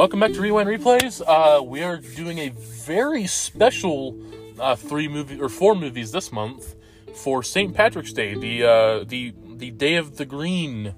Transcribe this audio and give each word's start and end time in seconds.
Welcome 0.00 0.20
back 0.20 0.32
to 0.32 0.40
Rewind 0.40 0.66
Replays. 0.66 1.20
Uh, 1.20 1.62
we 1.62 1.82
are 1.82 1.98
doing 1.98 2.38
a 2.38 2.48
very 2.48 3.26
special 3.26 4.18
uh, 4.58 4.74
three 4.74 5.08
movie 5.08 5.38
or 5.38 5.50
four 5.50 5.74
movies 5.74 6.10
this 6.10 6.32
month 6.32 6.74
for 7.14 7.42
St. 7.42 7.74
Patrick's 7.74 8.14
Day, 8.14 8.32
the 8.32 8.64
uh, 8.64 9.04
the 9.04 9.34
the 9.46 9.70
Day 9.70 9.96
of 9.96 10.16
the 10.16 10.24
Green. 10.24 10.94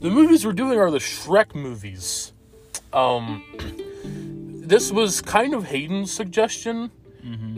The 0.00 0.10
movies 0.10 0.46
we're 0.46 0.52
doing 0.52 0.78
are 0.78 0.88
the 0.88 1.00
Shrek 1.00 1.56
movies. 1.56 2.32
Um, 2.92 3.42
this 4.64 4.92
was 4.92 5.20
kind 5.20 5.52
of 5.52 5.64
Hayden's 5.64 6.12
suggestion. 6.12 6.92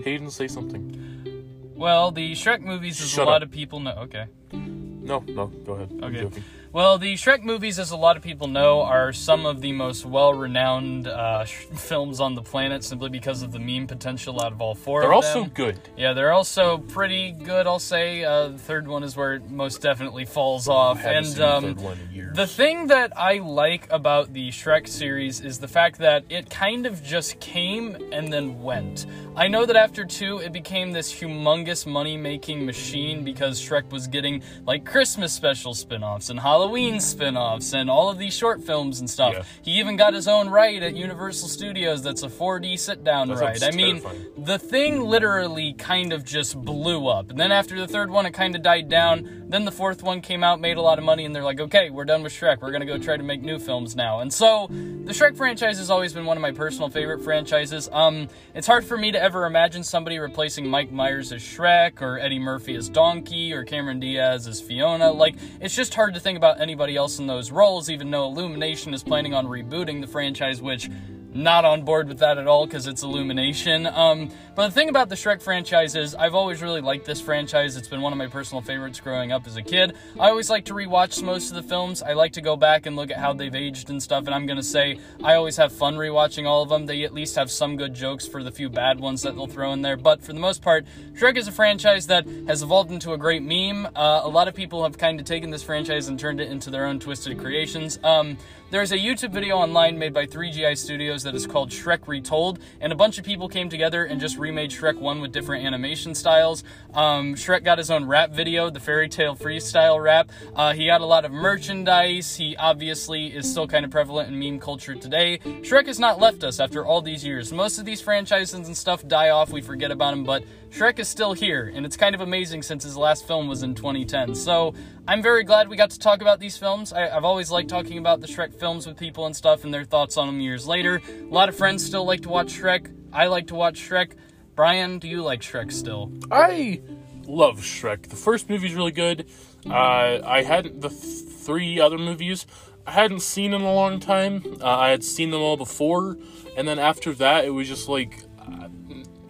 Hayden, 0.03 0.31
say 0.31 0.49
something. 0.49 1.75
Well, 1.77 2.11
the 2.11 2.33
Shrek 2.33 2.63
movies, 2.63 3.03
is 3.03 3.11
Shut 3.11 3.27
a 3.27 3.31
lot 3.31 3.43
of 3.43 3.51
people 3.51 3.81
know. 3.81 3.97
Okay. 4.05 4.29
No, 4.51 5.23
no, 5.29 5.49
go 5.49 5.75
ahead. 5.75 5.91
I'm 6.03 6.17
Okay. 6.17 6.43
Well, 6.73 6.99
the 6.99 7.15
Shrek 7.15 7.43
movies, 7.43 7.81
as 7.81 7.91
a 7.91 7.97
lot 7.97 8.17
of 8.17 8.23
people 8.23 8.47
know, 8.47 8.83
are 8.83 9.13
some 9.13 9.45
of 9.45 9.61
the 9.61 9.73
most 9.73 10.07
well-renowned 10.07 11.09
uh, 11.09 11.45
sh- 11.45 11.65
films 11.75 12.21
on 12.21 12.37
the 12.37 12.43
planet, 12.43 12.85
simply 12.85 13.09
because 13.09 13.43
of 13.43 13.51
the 13.51 13.59
meme 13.59 13.89
potential 13.89 14.41
out 14.41 14.53
of 14.53 14.61
all 14.61 14.77
4 14.77 15.01
They're 15.01 15.11
of 15.11 15.17
also 15.17 15.45
good. 15.47 15.81
Yeah, 15.97 16.13
they're 16.13 16.31
also 16.31 16.79
pretty 16.79 17.33
good. 17.33 17.67
I'll 17.67 17.81
say 17.81 18.23
uh, 18.23 18.51
the 18.51 18.59
third 18.59 18.87
one 18.87 19.03
is 19.03 19.17
where 19.17 19.35
it 19.35 19.51
most 19.51 19.83
definitely 19.83 20.25
falls 20.25 20.69
off. 20.69 21.05
And 21.05 21.27
seen 21.27 21.43
um, 21.43 21.63
the 21.65 21.69
third 21.75 21.81
one 21.81 21.99
in 22.09 22.15
years. 22.15 22.37
The 22.37 22.47
thing 22.47 22.87
that 22.87 23.19
I 23.19 23.39
like 23.39 23.91
about 23.91 24.33
the 24.33 24.51
Shrek 24.51 24.87
series 24.87 25.41
is 25.41 25.59
the 25.59 25.67
fact 25.67 25.99
that 25.99 26.23
it 26.29 26.51
kind 26.51 26.87
of 26.87 27.03
just 27.03 27.41
came 27.41 27.97
and 28.13 28.33
then 28.33 28.63
went. 28.63 29.07
I 29.35 29.49
know 29.49 29.67
that 29.67 29.75
after 29.75 30.05
two, 30.05 30.39
it 30.39 30.53
became 30.53 30.93
this 30.93 31.13
humongous 31.13 31.85
money 31.85 32.17
making 32.17 32.65
machine 32.65 33.25
because 33.25 33.61
Shrek 33.61 33.91
was 33.91 34.07
getting 34.07 34.45
like 34.67 34.85
Christmas 34.85 35.33
special 35.33 35.75
spin 35.75 36.05
offs 36.05 36.31
and 36.31 36.39
Halloween 36.39 36.60
spin 37.01 37.37
offs 37.37 37.73
and 37.73 37.89
all 37.91 38.09
of 38.11 38.19
these 38.19 38.35
short 38.35 38.63
films 38.63 39.01
and 39.01 39.09
stuff. 39.09 39.35
Yeah. 39.35 39.43
He 39.63 39.79
even 39.79 39.97
got 39.97 40.15
his 40.15 40.29
own 40.29 40.49
ride 40.49 40.83
at 40.83 40.95
Universal 40.97 41.49
Studios 41.49 42.03
that's 42.03 42.23
a 42.23 42.29
4D 42.29 42.79
sit 42.79 43.05
down 43.05 43.29
That 43.29 43.39
ride. 43.39 43.63
I 43.63 43.71
mean, 43.71 44.01
terrifying. 44.01 44.27
the 44.39 44.59
thing 44.59 45.01
literally 45.03 45.73
kind 45.75 46.13
of 46.13 46.25
just 46.25 46.57
blew 46.61 47.07
up. 47.09 47.31
And 47.31 47.39
then 47.39 47.53
after 47.53 47.79
the 47.79 47.87
third 47.87 48.11
one, 48.11 48.27
it 48.27 48.33
kind 48.33 48.55
of 48.55 48.63
died 48.63 48.89
down. 48.89 49.40
Then 49.51 49.65
the 49.65 49.73
fourth 49.73 50.05
one 50.05 50.21
came 50.21 50.45
out, 50.45 50.61
made 50.61 50.77
a 50.77 50.81
lot 50.81 51.01
of 51.01 51.05
money, 51.05 51.25
and 51.25 51.35
they're 51.35 51.43
like, 51.43 51.59
okay, 51.59 51.91
we're 51.91 52.05
done 52.05 52.23
with 52.23 52.33
Shrek. 52.33 52.61
We're 52.61 52.71
going 52.71 52.83
to 52.83 52.87
go 52.87 52.99
try 52.99 53.17
to 53.17 53.23
make 53.25 53.43
new 53.43 53.59
films 53.59 53.97
now. 53.97 54.21
And 54.21 54.33
so 54.33 54.69
the 54.69 55.13
Shrek 55.13 55.37
franchise 55.37 55.79
has 55.79 55.91
always 55.91 56.13
been 56.13 56.25
one 56.25 56.37
of 56.37 56.41
my 56.41 56.53
personal 56.53 56.89
favorite 56.89 57.25
franchises. 57.25 57.89
Um, 57.91 58.29
it's 58.55 58.69
hard 58.69 58.85
for 58.85 58.97
me 58.97 59.11
to 59.11 59.21
ever 59.21 59.47
imagine 59.47 59.83
somebody 59.83 60.21
replacing 60.21 60.69
Mike 60.69 60.93
Myers 60.93 61.33
as 61.33 61.43
Shrek, 61.43 62.01
or 62.01 62.21
Eddie 62.21 62.39
Murphy 62.39 62.77
as 62.77 62.89
Donkey, 62.89 63.53
or 63.53 63.65
Cameron 63.65 63.99
Diaz 63.99 64.47
as 64.47 64.61
Fiona. 64.61 65.11
Like, 65.11 65.35
it's 65.61 65.75
just 65.75 65.95
hard 65.95 66.15
to 66.15 66.21
think 66.21 66.37
about 66.37 66.61
anybody 66.61 66.95
else 66.95 67.19
in 67.19 67.27
those 67.27 67.51
roles, 67.51 67.91
even 67.91 68.13
though 68.13 68.27
Illumination 68.27 68.95
is 68.95 69.03
planning 69.03 69.35
on 69.35 69.47
rebooting 69.47 70.01
the 70.01 70.07
franchise, 70.07 70.63
which 70.63 70.89
not 71.33 71.65
on 71.65 71.83
board 71.83 72.09
with 72.09 72.19
that 72.19 72.39
at 72.39 72.47
all 72.47 72.67
because 72.67 72.87
it's 72.87 73.03
Illumination. 73.03 73.87
Um, 73.87 74.31
but 74.55 74.69
the 74.69 74.75
thing 74.75 74.89
about 74.89 75.09
the 75.09 75.15
Shrek 75.15 75.41
franchise 75.41 75.95
is 75.95 76.15
I've 76.15 76.35
always 76.35 76.61
really 76.61 76.81
liked 76.81 77.07
this 77.07 77.21
franchise. 77.21 77.77
It's 77.77 77.89
been 77.89 78.01
one 78.01 78.13
of 78.13 78.19
my 78.19 78.27
personal 78.27 78.61
favorites 78.63 79.01
growing 79.01 79.33
up 79.33 79.47
as 79.47 79.57
a 79.57 79.63
kid. 79.63 79.95
I 80.19 80.29
always 80.29 80.51
like 80.51 80.65
to 80.67 80.75
rewatch 80.75 81.23
most 81.23 81.51
of 81.51 81.57
the 81.57 81.63
films. 81.63 82.03
I 82.03 82.15
like 82.15 82.33
to 82.33 82.41
go 82.41 82.57
back 82.57 82.87
and 82.87 82.97
look 82.97 83.11
at 83.11 83.19
how 83.19 83.33
they've 83.33 83.55
aged 83.55 83.91
and 83.91 84.03
stuff. 84.03 84.27
And 84.27 84.35
I'm 84.35 84.47
gonna 84.47 84.63
say 84.63 84.99
I 85.23 85.35
always 85.35 85.57
have 85.57 85.73
fun 85.73 85.97
rewatching 85.97 86.47
all 86.47 86.63
of 86.63 86.69
them. 86.69 86.87
They 86.87 87.05
at 87.05 87.15
least 87.15 87.37
have 87.37 87.51
some 87.51 87.77
good 87.77 87.95
jokes 87.95 88.27
for 88.27 88.43
the 88.43 88.51
few 88.51 88.69
bad 88.69 88.99
ones 88.99 89.23
that 89.23 89.35
they'll 89.35 89.47
throw 89.47 89.73
in 89.73 89.83
there. 89.83 89.97
But 89.97 90.23
for 90.23 90.33
the 90.33 90.41
most 90.41 90.63
part, 90.63 90.85
Shrek 91.13 91.37
is 91.37 91.47
a 91.49 91.53
franchise 91.53 92.09
that 92.09 92.27
has 92.49 92.63
evolved 92.63 92.91
into 92.91 93.13
a 93.13 93.19
great 93.19 93.43
meme. 93.43 93.87
Uh, 93.95 94.21
a 94.25 94.29
lot 94.29 94.49
of 94.49 94.55
people 94.55 94.83
have 94.83 94.99
kind 94.99 95.21
of 95.21 95.27
taken 95.27 95.51
this 95.51 95.63
franchise 95.63 96.09
and 96.09 96.19
turned 96.19 96.41
it 96.41 96.51
into 96.51 96.71
their 96.71 96.87
own 96.87 96.99
twisted 96.99 97.39
creations. 97.39 97.99
Um, 98.03 98.37
there's 98.71 98.93
a 98.93 98.97
YouTube 98.97 99.33
video 99.33 99.57
online 99.57 99.99
made 99.99 100.15
by 100.15 100.27
3GI 100.27 100.79
Studios 100.79 101.25
that 101.25 101.35
is 101.35 101.45
called 101.45 101.71
Shrek 101.71 102.07
Retold, 102.07 102.61
and 102.81 102.93
a 102.93 102.97
bunch 102.97 103.19
of 103.19 103.25
people 103.25 103.49
came 103.49 103.69
together 103.69 104.05
and 104.05 104.21
just 104.21 104.39
remade 104.39 104.71
Shrek 104.71 104.97
1 104.97 105.21
with 105.21 105.33
different 105.33 105.67
animation 105.67 106.15
styles. 106.15 106.63
Um, 106.95 107.35
Shrek 107.35 107.65
got 107.65 107.79
his 107.79 107.91
own 107.91 108.05
rap 108.05 108.31
video, 108.31 108.71
the 108.71 108.79
Fairy 108.79 109.09
Tale 109.09 109.35
Freestyle 109.35 110.01
rap. 110.01 110.31
Uh, 110.55 110.73
he 110.73 110.87
got 110.87 111.01
a 111.01 111.07
lot 111.07 111.25
of 111.25 111.33
merchandise. 111.33 112.37
He 112.37 112.57
obviously 112.57 113.27
is 113.27 113.51
still 113.51 113.67
kind 113.67 113.85
of 113.85 113.91
prevalent 113.91 114.29
in 114.29 114.39
meme 114.39 114.61
culture 114.61 114.95
today. 114.95 115.39
Shrek 115.39 115.87
has 115.87 115.99
not 115.99 116.21
left 116.21 116.45
us 116.45 116.61
after 116.61 116.87
all 116.87 117.03
these 117.03 117.25
years. 117.25 117.53
Most 117.53 117.81
of 117.81 117.85
these 117.85 118.01
franchises 118.01 118.55
and 118.55 118.77
stuff 118.77 119.07
die 119.07 119.31
off, 119.31 119.51
we 119.51 119.63
forget 119.63 119.91
about 119.91 120.13
them, 120.13 120.23
but 120.23 120.45
Shrek 120.71 120.99
is 120.99 121.09
still 121.09 121.33
here, 121.33 121.73
and 121.75 121.85
it's 121.85 121.97
kind 121.97 122.15
of 122.15 122.21
amazing 122.21 122.63
since 122.63 122.85
his 122.85 122.97
last 122.97 123.27
film 123.27 123.49
was 123.49 123.63
in 123.63 123.75
2010. 123.75 124.35
So 124.35 124.73
I'm 125.07 125.21
very 125.21 125.43
glad 125.43 125.69
we 125.69 125.77
got 125.77 125.91
to 125.91 125.99
talk 125.99 126.23
about 126.23 126.39
these 126.39 126.57
films. 126.57 126.93
I, 126.93 127.09
I've 127.09 127.25
always 127.25 127.51
liked 127.51 127.69
talking 127.69 127.99
about 127.99 128.21
the 128.21 128.29
Shrek 128.29 128.55
films 128.55 128.87
with 128.87 128.97
people 128.97 129.27
and 129.27 129.35
stuff 129.35 129.65
and 129.65 129.75
their 129.75 129.85
thoughts 129.85 130.17
on 130.17 130.29
them 130.29 130.41
years 130.41 130.67
later. 130.69 131.03
A 131.09 131.25
lot 131.25 131.49
of 131.49 131.57
friends 131.57 131.85
still 131.85 132.05
like 132.05 132.21
to 132.23 132.29
watch 132.29 132.59
Shrek. 132.59 132.95
I 133.13 133.27
like 133.27 133.49
to 133.49 133.57
watch 133.57 133.81
Shrek. 133.81 134.13
Brian, 134.55 134.99
do 135.01 135.09
you 135.09 135.23
like 135.23 135.41
Shrek 135.41 135.73
still? 135.73 136.13
I 136.31 136.81
love 137.27 137.61
Shrek. 137.61 138.09
The 138.09 138.17
first 138.17 138.49
movie's 138.49 138.75
really 138.75 138.93
good. 138.93 139.27
Uh, 139.67 140.21
I 140.25 140.43
hadn't 140.43 140.81
the 140.81 140.89
th- 140.89 141.01
three 141.01 141.81
other 141.81 141.99
movies 141.99 142.47
I 142.87 142.93
hadn't 142.93 143.21
seen 143.21 143.55
in 143.55 143.63
a 143.63 143.73
long 143.73 144.01
time. 144.01 144.43
Uh, 144.61 144.67
I 144.67 144.91
had 144.91 145.05
seen 145.05 145.31
them 145.31 145.41
all 145.41 145.57
before, 145.57 146.17
and 146.57 146.67
then 146.67 146.79
after 146.79 147.13
that, 147.15 147.45
it 147.45 147.51
was 147.51 147.69
just 147.69 147.89
like 147.89 148.25
uh, 148.39 148.69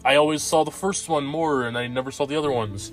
I 0.04 0.16
always 0.16 0.42
saw 0.42 0.64
the 0.64 0.70
first 0.70 1.08
one 1.08 1.24
more, 1.24 1.62
and 1.62 1.76
I 1.76 1.86
never 1.86 2.10
saw 2.10 2.26
the 2.26 2.36
other 2.36 2.50
ones. 2.50 2.92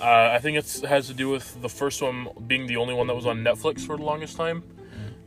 Uh, 0.00 0.30
I 0.32 0.38
think 0.40 0.56
it 0.58 0.82
has 0.88 1.06
to 1.06 1.14
do 1.14 1.28
with 1.28 1.60
the 1.62 1.68
first 1.68 2.02
one 2.02 2.28
being 2.46 2.66
the 2.66 2.76
only 2.76 2.92
one 2.94 3.06
that 3.06 3.14
was 3.14 3.26
on 3.26 3.38
Netflix 3.44 3.80
for 3.86 3.96
the 3.96 4.02
longest 4.02 4.36
time. 4.36 4.62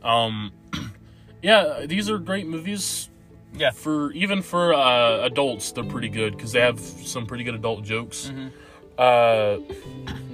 Um, 0.02 0.52
yeah, 1.42 1.86
these 1.86 2.08
are 2.10 2.18
great 2.18 2.46
movies 2.46 3.08
Yeah. 3.54 3.70
for 3.72 4.12
even 4.12 4.42
for 4.42 4.74
uh, 4.74 5.24
adults 5.24 5.72
they're 5.72 5.82
pretty 5.84 6.10
good 6.10 6.36
because 6.36 6.52
they 6.52 6.60
have 6.60 6.78
some 6.78 7.26
pretty 7.26 7.42
good 7.44 7.54
adult 7.54 7.82
jokes 7.84 8.30
Mm-hmm. 8.30 8.48
uh, 8.98 9.74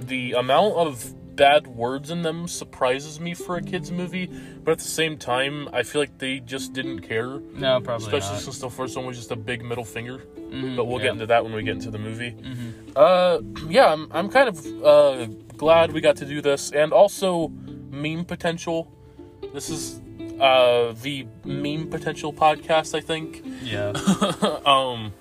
the 0.05 0.33
amount 0.33 0.75
of 0.75 1.13
bad 1.35 1.67
words 1.67 2.09
in 2.11 2.21
them 2.21 2.47
surprises 2.47 3.19
me 3.19 3.33
for 3.33 3.55
a 3.57 3.61
kids 3.61 3.91
movie 3.91 4.27
but 4.63 4.71
at 4.73 4.77
the 4.79 4.83
same 4.83 5.17
time 5.17 5.67
i 5.73 5.81
feel 5.83 6.01
like 6.01 6.17
they 6.19 6.39
just 6.39 6.73
didn't 6.73 6.99
care 7.01 7.39
No, 7.53 7.79
probably 7.81 8.05
especially 8.05 8.33
not. 8.35 8.41
since 8.43 8.59
the 8.59 8.69
first 8.69 8.95
one 8.95 9.05
was 9.05 9.17
just 9.17 9.31
a 9.31 9.35
big 9.35 9.63
middle 9.63 9.85
finger 9.85 10.19
Mhm, 10.51 10.75
but 10.75 10.85
we'll 10.85 10.99
yeah. 10.99 11.05
get 11.05 11.11
into 11.13 11.25
that 11.27 11.43
when 11.43 11.53
we 11.53 11.63
get 11.63 11.75
into 11.75 11.89
the 11.91 11.97
movie 11.97 12.31
Mhm. 12.31 12.73
uh 12.95 13.41
yeah 13.69 13.91
i'm, 13.91 14.07
I'm 14.11 14.29
kind 14.29 14.49
of 14.49 14.83
uh, 14.83 15.25
glad 15.57 15.91
we 15.91 16.01
got 16.01 16.17
to 16.17 16.25
do 16.25 16.41
this 16.41 16.71
and 16.71 16.93
also 16.93 17.47
meme 17.89 18.25
potential 18.25 18.91
this 19.53 19.69
is 19.69 19.99
uh 20.39 20.93
the 21.01 21.25
meme 21.45 21.87
potential 21.89 22.31
podcast 22.33 22.93
i 22.95 23.01
think 23.01 23.43
Yeah. 23.63 23.91
um 24.65 25.13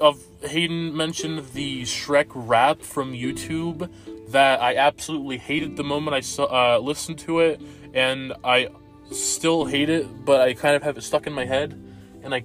of 0.00 0.20
Hayden 0.42 0.96
mentioned 0.96 1.44
the 1.54 1.82
Shrek 1.82 2.26
rap 2.34 2.82
from 2.82 3.12
YouTube 3.12 3.88
that 4.32 4.60
I 4.60 4.76
absolutely 4.76 5.38
hated 5.38 5.76
the 5.76 5.84
moment 5.84 6.14
I 6.14 6.20
saw, 6.20 6.44
uh, 6.44 6.78
listened 6.78 7.18
to 7.20 7.40
it, 7.40 7.60
and 7.94 8.32
I 8.44 8.68
still 9.10 9.64
hate 9.64 9.88
it, 9.88 10.24
but 10.24 10.40
I 10.40 10.54
kind 10.54 10.74
of 10.74 10.82
have 10.82 10.96
it 10.98 11.02
stuck 11.02 11.26
in 11.26 11.32
my 11.32 11.44
head, 11.44 11.72
and 12.22 12.34
I 12.34 12.44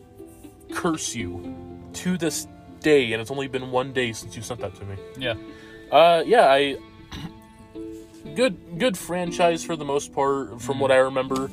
curse 0.73 1.15
you 1.15 1.55
to 1.93 2.17
this 2.17 2.47
day, 2.81 3.13
and 3.13 3.21
it's 3.21 3.31
only 3.31 3.47
been 3.47 3.71
one 3.71 3.93
day 3.93 4.13
since 4.13 4.35
you 4.35 4.41
sent 4.41 4.59
that 4.61 4.75
to 4.75 4.85
me. 4.85 4.95
yeah. 5.17 5.35
Uh, 5.91 6.21
yeah, 6.25 6.47
I 6.47 6.77
good 8.35 8.77
good 8.77 8.97
franchise 8.97 9.63
for 9.63 9.77
the 9.77 9.85
most 9.85 10.11
part, 10.11 10.61
from 10.61 10.79
what 10.79 10.91
I 10.91 10.97
remember. 10.97 11.49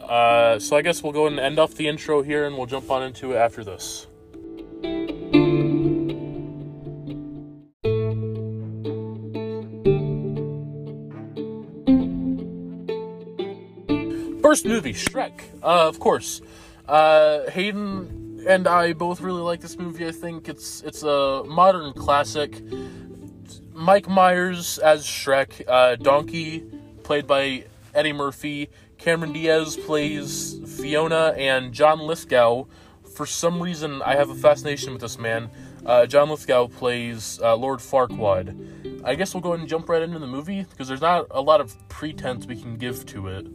Uh, 0.00 0.58
so 0.58 0.76
I 0.76 0.82
guess 0.82 1.02
we'll 1.02 1.12
go 1.12 1.26
and 1.26 1.40
end 1.40 1.58
off 1.58 1.74
the 1.74 1.88
intro 1.88 2.22
here, 2.22 2.46
and 2.46 2.56
we'll 2.56 2.66
jump 2.66 2.90
on 2.90 3.02
into 3.02 3.32
it 3.32 3.36
after 3.36 3.64
this. 3.64 4.06
First 14.48 14.64
movie, 14.64 14.94
Shrek. 14.94 15.42
Uh, 15.62 15.88
of 15.88 16.00
course, 16.00 16.40
uh, 16.88 17.50
Hayden 17.50 18.42
and 18.48 18.66
I 18.66 18.94
both 18.94 19.20
really 19.20 19.42
like 19.42 19.60
this 19.60 19.76
movie. 19.76 20.08
I 20.08 20.10
think 20.10 20.48
it's 20.48 20.80
it's 20.80 21.02
a 21.02 21.44
modern 21.44 21.92
classic. 21.92 22.62
Mike 23.74 24.08
Myers 24.08 24.78
as 24.78 25.04
Shrek, 25.04 25.62
uh, 25.68 25.96
Donkey, 25.96 26.64
played 27.02 27.26
by 27.26 27.66
Eddie 27.92 28.14
Murphy. 28.14 28.70
Cameron 28.96 29.34
Diaz 29.34 29.76
plays 29.76 30.58
Fiona, 30.78 31.34
and 31.36 31.74
John 31.74 31.98
Lithgow. 31.98 32.64
For 33.16 33.26
some 33.26 33.62
reason, 33.62 34.00
I 34.00 34.14
have 34.14 34.30
a 34.30 34.34
fascination 34.34 34.94
with 34.94 35.02
this 35.02 35.18
man. 35.18 35.50
Uh, 35.84 36.06
John 36.06 36.30
Lithgow 36.30 36.68
plays 36.68 37.38
uh, 37.42 37.54
Lord 37.54 37.80
Farquaad. 37.80 39.04
I 39.04 39.14
guess 39.14 39.34
we'll 39.34 39.42
go 39.42 39.50
ahead 39.50 39.60
and 39.60 39.68
jump 39.68 39.90
right 39.90 40.00
into 40.00 40.18
the 40.18 40.26
movie 40.26 40.62
because 40.62 40.88
there's 40.88 41.02
not 41.02 41.26
a 41.32 41.42
lot 41.42 41.60
of 41.60 41.76
pretense 41.90 42.46
we 42.46 42.56
can 42.56 42.78
give 42.78 43.04
to 43.04 43.28
it. 43.28 43.46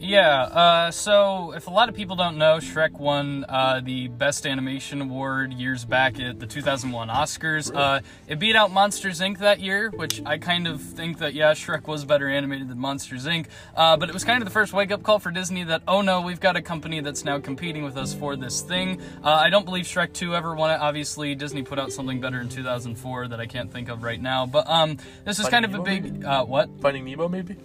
Yeah, 0.00 0.42
uh, 0.42 0.90
so 0.92 1.52
if 1.56 1.66
a 1.66 1.70
lot 1.70 1.88
of 1.88 1.96
people 1.96 2.14
don't 2.14 2.38
know, 2.38 2.58
Shrek 2.58 2.92
won 2.92 3.44
uh, 3.48 3.80
the 3.82 4.06
Best 4.06 4.46
Animation 4.46 5.00
Award 5.00 5.52
years 5.52 5.84
back 5.84 6.20
at 6.20 6.38
the 6.38 6.46
2001 6.46 7.08
Oscars. 7.08 7.74
Uh, 7.74 8.00
it 8.28 8.38
beat 8.38 8.54
out 8.54 8.70
Monsters 8.70 9.20
Inc. 9.20 9.38
that 9.38 9.58
year, 9.58 9.90
which 9.90 10.22
I 10.24 10.38
kind 10.38 10.68
of 10.68 10.80
think 10.80 11.18
that, 11.18 11.34
yeah, 11.34 11.52
Shrek 11.52 11.88
was 11.88 12.04
better 12.04 12.28
animated 12.28 12.68
than 12.68 12.78
Monsters 12.78 13.26
Inc., 13.26 13.46
uh, 13.74 13.96
but 13.96 14.08
it 14.08 14.12
was 14.12 14.22
kind 14.22 14.40
of 14.40 14.46
the 14.46 14.52
first 14.52 14.72
wake 14.72 14.92
up 14.92 15.02
call 15.02 15.18
for 15.18 15.32
Disney 15.32 15.64
that, 15.64 15.82
oh 15.88 16.00
no, 16.00 16.20
we've 16.20 16.40
got 16.40 16.54
a 16.54 16.62
company 16.62 17.00
that's 17.00 17.24
now 17.24 17.40
competing 17.40 17.82
with 17.82 17.96
us 17.96 18.14
for 18.14 18.36
this 18.36 18.60
thing. 18.62 19.00
Uh, 19.24 19.30
I 19.30 19.50
don't 19.50 19.64
believe 19.64 19.84
Shrek 19.84 20.12
2 20.12 20.36
ever 20.36 20.54
won 20.54 20.70
it. 20.70 20.80
Obviously, 20.80 21.34
Disney 21.34 21.64
put 21.64 21.80
out 21.80 21.90
something 21.90 22.20
better 22.20 22.40
in 22.40 22.48
2004 22.48 23.28
that 23.28 23.40
I 23.40 23.46
can't 23.46 23.72
think 23.72 23.88
of 23.88 24.04
right 24.04 24.22
now, 24.22 24.46
but 24.46 24.68
um, 24.70 24.96
this 25.24 25.40
is 25.40 25.48
Finding 25.48 25.72
kind 25.72 25.74
of 25.74 25.80
a 25.80 25.82
big. 25.82 26.24
Uh, 26.24 26.44
what? 26.44 26.70
Finding 26.80 27.04
Nemo, 27.04 27.28
maybe. 27.28 27.56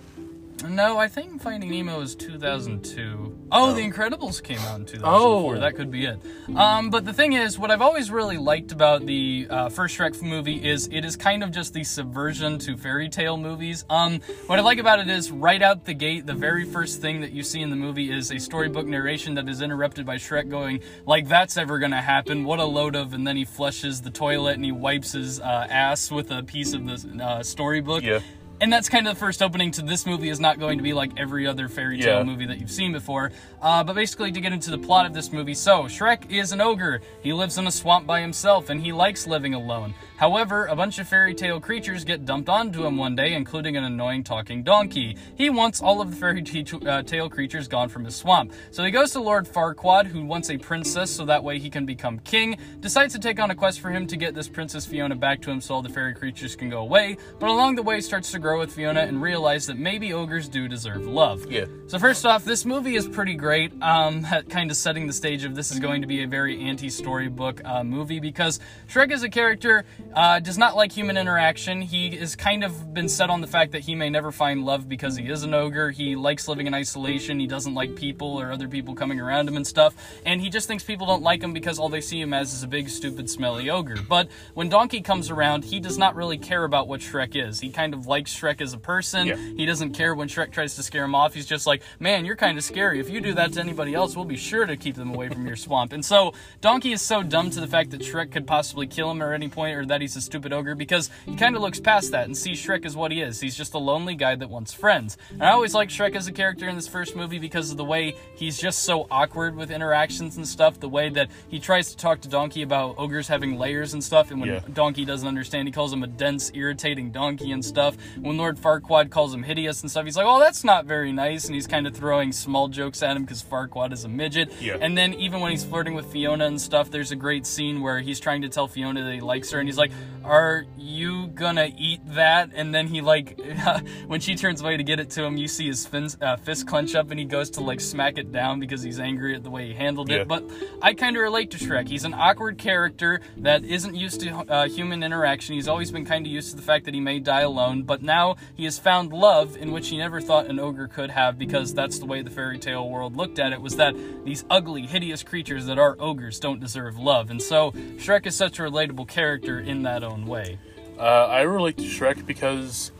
No, 0.68 0.98
I 0.98 1.08
think 1.08 1.42
Finding 1.42 1.70
Nemo 1.70 2.00
is 2.02 2.16
2002. 2.16 3.48
Oh, 3.52 3.74
The 3.74 3.82
Incredibles 3.82 4.42
came 4.42 4.60
out 4.60 4.80
in 4.80 4.86
2004. 4.86 5.56
Oh. 5.56 5.60
That 5.60 5.76
could 5.76 5.92
be 5.92 6.06
it. 6.06 6.20
Um, 6.56 6.90
but 6.90 7.06
the 7.06 7.14
thing 7.14 7.34
is, 7.34 7.60
what 7.60 7.70
I've 7.70 7.82
always 7.82 8.10
really 8.10 8.38
liked 8.38 8.72
about 8.72 9.06
the 9.06 9.48
uh, 9.50 9.70
first 9.70 9.98
Shrek 9.98 10.22
movie 10.22 10.64
is 10.66 10.88
it 10.92 11.04
is 11.04 11.16
kind 11.16 11.44
of 11.44 11.52
just 11.52 11.74
the 11.74 11.84
subversion 11.84 12.60
to 12.60 12.78
fairy 12.78 13.10
tale 13.10 13.38
movies. 13.38 13.84
Um, 13.90 14.22
what 14.48 14.58
I 14.58 14.62
like 14.62 14.80
about 14.80 15.00
it 15.00 15.10
is 15.10 15.32
right 15.32 15.62
out 15.62 15.86
the 15.86 15.94
gate, 15.94 16.26
the 16.26 16.34
very 16.34 16.66
first 16.66 17.02
thing 17.02 17.22
that 17.22 17.32
you 17.32 17.44
see 17.44 17.62
in 17.62 17.70
the 17.70 17.76
movie 17.76 18.12
is 18.12 18.32
a 18.32 18.40
storybook 18.40 18.86
narration 18.86 19.36
that 19.36 19.50
is 19.50 19.62
interrupted 19.62 20.06
by 20.06 20.16
Shrek 20.16 20.50
going, 20.50 20.82
like, 21.06 21.28
that's 21.28 21.58
ever 21.58 21.78
gonna 21.80 22.02
happen. 22.02 22.46
What 22.46 22.60
a 22.60 22.66
load 22.66 22.96
of, 22.96 23.14
and 23.14 23.28
then 23.28 23.36
he 23.36 23.46
flushes 23.46 24.02
the 24.02 24.12
toilet 24.12 24.56
and 24.56 24.64
he 24.64 24.72
wipes 24.72 25.12
his 25.12 25.40
uh, 25.40 25.68
ass 25.70 26.10
with 26.10 26.32
a 26.32 26.42
piece 26.44 26.74
of 26.74 26.86
the 26.86 27.24
uh, 27.24 27.44
storybook. 27.44 28.04
Yeah. 28.04 28.20
And 28.62 28.72
that's 28.72 28.88
kind 28.88 29.08
of 29.08 29.16
the 29.16 29.20
first 29.20 29.42
opening 29.42 29.72
to 29.72 29.82
this 29.82 30.06
movie 30.06 30.30
is 30.30 30.40
not 30.40 30.58
going 30.58 30.78
to 30.78 30.84
be 30.84 30.94
like 30.94 31.12
every 31.18 31.46
other 31.48 31.68
fairy 31.68 31.98
tale 32.00 32.20
Yeah. 32.20 32.24
movie 32.24 32.46
that 32.46 32.60
you've 32.60 32.72
seen 32.72 32.94
before. 32.94 33.32
Uh, 33.62 33.84
but 33.84 33.94
basically, 33.96 34.32
to 34.32 34.40
get 34.40 34.54
into 34.54 34.72
the 34.72 34.78
plot 34.78 35.06
of 35.06 35.14
this 35.14 35.34
movie, 35.34 35.54
so 35.54 35.84
Shrek 35.84 36.32
is 36.32 36.52
an 36.54 36.62
ogre. 36.62 37.02
He 37.22 37.34
lives 37.34 37.58
in 37.58 37.68
a 37.68 37.72
swamp 37.72 38.08
by 38.08 38.22
himself, 38.22 38.70
and 38.70 38.80
he 38.82 38.94
likes 38.94 39.28
living 39.28 39.54
alone. 39.54 39.94
However, 40.24 40.68
a 40.68 40.75
bunch 40.78 41.00
of 41.00 41.08
fairy 41.10 41.36
tale 41.36 41.60
creatures 41.60 42.06
get 42.06 42.24
dumped 42.24 42.48
onto 42.48 42.86
him 42.86 42.96
one 42.96 43.14
day, 43.14 43.34
including 43.34 43.75
an 43.75 43.84
annoying 43.84 44.24
talking 44.24 44.64
donkey. 44.64 45.18
He 45.36 45.50
wants 45.50 45.81
all 45.81 46.00
of 46.00 46.12
the 46.12 46.16
fairy 46.16 46.42
te- 46.44 46.64
uh, 46.88 47.04
tale 47.04 47.30
creatures 47.30 47.68
gone 47.68 47.90
from 47.90 48.06
his 48.06 48.16
swamp. 48.16 48.54
So 48.72 48.86
he 48.86 48.92
goes 48.92 49.12
to 49.12 49.20
Lord 49.20 49.46
Farquaad, 49.46 50.06
who 50.06 50.24
wants 50.24 50.50
a 50.50 50.58
princess 50.58 51.12
so 51.12 51.25
that 51.25 51.44
way 51.44 51.60
he 51.60 51.70
can 51.70 51.86
become 51.86 52.20
king, 52.20 52.58
decides 52.80 53.14
to 53.16 53.20
take 53.20 53.38
on 53.38 53.52
a 53.52 53.56
quest 53.56 53.81
for 53.81 53.90
him 53.90 54.08
to 54.08 54.16
get 54.16 54.34
this 54.34 54.48
Princess 54.48 54.86
Fiona 54.86 55.14
back 55.14 55.42
to 55.42 55.52
him 55.52 55.60
so 55.60 55.75
all 55.75 55.81
the 55.81 55.90
fairy 55.90 56.14
creatures 56.14 56.56
can 56.56 56.70
go 56.70 56.78
away, 56.78 57.18
but 57.38 57.50
along 57.50 57.75
the 57.75 57.84
way 57.84 58.00
starts 58.00 58.31
to 58.31 58.40
grow 58.40 58.60
with 58.60 58.72
Fiona 58.72 59.02
and 59.02 59.22
realize 59.22 59.68
that 59.68 59.78
maybe 59.78 60.14
ogres 60.14 60.48
do 60.48 60.70
deserve 60.70 61.06
love. 61.06 61.52
Yeah. 61.52 61.66
So 61.88 62.00
first 62.00 62.25
off, 62.25 62.46
this 62.46 62.64
movie 62.64 62.96
is 62.96 63.10
pretty 63.10 63.36
great. 63.36 63.74
Um, 63.81 64.24
kind 64.50 64.72
of 64.72 64.78
setting 64.78 65.06
the 65.06 65.12
stage 65.12 65.44
of 65.44 65.54
this 65.54 65.70
is 65.70 65.80
going 65.80 66.00
to 66.00 66.08
be 66.08 66.24
a 66.24 66.28
very 66.28 66.62
anti-storybook 66.62 67.62
uh, 67.66 67.84
movie 67.84 68.22
because 68.22 68.62
Shrek 68.88 69.12
is 69.12 69.24
a 69.24 69.30
character 69.30 69.84
uh, 70.15 70.39
does 70.39 70.57
not 70.57 70.75
like 70.75 70.92
human 70.92 71.18
interaction. 71.18 71.81
He 71.81 72.07
is 72.07 72.36
kind 72.36 72.63
of 72.63 72.94
been 72.94 73.10
set 73.10 73.30
on 73.30 73.42
the 73.42 73.48
fact 73.48 73.71
that 73.71 73.81
he 73.81 73.95
may 73.95 74.10
never 74.10 74.31
find 74.31 74.63
love 74.63 74.88
because 74.88 75.15
he 75.15 75.27
is 75.27 75.44
an 75.44 75.54
ogre. 75.54 75.92
He 75.92 76.15
likes 76.15 76.48
living 76.48 76.68
in 76.68 76.74
isolation. 76.74 77.39
He 77.39 77.48
doesn't 77.48 77.74
like 77.74 77.95
people 77.95 78.39
or 78.39 78.51
other 78.51 78.68
people 78.68 78.95
coming 78.95 79.19
around 79.19 79.48
him 79.48 79.56
and 79.56 79.65
stuff. 79.65 79.95
And 80.25 80.39
he 80.39 80.50
just 80.50 80.68
thinks 80.68 80.83
people 80.83 81.07
don't 81.07 81.24
like 81.24 81.42
him 81.42 81.54
because 81.54 81.80
all 81.80 81.89
they 81.89 82.01
see 82.01 82.21
him 82.21 82.33
as 82.33 82.54
is 82.54 82.63
a 82.63 82.68
big, 82.68 82.89
stupid, 82.89 83.30
smelly 83.30 83.69
ogre. 83.69 83.98
But 84.07 84.30
when 84.54 84.69
Donkey 84.69 85.01
comes 85.01 85.30
around, 85.30 85.65
he 85.65 85.80
does 85.80 85.98
not 85.98 86.15
really 86.15 86.38
care 86.38 86.63
about 86.63 86.88
what 86.88 87.01
Shrek 87.01 87.36
is. 87.36 87.60
He 87.60 87.69
kind 87.69 87.94
of 87.94 88.06
likes 88.06 88.33
Shrek 88.38 88.62
as 88.62 88.74
a 88.74 88.77
person. 88.77 89.27
Yeah. 89.27 89.36
He 89.36 89.65
doesn't 89.65 89.94
care 89.94 90.13
when 90.13 90.27
Shrek 90.27 90.51
tries 90.51 90.75
to 90.75 90.83
scare 90.83 91.06
him 91.06 91.15
off. 91.15 91.33
He's 91.33 91.48
just 91.48 91.65
like, 91.65 91.81
man, 92.00 92.25
you're 92.25 92.36
kind 92.36 92.57
of 92.57 92.63
scary. 92.63 93.00
If 93.00 93.10
you 93.10 93.19
do 93.21 93.33
that 93.33 93.54
to 93.54 93.60
anybody 93.60 93.94
else, 93.95 94.15
we'll 94.15 94.25
be 94.25 94.38
sure 94.38 94.65
to 94.65 94.77
keep 94.77 94.95
them 94.95 95.13
away 95.13 95.30
from 95.30 95.48
your 95.48 95.56
swamp. 95.56 95.94
And 95.94 96.06
so 96.06 96.33
Donkey 96.62 96.92
is 96.92 97.01
so 97.01 97.24
dumb 97.24 97.50
to 97.50 97.60
the 97.60 97.68
fact 97.68 97.89
that 97.92 98.01
Shrek 98.01 98.31
could 98.31 98.45
possibly 98.45 98.86
kill 98.86 99.10
him 99.10 99.21
at 99.21 99.33
any 99.33 99.50
point 99.50 99.75
or 99.75 99.86
that 99.86 100.03
he's 100.04 100.16
a 100.16 100.22
stupid 100.22 100.54
ogre 100.54 100.76
because 100.76 101.10
he 101.26 101.36
kind 101.36 101.56
of 101.56 101.62
looks 101.62 101.80
past 101.80 102.12
that 102.12 102.26
and 102.26 102.38
sees 102.38 102.64
Shrek 102.64 102.86
as 102.86 102.96
what 102.96 103.12
he 103.12 103.22
is. 103.22 103.40
He's 103.40 103.56
just 103.56 103.74
a 103.74 103.78
lonely 103.80 104.16
guy 104.16 104.36
that 104.36 104.50
wants 104.50 104.74
friends. 104.74 105.18
And 105.32 105.44
I 105.44 105.52
always 105.52 105.74
like 105.74 105.90
Shrek 105.90 106.16
as 106.16 106.28
a 106.28 106.32
character 106.32 106.70
in 106.70 106.76
this 106.76 106.88
first 106.88 107.16
movie 107.16 107.40
because 107.40 107.72
of 107.72 107.78
the 107.78 107.84
way 107.86 108.16
he's 108.36 108.58
just 108.58 108.84
so 108.84 109.08
awkward 109.10 109.56
with 109.56 109.72
interactions 109.72 110.38
and 110.38 110.48
stuff. 110.48 110.80
The 110.80 110.90
way 110.90 111.10
that 111.10 111.30
he 111.50 111.60
tries 111.60 111.90
to 111.92 111.98
talk 111.98 112.22
to 112.22 112.30
Donkey 112.30 112.62
about 112.62 112.96
ogres 112.98 113.28
having 113.28 113.58
layers 113.58 113.94
and 113.94 114.04
stuff. 114.04 114.32
And 114.32 114.40
when 114.40 114.50
Yeah. 114.50 114.60
Donkey 114.74 115.06
doesn't 115.06 115.28
understand, 115.28 115.68
he 115.68 115.72
calls 115.72 115.92
him 115.92 116.04
a 116.04 116.08
dense, 116.08 116.52
irritating 116.54 117.12
donkey 117.12 117.52
and 117.52 117.64
stuff. 117.66 117.98
When 118.20 118.38
Lord 118.38 118.58
Farquaad 118.58 119.10
calls 119.10 119.34
him 119.34 119.44
hideous 119.44 119.82
and 119.82 119.90
stuff, 119.90 120.06
he's 120.06 120.18
like, 120.18 120.26
oh, 120.28 120.40
that's 120.40 120.64
not 120.64 120.86
very 120.86 121.12
nice. 121.12 121.46
And 121.46 121.56
he's 121.56 121.68
kind 121.68 121.88
of 121.88 121.96
throwing 121.96 122.32
small 122.32 122.68
jokes 122.68 123.02
at 123.02 123.16
him 123.16 123.24
because 123.24 123.42
Farquaad 123.44 123.92
is 123.94 124.04
a 124.04 124.10
midget. 124.10 124.52
Yeah. 124.62 124.78
And 124.80 124.98
then 124.98 125.14
even 125.16 125.40
when 125.42 125.52
he's 125.52 125.64
flirting 125.64 125.94
with 125.94 126.12
Fiona 126.12 126.46
and 126.46 126.60
stuff, 126.60 126.92
there's 126.92 127.12
a 127.12 127.16
great 127.16 127.46
scene 127.46 127.82
where 127.82 128.00
he's 128.00 128.20
trying 128.20 128.42
to 128.42 128.50
tell 128.50 128.68
Fiona 128.68 129.04
that 129.04 129.14
he 129.14 129.20
likes 129.22 129.52
her, 129.52 129.60
and 129.60 129.68
he's 129.68 129.78
like, 129.78 129.83
"Are 130.24 130.66
you 130.78 131.28
gonna 131.28 131.70
eat 131.78 132.00
that?" 132.16 132.52
And 132.56 132.74
then 132.74 132.88
he 132.88 133.02
like, 133.02 133.40
when 134.08 134.20
she 134.22 134.36
turns 134.36 134.62
away 134.62 134.78
to 134.78 134.84
get 134.84 135.00
it 135.00 135.10
to 135.12 135.24
him, 135.24 135.36
you 135.38 135.48
see 135.48 135.68
his 135.68 135.86
fins, 135.86 136.18
uh, 136.22 136.38
fist 136.38 136.66
clench 136.68 136.96
up, 136.96 137.12
and 137.12 137.20
he 137.20 137.26
goes 137.26 137.50
to 137.52 137.62
like 137.62 137.80
smack 137.82 138.18
it 138.18 138.32
down 138.32 138.60
because 138.60 138.82
he's 138.84 139.00
angry 139.00 139.36
at 139.36 139.44
the 139.44 139.50
way 139.50 139.68
he 139.68 139.74
handled 139.74 140.10
Yeah. 140.10 140.18
it. 140.22 140.28
But 140.28 140.44
I 140.82 140.94
kind 140.94 141.16
of 141.18 141.22
relate 141.24 141.52
to 141.52 141.58
Shrek. 141.58 141.88
He's 141.90 142.06
an 142.06 142.14
awkward 142.14 142.58
character 142.58 143.22
that 143.38 143.64
isn't 143.66 143.96
used 143.96 144.22
to 144.22 144.30
uh, 144.50 144.68
human 144.68 145.04
interaction. 145.04 145.56
He's 145.56 145.68
always 145.68 145.92
been 145.92 146.06
kind 146.06 146.26
of 146.26 146.32
used 146.32 146.52
to 146.52 146.56
the 146.56 146.62
fact 146.62 146.86
that 146.86 146.94
he 146.94 147.00
may 147.02 147.20
die 147.20 147.42
alone, 147.42 147.84
but 147.84 148.02
now 148.02 148.36
he 148.56 148.64
has 148.66 148.80
found 148.80 149.12
love 149.12 149.58
in 149.58 149.72
which 149.72 149.90
he 149.90 149.98
never 149.98 150.22
thought 150.22 150.48
an 150.48 150.60
ogre 150.60 150.88
could 150.88 151.10
have 151.12 151.38
because 151.38 151.74
that's 151.74 152.00
the 152.00 152.06
way 152.06 152.22
the 152.22 152.30
fairy 152.30 152.60
tale 152.60 152.90
world 152.90 153.16
looked 153.18 153.40
at 153.40 153.52
it 153.54 153.62
was 153.62 153.76
that 153.76 153.96
these 154.26 154.46
ugly, 154.50 154.84
hideous 154.84 155.24
creatures 155.24 155.66
that 155.66 155.78
are 155.80 155.96
ogres 156.00 156.40
don't 156.40 156.60
deserve 156.60 156.98
love. 156.98 157.30
And 157.30 157.42
so 157.42 157.72
Shrek 157.98 158.26
is 158.26 158.36
such 158.36 158.60
a 158.60 158.64
relatable 158.64 159.08
character 159.08 159.60
in 159.60 159.73
that 159.81 160.04
own 160.04 160.28
way. 160.28 160.60
Uh, 161.00 161.25
I 161.28 161.42
relate 161.42 161.78
to 161.78 161.84
Shrek 161.84 162.25
because 162.25 162.92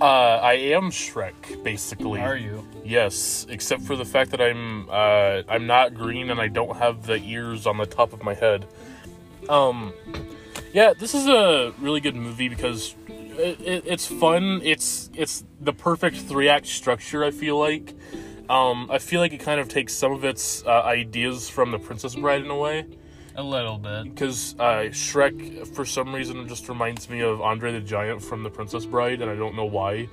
uh, 0.00 0.40
I 0.42 0.54
am 0.54 0.90
Shrek, 0.90 1.62
basically. 1.62 2.20
Are 2.20 2.36
you? 2.36 2.66
Yes, 2.84 3.46
except 3.48 3.82
for 3.82 3.94
the 3.94 4.04
fact 4.04 4.30
that 4.30 4.40
I'm 4.40 4.88
uh, 4.90 5.42
I'm 5.48 5.66
not 5.66 5.94
green 5.94 6.30
and 6.30 6.40
I 6.40 6.48
don't 6.48 6.76
have 6.76 7.06
the 7.06 7.22
ears 7.22 7.66
on 7.66 7.76
the 7.76 7.86
top 7.86 8.12
of 8.12 8.22
my 8.24 8.34
head. 8.34 8.66
Um, 9.48 9.92
yeah, 10.72 10.94
this 10.94 11.14
is 11.14 11.28
a 11.28 11.72
really 11.78 12.00
good 12.00 12.16
movie 12.16 12.48
because 12.48 12.96
it, 13.08 13.60
it, 13.60 13.84
it's 13.86 14.06
fun. 14.06 14.60
It's 14.64 15.10
it's 15.14 15.44
the 15.60 15.72
perfect 15.72 16.16
three 16.16 16.48
act 16.48 16.66
structure. 16.66 17.24
I 17.24 17.30
feel 17.30 17.58
like. 17.58 17.94
Um, 18.50 18.90
I 18.90 18.98
feel 18.98 19.20
like 19.20 19.32
it 19.32 19.38
kind 19.38 19.60
of 19.60 19.68
takes 19.68 19.94
some 19.94 20.12
of 20.12 20.24
its 20.24 20.62
uh, 20.66 20.82
ideas 20.82 21.48
from 21.48 21.70
The 21.70 21.78
Princess 21.78 22.16
Bride 22.16 22.42
in 22.42 22.50
a 22.50 22.56
way 22.56 22.86
A 23.34 23.42
little 23.42 23.78
bit. 23.78 24.04
because 24.14 24.54
uh, 24.58 24.88
Shrek, 24.90 25.66
for 25.74 25.84
some 25.84 26.14
reason, 26.14 26.46
just 26.48 26.68
reminds 26.68 27.08
me 27.08 27.20
of 27.20 27.40
Andre 27.40 27.72
the 27.72 27.80
Giant 27.80 28.22
from 28.22 28.42
The 28.42 28.50
Princess 28.50 28.84
Bride, 28.86 29.20
and 29.22 29.30
I 29.30 29.34
don't 29.36 29.54
know 29.56 29.64
why. 29.64 30.08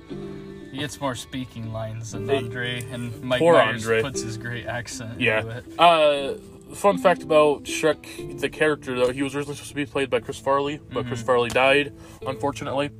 He 0.72 0.78
gets 0.78 1.00
more 1.00 1.14
speaking 1.14 1.72
lines 1.72 2.12
than 2.12 2.30
Andre, 2.30 2.82
and 2.92 3.20
Mike 3.22 3.40
poor 3.40 3.54
Myers 3.54 3.84
Andre. 3.84 4.02
puts 4.02 4.22
his 4.22 4.36
great 4.38 4.66
accent 4.66 5.12
into 5.14 5.24
Yeah. 5.24 5.44
it. 5.58 5.64
Uh, 5.78 6.34
fun 6.74 6.96
fact 6.98 7.22
about 7.22 7.64
Shrek, 7.64 8.38
the 8.40 8.48
character, 8.48 8.94
though, 8.98 9.12
he 9.12 9.22
was 9.22 9.34
originally 9.34 9.56
supposed 9.56 9.70
to 9.70 9.74
be 9.74 9.86
played 9.86 10.08
by 10.10 10.20
Chris 10.20 10.38
Farley, 10.38 10.80
but 10.92 11.06
Chris 11.06 11.22
Farley 11.22 11.50
died, 11.50 11.92
unfortunately. 12.26 12.90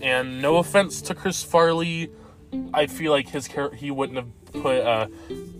And 0.00 0.42
no 0.42 0.56
offense 0.56 1.00
to 1.02 1.14
Chris 1.14 1.42
Farley, 1.42 2.10
I 2.74 2.86
feel 2.86 3.12
like 3.12 3.28
his 3.28 3.48
char- 3.48 3.72
he 3.74 3.90
wouldn't 3.90 4.16
have 4.18 4.37
put 4.52 4.80
uh, 4.80 5.06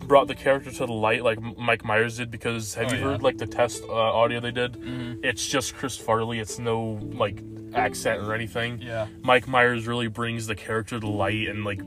brought 0.06 0.26
the 0.28 0.34
character 0.34 0.70
to 0.70 0.86
the 0.86 0.92
light 0.92 1.22
like 1.22 1.40
Mike 1.58 1.84
Myers 1.84 2.16
did 2.16 2.30
because 2.30 2.74
have 2.74 2.88
Oh, 2.90 2.94
you 2.94 2.98
yeah. 2.98 3.04
heard 3.04 3.22
like 3.22 3.38
the 3.38 3.46
test 3.46 3.82
uh, 3.84 3.92
audio 3.92 4.40
they 4.40 4.50
did? 4.50 4.76
It's 5.22 5.46
just 5.46 5.74
Chris 5.76 5.96
Farley. 5.96 6.38
It's 6.40 6.58
no 6.58 6.98
like 7.12 7.42
accent 7.74 8.22
or 8.22 8.34
anything. 8.34 8.80
Yeah. 8.80 9.06
Mike 9.22 9.46
Myers 9.46 9.86
really 9.86 10.08
brings 10.08 10.46
the 10.46 10.54
character 10.54 10.98
to 10.98 11.06
light 11.06 11.48
and 11.48 11.64
like 11.64 11.80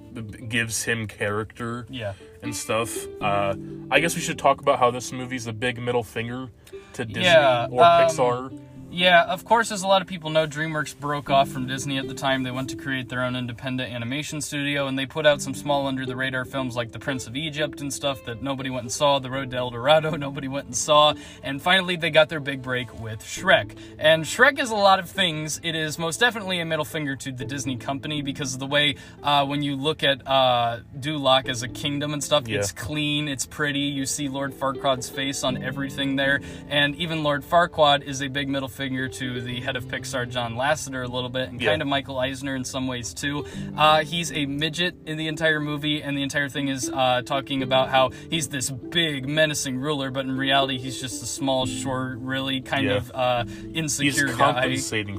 gives 0.49 0.83
him 0.83 1.07
character 1.07 1.87
Yeah. 1.89 2.13
and 2.43 2.55
stuff. 2.55 2.95
Uh, 3.19 3.55
I 3.89 3.99
guess 3.99 4.15
we 4.15 4.21
should 4.21 4.37
talk 4.37 4.61
about 4.61 4.77
how 4.79 4.91
this 4.91 5.11
movie's 5.11 5.47
a 5.47 5.53
big 5.53 5.79
middle 5.81 6.03
finger 6.03 6.49
to 6.93 7.05
Disney 7.05 7.23
Yeah, 7.23 7.67
or 7.71 7.83
um, 7.83 8.07
Pixar. 8.07 8.59
Yeah, 8.93 9.23
of 9.23 9.45
course, 9.45 9.71
as 9.71 9.83
a 9.83 9.87
lot 9.87 10.01
of 10.01 10.07
people 10.09 10.29
know, 10.31 10.45
DreamWorks 10.45 10.99
broke 10.99 11.29
off 11.29 11.47
from 11.47 11.65
Disney 11.65 11.97
at 11.97 12.09
the 12.09 12.13
time. 12.13 12.43
They 12.43 12.51
went 12.51 12.69
to 12.71 12.75
create 12.75 13.07
their 13.07 13.23
own 13.23 13.37
independent 13.37 13.89
animation 13.93 14.41
studio, 14.41 14.87
and 14.87 14.99
they 14.99 15.05
put 15.05 15.25
out 15.25 15.41
some 15.41 15.53
small 15.55 15.87
under 15.87 16.05
the 16.05 16.17
radar 16.17 16.43
films 16.43 16.75
like 16.75 16.91
The 16.91 16.99
Prince 16.99 17.25
of 17.25 17.37
Egypt 17.37 17.79
and 17.79 17.93
stuff 17.93 18.25
that 18.25 18.43
nobody 18.43 18.69
went 18.69 18.83
and 18.83 18.91
saw, 18.91 19.19
The 19.19 19.31
Road 19.31 19.51
to 19.51 19.57
El 19.57 19.69
Dorado, 19.69 20.11
nobody 20.17 20.49
went 20.49 20.65
and 20.65 20.75
saw, 20.75 21.13
and 21.41 21.61
finally 21.61 21.95
they 21.95 22.09
got 22.09 22.27
their 22.27 22.41
big 22.41 22.61
break 22.61 22.99
with 22.99 23.21
Shrek. 23.21 23.77
And 23.97 24.25
Shrek 24.25 24.59
is 24.59 24.71
a 24.71 24.75
lot 24.75 24.99
of 24.99 25.09
things. 25.09 25.61
It 25.63 25.73
is 25.73 25.97
most 25.97 26.19
definitely 26.19 26.59
a 26.59 26.65
middle 26.65 26.83
finger 26.83 27.15
to 27.15 27.31
the 27.31 27.45
Disney 27.45 27.77
company 27.77 28.21
because 28.21 28.53
of 28.55 28.59
the 28.59 28.67
way 28.67 28.95
uh, 29.23 29.45
when 29.45 29.63
you 29.63 29.77
look 29.77 30.03
at 30.03 30.21
uh, 30.27 30.79
Duloc 30.99 31.47
as 31.47 31.63
a 31.63 31.69
kingdom 31.69 32.11
and 32.11 32.21
stuff, 32.21 32.45
Yeah. 32.45 32.57
it's 32.59 32.73
clean, 32.73 33.29
it's 33.29 33.45
pretty. 33.45 33.79
You 33.79 34.05
see 34.05 34.27
Lord 34.27 34.51
Farquaad's 34.53 35.09
face 35.09 35.45
on 35.45 35.63
everything 35.63 36.17
there, 36.17 36.41
and 36.67 36.93
even 36.97 37.23
Lord 37.23 37.43
Farquaad 37.45 38.03
is 38.03 38.21
a 38.21 38.27
big 38.27 38.49
middle 38.49 38.67
finger 38.67 38.80
finger 38.81 39.07
to 39.07 39.41
the 39.41 39.59
head 39.61 39.75
of 39.75 39.85
Pixar, 39.85 40.27
John 40.27 40.55
Lasseter, 40.55 41.03
a 41.03 41.07
little 41.07 41.29
bit, 41.29 41.49
and 41.49 41.61
Yeah. 41.61 41.69
kind 41.69 41.83
of 41.83 41.87
Michael 41.87 42.17
Eisner 42.17 42.55
in 42.55 42.63
some 42.63 42.87
ways 42.87 43.13
too. 43.13 43.45
Uh, 43.77 44.03
he's 44.03 44.31
a 44.31 44.47
midget 44.47 44.95
in 45.05 45.17
the 45.17 45.27
entire 45.27 45.59
movie, 45.59 46.01
and 46.01 46.17
the 46.17 46.23
entire 46.23 46.49
thing 46.49 46.67
is 46.67 46.89
uh, 46.91 47.21
talking 47.23 47.61
about 47.61 47.89
how 47.89 48.09
he's 48.31 48.47
this 48.47 48.71
big, 48.71 49.27
menacing 49.29 49.77
ruler, 49.77 50.09
but 50.09 50.25
in 50.25 50.35
reality, 50.35 50.79
he's 50.79 50.99
just 50.99 51.21
a 51.21 51.27
small, 51.27 51.67
short, 51.67 52.17
really 52.21 52.59
kind 52.61 52.87
Yeah. 52.87 52.93
of 52.95 53.11
uh, 53.13 53.43
insecure 53.75 54.11
He's 54.29 54.35
guy. 54.35 54.63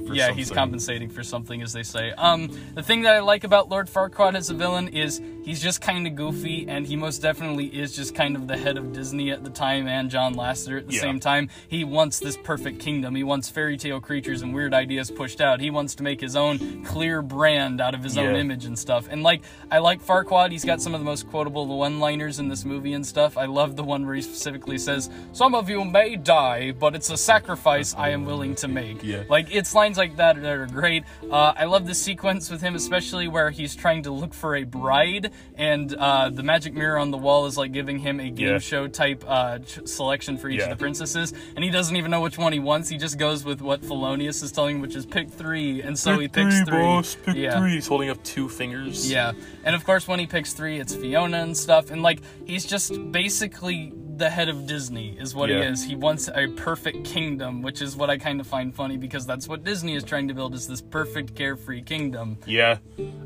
for 0.05 0.13
yeah, 0.13 0.25
something. 0.25 0.37
he's 0.37 0.51
compensating 0.51 1.09
for 1.09 1.23
something, 1.23 1.61
as 1.61 1.71
they 1.71 1.83
say. 1.83 2.11
Um, 2.11 2.49
the 2.75 2.83
thing 2.83 3.03
that 3.03 3.13
I 3.15 3.19
like 3.19 3.45
about 3.45 3.69
Lord 3.69 3.87
Farquaad 3.87 4.35
as 4.35 4.49
a 4.49 4.53
villain 4.53 4.89
is 4.89 5.21
he's 5.45 5.61
just 5.61 5.79
kind 5.79 6.05
of 6.05 6.15
goofy, 6.15 6.65
and 6.67 6.85
he 6.85 6.97
most 6.97 7.21
definitely 7.21 7.67
is 7.67 7.95
just 7.95 8.13
kind 8.13 8.35
of 8.35 8.47
the 8.49 8.57
head 8.57 8.77
of 8.77 8.91
Disney 8.91 9.31
at 9.31 9.45
the 9.45 9.49
time 9.49 9.87
and 9.87 10.09
John 10.09 10.35
Lasseter 10.35 10.79
at 10.79 10.87
the 10.89 10.95
Yeah. 10.95 11.01
same 11.01 11.21
time. 11.21 11.47
He 11.69 11.85
wants 11.85 12.19
this 12.19 12.35
perfect 12.43 12.79
kingdom. 12.79 13.15
He 13.15 13.23
wants 13.23 13.49
fairy 13.53 13.77
tale 13.77 14.01
creatures 14.01 14.41
and 14.41 14.53
weird 14.53 14.73
ideas 14.73 15.11
pushed 15.11 15.39
out. 15.39 15.59
He 15.59 15.69
wants 15.69 15.95
to 15.95 16.03
make 16.03 16.19
his 16.19 16.35
own 16.35 16.83
clear 16.83 17.21
brand 17.21 17.79
out 17.79 17.93
of 17.93 18.03
his 18.03 18.17
own 18.17 18.35
image 18.35 18.65
and 18.65 18.77
stuff. 18.77 19.07
And 19.09 19.21
like, 19.23 19.41
I 19.71 19.77
like 19.79 20.01
Farquaad. 20.03 20.51
He's 20.51 20.65
got 20.65 20.81
some 20.81 20.93
of 20.93 20.99
the 20.99 21.05
most 21.05 21.29
quotable 21.29 21.67
one-liners 21.67 22.39
in 22.39 22.47
this 22.47 22.65
movie 22.65 22.93
and 22.93 23.05
stuff. 23.05 23.37
I 23.37 23.45
love 23.45 23.75
the 23.75 23.83
one 23.83 24.05
where 24.05 24.15
he 24.15 24.21
specifically 24.21 24.77
says, 24.77 25.09
"Some 25.33 25.53
of 25.55 25.69
you 25.69 25.85
may 25.85 26.15
die, 26.15 26.71
but 26.71 26.95
it's 26.95 27.09
a 27.09 27.17
sacrifice 27.17 27.93
I 27.95 28.09
am 28.09 28.25
willing 28.25 28.55
to 28.55 28.67
make." 28.67 29.03
Yeah. 29.03 29.23
Like 29.29 29.53
it's 29.53 29.75
lines 29.75 29.97
like 29.97 30.15
that 30.17 30.41
that 30.41 30.51
are 30.51 30.65
great. 30.67 31.03
Uh, 31.31 31.53
I 31.55 31.65
love 31.65 31.85
the 31.85 31.93
sequence 31.95 32.49
with 32.49 32.61
him, 32.61 32.75
especially 32.75 33.27
where 33.27 33.51
he's 33.51 33.75
trying 33.75 34.03
to 34.03 34.11
look 34.11 34.33
for 34.33 34.55
a 34.55 34.63
bride, 34.63 35.31
and 35.55 35.93
uh, 35.95 36.29
the 36.29 36.43
magic 36.43 36.73
mirror 36.73 36.97
on 36.97 37.11
the 37.11 37.17
wall 37.17 37.45
is 37.45 37.57
like 37.57 37.71
giving 37.71 37.99
him 37.99 38.19
a 38.19 38.29
game 38.29 38.47
Yeah. 38.47 38.57
show 38.59 38.87
type 38.87 39.23
uh, 39.27 39.59
selection 39.85 40.37
for 40.37 40.49
each 40.49 40.59
Yeah. 40.59 40.65
of 40.65 40.69
the 40.71 40.75
princesses, 40.77 41.33
and 41.55 41.63
he 41.63 41.69
doesn't 41.69 41.95
even 41.95 42.09
know 42.11 42.21
which 42.21 42.37
one 42.37 42.53
he 42.53 42.59
wants. 42.59 42.89
He 42.89 42.97
just 42.97 43.17
goes 43.17 43.42
with 43.43 43.61
what 43.61 43.81
Thelonious 43.81 44.43
is 44.43 44.51
telling 44.51 44.77
him, 44.77 44.81
which 44.81 44.95
is 44.95 45.05
pick 45.05 45.29
three, 45.29 45.81
and 45.81 45.97
so 45.97 46.19
he 46.19 46.27
picks 46.27 46.55
three, 46.55 46.65
three. 46.65 46.79
boss, 46.79 47.15
pick 47.15 47.35
yeah. 47.35 47.59
three. 47.59 47.73
He's 47.73 47.87
holding 47.87 48.09
up 48.09 48.23
two 48.23 48.49
fingers. 48.49 49.09
Yeah, 49.09 49.33
and 49.63 49.75
of 49.75 49.83
course 49.85 50.07
when 50.07 50.19
he 50.19 50.27
picks 50.27 50.53
three, 50.53 50.79
it's 50.79 50.95
Fiona 50.95 51.41
and 51.41 51.55
stuff, 51.55 51.91
and 51.91 52.01
like 52.01 52.19
he's 52.45 52.65
just 52.65 53.11
basically 53.11 53.93
the 54.17 54.29
head 54.29 54.49
of 54.49 54.67
Disney 54.67 55.17
is 55.19 55.33
what 55.33 55.49
he 55.49 55.55
is. 55.55 55.83
He 55.83 55.95
wants 55.95 56.29
a 56.33 56.47
perfect 56.49 57.03
kingdom, 57.03 57.61
which 57.61 57.81
is 57.81 57.95
what 57.95 58.09
I 58.09 58.17
kind 58.17 58.39
of 58.39 58.47
find 58.47 58.73
funny 58.73 58.97
because 58.97 59.25
that's 59.25 59.47
what 59.47 59.63
Disney 59.63 59.95
is 59.95 60.03
trying 60.03 60.27
to 60.27 60.33
build 60.33 60.53
is 60.53 60.67
this 60.67 60.81
perfect 60.81 61.35
carefree 61.35 61.81
kingdom. 61.81 62.37
Yeah, 62.45 62.77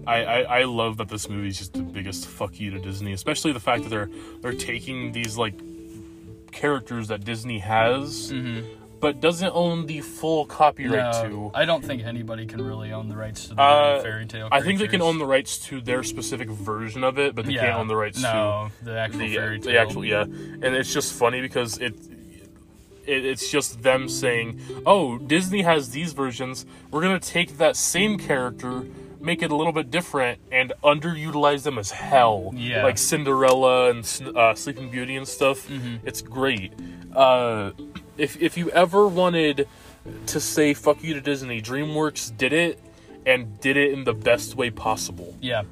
I, 0.06 0.24
I 0.24 0.42
I 0.60 0.64
love 0.64 0.98
that 0.98 1.10
this 1.10 1.30
movie 1.30 1.50
is 1.50 1.58
just 1.58 1.74
the 1.74 1.82
biggest 1.82 2.26
fuck 2.26 2.60
you 2.60 2.72
to 2.72 2.80
Disney, 2.80 3.14
especially 3.14 3.52
the 3.52 3.60
fact 3.60 3.84
that 3.84 3.90
they're 3.90 4.10
they're 4.42 4.54
taking 4.54 5.12
these 5.12 5.38
like 5.38 5.60
characters 6.52 7.10
that 7.10 7.24
Disney 7.24 7.60
has, 7.60 8.32
mm-hmm. 8.32 8.77
But 9.00 9.20
doesn't 9.22 9.52
own 9.54 9.86
the 9.86 10.02
full 10.02 10.46
copyright. 10.46 11.24
No, 11.24 11.30
to. 11.30 11.52
I 11.54 11.66
don't 11.66 11.84
think 11.84 12.04
anybody 12.04 12.46
can 12.46 12.62
really 12.62 12.92
own 12.92 13.10
the 13.10 13.16
rights 13.16 13.48
to 13.48 13.56
the 13.56 13.62
Uh, 13.62 14.02
fairy 14.02 14.26
tale. 14.26 14.50
I 14.52 14.62
think 14.62 14.80
they 14.80 14.88
can 14.88 15.02
own 15.02 15.18
the 15.20 15.26
rights 15.26 15.58
to 15.68 15.82
their 15.82 16.04
specific 16.04 16.50
version 16.50 17.04
of 17.04 17.18
it, 17.20 17.36
but 17.36 17.46
they 17.46 17.54
yeah. 17.54 17.62
can't 17.66 17.80
own 17.80 17.88
the 17.88 17.96
rights 17.96 18.22
no, 18.22 18.70
the 18.84 18.98
actual 18.98 19.20
the, 19.20 19.36
fairy 19.36 19.60
tale. 19.60 19.72
the 19.74 19.80
actual 19.80 20.06
yeah. 20.06 20.24
And 20.24 20.64
it's 20.66 20.94
just 20.94 21.14
funny 21.14 21.42
because 21.42 21.78
it, 21.78 21.96
it 23.06 23.26
it's 23.26 23.50
just 23.52 23.82
them 23.84 24.10
saying, 24.10 24.60
"Oh, 24.86 25.18
Disney 25.18 25.62
has 25.62 25.92
these 25.92 26.14
versions. 26.14 26.66
We're 26.92 27.02
gonna 27.02 27.20
take 27.20 27.58
that 27.58 27.76
same 27.76 28.18
character." 28.18 28.86
Make 29.20 29.42
it 29.42 29.50
a 29.50 29.56
little 29.56 29.74
bit 29.74 29.90
different 29.90 30.40
and 30.52 30.74
underutilize 30.84 31.64
them 31.64 31.80
as 31.80 31.90
hell, 31.90 32.52
Yeah. 32.56 32.84
like 32.84 33.00
Cinderella 33.00 33.90
and 33.90 34.06
uh, 34.36 34.54
Sleeping 34.54 34.92
Beauty 34.92 35.16
and 35.16 35.28
stuff. 35.28 35.68
Mm-hmm. 35.68 36.08
It's 36.08 36.22
great. 36.22 36.72
Uh, 37.16 37.72
if 38.18 38.42
if 38.42 38.58
you 38.58 38.70
ever 38.72 39.08
wanted 39.08 39.68
to 40.28 40.40
say 40.40 40.74
"fuck 40.74 41.04
you" 41.04 41.14
to 41.14 41.22
Disney, 41.22 41.62
DreamWorks 41.62 42.36
did 42.38 42.54
it 42.54 42.80
and 43.28 43.60
did 43.60 43.76
it 43.78 43.92
in 43.92 44.06
the 44.06 44.14
best 44.14 44.56
way 44.56 44.70
possible. 44.70 45.36
Yeah, 45.42 45.64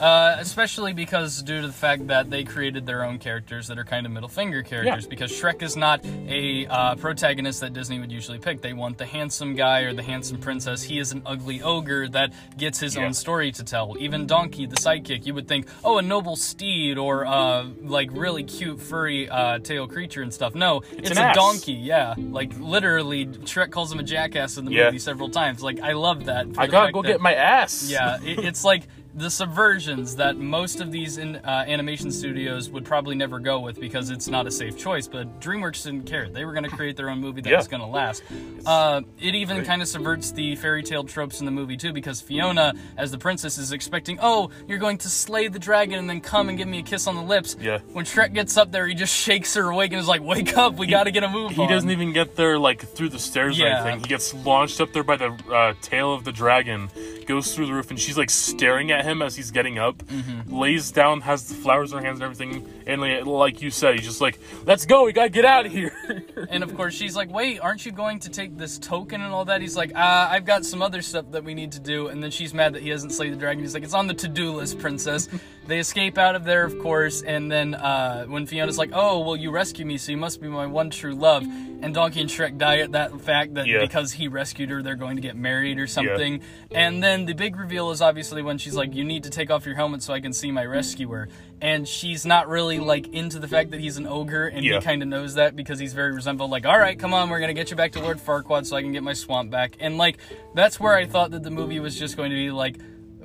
uh, 0.00 0.36
especially 0.40 0.92
because 0.92 1.40
due 1.42 1.60
to 1.60 1.66
the 1.68 1.72
fact 1.72 2.08
that 2.08 2.28
they 2.28 2.42
created 2.44 2.84
their 2.86 3.04
own 3.04 3.18
characters 3.18 3.68
that 3.68 3.78
are 3.78 3.84
kind 3.84 4.04
of 4.04 4.12
middle 4.12 4.28
finger 4.28 4.62
characters. 4.62 5.04
Yeah. 5.04 5.08
Because 5.08 5.30
Shrek 5.32 5.62
is 5.62 5.76
not 5.76 6.04
a 6.04 6.66
uh, 6.66 6.96
protagonist 6.96 7.60
that 7.60 7.72
Disney 7.72 8.00
would 8.00 8.10
usually 8.10 8.38
pick. 8.38 8.60
They 8.60 8.72
want 8.72 8.98
the 8.98 9.06
handsome 9.06 9.54
guy 9.54 9.80
or 9.82 9.92
the 9.94 10.02
handsome 10.02 10.38
princess. 10.38 10.82
He 10.82 10.98
is 10.98 11.12
an 11.12 11.22
ugly 11.24 11.62
ogre 11.62 12.08
that 12.08 12.32
gets 12.58 12.80
his 12.80 12.96
Yeah. 12.96 13.04
own 13.04 13.14
story 13.14 13.52
to 13.52 13.62
tell. 13.62 13.96
Even 14.00 14.26
Donkey, 14.26 14.66
the 14.66 14.76
sidekick, 14.76 15.24
you 15.24 15.34
would 15.34 15.46
think, 15.46 15.68
oh, 15.84 15.98
a 15.98 16.02
noble 16.02 16.34
steed 16.36 16.98
or 16.98 17.24
uh, 17.24 17.64
like 17.82 18.10
really 18.12 18.42
cute 18.42 18.80
furry 18.80 19.28
uh, 19.28 19.60
tail 19.60 19.86
creature 19.86 20.22
and 20.22 20.34
stuff. 20.34 20.54
No, 20.56 20.82
it's, 20.92 21.10
an 21.12 21.18
a 21.18 21.20
ass. 21.20 21.36
donkey. 21.36 21.72
Yeah, 21.74 22.14
like 22.18 22.52
literally, 22.58 23.26
Shrek 23.26 23.70
calls 23.70 23.92
him 23.92 24.00
a 24.00 24.02
jackass 24.02 24.56
in 24.56 24.64
the 24.64 24.72
Yeah. 24.72 24.86
movie 24.86 24.98
several 24.98 25.28
times. 25.28 25.62
Like 25.62 25.78
I 25.80 25.92
love 25.92 26.24
that. 26.24 26.46
I 26.58 26.66
the 26.66 26.72
get 27.04 27.20
my 27.20 27.34
ass. 27.34 27.88
yeah, 27.90 28.18
it, 28.22 28.38
it's 28.40 28.64
like 28.64 28.82
the 29.16 29.30
subversions 29.30 30.16
that 30.16 30.36
most 30.36 30.80
of 30.80 30.90
these 30.90 31.18
in, 31.18 31.36
uh, 31.36 31.64
animation 31.68 32.10
studios 32.10 32.68
would 32.70 32.84
probably 32.84 33.14
never 33.14 33.38
go 33.38 33.60
with 33.60 33.78
because 33.78 34.10
it's 34.10 34.26
not 34.28 34.46
a 34.46 34.50
safe 34.50 34.76
choice. 34.76 35.06
But 35.06 35.40
DreamWorks 35.40 35.84
didn't 35.84 36.06
care; 36.06 36.28
they 36.28 36.44
were 36.44 36.52
going 36.52 36.64
to 36.68 36.70
create 36.76 36.96
their 36.96 37.08
own 37.10 37.20
movie 37.20 37.40
that 37.42 37.50
Yeah. 37.50 37.58
was 37.58 37.68
going 37.68 37.80
to 37.82 37.86
last. 37.86 38.22
Uh, 38.66 39.02
it 39.20 39.34
even 39.34 39.64
kind 39.64 39.82
of 39.82 39.88
subverts 39.88 40.32
the 40.32 40.56
fairy 40.56 40.82
tale 40.82 41.04
tropes 41.04 41.38
in 41.40 41.46
the 41.46 41.52
movie 41.52 41.76
too, 41.76 41.92
because 41.92 42.20
Fiona, 42.20 42.74
as 42.96 43.10
the 43.12 43.18
princess, 43.18 43.56
is 43.58 43.72
expecting, 43.72 44.18
"Oh, 44.20 44.50
you're 44.66 44.78
going 44.78 44.98
to 44.98 45.08
slay 45.08 45.48
the 45.48 45.58
dragon 45.58 45.98
and 45.98 46.10
then 46.10 46.20
come 46.20 46.48
and 46.48 46.58
give 46.58 46.66
me 46.68 46.80
a 46.80 46.82
kiss 46.82 47.06
on 47.06 47.14
the 47.14 47.22
lips." 47.22 47.56
Yeah. 47.60 47.78
When 47.92 48.04
Shrek 48.04 48.34
gets 48.34 48.56
up 48.56 48.72
there, 48.72 48.86
he 48.86 48.94
just 48.94 49.14
shakes 49.14 49.54
her 49.54 49.70
awake 49.70 49.92
and 49.92 50.00
is 50.00 50.08
like, 50.08 50.22
"Wake 50.22 50.56
up! 50.56 50.74
We 50.74 50.86
got 50.86 51.04
to 51.04 51.10
get 51.12 51.22
a 51.22 51.28
move 51.28 51.52
He 51.52 51.62
on." 51.62 51.68
doesn't 51.68 51.90
even 51.90 52.12
get 52.12 52.34
there 52.36 52.58
like 52.58 52.80
through 52.82 53.10
the 53.10 53.18
stairs 53.20 53.60
or 53.60 53.64
Yeah. 53.64 53.80
anything. 53.82 54.00
He 54.00 54.06
gets 54.08 54.34
launched 54.34 54.80
up 54.80 54.92
there 54.92 55.04
by 55.04 55.16
the 55.16 55.30
uh, 55.52 55.74
tail 55.82 56.12
of 56.12 56.24
the 56.24 56.32
dragon, 56.32 56.90
goes 57.26 57.54
through 57.54 57.66
the 57.66 57.72
roof, 57.72 57.90
and 57.90 57.98
she's 58.00 58.18
like 58.18 58.30
staring 58.30 58.90
at 58.90 59.03
him 59.04 59.22
as 59.22 59.36
he's 59.36 59.50
getting 59.52 59.78
up. 59.78 59.98
Mm-hmm. 59.98 60.52
Lays 60.52 60.90
down, 60.90 61.20
has 61.20 61.48
the 61.48 61.54
flowers 61.54 61.92
in 61.92 61.98
her 61.98 62.04
hands 62.04 62.20
and 62.20 62.24
everything, 62.24 62.68
and 62.86 63.26
like, 63.26 63.62
you 63.62 63.70
said, 63.70 63.94
he's 63.94 64.04
just 64.04 64.20
like, 64.20 64.38
"Let's 64.64 64.86
go, 64.86 65.04
we 65.04 65.12
gotta 65.12 65.28
get 65.30 65.44
out 65.44 65.66
of 65.66 65.72
here." 65.72 65.92
And 66.50 66.62
of 66.62 66.74
course, 66.76 66.94
she's 66.94 67.16
like, 67.16 67.30
"Wait, 67.32 67.58
aren't 67.60 67.86
you 67.86 67.90
going 67.92 68.18
to 68.20 68.28
take 68.30 68.56
this 68.58 68.78
token 68.78 69.22
and 69.22 69.32
all 69.32 69.44
that?" 69.46 69.60
He's 69.60 69.76
like, 69.76 69.94
uh, 69.94 70.28
"I've 70.30 70.44
got 70.44 70.64
some 70.64 70.82
other 70.82 71.00
stuff 71.02 71.24
that 71.30 71.42
we 71.42 71.54
need 71.54 71.72
to 71.72 71.80
do." 71.80 72.08
And 72.08 72.22
then 72.22 72.30
she's 72.30 72.52
mad 72.52 72.74
that 72.74 72.82
he 72.82 72.90
hasn't 72.90 73.12
slayed 73.12 73.32
the 73.32 73.36
dragon. 73.36 73.62
He's 73.62 73.72
like, 73.74 73.82
"It's 73.82 73.94
on 73.94 74.06
the 74.06 74.14
to-do 74.14 74.52
list, 74.52 74.78
princess." 74.78 75.28
they 75.66 75.78
escape 75.78 76.18
out 76.18 76.34
of 76.34 76.44
there, 76.44 76.64
of 76.64 76.78
course. 76.80 77.22
And 77.22 77.50
then 77.50 77.74
uh, 77.74 78.24
when 78.26 78.46
Fiona's 78.46 78.78
like, 78.78 78.90
"Oh, 78.92 79.20
well, 79.20 79.36
you 79.36 79.50
rescued 79.50 79.86
me, 79.86 79.96
so 79.96 80.12
you 80.12 80.18
must 80.18 80.40
be 80.40 80.48
my 80.48 80.66
one 80.66 80.90
true 80.90 81.14
love," 81.14 81.42
and 81.44 81.94
Donkey 81.94 82.20
and 82.20 82.30
Shrek 82.30 82.58
die 82.58 82.78
at 82.78 82.92
that 82.92 83.18
fact 83.20 83.54
that 83.54 83.66
Yeah. 83.66 83.80
because 83.80 84.12
he 84.12 84.28
rescued 84.28 84.70
her, 84.70 84.82
they're 84.82 84.94
going 84.96 85.16
to 85.16 85.22
get 85.22 85.36
married 85.36 85.78
or 85.78 85.86
something. 85.86 86.40
And 86.70 87.02
then 87.02 87.24
the 87.26 87.34
big 87.34 87.56
reveal 87.56 87.90
is 87.90 88.00
obviously 88.02 88.42
when 88.42 88.58
she's 88.58 88.74
like, 88.74 88.93
"You 88.94 89.04
need 89.04 89.24
to 89.24 89.30
take 89.30 89.50
off 89.50 89.66
your 89.66 89.74
helmet 89.74 90.02
so 90.02 90.14
I 90.14 90.20
can 90.20 90.32
see 90.32 90.50
my 90.50 90.64
rescuer." 90.64 91.28
And 91.60 91.86
she's 91.86 92.24
not 92.24 92.48
really 92.48 92.78
like 92.78 93.08
into 93.14 93.38
the 93.38 93.48
fact 93.48 93.70
that 93.72 93.80
he's 93.80 93.96
an 93.96 94.06
ogre, 94.06 94.46
and 94.46 94.64
Yeah. 94.64 94.76
he 94.76 94.80
kind 94.84 95.02
of 95.02 95.08
knows 95.08 95.34
that 95.34 95.56
because 95.56 95.78
he's 95.78 95.92
very 95.92 96.12
resentful. 96.12 96.48
Like, 96.48 96.66
all 96.66 96.78
right, 96.78 96.98
come 96.98 97.14
on, 97.14 97.30
we're 97.30 97.40
gonna 97.40 97.54
get 97.54 97.70
you 97.70 97.76
back 97.76 97.92
to 97.92 98.00
Lord 98.00 98.18
Farquaad 98.18 98.66
so 98.66 98.76
I 98.76 98.82
can 98.82 98.92
get 98.92 99.02
my 99.02 99.12
swamp 99.14 99.50
back. 99.50 99.76
And 99.80 99.98
like, 99.98 100.18
that's 100.54 100.78
where 100.78 100.94
I 100.94 101.06
thought 101.06 101.30
that 101.32 101.42
the 101.42 101.50
movie 101.50 101.80
was 101.80 101.98
just 101.98 102.16
going 102.16 102.30
to 102.30 102.36
be 102.36 102.50
like. 102.50 102.76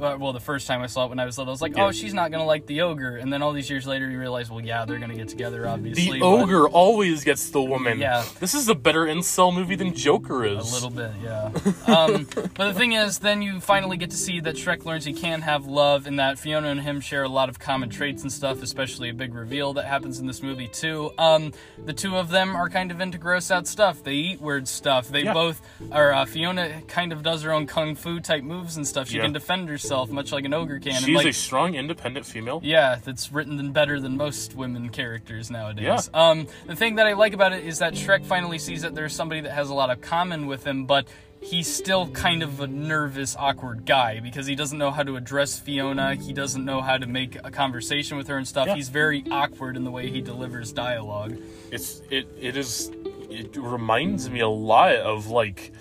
Uh, 0.01 0.17
Well, 0.19 0.33
the 0.33 0.39
first 0.39 0.67
time 0.67 0.81
I 0.81 0.87
saw 0.87 1.05
it 1.05 1.09
when 1.09 1.19
I 1.19 1.25
was 1.25 1.37
little, 1.37 1.51
I 1.51 1.53
was 1.53 1.61
like, 1.61 1.75
Yeah. 1.77 1.85
"Oh, 1.85 1.91
she's 1.91 2.13
not 2.13 2.31
gonna 2.31 2.45
like 2.45 2.65
the 2.65 2.81
ogre," 2.81 3.17
and 3.17 3.31
then 3.31 3.41
all 3.41 3.51
these 3.53 3.69
years 3.69 3.85
later, 3.87 4.09
you 4.09 4.19
realize, 4.19 4.49
well, 4.49 4.61
yeah, 4.61 4.85
they're 4.85 4.99
gonna 4.99 5.15
get 5.15 5.27
together, 5.29 5.67
obviously. 5.67 6.19
the 6.19 6.25
ogre 6.25 6.67
always 6.69 7.23
gets 7.23 7.49
the 7.49 7.61
woman. 7.61 7.99
Yeah. 7.99 8.23
This 8.39 8.53
is 8.53 8.69
a 8.69 8.75
better 8.75 9.01
incel 9.05 9.53
movie 9.53 9.75
than 9.75 9.93
Joker 9.93 10.45
is. 10.45 10.71
A 10.71 10.73
little 10.73 10.89
bit, 10.89 11.11
yeah. 11.23 11.51
Um, 11.87 12.27
but 12.33 12.67
the 12.67 12.73
thing 12.73 12.93
is, 12.93 13.19
then 13.19 13.41
you 13.41 13.59
finally 13.59 13.97
get 13.97 14.11
to 14.11 14.17
see 14.17 14.39
that 14.41 14.55
Shrek 14.55 14.85
learns 14.85 15.05
he 15.05 15.13
can 15.13 15.41
have 15.41 15.65
love, 15.65 16.07
and 16.07 16.19
that 16.19 16.37
Fiona 16.39 16.69
and 16.69 16.81
him 16.81 17.01
share 17.01 17.23
a 17.23 17.29
lot 17.29 17.49
of 17.49 17.59
common 17.59 17.89
traits 17.89 18.21
and 18.23 18.31
stuff. 18.31 18.61
Especially 18.61 19.09
a 19.09 19.13
big 19.13 19.33
reveal 19.33 19.73
that 19.73 19.85
happens 19.85 20.19
in 20.19 20.27
this 20.27 20.41
movie 20.43 20.67
too. 20.67 21.11
Um, 21.17 21.51
the 21.83 21.93
two 21.93 22.15
of 22.17 22.29
them 22.29 22.55
are 22.55 22.69
kind 22.69 22.91
of 22.91 23.01
into 23.01 23.17
gross 23.17 23.49
out 23.51 23.67
stuff. 23.67 24.03
They 24.03 24.13
eat 24.13 24.41
weird 24.41 24.67
stuff. 24.67 25.07
They 25.09 25.23
Yeah. 25.23 25.33
both 25.33 25.61
are. 25.91 26.13
Uh, 26.13 26.25
Fiona 26.25 26.81
kind 26.87 27.11
of 27.11 27.23
does 27.23 27.41
her 27.43 27.51
own 27.51 27.65
kung 27.67 27.95
fu 27.95 28.19
type 28.19 28.43
moves 28.43 28.77
and 28.77 28.87
stuff. 28.87 29.09
She 29.09 29.17
Yeah. 29.17 29.23
can 29.23 29.33
defend 29.33 29.67
herself 29.69 29.88
much 30.09 30.31
like 30.31 30.45
an 30.45 30.53
ogre 30.53 30.79
can. 30.79 30.95
and 30.95 31.05
She's 31.05 31.15
like, 31.15 31.27
a 31.27 31.33
strong, 31.33 31.75
independent 31.75 32.25
female. 32.25 32.61
yeah, 32.63 32.99
that's 33.03 33.31
written 33.31 33.71
better 33.71 33.99
than 33.99 34.17
most 34.17 34.55
women 34.55 34.89
characters 34.89 35.49
nowadays. 35.51 36.09
Yeah. 36.13 36.29
Um, 36.29 36.47
the 36.65 36.75
thing 36.75 36.95
that 36.95 37.07
I 37.07 37.13
like 37.13 37.33
about 37.33 37.53
it 37.53 37.65
is 37.65 37.79
that 37.79 37.93
Shrek 37.93 38.25
finally 38.25 38.59
sees 38.59 38.81
that 38.81 38.95
there's 38.95 39.13
somebody 39.13 39.41
that 39.41 39.51
has 39.51 39.69
a 39.69 39.73
lot 39.73 39.89
of 39.89 40.01
common 40.01 40.47
with 40.47 40.65
him, 40.65 40.85
but 40.85 41.07
he's 41.41 41.73
still 41.73 42.09
kind 42.09 42.43
of 42.43 42.59
a 42.59 42.67
nervous, 42.67 43.35
awkward 43.37 43.85
guy 43.85 44.19
because 44.19 44.45
he 44.45 44.55
doesn't 44.55 44.77
know 44.77 44.91
how 44.91 45.03
to 45.03 45.15
address 45.15 45.57
Fiona. 45.59 46.15
He 46.15 46.33
doesn't 46.33 46.65
know 46.65 46.81
how 46.81 46.97
to 46.97 47.05
make 47.07 47.37
a 47.43 47.51
conversation 47.51 48.17
with 48.17 48.27
her 48.27 48.37
and 48.37 48.47
stuff. 48.47 48.67
Yeah. 48.67 48.75
He's 48.75 48.89
very 48.89 49.23
awkward 49.31 49.77
in 49.77 49.83
the 49.83 49.91
way 49.91 50.09
he 50.09 50.21
delivers 50.21 50.71
dialogue. 50.73 51.37
It's 51.71 52.01
it 52.09 52.27
it 52.39 52.57
is 52.57 52.91
it 53.29 53.55
reminds 53.55 54.29
me 54.29 54.39
a 54.41 54.49
lot 54.49 54.95
of 54.95 55.27
like 55.27 55.71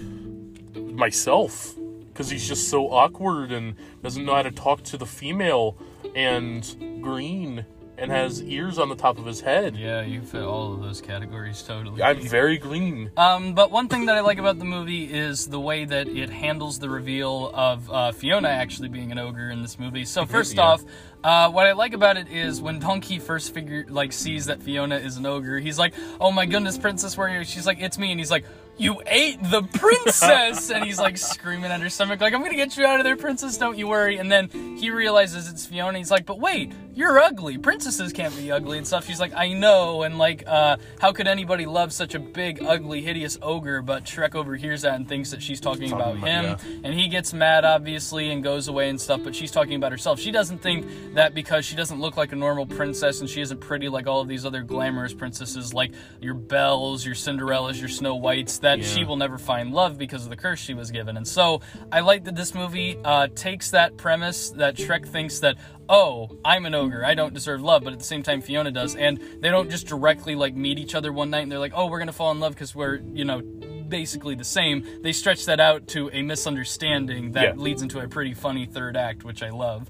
myself 0.76 1.74
because 2.18 2.30
he's 2.30 2.48
just 2.48 2.68
so 2.68 2.90
awkward 2.90 3.52
and 3.52 3.76
doesn't 4.02 4.24
know 4.24 4.34
how 4.34 4.42
to 4.42 4.50
talk 4.50 4.82
to 4.82 4.96
the 4.96 5.06
female 5.06 5.78
and 6.16 7.00
green 7.00 7.64
and 7.96 8.10
has 8.10 8.42
ears 8.42 8.76
on 8.76 8.88
the 8.88 8.96
top 8.96 9.18
of 9.18 9.24
his 9.24 9.40
head. 9.40 9.76
Yeah, 9.76 10.02
you 10.02 10.22
fit 10.22 10.42
all 10.42 10.72
of 10.74 10.82
those 10.82 11.00
categories 11.00 11.62
totally. 11.62 12.02
I'm 12.02 12.20
very 12.20 12.58
green. 12.58 13.12
Um, 13.16 13.54
but 13.54 13.70
one 13.70 13.86
thing 13.86 14.06
that 14.06 14.16
I 14.16 14.20
like 14.20 14.38
about 14.38 14.58
the 14.58 14.64
movie 14.64 15.04
is 15.04 15.46
the 15.46 15.60
way 15.60 15.84
that 15.84 16.08
it 16.08 16.28
handles 16.28 16.80
the 16.80 16.90
reveal 16.90 17.52
of 17.54 17.88
uh, 17.88 18.10
Fiona 18.10 18.48
actually 18.48 18.88
being 18.88 19.12
an 19.12 19.18
ogre 19.20 19.50
in 19.50 19.62
this 19.62 19.78
movie. 19.78 20.04
So 20.04 20.26
first 20.36 20.56
Yeah. 20.56 20.62
off, 20.62 20.84
uh, 21.22 21.50
what 21.50 21.66
I 21.68 21.72
like 21.72 21.92
about 21.92 22.16
it 22.16 22.28
is 22.28 22.60
when 22.60 22.80
Donkey 22.80 23.20
first 23.20 23.54
figure 23.54 23.86
like 23.88 24.12
sees 24.12 24.46
that 24.46 24.60
Fiona 24.60 24.96
is 24.96 25.18
an 25.18 25.26
ogre, 25.26 25.60
he's 25.60 25.78
like, 25.78 25.94
"Oh 26.20 26.32
my 26.32 26.46
goodness, 26.46 26.78
Princess, 26.78 27.16
where 27.16 27.28
are 27.28 27.38
you?" 27.38 27.44
She's 27.44 27.66
like, 27.66 27.80
"It's 27.80 27.96
me," 27.96 28.10
and 28.10 28.18
he's 28.18 28.30
like. 28.32 28.44
You 28.78 29.02
ate 29.06 29.42
the 29.42 29.62
princess, 29.62 30.70
and 30.70 30.84
he's 30.84 30.98
like 30.98 31.18
screaming 31.18 31.70
at 31.70 31.80
her 31.80 31.90
stomach, 31.90 32.20
like, 32.20 32.32
"I'm 32.32 32.42
gonna 32.42 32.54
get 32.54 32.76
you 32.76 32.86
out 32.86 33.00
of 33.00 33.04
there, 33.04 33.16
princess. 33.16 33.58
Don't 33.58 33.76
you 33.76 33.88
worry." 33.88 34.18
And 34.18 34.30
then 34.30 34.48
he 34.78 34.90
realizes 34.90 35.48
it's 35.48 35.66
Fiona. 35.66 35.98
He's 35.98 36.10
like, 36.10 36.26
"But 36.26 36.38
wait, 36.38 36.72
you're 36.94 37.18
ugly. 37.18 37.58
Princesses 37.58 38.12
can't 38.12 38.36
be 38.36 38.52
ugly 38.52 38.78
and 38.78 38.86
stuff." 38.86 39.06
She's 39.06 39.18
like, 39.20 39.32
"I 39.34 39.52
know." 39.52 40.02
And 40.02 40.16
like, 40.18 40.44
uh, 40.46 40.76
how 41.00 41.12
could 41.12 41.26
anybody 41.26 41.66
love 41.66 41.92
such 41.92 42.14
a 42.14 42.18
big, 42.20 42.62
ugly, 42.62 43.02
hideous 43.02 43.36
ogre? 43.42 43.82
But 43.82 44.04
Shrek 44.04 44.34
overhears 44.36 44.82
that 44.82 44.94
and 44.94 45.08
thinks 45.08 45.30
that 45.32 45.42
she's 45.42 45.60
talking 45.60 45.92
about 45.92 46.16
about- 46.16 46.28
him, 46.28 46.44
yeah. 46.44 46.56
and 46.84 46.94
he 46.94 47.08
gets 47.08 47.32
mad, 47.34 47.64
obviously, 47.64 48.30
and 48.30 48.42
goes 48.44 48.68
away 48.68 48.88
and 48.90 49.00
stuff. 49.00 49.22
But 49.24 49.34
she's 49.34 49.50
talking 49.50 49.74
about 49.74 49.90
herself. 49.92 50.20
She 50.20 50.30
doesn't 50.30 50.62
think 50.62 51.14
that 51.14 51.34
because 51.34 51.64
she 51.64 51.74
doesn't 51.74 52.00
look 52.00 52.16
like 52.16 52.32
a 52.32 52.36
normal 52.36 52.66
princess 52.66 53.20
and 53.20 53.28
she 53.28 53.40
isn't 53.40 53.60
pretty 53.60 53.88
like 53.88 54.06
all 54.06 54.20
of 54.20 54.28
these 54.28 54.46
other 54.46 54.62
glamorous 54.62 55.14
princesses, 55.14 55.74
like 55.74 55.90
your 56.20 56.34
bells 56.34 56.98
your 57.04 57.14
Cinderellas, 57.14 57.78
your 57.78 57.88
Snow 57.88 58.14
Whites, 58.14 58.58
that 58.68 58.84
she 58.84 59.04
will 59.04 59.16
never 59.16 59.38
find 59.38 59.72
love 59.72 59.96
because 59.96 60.24
of 60.24 60.30
the 60.30 60.36
curse 60.36 60.58
she 60.60 60.74
was 60.74 60.90
given. 60.90 61.16
And 61.16 61.26
so 61.26 61.62
I 61.90 62.00
like 62.00 62.24
that 62.24 62.36
this 62.36 62.54
movie 62.54 62.98
uh, 63.02 63.28
takes 63.34 63.70
that 63.70 63.96
premise 63.96 64.50
that 64.50 64.76
Shrek 64.76 65.06
thinks 65.08 65.40
that. 65.40 65.56
Oh, 65.90 66.28
I'm 66.44 66.66
an 66.66 66.74
ogre. 66.74 67.02
I 67.02 67.14
don't 67.14 67.32
deserve 67.32 67.62
love, 67.62 67.82
but 67.82 67.94
at 67.94 67.98
the 67.98 68.04
same 68.04 68.22
time, 68.22 68.42
Fiona 68.42 68.70
does, 68.70 68.94
and 68.94 69.18
they 69.40 69.48
don't 69.48 69.70
just 69.70 69.86
directly 69.86 70.34
like 70.34 70.54
meet 70.54 70.78
each 70.78 70.94
other 70.94 71.10
one 71.14 71.30
night 71.30 71.44
and 71.44 71.50
they're 71.50 71.58
like, 71.58 71.72
"Oh, 71.74 71.86
we're 71.86 71.98
gonna 71.98 72.12
fall 72.12 72.30
in 72.30 72.40
love 72.40 72.52
because 72.52 72.74
we're, 72.74 72.96
you 73.14 73.24
know, 73.24 73.40
basically 73.40 74.34
the 74.34 74.44
same. 74.44 74.84
They 75.02 75.12
stretch 75.12 75.46
that 75.46 75.60
out 75.60 75.86
to 75.88 76.10
a 76.12 76.20
misunderstanding 76.20 77.32
that 77.32 77.42
Yeah. 77.56 77.62
leads 77.62 77.80
into 77.80 78.00
a 78.00 78.06
pretty 78.08 78.34
funny 78.34 78.66
third 78.66 78.98
act, 78.98 79.24
which 79.24 79.42
I 79.42 79.48
love. 79.48 79.88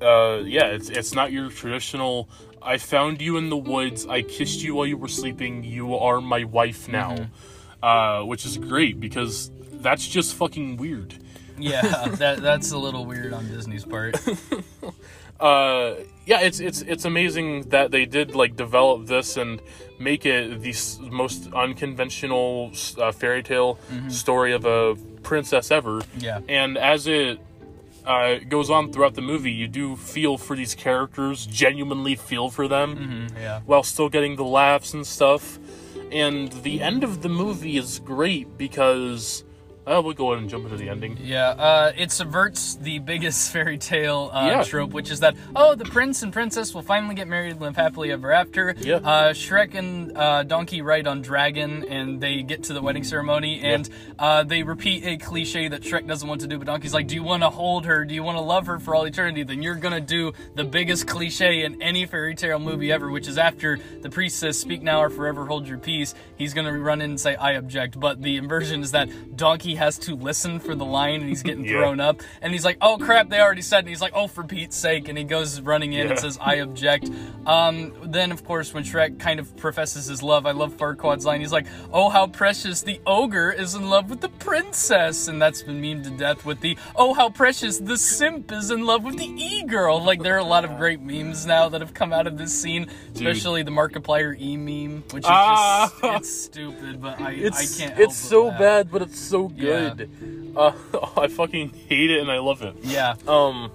uh, 0.00 0.42
yeah, 0.44 0.66
it's 0.66 0.88
it's 0.90 1.14
not 1.14 1.32
your 1.32 1.48
traditional. 1.50 2.28
I 2.62 2.78
found 2.78 3.20
you 3.20 3.36
in 3.36 3.48
the 3.50 3.56
woods. 3.56 4.06
I 4.06 4.22
kissed 4.22 4.62
you 4.62 4.74
while 4.76 4.86
you 4.86 4.96
were 4.96 5.08
sleeping. 5.08 5.64
You 5.64 5.96
are 5.96 6.20
my 6.20 6.44
wife 6.44 6.88
now, 6.88 7.26
uh, 7.84 8.22
which 8.30 8.44
is 8.46 8.56
great 8.58 8.98
because 9.00 9.50
that's 9.84 10.06
just 10.08 10.34
fucking 10.34 10.76
weird. 10.78 11.14
Yeah, 11.58 11.82
that 12.22 12.40
that's 12.42 12.72
a 12.72 12.78
little 12.78 13.04
weird 13.06 13.32
on 13.32 13.46
Disney's 13.48 13.84
part. 13.84 14.16
Uh, 15.40 15.96
yeah, 16.26 16.40
it's 16.40 16.60
it's 16.60 16.80
it's 16.82 17.04
amazing 17.04 17.68
that 17.70 17.90
they 17.90 18.06
did 18.06 18.36
like 18.36 18.54
develop 18.56 19.06
this 19.06 19.36
and 19.36 19.60
make 19.98 20.24
it 20.24 20.60
the 20.62 20.70
s- 20.70 20.98
most 21.10 21.52
unconventional 21.52 22.70
uh, 22.98 23.10
fairy 23.10 23.42
tale 23.42 23.76
story 24.08 24.52
of 24.52 24.64
a 24.64 24.94
princess 25.22 25.70
ever. 25.72 26.02
Yeah. 26.18 26.40
and 26.48 26.78
as 26.78 27.08
it 27.08 27.40
uh, 28.06 28.36
goes 28.48 28.70
on 28.70 28.92
throughout 28.92 29.14
the 29.14 29.22
movie, 29.22 29.50
you 29.50 29.66
do 29.66 29.96
feel 29.96 30.38
for 30.38 30.54
these 30.56 30.74
characters, 30.74 31.46
genuinely 31.46 32.14
feel 32.14 32.48
for 32.48 32.68
them. 32.68 32.96
Mm, 32.96 33.40
yeah. 33.40 33.60
while 33.66 33.82
still 33.82 34.08
getting 34.08 34.36
the 34.36 34.44
laughs 34.44 34.94
and 34.94 35.04
stuff. 35.06 35.58
And 36.12 36.52
the 36.62 36.80
end 36.80 37.02
of 37.04 37.22
the 37.22 37.28
movie 37.28 37.76
is 37.76 37.98
great 37.98 38.56
because 38.56 39.44
uh, 39.86 40.00
we'll 40.04 40.14
go 40.14 40.32
ahead 40.32 40.40
and 40.42 40.50
jump 40.50 40.64
into 40.64 40.76
the 40.76 40.88
ending. 40.88 41.18
Yeah, 41.20 41.48
uh, 41.50 41.92
it 41.96 42.10
subverts 42.10 42.76
the 42.76 42.98
biggest 43.00 43.50
fairy 43.52 43.78
tale 43.78 44.30
uh, 44.32 44.46
Yeah. 44.46 44.62
trope, 44.62 44.92
which 44.92 45.10
is 45.10 45.20
that 45.20 45.34
oh, 45.54 45.74
the 45.74 45.84
prince 45.84 46.22
and 46.22 46.32
princess 46.32 46.74
will 46.74 46.82
finally 46.82 47.14
get 47.14 47.28
married 47.28 47.52
and 47.52 47.60
live 47.60 47.76
happily 47.76 48.10
ever 48.12 48.32
after. 48.32 48.74
Yeah. 48.78 48.96
Uh, 48.96 49.32
Shrek 49.32 49.74
and 49.74 50.16
uh, 50.16 50.42
Donkey 50.44 50.82
ride 50.82 51.06
on 51.06 51.22
dragon, 51.22 51.84
and 51.84 52.20
they 52.20 52.42
get 52.42 52.64
to 52.64 52.72
the 52.72 52.80
wedding 52.82 53.04
ceremony, 53.04 53.60
and 53.60 53.88
uh, 54.18 54.42
they 54.44 54.62
repeat 54.62 55.04
a 55.04 55.16
cliche 55.18 55.68
that 55.68 55.82
Shrek 55.82 56.06
doesn't 56.06 56.28
want 56.28 56.40
to 56.42 56.46
do, 56.46 56.58
but 56.58 56.66
Donkey's 56.66 56.94
like, 56.94 57.06
"Do 57.06 57.14
you 57.14 57.22
want 57.22 57.42
to 57.42 57.50
hold 57.50 57.84
her? 57.86 58.04
Do 58.04 58.14
you 58.14 58.22
want 58.22 58.38
to 58.38 58.42
love 58.42 58.66
her 58.66 58.78
for 58.78 58.94
all 58.94 59.04
eternity? 59.06 59.42
Then 59.42 59.62
you're 59.62 59.74
gonna 59.74 60.00
do 60.00 60.32
the 60.54 60.64
biggest 60.64 61.06
cliche 61.06 61.62
in 61.64 61.82
any 61.82 62.06
fairy 62.06 62.34
tale 62.34 62.58
movie 62.58 62.90
ever, 62.90 63.10
which 63.10 63.28
is 63.28 63.38
after 63.38 63.78
the 64.00 64.08
priest 64.10 64.38
says, 64.38 64.58
"Speak 64.58 64.82
now 64.82 65.00
or 65.02 65.10
forever 65.10 65.46
hold 65.46 65.68
your 65.68 65.78
peace." 65.78 66.14
He's 66.36 66.54
gonna 66.54 66.72
run 66.78 67.00
in 67.00 67.10
and 67.10 67.20
say, 67.20 67.36
"I 67.36 67.52
object," 67.52 68.00
but 68.00 68.22
the 68.22 68.36
inversion 68.36 68.82
is 68.82 68.92
that 68.92 69.08
Donkey 69.36 69.73
has 69.76 69.98
to 70.00 70.14
listen 70.14 70.58
for 70.60 70.74
the 70.74 70.84
line, 70.84 71.20
and 71.20 71.28
he's 71.28 71.42
getting 71.48 71.64
Yeah. 71.64 71.78
thrown 71.78 72.00
up, 72.00 72.20
and 72.42 72.52
he's 72.52 72.64
like, 72.64 72.78
"Oh 72.80 72.98
crap, 72.98 73.28
they 73.30 73.40
already 73.40 73.62
said," 73.62 73.80
and 73.80 73.88
he's 73.88 74.00
like, 74.00 74.12
"Oh 74.14 74.26
for 74.26 74.44
Pete's 74.44 74.76
sake," 74.76 75.08
and 75.08 75.16
he 75.18 75.24
goes 75.24 75.60
running 75.60 75.92
in 75.92 76.08
and 76.10 76.18
says, 76.18 76.38
"I 76.40 76.56
object." 76.56 77.10
Um, 77.46 77.92
then 78.04 78.32
of 78.32 78.44
course 78.44 78.72
when 78.72 78.84
Shrek 78.84 79.18
kind 79.18 79.38
of 79.40 79.54
professes 79.56 80.06
his 80.06 80.22
love, 80.22 80.46
I 80.46 80.52
love 80.52 80.72
Farquaad's 80.76 81.26
line. 81.26 81.40
He's 81.40 81.52
like, 81.52 81.66
"Oh 81.92 82.08
how 82.08 82.26
precious 82.26 82.82
the 82.82 83.00
ogre 83.06 83.50
is 83.52 83.74
in 83.74 83.88
love 83.90 84.08
with 84.10 84.20
the 84.20 84.28
princess," 84.30 85.28
and 85.28 85.40
that's 85.42 85.62
been 85.62 85.80
memed 85.82 86.04
to 86.04 86.10
death 86.10 86.44
with 86.44 86.60
the 86.60 86.76
"Oh 86.96 87.12
how 87.14 87.28
precious 87.28 87.78
the 87.78 87.98
simp 87.98 88.50
is 88.52 88.70
in 88.70 88.84
love 88.86 89.04
with 89.04 89.16
the 89.18 89.26
e-girl." 89.26 90.02
Like 90.02 90.22
there 90.22 90.34
are 90.34 90.38
a 90.38 90.44
lot 90.44 90.64
of 90.64 90.76
great 90.76 91.00
memes 91.00 91.44
now 91.46 91.68
that 91.68 91.80
have 91.80 91.92
come 91.94 92.12
out 92.12 92.26
of 92.26 92.38
this 92.38 92.52
scene, 92.58 92.86
especially 93.14 93.62
the 93.62 93.70
Markiplier 93.70 94.38
e 94.40 94.56
meme, 94.56 95.02
which 95.10 95.24
is 95.24 95.30
Ah. 95.30 95.92
just 96.00 96.16
it's 96.16 96.40
stupid, 96.44 97.00
but 97.02 97.20
I 97.20 97.30
I 97.30 97.32
can't. 97.78 97.98
it's 97.98 98.16
so 98.16 98.50
bad, 98.50 98.90
but 98.90 99.02
it's 99.02 99.18
so 99.18 99.50
Yeah. 99.54 99.63
Good. 99.64 100.10
Uh, 100.56 100.72
I 101.16 101.26
fucking 101.26 101.70
hate 101.88 102.10
it 102.12 102.20
and 102.20 102.30
I 102.30 102.38
love 102.38 102.62
it. 102.62 102.76
Yeah. 102.82 103.16
Um, 103.26 103.72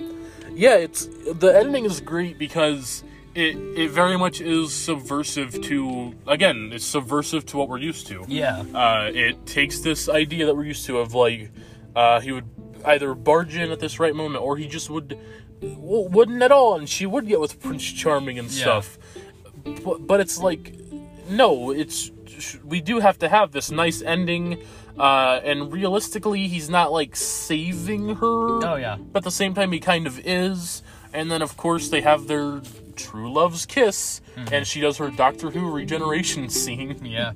yeah, 0.53 0.75
it's 0.75 1.07
the 1.07 1.47
editing 1.53 1.83
is 1.83 1.99
great 1.99 2.37
because 2.39 3.03
it 3.35 3.57
it 3.77 3.91
very 3.91 4.17
much 4.17 4.39
is 4.39 4.73
subversive 4.73 5.61
to 5.63 6.15
again 6.25 6.69
it's 6.73 6.85
subversive 6.85 7.45
to 7.47 7.57
what 7.57 7.67
we're 7.67 7.79
used 7.79 8.07
to. 8.07 8.23
Yeah. 8.29 8.63
uh, 8.73 9.11
it 9.13 9.45
takes 9.45 9.81
this 9.81 10.07
idea 10.07 10.45
that 10.45 10.55
we're 10.55 10.63
used 10.71 10.85
to 10.85 10.99
of 10.99 11.13
like 11.13 11.51
uh, 11.97 12.21
he 12.21 12.31
would 12.31 12.47
either 12.85 13.13
barge 13.13 13.57
in 13.57 13.71
at 13.71 13.81
this 13.81 13.99
right 13.99 14.15
moment 14.15 14.41
or 14.41 14.55
he 14.55 14.65
just 14.65 14.89
would 14.89 15.17
wouldn't 15.61 16.41
at 16.41 16.51
all 16.53 16.75
and 16.77 16.87
she 16.87 17.05
would 17.05 17.27
get 17.27 17.41
with 17.41 17.59
prince 17.59 17.83
charming 17.83 18.39
and 18.39 18.49
Yeah. 18.49 18.61
stuff 18.63 18.97
but, 19.83 20.07
but 20.07 20.21
it's 20.21 20.39
like 20.39 20.73
no 21.29 21.71
it's 21.71 22.09
we 22.63 22.79
do 22.79 22.99
have 22.99 23.19
to 23.19 23.27
have 23.27 23.51
this 23.51 23.69
nice 23.69 24.01
ending 24.01 24.63
uh, 24.99 25.39
and 25.43 25.71
realistically 25.71 26.47
he's 26.47 26.69
not 26.69 26.91
like 26.91 27.15
saving 27.15 28.15
her. 28.15 28.63
Oh 28.65 28.75
yeah. 28.75 28.97
but 28.97 29.19
at 29.19 29.23
the 29.23 29.31
same 29.31 29.53
time 29.53 29.71
he 29.71 29.79
kind 29.79 30.07
of 30.07 30.19
is. 30.25 30.83
And 31.13 31.31
then 31.31 31.41
of 31.41 31.57
course 31.57 31.89
they 31.89 32.01
have 32.01 32.27
their 32.27 32.61
true 32.95 33.31
love's 33.31 33.65
kiss 33.65 34.21
Mm-hmm. 34.45 34.53
and 34.53 34.67
she 34.67 34.79
does 34.81 34.97
her 34.97 35.09
doctor 35.09 35.49
who 35.49 35.69
regeneration 35.71 36.49
scene 36.49 36.97
Yeah. 37.03 37.33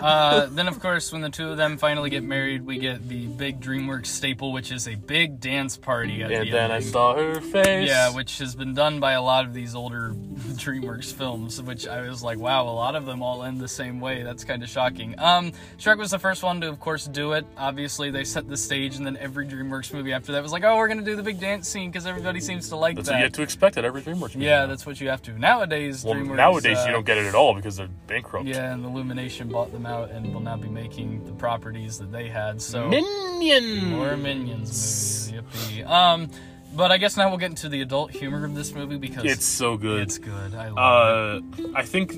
Uh, 0.00 0.46
then, 0.46 0.68
of 0.68 0.78
course, 0.80 1.12
when 1.12 1.22
the 1.22 1.30
two 1.30 1.48
of 1.48 1.56
them 1.56 1.78
finally 1.78 2.10
get 2.10 2.22
married, 2.22 2.64
we 2.66 2.78
get 2.78 3.08
the 3.08 3.26
big 3.26 3.60
DreamWorks 3.60 4.06
staple, 4.06 4.52
which 4.52 4.70
is 4.72 4.86
a 4.88 4.94
big 4.94 5.40
dance 5.40 5.76
party 5.76 6.22
at 6.22 6.30
and 6.30 6.46
the 6.48 6.50
then 6.52 6.70
i 6.70 6.80
saw 6.80 7.14
her 7.16 7.40
face 7.40 7.88
Yeah, 7.88 8.14
which 8.14 8.38
has 8.38 8.54
been 8.54 8.74
done 8.74 9.00
by 9.00 9.12
a 9.12 9.22
lot 9.22 9.44
of 9.44 9.54
these 9.54 9.74
older 9.74 10.10
DreamWorks 10.56 11.12
films, 11.12 11.60
which 11.62 11.86
I 11.86 12.08
was 12.08 12.22
like, 12.22 12.38
wow, 12.38 12.64
a 12.64 12.70
lot 12.70 12.94
of 12.94 13.06
them 13.06 13.22
all 13.22 13.42
end 13.44 13.60
the 13.60 13.68
same 13.68 14.00
way. 14.00 14.22
That's 14.22 14.44
kind 14.44 14.62
of 14.62 14.68
shocking. 14.68 15.14
Um, 15.18 15.52
Shrek 15.78 15.98
was 15.98 16.10
the 16.10 16.18
first 16.18 16.42
one 16.42 16.60
to, 16.60 16.68
of 16.68 16.80
course, 16.80 17.06
do 17.06 17.32
it. 17.32 17.46
Obviously, 17.56 18.10
they 18.10 18.24
set 18.24 18.48
the 18.48 18.56
stage, 18.56 18.96
and 18.96 19.06
then 19.06 19.16
every 19.18 19.46
DreamWorks 19.46 19.92
movie 19.92 20.12
after 20.12 20.32
that 20.32 20.42
was 20.42 20.52
like, 20.52 20.64
oh, 20.64 20.76
we're 20.76 20.88
gonna 20.88 21.02
do 21.02 21.16
the 21.16 21.22
big 21.22 21.40
dance 21.40 21.68
scene 21.68 21.90
because 21.90 22.06
everybody 22.06 22.40
seems 22.40 22.68
to 22.70 22.76
like 22.76 22.96
That's 22.96 23.08
that. 23.08 23.14
what 23.14 23.18
you 23.18 23.24
have 23.24 23.32
to 23.32 23.42
expect 23.42 23.76
at 23.78 23.84
every 23.84 24.02
DreamWorks 24.02 24.34
movie. 24.34 24.44
yeah, 24.46 24.66
that's 24.66 24.84
what 24.86 25.00
you 25.00 25.08
have 25.08 25.22
to. 25.22 25.38
Nowadays, 25.38 26.04
well, 26.04 26.14
DreamWorks. 26.14 26.36
Nowadays 26.50 26.78
uh, 26.78 26.84
you 26.86 26.92
don't 26.92 27.06
get 27.06 27.18
it 27.18 27.26
at 27.26 27.34
all 27.34 27.54
because 27.54 27.76
they're 27.76 27.88
bankrupt. 28.06 28.46
Yeah, 28.46 28.72
and 28.72 28.84
Illumination 28.84 29.48
bought 29.48 29.72
them 29.72 29.86
out 29.86 30.10
and 30.10 30.32
will 30.32 30.40
now 30.40 30.56
be 30.56 30.68
making 30.68 31.24
the 31.24 31.32
properties 31.32 31.98
that 31.98 32.10
they 32.12 32.28
had. 32.28 32.60
So 32.62 32.88
Minion. 32.88 33.84
more 33.90 34.16
Minions 34.16 35.30
movies. 35.32 35.32
Yippee. 35.80 35.86
Um, 35.86 36.30
but 36.74 36.92
I 36.92 36.98
guess 36.98 37.16
now 37.16 37.28
we'll 37.28 37.38
get 37.38 37.50
into 37.50 37.68
the 37.68 37.80
adult 37.80 38.10
humor 38.10 38.44
of 38.44 38.54
this 38.54 38.74
movie 38.74 38.98
because 38.98 39.24
It's 39.24 39.44
so 39.46 39.76
good. 39.76 40.02
it's 40.02 40.18
good. 40.18 40.54
I 40.54 40.68
love 40.68 41.42
it. 41.58 41.64
uh, 41.64 41.68
I 41.74 41.82
think 41.84 42.14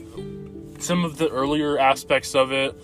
some 0.81 1.05
of 1.05 1.17
the 1.19 1.29
earlier 1.29 1.79
aspects 1.79 2.35
of 2.35 2.53
it 2.53 2.75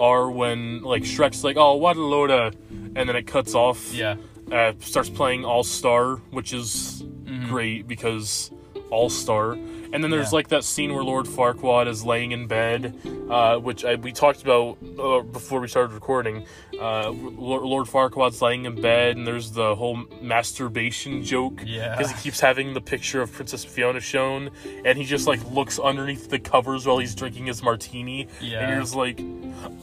are 0.00 0.30
when 0.30 0.82
like 0.82 1.02
Shrek's 1.04 1.44
like, 1.44 1.56
"Oh, 1.56 1.74
what 1.76 1.96
a 1.96 2.02
load 2.04 2.30
of," 2.30 2.54
and 2.70 3.08
then 3.08 3.14
it 3.16 3.26
cuts 3.26 3.54
off. 3.54 3.92
Yeah. 3.92 4.16
Uh, 4.50 4.72
starts 4.80 5.08
playing 5.08 5.44
All 5.44 5.64
Star, 5.64 6.16
which 6.30 6.52
is 6.52 7.02
great 7.48 7.86
because 7.88 8.50
All 8.90 9.08
Star. 9.10 9.56
And 9.94 10.04
then 10.04 10.10
there's. 10.10 10.32
Yeah. 10.32 10.34
like 10.34 10.48
that 10.48 10.64
scene 10.64 10.92
where 10.92 11.04
Lord 11.04 11.26
Farquaad 11.26 11.86
is 11.86 12.04
laying 12.04 12.32
in 12.32 12.46
bed, 12.46 12.94
uh, 13.30 13.56
which 13.58 13.84
I, 13.84 13.94
we 13.94 14.12
talked 14.12 14.42
about 14.42 14.78
uh, 14.98 15.20
before 15.20 15.60
we 15.60 15.68
started 15.68 15.92
recording. 15.94 16.44
Uh, 16.78 17.10
Lord, 17.10 17.86
Farquaad's 17.86 18.42
laying 18.42 18.64
in 18.64 18.80
bed, 18.80 19.16
and 19.16 19.26
there's 19.26 19.52
the 19.52 19.74
whole 19.76 20.04
masturbation 20.20 21.22
joke. 21.22 21.62
Yeah. 21.64 21.96
Because 21.96 22.10
he 22.10 22.20
keeps 22.20 22.40
having 22.40 22.74
the 22.74 22.80
picture 22.80 23.22
of 23.22 23.32
Princess 23.32 23.64
Fiona 23.64 24.00
shown, 24.00 24.50
and 24.84 24.98
he 24.98 25.04
just 25.04 25.26
like 25.26 25.42
looks 25.50 25.78
underneath 25.78 26.28
the 26.28 26.38
covers 26.40 26.84
while 26.86 26.98
he's 26.98 27.14
drinking 27.14 27.46
his 27.46 27.62
martini. 27.62 28.28
Yeah. 28.40 28.60
And 28.60 28.70
you're 28.72 28.80
just 28.80 28.96
like, 28.96 29.20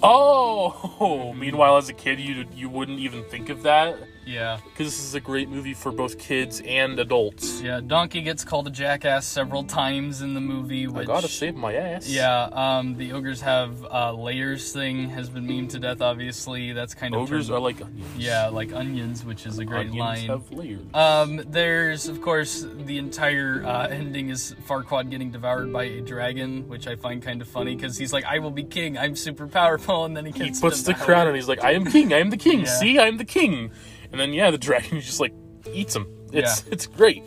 oh. 0.04 1.34
Meanwhile, 1.38 1.78
as 1.78 1.89
a 1.89 1.93
kid, 1.93 2.19
you 2.19 2.45
you 2.54 2.69
wouldn't 2.69 3.00
even 3.00 3.24
think 3.26 3.50
of 3.50 3.63
that. 3.63 3.97
Yeah. 4.25 4.60
because 4.63 4.88
this 4.88 5.03
is 5.03 5.15
a 5.15 5.19
great 5.19 5.49
movie 5.49 5.73
for 5.73 5.91
both 5.91 6.17
kids 6.19 6.62
and 6.65 6.99
adults. 6.99 7.62
Yeah, 7.62 7.81
Donkey 7.86 8.21
gets 8.21 8.43
called 8.43 8.67
a 8.67 8.69
jackass 8.69 9.25
several 9.25 9.63
times 9.63 10.21
in 10.21 10.34
the 10.34 10.41
movie, 10.41 10.88
I 10.88 11.03
gotta 11.05 11.27
save 11.27 11.55
my 11.55 11.73
ass. 11.73 12.07
Yeah, 12.07 12.43
um, 12.51 12.95
the 12.97 13.13
ogres 13.13 13.41
have 13.41 13.84
uh, 13.86 14.13
layers 14.13 14.71
thing 14.71 15.10
has 15.10 15.29
been 15.29 15.47
memed 15.47 15.69
to 15.69 15.79
death. 15.79 16.01
Obviously, 16.01 16.71
that's 16.73 16.93
kind 16.93 17.13
of 17.15 17.21
ogres 17.21 17.49
are 17.49 17.60
like 17.60 17.81
onions. 17.81 18.17
yeah, 18.17 18.47
like 18.47 18.73
onions, 18.73 19.25
which 19.25 19.45
is 19.45 19.60
a 19.60 19.65
great 19.65 19.89
onions 19.89 19.97
line. 19.99 20.27
have 20.27 20.51
layers. 20.51 20.81
Um, 20.93 21.41
there's 21.47 22.07
of 22.07 22.21
course 22.21 22.65
the 22.86 22.97
entire 22.97 23.63
uh, 23.65 23.88
ending 23.88 24.29
is 24.29 24.55
Farquaad 24.67 25.10
getting 25.10 25.31
devoured 25.31 25.71
by 25.73 25.84
a 25.86 26.01
dragon, 26.01 26.67
which 26.67 26.88
I 26.88 26.95
find 26.95 27.21
kind 27.21 27.41
of 27.41 27.47
funny 27.47 27.75
because 27.75 27.97
he's 27.97 28.13
like, 28.13 28.25
"I 28.25 28.39
will 28.39 28.51
be 28.51 28.63
king. 28.63 28.97
I'm 28.97 29.15
super 29.15 29.47
powerful," 29.47 30.05
and 30.05 30.15
then 30.15 30.25
he 30.25 30.31
he 30.31 30.45
gets 30.45 30.60
puts 30.60 30.84
the 30.84 30.93
crown 30.93 31.27
and 31.27 31.36
he's 31.36 31.47
like, 31.47 31.63
"I 31.63 31.71
am 31.73 31.86
king. 31.86 32.13
I 32.13 32.19
am 32.19 32.29
the 32.29 32.38
king. 32.38 32.62
Yeah. 32.62 32.65
See, 32.65 32.99
I 32.99 33.07
am 33.07 33.17
the 33.17 33.25
king." 33.25 33.71
And 34.12 34.19
then 34.19 34.34
yeah, 34.34 34.52
the 34.52 34.58
dragon 34.58 35.00
just 35.02 35.19
like 35.19 35.34
eats 35.71 35.95
him. 35.95 36.08
It's 36.32 36.63
Yeah. 36.65 36.71
it's 36.74 36.88
great. 36.88 37.24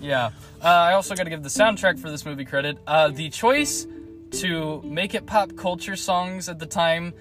Yeah. 0.00 0.30
Uh, 0.62 0.66
I 0.66 0.92
also 0.94 1.14
got 1.14 1.24
to 1.24 1.30
give 1.30 1.42
the 1.42 1.48
soundtrack 1.48 1.98
for 2.00 2.10
this 2.10 2.24
movie 2.26 2.44
credit. 2.44 2.78
Uh, 2.86 3.08
the 3.08 3.28
choice 3.30 3.86
to 4.32 4.82
make 4.82 5.14
it 5.14 5.24
pop 5.26 5.54
culture 5.56 5.96
songs 5.96 6.48
at 6.48 6.58
the 6.58 6.66
time, 6.66 7.14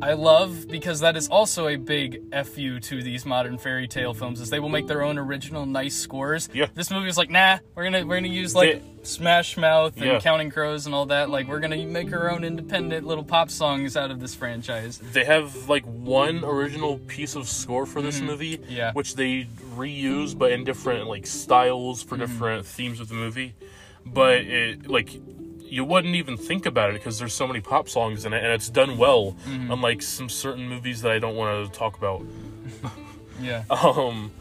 I 0.00 0.12
love 0.12 0.68
because 0.68 1.00
that 1.00 1.16
is 1.16 1.28
also 1.28 1.66
a 1.66 1.76
big 1.76 2.22
fu 2.46 2.78
to 2.80 3.02
these 3.02 3.26
modern 3.26 3.58
fairy 3.58 3.88
tale 3.88 4.14
films. 4.14 4.40
Is 4.40 4.48
they 4.48 4.60
will 4.60 4.68
make 4.68 4.86
their 4.86 5.02
own 5.02 5.18
original 5.18 5.66
nice 5.66 5.96
scores. 5.96 6.48
Yeah. 6.54 6.66
This 6.74 6.90
movie 6.90 7.08
is 7.08 7.18
like, 7.18 7.28
nah, 7.28 7.58
we're 7.74 7.84
gonna 7.84 8.06
we're 8.06 8.16
gonna 8.16 8.28
use 8.28 8.54
like 8.54 8.74
They- 8.82 8.82
Smash 9.02 9.56
Mouth 9.56 9.96
and 9.96 10.04
Yeah. 10.04 10.20
Counting 10.20 10.50
Crows 10.50 10.86
and 10.86 10.94
all 10.94 11.06
that. 11.06 11.28
Like 11.30 11.48
we're 11.48 11.58
gonna 11.60 11.84
make 11.86 12.12
our 12.12 12.30
own 12.30 12.44
independent 12.44 13.06
little 13.06 13.24
pop 13.24 13.50
songs 13.50 13.96
out 13.96 14.10
of 14.10 14.20
this 14.20 14.34
franchise. 14.34 14.98
They 14.98 15.24
have 15.24 15.68
like 15.68 15.84
one 15.84 16.44
original 16.44 16.98
piece 16.98 17.34
of 17.34 17.48
score 17.48 17.84
for 17.86 18.00
this 18.00 18.20
movie, 18.20 18.58
Mm-hmm. 18.58 18.72
Yeah. 18.72 18.92
which 18.92 19.16
they 19.16 19.48
reuse, 19.74 20.36
but 20.38 20.52
in 20.52 20.64
different 20.64 21.08
like 21.08 21.26
styles 21.26 22.00
Mm-hmm. 22.04 22.08
for 22.08 22.16
different 22.16 22.64
themes 22.66 23.00
of 23.00 23.08
the 23.08 23.14
movie. 23.14 23.54
But 24.06 24.38
it 24.42 24.86
like 24.88 25.10
you 25.70 25.84
wouldn't 25.84 26.14
even 26.14 26.36
think 26.36 26.66
about 26.66 26.90
it 26.90 26.94
because 26.94 27.18
there's 27.18 27.32
so 27.32 27.46
many 27.46 27.60
pop 27.60 27.88
songs 27.88 28.24
in 28.24 28.32
it, 28.32 28.42
and 28.42 28.52
it's 28.52 28.68
done 28.68 28.98
well. 28.98 29.36
Mm-hmm. 29.46 29.70
Unlike 29.70 30.02
some 30.02 30.28
certain 30.28 30.68
movies 30.68 31.02
that 31.02 31.12
I 31.12 31.18
don't 31.18 31.36
want 31.36 31.72
to 31.72 31.78
talk 31.78 31.96
about. 31.96 32.22
Yeah. 33.40 33.64
Um, 33.70 34.32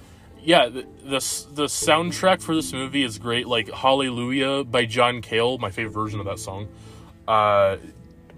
yeah, 0.42 0.68
the, 0.70 0.82
the 1.04 1.20
the 1.54 1.66
soundtrack 1.66 2.42
for 2.42 2.56
this 2.56 2.72
movie 2.74 3.04
is 3.04 3.18
great. 3.18 3.48
Like 3.48 3.70
Hallelujah 3.70 4.64
by 4.64 4.86
John 4.86 5.22
Cale, 5.22 5.58
my 5.58 5.70
favorite 5.70 5.94
version 5.94 6.20
of 6.20 6.26
that 6.26 6.40
song. 6.40 6.68
Uh, 7.28 7.78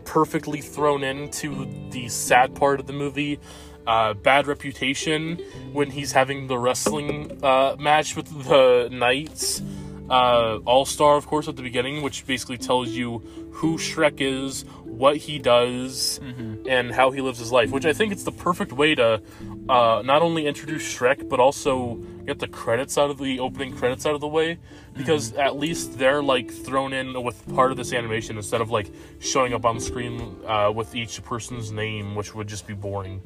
perfectly 0.04 0.62
thrown 0.62 1.04
into 1.04 1.68
the 1.92 2.10
sad 2.10 2.56
part 2.56 2.80
of 2.80 2.88
the 2.88 2.94
movie. 2.94 3.40
Uh, 3.86 4.14
bad 4.14 4.48
reputation 4.48 5.38
when 5.74 5.90
he's 5.90 6.12
having 6.12 6.48
the 6.48 6.58
wrestling 6.58 7.40
uh, 7.44 7.76
match 7.80 8.16
with 8.16 8.28
the 8.48 8.90
knights. 8.92 9.62
Uh, 10.12 10.60
All 10.65 10.86
Star, 10.86 11.15
of 11.15 11.26
course, 11.26 11.47
at 11.47 11.56
the 11.56 11.63
beginning, 11.63 12.02
which 12.02 12.26
basically 12.28 12.58
tells 12.58 12.89
you 12.89 13.19
who 13.54 13.78
Shrek 13.78 14.19
is, 14.19 14.65
what 14.84 15.15
he 15.15 15.39
does, 15.39 16.19
and 16.67 16.91
how 16.91 17.12
he 17.12 17.21
lives 17.21 17.39
his 17.39 17.52
life. 17.52 17.71
Which 17.71 17.86
I 17.86 17.93
think 17.93 18.12
it's 18.12 18.26
the 18.26 18.32
perfect 18.32 18.74
way 18.74 18.93
to 18.95 19.21
uh, 19.69 20.02
not 20.04 20.21
only 20.21 20.47
introduce 20.47 20.84
Shrek, 20.84 21.30
but 21.30 21.39
also 21.39 21.95
get 22.26 22.39
the 22.39 22.47
credits 22.47 22.97
out 22.97 23.10
of 23.10 23.17
the 23.17 23.39
opening 23.39 23.71
credits 23.76 24.06
out 24.06 24.13
of 24.13 24.21
the 24.21 24.28
way, 24.28 24.60
because 24.96 25.34
at 25.34 25.58
least 25.58 25.98
they're 25.98 26.22
like 26.22 26.52
thrown 26.52 26.94
in 26.94 27.22
with 27.24 27.44
part 27.56 27.72
of 27.72 27.78
this 27.78 27.94
animation 27.94 28.38
instead 28.38 28.62
of 28.62 28.70
like 28.72 28.92
showing 29.20 29.54
up 29.54 29.66
on 29.66 29.76
the 29.76 29.82
screen 29.82 30.36
uh, 30.48 30.72
with 30.74 30.94
each 30.96 31.24
person's 31.24 31.72
name, 31.72 32.14
which 32.16 32.36
would 32.36 32.48
just 32.48 32.68
be 32.68 32.74
boring. 32.74 33.22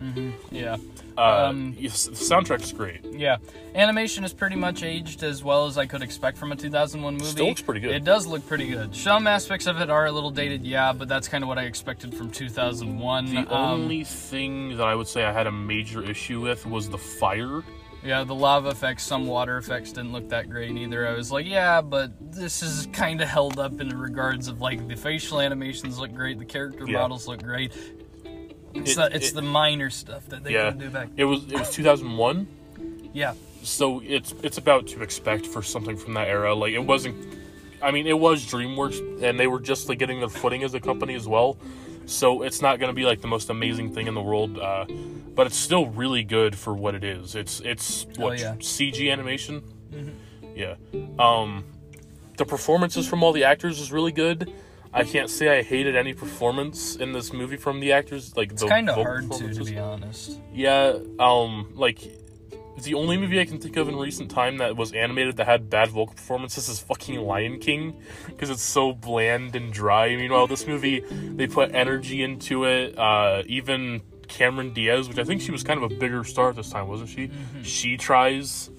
Yeah. 0.52 0.78
Uh, 1.18 1.48
Um, 1.50 1.74
the 1.76 1.88
soundtrack's 1.88 2.72
great. 2.74 3.02
Yeah, 3.06 3.38
animation 3.74 4.24
is 4.24 4.34
pretty 4.34 4.56
much 4.58 4.84
aged 4.84 5.24
as 5.24 5.44
well 5.44 5.66
as 5.66 5.78
I 5.78 5.86
could 5.86 6.02
expect 6.02 6.38
from 6.38 6.52
a 6.52 6.56
2001 6.56 7.14
movie. 7.14 7.26
Still 7.26 7.48
looks 7.48 7.62
pretty 7.62 7.80
good. 7.80 7.92
It 7.96 8.04
does 8.04 8.28
look 8.28 8.46
pretty 8.48 8.68
good. 8.68 8.96
Some 8.96 9.26
aspects 9.28 9.66
of 9.66 9.80
it 9.82 9.90
are 9.90 10.06
a 10.08 10.12
little 10.12 10.32
dated, 10.32 10.66
yeah, 10.66 10.92
but 10.94 11.08
that's 11.08 11.28
kind 11.28 11.44
of 11.44 11.48
what 11.48 11.58
I 11.58 11.64
expected 11.64 12.14
from 12.14 12.30
2001. 12.32 13.26
The 13.34 13.38
Um, 13.38 13.48
only 13.82 14.04
thing 14.04 14.78
that 14.78 14.86
I 14.86 14.94
would 14.96 15.08
say 15.08 15.24
I 15.24 15.32
had 15.32 15.48
a 15.48 15.52
major 15.52 16.04
issue 16.04 16.42
with 16.42 16.66
was 16.66 16.90
the 16.90 16.98
fire. 16.98 17.64
Yeah, 18.06 18.24
the 18.24 18.36
lava 18.36 18.70
effects, 18.70 19.04
some 19.04 19.26
water 19.28 19.58
effects 19.58 19.92
didn't 19.92 20.12
look 20.12 20.30
that 20.30 20.50
great 20.50 20.72
either. 20.78 21.08
I 21.08 21.14
was 21.14 21.32
like, 21.32 21.46
yeah, 21.46 21.82
but 21.82 22.12
this 22.32 22.62
is 22.62 22.88
kind 22.94 23.20
of 23.22 23.28
held 23.28 23.58
up 23.60 23.82
in 23.82 23.98
regards 23.98 24.48
of 24.48 24.62
like 24.62 24.88
the 24.88 24.96
facial 24.96 25.42
animations 25.42 25.98
look 26.00 26.14
great, 26.14 26.38
the 26.40 26.46
character 26.46 26.86
Yeah. 26.88 27.00
models 27.00 27.28
look 27.28 27.42
great. 27.44 27.72
It's 28.74 28.92
It- 28.92 28.96
the 28.96 29.16
it's 29.16 29.30
it- 29.32 29.36
the 29.36 29.42
minor 29.42 29.90
stuff 29.90 30.28
that 30.28 30.44
they 30.44 30.54
yeah, 30.54 30.72
do 30.72 30.90
back. 30.90 31.10
it 31.18 31.26
was 31.26 31.44
it 31.52 31.58
was 31.60 31.70
2001. 31.72 32.48
Yeah, 33.14 33.34
so 33.64 34.02
it's 34.06 34.34
it's 34.44 34.58
about 34.58 34.88
to 34.88 35.02
expect 35.02 35.48
for 35.48 35.64
something 35.64 35.96
from 35.98 36.14
that 36.16 36.28
era. 36.28 36.54
Like 36.54 36.74
it 36.74 36.80
wasn't. 36.86 37.16
I 37.82 37.92
mean, 37.92 38.08
it 38.08 38.18
was 38.20 38.44
DreamWorks, 38.46 39.22
and 39.24 39.40
they 39.40 39.48
were 39.48 39.60
just 39.60 39.88
like 39.90 40.00
getting 40.00 40.20
their 40.20 40.30
footing 40.30 40.64
as 40.64 40.74
a 40.74 40.80
company 40.80 41.14
as 41.16 41.28
well. 41.28 41.58
So 42.06 42.44
it's 42.44 42.62
not 42.62 42.80
going 42.80 42.90
to 42.90 42.96
be 42.96 43.06
like 43.06 43.22
the 43.22 43.28
most 43.28 43.50
amazing 43.50 43.94
thing 43.94 44.08
in 44.08 44.14
the 44.14 44.22
world, 44.22 44.60
uh, 44.60 44.86
but 45.34 45.48
it's 45.48 45.58
still 45.58 45.88
really 45.88 46.24
good 46.24 46.56
for 46.58 46.74
what 46.74 46.96
it 46.96 47.04
is. 47.04 47.36
It's 47.36 47.60
it's 47.62 48.06
what 48.18 48.34
Oh, 48.34 48.34
yeah. 48.34 48.56
CG 48.56 49.12
animation. 49.12 49.64
Yeah. 50.56 50.76
Um, 51.20 51.66
the 52.38 52.46
performances 52.46 53.08
from 53.08 53.24
all 53.24 53.32
the 53.34 53.44
actors 53.44 53.80
is 53.80 53.92
really 53.92 54.12
good. 54.12 54.52
I 54.94 55.04
can't 55.04 55.30
say 55.30 55.60
I 55.60 55.62
hated 55.62 55.96
any 55.98 56.14
performance 56.14 56.96
in 56.96 57.12
this 57.12 57.34
movie 57.34 57.58
from 57.58 57.82
the 57.82 57.92
actors. 57.92 58.36
Like 58.38 58.52
it's 58.54 58.62
the 58.62 58.68
kind 58.70 58.90
of 58.90 58.96
hard 58.96 59.30
to, 59.32 59.54
to 59.54 59.64
be 59.66 59.78
honest. 59.78 60.40
Yeah, 60.54 60.98
um, 61.20 61.74
like 61.76 62.00
the 62.84 62.94
only 62.94 63.18
movie 63.18 63.40
I 63.40 63.46
can 63.46 63.58
think 63.60 63.78
of 63.78 63.88
in 63.88 63.96
recent 63.96 64.30
time 64.30 64.58
that 64.58 64.76
was 64.76 64.92
animated 64.92 65.38
that 65.38 65.46
had 65.46 65.70
bad 65.70 65.90
vocal 65.90 66.16
performances 66.16 66.68
is 66.68 66.80
fucking 66.80 67.20
Lion 67.20 67.60
King 67.60 67.96
because 68.28 68.50
it's 68.50 68.62
so 68.62 68.94
bland 68.94 69.56
and 69.56 69.72
dry. 69.72 70.16
Meanwhile, 70.16 70.48
this 70.48 70.68
movie 70.68 71.00
they 71.00 71.48
put 71.48 71.74
energy 71.74 72.22
into 72.22 72.66
it. 72.66 72.98
Uh, 72.98 73.44
even 73.48 74.02
Cameron 74.28 74.74
Diaz, 74.74 75.08
which 75.08 75.18
I 75.18 75.24
think 75.24 75.42
she 75.42 75.52
was 75.52 75.64
kind 75.64 75.82
of 75.82 75.92
a 75.92 75.96
bigger 75.96 76.24
star 76.24 76.50
at 76.50 76.56
this 76.56 76.70
time, 76.70 76.88
wasn't 76.88 77.10
she? 77.10 77.32
She 77.64 77.98
tries. 77.98 78.70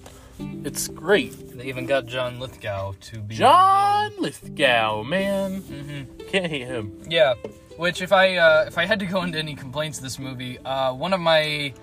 It's 0.63 0.87
great. 0.87 1.57
They 1.57 1.65
even 1.65 1.87
got 1.87 2.05
John 2.05 2.39
Lithgow 2.39 2.93
to 3.01 3.19
be 3.19 3.35
John 3.35 4.11
Lithgow, 4.19 5.03
man, 5.03 6.07
can't 6.27 6.45
hate 6.45 6.67
him. 6.67 7.01
Yeah, 7.09 7.33
which 7.77 8.01
if 8.01 8.11
I 8.11 8.35
uh, 8.35 8.65
if 8.67 8.77
I 8.77 8.85
had 8.85 8.99
to 8.99 9.05
go 9.05 9.23
into 9.23 9.39
any 9.39 9.55
complaints 9.55 9.97
of 9.97 10.03
this 10.03 10.19
movie, 10.19 10.59
uh, 10.59 10.93
one 10.93 11.13
of 11.13 11.19
my 11.19 11.73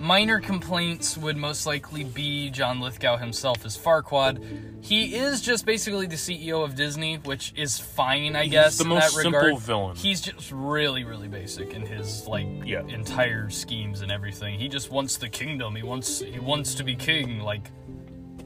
minor 0.00 0.40
complaints 0.40 1.16
would 1.18 1.36
most 1.36 1.66
likely 1.66 2.02
be 2.04 2.48
John 2.50 2.80
Lithgow 2.80 3.18
himself 3.18 3.64
as 3.66 3.76
Farquaad. 3.76 4.42
He 4.82 5.14
is 5.14 5.42
just 5.42 5.66
basically 5.66 6.06
the 6.06 6.16
CEO 6.16 6.64
of 6.64 6.74
Disney, 6.74 7.16
which 7.18 7.52
is 7.54 7.78
fine, 7.78 8.34
I 8.34 8.46
guess. 8.46 8.78
the 8.78 8.84
in 8.84 8.88
most 8.88 9.14
that 9.14 9.22
simple 9.22 9.58
villain. 9.58 9.94
He's 9.96 10.22
just 10.22 10.50
really, 10.50 11.04
really 11.04 11.28
basic 11.28 11.74
in 11.74 11.82
his 11.82 12.26
like 12.26 12.46
Yeah. 12.64 12.80
entire 12.88 13.50
schemes 13.50 14.00
and 14.00 14.10
everything. 14.10 14.58
He 14.58 14.68
just 14.68 14.90
wants 14.90 15.18
the 15.18 15.28
kingdom. 15.28 15.76
He 15.76 15.82
wants 15.82 16.20
he 16.20 16.38
wants 16.40 16.74
to 16.76 16.82
be 16.82 16.96
king. 16.96 17.40
Like, 17.40 17.70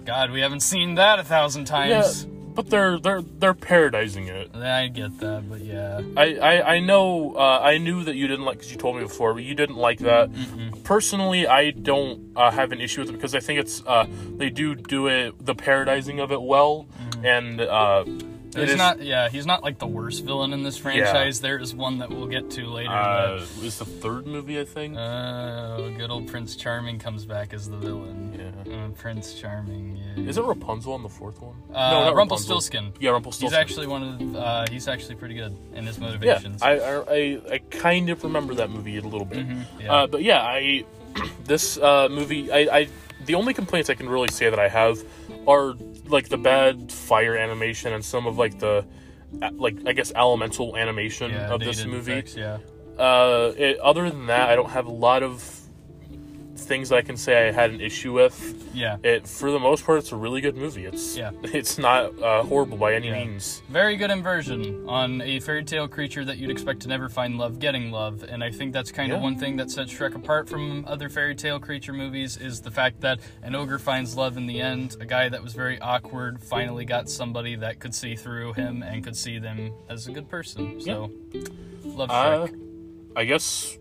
God, 0.05 0.33
we 0.33 0.41
haven't 0.41 0.61
seen 0.61 0.97
that 0.97 1.21
a 1.21 1.25
thousand 1.25 1.69
Yeah, 1.71 2.01
times. 2.03 2.27
But 2.55 2.71
they're 2.71 2.99
they're 2.99 3.23
they're 3.23 3.55
paradising 3.55 4.29
it. 4.29 4.55
I 4.55 4.89
get 4.89 5.19
that, 5.21 5.49
but 5.49 5.61
yeah. 5.61 6.01
I, 6.17 6.37
I, 6.37 6.75
I 6.75 6.81
know 6.81 7.35
uh, 7.37 7.61
I 7.63 7.79
knew 7.79 8.05
that 8.05 8.15
you 8.15 8.27
didn't 8.27 8.45
like 8.45 8.59
because 8.59 8.73
you 8.73 8.79
told 8.79 8.97
me 8.97 9.03
before, 9.03 9.35
but 9.35 9.43
you 9.43 9.55
didn't 9.55 9.77
like 9.77 9.99
that. 10.01 10.31
Personally, 10.85 11.47
I 11.47 11.71
don't 11.71 12.33
uh, 12.37 12.51
have 12.51 12.73
an 12.73 12.81
issue 12.81 13.01
with 13.01 13.11
it 13.11 13.15
because 13.15 13.35
I 13.35 13.41
think 13.41 13.61
it's 13.61 13.83
uh, 13.87 14.07
they 14.37 14.51
do 14.51 14.75
do 14.75 15.09
it 15.09 15.45
the 15.45 15.55
paradising 15.55 16.21
of 16.21 16.31
it 16.33 16.43
well, 16.43 16.87
and 17.23 17.61
it 18.63 18.69
is- 18.71 18.77
not, 18.77 19.01
yeah, 19.03 19.29
he's 19.29 19.47
not 19.47 19.63
like 19.63 19.79
the 19.79 19.87
worst 19.87 20.25
villain 20.25 20.53
in 20.53 20.63
this 20.63 20.77
franchise. 20.77 21.41
There 21.41 21.59
is 21.59 21.75
one 21.75 21.99
that 21.99 22.11
we'll 22.11 22.27
get 22.27 22.51
to 22.53 22.67
later. 22.67 22.91
uh, 22.91 23.39
that, 23.39 23.65
is 23.65 23.79
the 23.79 23.85
third 23.85 24.27
movie 24.27 24.61
I 24.61 24.65
think. 24.65 24.97
uh, 24.97 25.89
good 25.97 26.11
old 26.11 26.27
Prince 26.29 26.57
Charming 26.57 26.99
comes 26.99 27.25
back 27.25 27.53
as 27.55 27.69
the 27.69 27.77
villain. 27.77 28.33
yeah. 28.67 28.73
Uh, 28.73 28.89
Prince 28.91 29.35
Charming. 29.35 29.97
Yeah. 30.17 30.29
Is 30.29 30.39
it 30.39 30.45
Rapunzel 30.45 30.93
on 30.95 31.03
the 31.03 31.09
fourth 31.09 31.41
one? 31.43 31.55
Uh, 31.71 31.75
not 31.91 32.15
Rumpelstiltskin. 32.15 32.93
Yeah, 33.01 33.11
Rumpelstiltskin. 33.11 33.47
He's 33.49 33.71
actually 33.71 33.87
one 33.87 34.03
of. 34.03 34.33
The, 34.33 34.39
uh, 34.39 34.67
he's 34.71 34.89
actually 34.89 35.17
pretty 35.17 35.35
good 35.35 35.57
in 35.75 35.87
his 35.87 35.99
motivations. 35.99 36.63
I, 36.63 36.79
I 36.79 37.03
I 37.11 37.41
I 37.53 37.59
kind 37.71 38.09
of 38.11 38.23
remember 38.25 38.55
that 38.55 38.71
movie 38.71 38.97
a 38.97 39.03
little 39.03 39.25
bit. 39.27 39.47
yeah. 39.81 39.93
Uh, 39.93 40.07
but 40.07 40.23
yeah, 40.23 40.41
I 40.43 40.85
this 41.45 41.77
uh, 41.79 42.09
movie, 42.11 42.51
I, 42.51 42.59
I 42.79 42.89
the 43.27 43.35
only 43.35 43.55
complaints 43.55 43.91
I 43.91 43.95
can 43.95 44.09
really 44.09 44.29
say 44.29 44.49
that 44.51 44.59
I 44.59 44.69
have 44.69 44.99
are 45.47 45.75
like 46.07 46.29
the 46.29 46.39
bad 46.39 46.93
fire 46.93 47.37
animation 47.37 47.93
and 47.93 48.05
some 48.05 48.27
of 48.27 48.39
like 48.39 48.59
the 48.59 48.85
like 49.53 49.77
I 49.87 49.93
guess 49.93 50.13
elemental 50.15 50.77
animation 50.77 51.31
yeah, 51.31 51.53
of 51.53 51.61
this 51.61 51.85
movie. 51.85 52.13
effects, 52.13 52.37
yeah. 52.37 52.59
Uh, 52.99 53.53
it, 53.57 53.79
other 53.81 54.09
than 54.09 54.27
that, 54.27 54.49
I 54.49 54.55
don't 54.57 54.71
have 54.71 54.87
a 54.87 54.93
lot 54.93 55.23
of 55.23 55.61
things 56.65 56.91
I 56.93 57.03
can 57.03 57.17
say 57.17 57.49
I 57.49 57.53
had 57.53 57.71
an 57.71 57.81
issue 57.81 58.13
with. 58.13 58.71
Yeah. 58.75 58.97
It 59.03 59.27
for 59.27 59.51
the 59.51 59.59
most 59.61 59.85
part, 59.85 59.99
it's 59.99 60.13
a 60.13 60.17
really 60.17 60.41
good 60.41 60.57
movie. 60.57 60.85
It's 60.85 61.17
Yeah. 61.17 61.31
it's 61.45 61.79
not 61.79 62.21
uh, 62.23 62.43
horrible 62.43 62.77
by 62.77 62.95
any 62.95 63.09
Yeah. 63.09 63.25
means. 63.25 63.63
Very 63.69 63.97
good 63.97 64.11
inversion 64.11 64.89
on 64.89 65.21
a 65.23 65.41
fairy 65.41 65.65
tale 65.65 65.87
creature 65.89 66.25
that 66.25 66.39
you'd 66.39 66.51
expect 66.51 66.81
to 66.81 66.89
never 66.89 67.09
find 67.09 67.39
love 67.39 67.59
getting 67.59 67.91
love, 67.91 68.25
and 68.29 68.43
I 68.43 68.51
think 68.51 68.73
that's 68.73 68.91
kind 68.93 69.13
of 69.13 69.19
Yeah. 69.19 69.23
one 69.25 69.37
thing 69.39 69.57
that 69.57 69.71
sets 69.71 69.93
Shrek 69.93 70.15
apart 70.15 70.49
from 70.49 70.85
other 70.87 71.09
fairy 71.09 71.35
tale 71.35 71.61
creature 71.61 71.93
movies 71.93 72.37
is 72.37 72.61
the 72.61 72.71
fact 72.71 73.01
that 73.03 73.21
an 73.43 73.55
ogre 73.55 73.79
finds 73.79 74.17
love 74.17 74.37
in 74.37 74.47
the 74.47 74.61
end. 74.61 74.97
A 75.01 75.07
guy 75.07 75.29
that 75.29 75.43
was 75.43 75.53
very 75.55 75.79
awkward 75.81 76.43
finally 76.43 76.85
got 76.85 77.09
somebody 77.09 77.55
that 77.57 77.79
could 77.81 77.95
see 77.95 78.17
through 78.17 78.55
him 78.55 78.83
and 78.83 79.05
could 79.05 79.17
see 79.17 79.39
them 79.39 79.73
as 79.89 80.07
a 80.07 80.13
good 80.13 80.29
person. 80.29 80.81
So, 80.81 81.11
love 81.85 82.11
Uh, 82.11 82.47
Shrek. 82.47 82.61
I 83.17 83.25
guess 83.25 83.79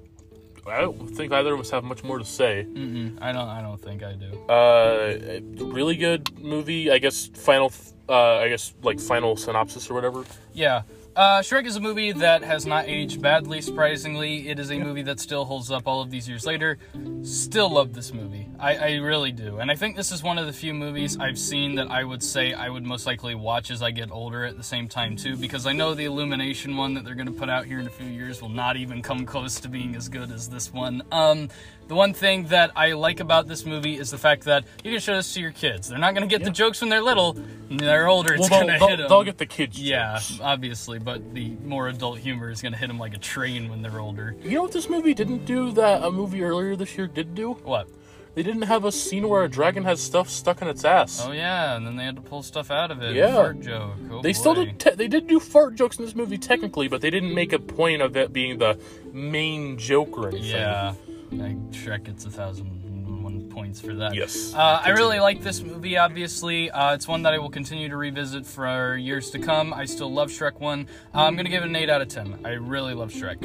I 0.67 0.81
don't 0.81 1.07
think 1.09 1.31
either 1.33 1.53
of 1.53 1.59
us 1.59 1.69
have 1.71 1.83
much 1.83 2.03
more 2.03 2.17
to 2.19 2.25
say. 2.25 2.65
Mm-mm, 2.69 3.21
I 3.21 3.31
don't. 3.31 3.49
I 3.49 3.61
don't 3.61 3.81
think 3.81 4.01
I 4.03 4.13
do. 4.13 4.31
Uh, 4.47 5.63
really 5.65 5.95
good 5.95 6.39
movie. 6.41 6.89
I 6.91 6.97
guess 6.99 7.27
final. 7.27 7.71
Uh, 8.07 8.37
I 8.37 8.49
guess 8.49 8.73
like 8.81 8.99
final 8.99 9.35
synopsis 9.35 9.89
or 9.89 9.93
whatever. 9.93 10.25
Yeah. 10.53 10.83
Uh, 11.15 11.41
Shrek 11.41 11.67
is 11.67 11.75
a 11.75 11.79
movie 11.79 12.11
that 12.11 12.41
has 12.41 12.65
not 12.65 12.87
aged 12.87 13.21
badly, 13.21 13.61
surprisingly. 13.61 14.49
It 14.49 14.57
is 14.57 14.71
a 14.71 14.79
movie 14.79 15.03
that 15.03 15.19
still 15.19 15.45
holds 15.45 15.69
up 15.69 15.87
all 15.87 16.01
of 16.01 16.09
these 16.09 16.27
years 16.27 16.43
later. 16.43 16.79
Still 17.21 17.69
love 17.69 17.93
this 17.93 18.11
movie. 18.11 18.47
I, 18.59 18.75
I 18.75 18.91
really 18.95 19.31
do. 19.31 19.59
And 19.59 19.69
I 19.69 19.75
think 19.75 19.95
this 19.95 20.11
is 20.11 20.23
one 20.23 20.39
of 20.39 20.47
the 20.47 20.53
few 20.53 20.73
movies 20.73 21.19
I've 21.19 21.37
seen 21.37 21.75
that 21.75 21.91
I 21.91 22.03
would 22.03 22.23
say 22.23 22.53
I 22.53 22.67
would 22.67 22.83
most 22.83 23.05
likely 23.05 23.35
watch 23.35 23.69
as 23.69 23.83
I 23.83 23.91
get 23.91 24.09
older 24.09 24.43
at 24.43 24.57
the 24.57 24.63
same 24.63 24.87
time, 24.87 25.15
too, 25.15 25.37
because 25.37 25.67
I 25.67 25.73
know 25.73 25.93
the 25.93 26.05
Illumination 26.05 26.75
one 26.77 26.95
that 26.95 27.05
they're 27.05 27.13
going 27.13 27.27
to 27.27 27.31
put 27.31 27.49
out 27.49 27.65
here 27.65 27.79
in 27.79 27.85
a 27.85 27.91
few 27.91 28.07
years 28.07 28.41
will 28.41 28.49
not 28.49 28.75
even 28.75 29.03
come 29.03 29.23
close 29.23 29.59
to 29.59 29.67
being 29.67 29.95
as 29.95 30.09
good 30.09 30.31
as 30.31 30.49
this 30.49 30.73
one. 30.73 31.03
Um, 31.11 31.49
the 31.87 31.95
one 31.95 32.13
thing 32.13 32.45
that 32.47 32.71
I 32.75 32.93
like 32.93 33.19
about 33.19 33.47
this 33.47 33.65
movie 33.65 33.97
is 33.97 34.09
the 34.11 34.17
fact 34.17 34.43
that 34.45 34.63
you 34.83 34.91
can 34.91 34.99
show 34.99 35.15
this 35.15 35.33
to 35.33 35.41
your 35.41 35.51
kids. 35.51 35.89
They're 35.89 35.97
not 35.99 36.13
going 36.15 36.27
to 36.27 36.33
get 36.37 36.43
the 36.45 36.51
jokes 36.51 36.81
when 36.81 36.89
they're 36.89 37.01
little. 37.01 37.33
When 37.33 37.77
they're 37.77 38.07
older, 38.07 38.33
it's 38.33 38.49
Well, 38.49 38.61
going 38.65 38.67
to 38.79 38.85
hit 38.87 38.97
them. 38.97 39.09
they'll 39.09 39.23
get 39.23 39.37
the 39.37 39.45
kids. 39.45 39.79
Yeah, 39.79 40.13
jokes. 40.13 40.39
obviously, 40.41 40.99
but 40.99 41.33
the 41.33 41.49
more 41.65 41.87
adult 41.89 42.19
humor 42.19 42.49
is 42.49 42.61
gonna 42.61 42.77
hit 42.77 42.87
them 42.87 42.99
like 42.99 43.13
a 43.13 43.17
train 43.19 43.69
when 43.69 43.81
they're 43.81 43.99
older. 43.99 44.35
You 44.43 44.51
know 44.51 44.61
what 44.63 44.71
this 44.71 44.89
movie 44.89 45.13
didn't 45.13 45.45
do 45.45 45.71
that 45.73 46.03
a 46.03 46.11
movie 46.11 46.43
earlier 46.43 46.75
this 46.75 46.97
year 46.97 47.07
did 47.07 47.33
do? 47.35 47.53
What? 47.53 47.87
They 48.35 48.41
didn't 48.41 48.63
have 48.63 48.83
a 48.83 48.91
scene 48.91 49.29
where 49.29 49.43
a 49.43 49.49
dragon 49.49 49.83
has 49.83 50.01
stuff 50.01 50.27
stuck 50.29 50.61
in 50.63 50.67
its 50.67 50.83
ass. 50.83 51.23
Oh 51.23 51.31
yeah, 51.31 51.75
and 51.75 51.85
then 51.85 51.95
they 51.97 52.03
had 52.03 52.15
to 52.15 52.21
pull 52.21 52.41
stuff 52.43 52.71
out 52.71 52.89
of 52.91 53.01
it. 53.03 53.15
Yeah. 53.15 53.33
Fart 53.35 53.61
joke. 53.61 53.91
Oh, 54.11 54.21
They 54.23 54.33
still 54.33 54.55
did. 54.55 54.79
Te- 54.79 54.95
they 54.95 55.07
did 55.07 55.27
do 55.27 55.39
fart 55.39 55.75
jokes 55.75 55.97
in 55.99 56.05
this 56.05 56.15
movie 56.15 56.37
technically, 56.39 56.87
but 56.87 57.01
they 57.01 57.09
didn't 57.11 57.33
make 57.33 57.53
a 57.53 57.59
point 57.59 58.01
of 58.01 58.17
it 58.17 58.33
being 58.33 58.57
the 58.57 58.79
main 59.13 59.77
joke 59.77 60.17
or 60.17 60.29
anything. 60.29 60.49
Yeah, 60.49 60.93
like 61.37 61.57
Shrek 61.71 62.03
gets 62.03 62.25
a 62.25 62.29
thousand 62.29 62.67
and 62.67 63.23
one 63.23 63.49
points 63.49 63.79
for 63.79 63.93
that. 63.93 64.13
Yes. 64.13 64.53
Uh, 64.53 64.81
I 64.83 64.89
really 64.89 65.19
like 65.19 65.41
this 65.41 65.61
movie. 65.61 65.97
Obviously, 65.97 66.69
uh, 66.71 66.93
it's 66.93 67.07
one 67.07 67.23
that 67.23 67.33
I 67.33 67.37
will 67.37 67.49
continue 67.49 67.89
to 67.89 67.97
revisit 67.97 68.45
for 68.45 68.95
years 68.95 69.29
to 69.31 69.39
come. 69.39 69.73
I 69.73 69.85
still 69.85 70.11
love 70.11 70.29
Shrek 70.29 70.59
One. 70.59 70.87
Uh, 71.13 71.23
I'm 71.23 71.35
gonna 71.35 71.49
give 71.49 71.63
it 71.63 71.67
an 71.67 71.75
eight 71.75 71.89
out 71.89 72.01
of 72.01 72.07
ten. 72.07 72.39
I 72.43 72.51
really 72.51 72.93
love 72.93 73.11
Shrek. 73.11 73.37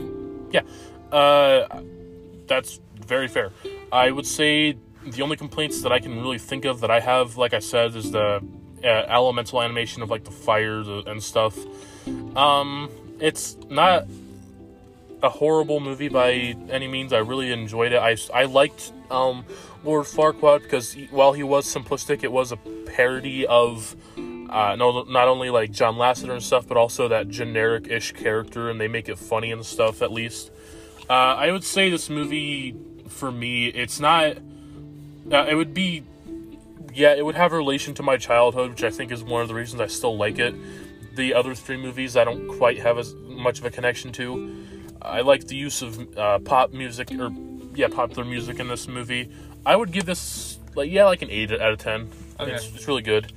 Yeah. 0.53 0.63
Uh, 1.17 1.83
that's 2.47 2.81
very 3.07 3.29
fair. 3.29 3.53
I 3.93 4.11
would 4.11 4.27
say 4.27 4.77
the 5.07 5.23
only 5.23 5.37
complaints 5.37 5.83
that 5.83 5.93
I 5.93 6.01
can 6.01 6.21
really 6.21 6.39
think 6.39 6.65
of 6.65 6.81
that 6.81 6.91
I 6.91 7.01
have, 7.01 7.37
like 7.37 7.55
I 7.55 7.61
said, 7.61 7.95
is 7.97 8.11
the 8.11 8.43
uh, 8.85 8.87
elemental 8.87 9.63
animation 9.63 10.03
of 10.03 10.11
like 10.11 10.25
the 10.25 10.31
fire 10.31 10.81
and 10.81 11.23
stuff. 11.23 11.57
Um, 12.37 12.91
it's 13.21 13.57
not 13.69 14.07
a 15.23 15.29
horrible 15.29 15.81
movie 15.81 16.09
by 16.09 16.57
any 16.71 16.89
means. 16.89 17.13
I 17.13 17.19
really 17.19 17.53
enjoyed 17.53 17.93
it. 17.93 17.99
I, 17.99 18.17
I 18.35 18.45
liked 18.45 18.93
um, 19.11 19.45
Lord 19.85 20.07
Farquaad 20.07 20.63
because 20.63 20.93
he, 20.93 21.07
while 21.07 21.33
he 21.33 21.43
was 21.43 21.73
simplistic, 21.73 22.23
it 22.23 22.33
was 22.33 22.53
a 22.53 22.57
parody 22.57 23.47
of 23.47 23.97
uh, 24.51 24.77
no, 24.77 25.03
not 25.03 25.29
only 25.29 25.51
like 25.51 25.71
John 25.71 25.97
Lasseter 25.97 26.33
and 26.33 26.43
stuff, 26.43 26.67
but 26.67 26.77
also 26.77 27.09
that 27.09 27.29
generic-ish 27.29 28.13
character, 28.13 28.71
and 28.71 28.81
they 28.81 28.89
make 28.89 29.09
it 29.09 29.19
funny 29.19 29.53
and 29.53 29.65
stuff 29.65 30.01
at 30.01 30.11
least. 30.11 30.51
Uh, 31.09 31.13
I 31.13 31.51
would 31.51 31.65
say 31.65 31.91
this 31.91 32.09
movie, 32.09 32.75
for 33.09 33.31
me, 33.31 33.67
it's 33.67 34.01
not. 34.01 34.39
Uh, 35.31 35.47
it 35.49 35.55
would 35.55 35.75
be, 35.75 36.03
yeah, 36.95 37.15
it 37.15 37.25
would 37.25 37.35
have 37.35 37.53
a 37.53 37.57
relation 37.57 37.93
to 37.95 38.03
my 38.03 38.17
childhood, 38.17 38.71
which 38.71 38.85
I 38.85 38.91
think 38.91 39.13
is 39.13 39.23
one 39.23 39.43
of 39.43 39.49
the 39.49 39.55
reasons 39.55 39.81
I 39.81 39.87
still 39.87 40.17
like 40.17 40.39
it. 40.39 40.55
The 41.15 41.35
other 41.35 41.55
three 41.55 41.77
movies, 41.77 42.17
I 42.17 42.25
don't 42.25 42.49
quite 42.57 42.79
have 42.79 42.97
as 42.97 43.15
much 43.15 43.59
of 43.59 43.67
a 43.67 43.71
connection 43.71 44.13
to. 44.13 44.67
I 45.03 45.21
like 45.21 45.47
the 45.47 45.57
use 45.57 45.83
of 45.83 46.17
uh, 46.19 46.39
pop 46.41 46.73
music 46.73 47.11
or 47.13 47.31
yeah, 47.75 47.89
popular 47.89 48.25
music 48.25 48.59
in 48.59 48.69
this 48.69 48.89
movie. 48.89 49.31
I 49.65 49.77
would 49.77 49.93
give 49.93 50.07
this 50.07 50.59
like 50.75 50.91
yeah, 50.91 51.05
like 51.07 51.23
an 51.23 51.31
eight 51.31 51.53
out 51.53 51.73
of 51.73 51.79
ten. 51.79 52.11
Okay. 52.41 52.53
It's, 52.53 52.75
it's 52.75 52.89
really 52.89 53.03
good. 53.03 53.33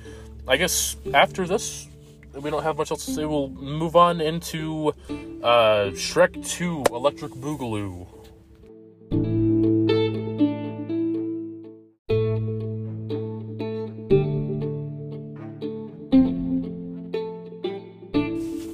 I 0.46 0.56
guess 0.56 0.96
after 1.14 1.46
this, 1.46 1.86
we 2.34 2.50
don't 2.50 2.62
have 2.62 2.76
much 2.76 2.90
else 2.90 3.04
to 3.06 3.12
say. 3.12 3.24
We'll 3.24 3.48
move 3.50 3.94
on 3.96 4.20
into 4.20 4.92
uh, 5.42 5.90
Shrek 5.92 6.46
Two: 6.48 6.82
Electric 6.90 7.32
Boogaloo. 7.32 8.06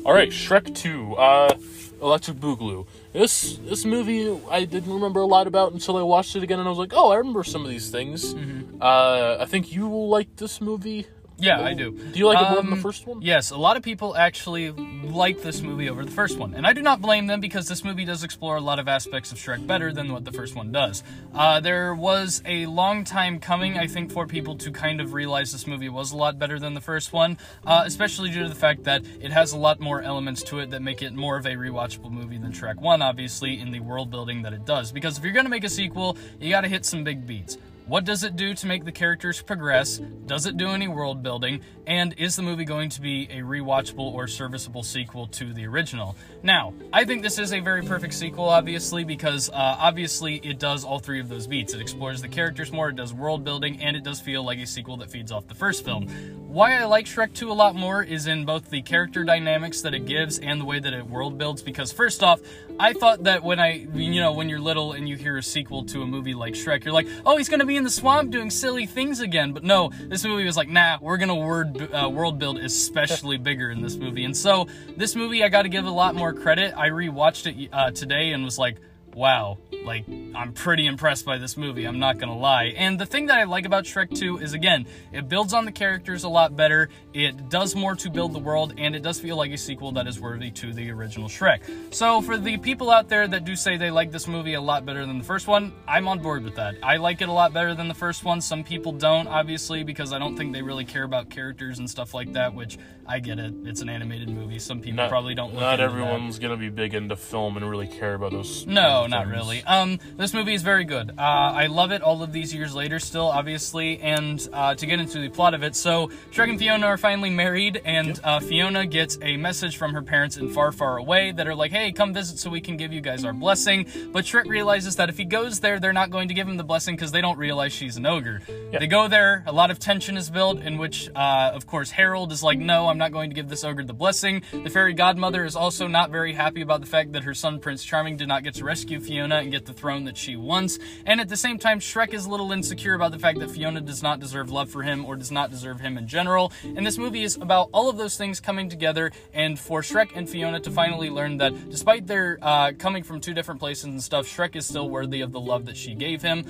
All 0.05 0.14
right, 0.14 0.31
Shrek 0.31 0.74
Two, 0.74 1.14
uh, 1.16 1.55
Electric 2.00 2.38
Boogaloo. 2.38 2.87
This 3.12 3.58
this 3.58 3.84
movie 3.84 4.38
I 4.50 4.64
didn't 4.64 4.92
remember 4.92 5.20
a 5.20 5.26
lot 5.26 5.46
about 5.46 5.72
until 5.72 5.96
I 5.96 6.02
watched 6.02 6.37
it 6.37 6.42
again, 6.42 6.58
and 6.58 6.66
I 6.66 6.70
was 6.70 6.78
like, 6.78 6.92
oh, 6.94 7.11
I 7.11 7.16
remember 7.16 7.44
some 7.44 7.62
of 7.64 7.68
these 7.70 7.90
things. 7.90 8.34
Uh, 8.80 9.38
I 9.40 9.44
think 9.46 9.72
you 9.72 9.88
will 9.88 10.08
like 10.08 10.37
this 10.37 10.61
movie. 10.61 11.06
Yeah, 11.40 11.61
I 11.62 11.72
do. 11.72 11.92
Do 11.92 12.18
you 12.18 12.27
like 12.27 12.38
it 12.40 12.51
more 12.51 12.57
than 12.62 12.66
the 12.70 12.77
Um, 12.77 12.83
first 12.83 13.07
one? 13.07 13.22
Yes, 13.22 13.51
a 13.53 13.57
lot 13.57 13.77
of 13.77 13.83
people 13.85 14.16
actually 14.16 14.72
like 14.72 15.40
this 15.40 15.61
movie 15.62 15.88
over 15.88 16.05
the 16.05 16.11
first 16.11 16.37
one, 16.37 16.53
and 16.55 16.66
I 16.66 16.72
do 16.72 16.83
not 16.83 17.01
blame 17.01 17.27
them 17.29 17.40
because 17.40 17.68
this 17.68 17.85
movie 17.85 18.05
does 18.05 18.24
explore 18.24 18.57
a 18.57 18.61
lot 18.61 18.79
of 18.81 18.88
aspects 18.88 19.31
of 19.31 19.38
Shrek 19.38 19.64
better 19.66 19.92
than 19.92 20.12
what 20.12 20.24
the 20.24 20.33
first 20.33 20.57
one 20.57 20.72
does. 20.72 21.05
Uh, 21.35 21.61
there 21.61 21.94
was 21.94 22.42
a 22.44 22.66
long 22.66 23.05
time 23.05 23.38
coming, 23.38 23.79
I 23.79 23.87
think, 23.87 24.11
for 24.11 24.27
people 24.27 24.57
to 24.57 24.72
kind 24.72 25.01
of 25.01 25.12
realize 25.12 25.53
this 25.53 25.66
movie 25.66 25.88
was 25.88 26.11
a 26.11 26.16
lot 26.16 26.38
better 26.40 26.59
than 26.59 26.74
the 26.74 26.81
first 26.81 27.12
one, 27.12 27.38
uh, 27.64 27.85
especially 27.87 28.31
due 28.31 28.42
to 28.42 28.48
the 28.48 28.55
fact 28.57 28.83
that 28.85 29.05
it 29.20 29.31
has 29.31 29.53
a 29.53 29.59
lot 29.59 29.79
more 29.79 30.03
elements 30.03 30.42
to 30.44 30.59
it 30.59 30.70
that 30.70 30.83
make 30.83 31.03
it 31.03 31.14
more 31.14 31.37
of 31.37 31.46
a 31.46 31.51
rewatchable 31.55 32.11
movie 32.11 32.38
than 32.38 32.51
Shrek 32.53 32.77
1, 32.81 33.01
obviously, 33.01 33.61
in 33.61 33.70
the 33.70 33.81
world 33.81 34.11
building 34.11 34.42
that 34.42 34.53
it 34.53 34.64
does. 34.64 34.90
Because 34.90 35.18
if 35.18 35.22
you're 35.24 35.33
going 35.33 35.46
to 35.46 35.51
make 35.51 35.64
a 35.64 35.68
sequel, 35.70 36.16
you 36.40 36.51
got 36.51 36.62
to 36.62 36.68
hit 36.68 36.85
some 36.85 37.05
big 37.05 37.27
beats. 37.27 37.57
What 37.88 38.05
does 38.05 38.22
it 38.22 38.37
do 38.37 38.53
to 38.53 38.66
make 38.66 38.85
the 38.85 38.92
characters 38.92 39.40
progress? 39.40 39.96
Does 40.27 40.44
it 40.44 40.59
do 40.59 40.68
any 40.68 40.88
world 40.88 41.22
building? 41.22 41.62
And 41.87 42.14
is 42.18 42.37
the 42.37 42.42
movie 42.42 42.66
going 42.66 42.90
to 42.90 43.01
be 43.01 43.24
a 43.31 43.38
rewatchable 43.40 44.12
or 44.12 44.29
serviceable 44.29 44.83
sequel 44.83 45.27
to 45.29 45.55
the 45.55 45.66
original? 45.66 46.14
Now, 46.42 46.74
I 46.92 47.07
think 47.07 47.22
this 47.22 47.38
is 47.38 47.55
a 47.55 47.61
very 47.61 47.81
perfect 47.81 48.12
sequel, 48.12 48.46
obviously, 48.46 49.05
because 49.05 49.48
uh, 49.48 49.55
obviously 49.55 50.37
it 50.44 50.59
does 50.59 50.85
all 50.85 50.98
three 50.98 51.18
of 51.18 51.31
those 51.31 51.46
beats. 51.46 51.72
It 51.72 51.81
explores 51.81 52.20
the 52.20 52.29
characters 52.29 52.70
more, 52.70 52.90
it 52.90 52.96
does 52.96 53.14
world 53.14 53.42
building, 53.42 53.81
and 53.81 53.96
it 53.96 54.05
does 54.05 54.20
feel 54.20 54.44
like 54.44 54.59
a 54.59 54.66
sequel 54.66 54.98
that 54.98 55.11
feeds 55.11 55.33
off 55.33 55.46
the 55.46 55.55
first 55.55 55.83
film. 55.83 56.09
Why 56.46 56.79
I 56.79 56.85
like 56.85 57.07
Shrek 57.07 57.33
2 57.33 57.51
a 57.51 57.55
lot 57.55 57.74
more 57.74 58.03
is 58.03 58.27
in 58.27 58.44
both 58.44 58.68
the 58.68 58.83
character 58.83 59.24
dynamics 59.24 59.81
that 59.81 59.94
it 59.94 60.05
gives 60.05 60.38
and 60.38 60.61
the 60.61 60.66
way 60.66 60.79
that 60.79 60.92
it 60.92 61.09
world 61.09 61.38
builds. 61.38 61.62
Because, 61.62 61.90
first 61.90 62.22
off, 62.22 62.40
I 62.79 62.92
thought 62.92 63.24
that 63.24 63.42
when 63.42 63.59
I, 63.59 63.87
you 63.94 64.20
know, 64.20 64.33
when 64.33 64.51
you're 64.51 64.61
little 64.61 64.92
and 64.92 65.09
you 65.09 65.16
hear 65.16 65.38
a 65.38 65.42
sequel 65.42 65.85
to 65.85 66.03
a 66.03 66.07
movie 66.07 66.35
like 66.35 66.53
Shrek, 66.53 66.85
you're 66.85 66.92
like, 66.92 67.09
oh, 67.24 67.38
he's 67.38 67.48
gonna 67.48 67.64
be 67.64 67.78
in 67.79 67.85
the 67.85 67.91
swamp 67.91 68.31
doing 68.31 68.51
silly 68.51 68.85
things 68.85 69.21
again. 69.21 69.53
But 69.53 69.64
no, 69.64 69.91
this 70.09 70.25
movie 70.25 70.45
was 70.45 70.57
like, 70.57 70.69
nah, 70.69 70.99
we're 71.01 71.17
gonna 71.17 71.35
word, 71.35 71.91
uh, 71.95 72.11
world 72.11 72.38
build 72.38 72.59
especially 72.59 73.38
bigger 73.38 73.71
in 73.71 73.81
this 73.81 73.97
movie. 73.97 74.25
And 74.25 74.37
so, 74.37 74.67
this 74.97 75.17
movie, 75.17 75.43
I 75.43 75.49
gotta 75.49 75.69
give 75.71 75.87
a 75.87 75.91
lot 75.91 76.14
more 76.14 76.35
credit. 76.35 76.75
I 76.77 76.91
rewatched 76.91 77.47
it 77.47 77.71
uh, 77.73 77.91
today 77.93 78.33
and 78.33 78.45
was 78.45 78.59
like, 78.59 78.79
wow, 79.14 79.59
like 79.88 80.05
I'm 80.35 80.53
pretty 80.53 80.87
impressed 80.87 81.24
by 81.24 81.38
this 81.38 81.57
movie, 81.57 81.87
I'm 81.87 81.98
not 81.98 82.18
gonna 82.18 82.37
lie. 82.37 82.74
And 82.77 83.01
the 83.01 83.07
thing 83.07 83.27
that 83.27 83.38
I 83.38 83.44
like 83.44 83.64
about 83.64 83.85
Shrek 83.85 84.14
2 84.14 84.37
is 84.38 84.53
again, 84.53 84.87
it 85.12 85.31
builds 85.31 85.55
on 85.55 85.64
the 85.64 85.72
characters 85.72 86.24
a 86.24 86.29
lot 86.29 86.55
better, 86.55 86.90
it 87.14 87.48
does 87.48 87.74
more 87.74 87.96
to 87.96 88.11
build 88.11 88.35
the 88.35 88.38
world, 88.38 88.74
and 88.77 88.94
it 88.94 89.03
does 89.03 89.18
feel 89.18 89.37
like 89.37 89.51
a 89.51 89.57
sequel 89.57 89.90
that 89.92 90.07
is 90.07 90.20
worthy 90.20 90.51
to 90.51 90.74
the 90.74 90.90
original 90.90 91.27
Shrek. 91.27 91.94
So 91.94 92.20
for 92.20 92.37
the 92.37 92.59
people 92.59 92.90
out 92.90 93.09
there 93.09 93.27
that 93.29 93.46
do 93.46 93.57
say 93.57 93.79
they 93.79 93.90
like 93.90 94.12
this 94.12 94.29
movie 94.29 94.55
a 94.55 94.61
lot 94.61 94.85
better 94.85 95.07
than 95.07 95.16
the 95.16 95.24
first 95.24 95.48
one, 95.48 95.72
I'm 95.88 96.07
on 96.07 96.18
board 96.18 96.44
with 96.44 96.57
that. 96.57 96.74
I 96.83 96.98
like 96.98 97.22
it 97.22 97.31
a 97.31 97.33
lot 97.33 97.55
better 97.55 97.74
than 97.74 97.88
the 97.88 97.94
first 97.94 98.24
one. 98.24 98.42
Some 98.42 98.62
people 98.62 98.92
don't, 98.92 99.27
obviously, 99.27 99.85
because 99.85 100.12
I 100.12 100.18
don't 100.18 100.37
think 100.37 100.53
they 100.53 100.61
really 100.61 100.85
care 100.85 101.05
about 101.05 101.31
characters 101.31 101.79
and 101.79 101.88
stuff 101.88 102.12
like 102.12 102.35
that, 102.35 102.53
which 102.53 102.77
I 103.09 103.21
get 103.21 103.38
it. 103.38 103.55
It's 103.64 103.81
an 103.81 103.88
animated 103.88 104.29
movie. 104.29 104.59
Some 104.59 104.81
people 104.81 104.97
Not, 104.97 105.09
probably 105.09 105.35
don't 105.35 105.53
look 105.55 105.61
Not 105.62 105.81
into 105.81 105.85
that. 105.85 105.90
everyone's 105.90 106.38
gonna 106.38 106.57
be 106.59 106.68
big 106.68 106.92
into 106.94 107.16
film 107.16 107.57
and 107.57 107.68
really 107.68 107.87
care 107.87 108.14
about 108.14 108.33
those. 108.33 108.66
No, 108.66 109.01
things. 109.01 109.11
not 109.11 109.27
really. 109.29 109.62
Um, 109.64 109.99
this 110.16 110.35
movie 110.35 110.53
is 110.55 110.62
very 110.62 110.85
good. 110.85 111.11
Uh, 111.18 111.23
I 111.23 111.66
love 111.68 111.90
it 111.90 112.03
all 112.03 112.23
of 112.23 112.33
these 112.33 112.53
years 112.55 112.75
later, 112.75 112.99
still, 112.99 113.27
obviously. 113.29 113.99
And 114.01 114.47
uh, 114.53 114.75
to 114.75 114.85
get 114.87 115.01
into 115.01 115.18
the 115.21 115.31
plot 115.31 115.55
of 115.55 115.62
it, 115.62 115.75
so 115.75 116.09
Shrek 116.33 116.51
and 116.51 116.59
Fiona 116.59 116.87
are 116.87 116.99
finally 116.99 117.31
married, 117.31 117.81
and 117.85 118.21
uh, 118.23 118.40
Fiona 118.40 118.85
gets 118.85 119.16
a 119.23 119.37
message 119.38 119.77
from 119.79 119.94
her 119.94 120.03
parents 120.03 120.37
in 120.37 120.51
far, 120.51 120.71
far 120.71 120.99
away 120.99 121.33
that 121.33 121.47
are 121.49 121.55
like, 121.55 121.71
"Hey, 121.73 121.92
come 121.92 122.12
visit 122.12 122.38
so 122.38 122.51
we 122.51 122.61
can 122.61 122.77
give 122.77 122.92
you 122.92 123.01
guys 123.01 123.25
our 123.25 123.33
blessing." 123.33 123.87
But 124.12 124.25
Shrek 124.27 124.47
realizes 124.47 124.97
that 124.97 125.09
if 125.09 125.16
he 125.16 125.25
goes 125.25 125.61
there, 125.61 125.81
they're 125.81 125.92
not 125.94 126.11
going 126.11 126.29
to 126.29 126.35
give 126.35 126.47
him 126.47 126.59
the 126.59 126.64
blessing 126.64 126.94
because 126.94 127.11
they 127.12 127.23
don't 127.23 127.38
realize 127.38 127.73
she's 127.73 127.97
an 127.97 128.05
ogre. 128.05 128.42
Yeah. 128.71 128.81
They 128.81 128.87
go 128.87 129.09
there. 129.09 129.44
A 129.47 129.53
lot 129.53 129.71
of 129.71 129.79
tension 129.79 130.16
is 130.18 130.29
built, 130.31 130.61
in 130.61 130.77
which, 130.77 131.09
uh, 131.14 131.53
of 131.55 131.66
course, 131.66 131.90
Harold 131.92 132.33
is 132.33 132.42
like, 132.42 132.59
"No, 132.59 132.88
I'm 132.88 132.97
not 132.98 133.12
going 133.12 133.30
to 133.30 133.34
give 133.34 133.48
this 133.48 133.64
ogre 133.64 133.84
the 133.84 133.94
blessing." 133.94 134.42
The 134.52 134.70
fairy 134.70 134.92
godmother 134.92 135.44
is 135.44 135.56
also 135.56 135.87
not 135.87 136.11
very 136.11 136.32
happy 136.32 136.61
about 136.61 136.80
the 136.80 136.87
fact 136.87 137.12
that 137.12 137.24
her 137.24 137.34
son 137.34 137.61
Prince 137.61 137.84
Charming 137.84 138.16
did 138.16 138.28
not 138.28 138.42
get 138.42 138.54
to 138.54 138.64
rescue 138.64 139.00
Fiona 139.00 139.37
and 139.37 139.50
get 139.50 139.64
the 139.64 139.72
throne 139.72 140.04
that 140.04 140.16
she 140.16 140.37
wants. 140.37 140.78
And 141.06 141.20
at 141.20 141.28
the 141.28 141.37
same 141.37 141.58
time, 141.58 141.80
Shrek 141.80 142.12
is 142.12 142.26
a 142.26 142.30
little 142.30 142.52
insecure 142.52 142.94
about 142.94 143.12
the 143.12 143.18
fact 143.18 143.38
that 143.38 143.50
Fiona 143.50 143.80
does 143.80 144.02
not 144.02 144.20
deserve 144.20 144.50
love 144.50 144.70
for 144.70 144.82
him 144.82 145.04
or 145.04 145.16
does 145.16 145.30
not 145.30 145.50
deserve 145.50 145.80
him 145.80 145.96
in 145.96 146.06
general. 146.06 146.52
And 146.64 146.87
this 146.87 146.98
movie 146.98 147.22
is 147.22 147.37
about 147.37 147.68
all 147.72 147.88
of 147.88 147.96
those 147.96 148.16
things 148.16 148.40
coming 148.40 148.68
together, 148.68 149.12
and 149.32 149.58
for 149.58 149.82
Shrek 149.82 150.11
and 150.14 150.28
Fiona 150.28 150.61
to 150.61 150.70
finally 150.70 151.11
learn 151.11 151.38
that 151.38 151.70
despite 151.70 152.06
their 152.06 152.38
uh, 152.42 152.72
coming 152.78 153.02
from 153.02 153.20
two 153.20 153.34
different 153.34 153.61
places 153.61 153.84
and 153.84 154.02
stuff, 154.02 154.26
Shrek 154.26 154.56
is 154.56 154.66
still 154.66 154.88
worthy 154.88 155.20
of 155.20 155.32
the 155.32 155.40
love 155.40 155.66
that 155.66 155.76
she 155.76 155.94
gave 155.94 156.22
him. 156.22 156.44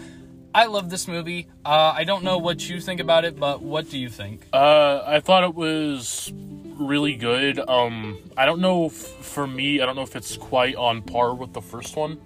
I 0.55 0.67
love 0.67 0.91
this 0.91 1.07
movie. 1.07 1.49
Uh, 1.65 1.93
I 1.95 2.05
don't 2.05 2.25
know 2.25 2.39
what 2.39 2.69
you 2.69 2.81
think 2.81 3.01
about 3.01 3.25
it, 3.25 3.39
but 3.39 3.63
what 3.63 3.91
do 3.91 3.99
you 3.99 4.09
think? 4.09 4.47
Uh, 4.53 5.03
I 5.07 5.21
thought 5.21 5.45
it 5.45 5.55
was 5.55 6.33
really 6.35 7.17
good. 7.17 7.59
Um, 7.59 8.19
I 8.37 8.47
don't 8.47 8.61
know 8.61 8.87
if, 8.87 8.95
for 8.95 9.47
me, 9.47 9.81
I 9.81 9.87
don't 9.87 9.97
know 9.97 10.03
if 10.03 10.17
it's 10.17 10.37
quite 10.37 10.77
on 10.77 11.03
par 11.03 11.35
with 11.35 11.53
the 11.53 11.61
first 11.63 11.97
one. 11.97 12.19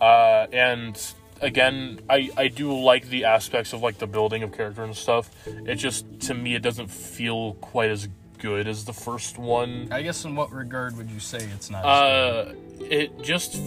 Uh, 0.00 0.46
and 0.52 1.00
again, 1.40 2.00
I 2.08 2.30
I 2.36 2.48
do 2.48 2.78
like 2.80 3.08
the 3.08 3.24
aspects 3.24 3.72
of 3.72 3.82
like 3.82 3.98
the 3.98 4.06
building 4.06 4.42
of 4.42 4.52
character 4.52 4.84
and 4.84 4.94
stuff. 4.94 5.30
It 5.46 5.76
just 5.76 6.20
to 6.22 6.34
me, 6.34 6.54
it 6.54 6.62
doesn't 6.62 6.88
feel 6.88 7.54
quite 7.54 7.90
as 7.90 8.08
good 8.38 8.68
as 8.68 8.84
the 8.84 8.92
first 8.92 9.38
one. 9.38 9.88
I 9.90 10.02
guess 10.02 10.24
in 10.24 10.36
what 10.36 10.52
regard 10.52 10.96
would 10.96 11.10
you 11.10 11.20
say 11.20 11.38
it's 11.38 11.70
not? 11.70 11.84
Uh, 11.84 12.52
it 12.80 13.20
just 13.22 13.60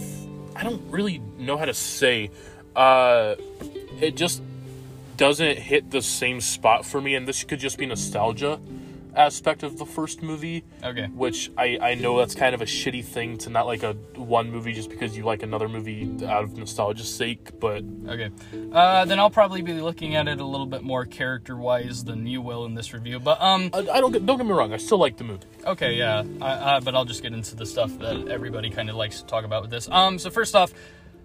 I 0.56 0.62
don't 0.62 0.82
really 0.90 1.18
know 1.38 1.56
how 1.56 1.66
to 1.66 1.74
say. 1.74 2.30
Uh, 2.74 3.34
it 4.00 4.16
just 4.16 4.42
doesn't 5.16 5.58
hit 5.58 5.90
the 5.90 6.02
same 6.02 6.40
spot 6.40 6.84
for 6.84 7.00
me, 7.00 7.14
and 7.14 7.26
this 7.26 7.44
could 7.44 7.60
just 7.60 7.78
be 7.78 7.86
nostalgia 7.86 8.60
aspect 9.14 9.62
of 9.62 9.78
the 9.78 9.84
first 9.84 10.22
movie, 10.22 10.64
okay. 10.82 11.06
which 11.06 11.50
I 11.56 11.78
I 11.80 11.94
know 11.94 12.18
that's 12.18 12.34
kind 12.34 12.54
of 12.54 12.62
a 12.62 12.64
shitty 12.64 13.04
thing 13.04 13.38
to 13.38 13.50
not 13.50 13.66
like 13.66 13.82
a 13.82 13.92
one 14.16 14.50
movie 14.50 14.72
just 14.72 14.88
because 14.90 15.16
you 15.16 15.24
like 15.24 15.42
another 15.42 15.68
movie 15.68 16.10
out 16.26 16.44
of 16.44 16.56
nostalgia's 16.56 17.14
sake, 17.14 17.60
but 17.60 17.84
Okay. 18.08 18.30
Uh, 18.72 19.04
then 19.04 19.18
I'll 19.20 19.30
probably 19.30 19.62
be 19.62 19.74
looking 19.74 20.16
at 20.16 20.28
it 20.28 20.40
a 20.40 20.44
little 20.44 20.66
bit 20.66 20.82
more 20.82 21.04
character-wise 21.04 22.04
than 22.04 22.26
you 22.26 22.40
will 22.40 22.64
in 22.64 22.74
this 22.74 22.92
review. 22.92 23.20
But 23.20 23.40
um, 23.42 23.70
I, 23.74 23.80
I 23.80 24.00
don't 24.00 24.12
get 24.12 24.24
don't 24.24 24.38
get 24.38 24.46
me 24.46 24.52
wrong, 24.52 24.72
I 24.72 24.78
still 24.78 24.98
like 24.98 25.18
the 25.18 25.24
movie. 25.24 25.46
okay, 25.66 25.94
yeah. 25.94 26.24
I, 26.40 26.50
uh, 26.50 26.80
but 26.80 26.94
I'll 26.94 27.04
just 27.04 27.22
get 27.22 27.32
into 27.32 27.54
the 27.54 27.66
stuff 27.66 27.96
that 27.98 28.28
everybody 28.28 28.70
kind 28.70 28.88
of 28.88 28.96
likes 28.96 29.20
to 29.20 29.26
talk 29.26 29.44
about 29.44 29.62
with 29.62 29.70
this. 29.70 29.88
Um, 29.90 30.18
so 30.18 30.30
first 30.30 30.54
off, 30.54 30.72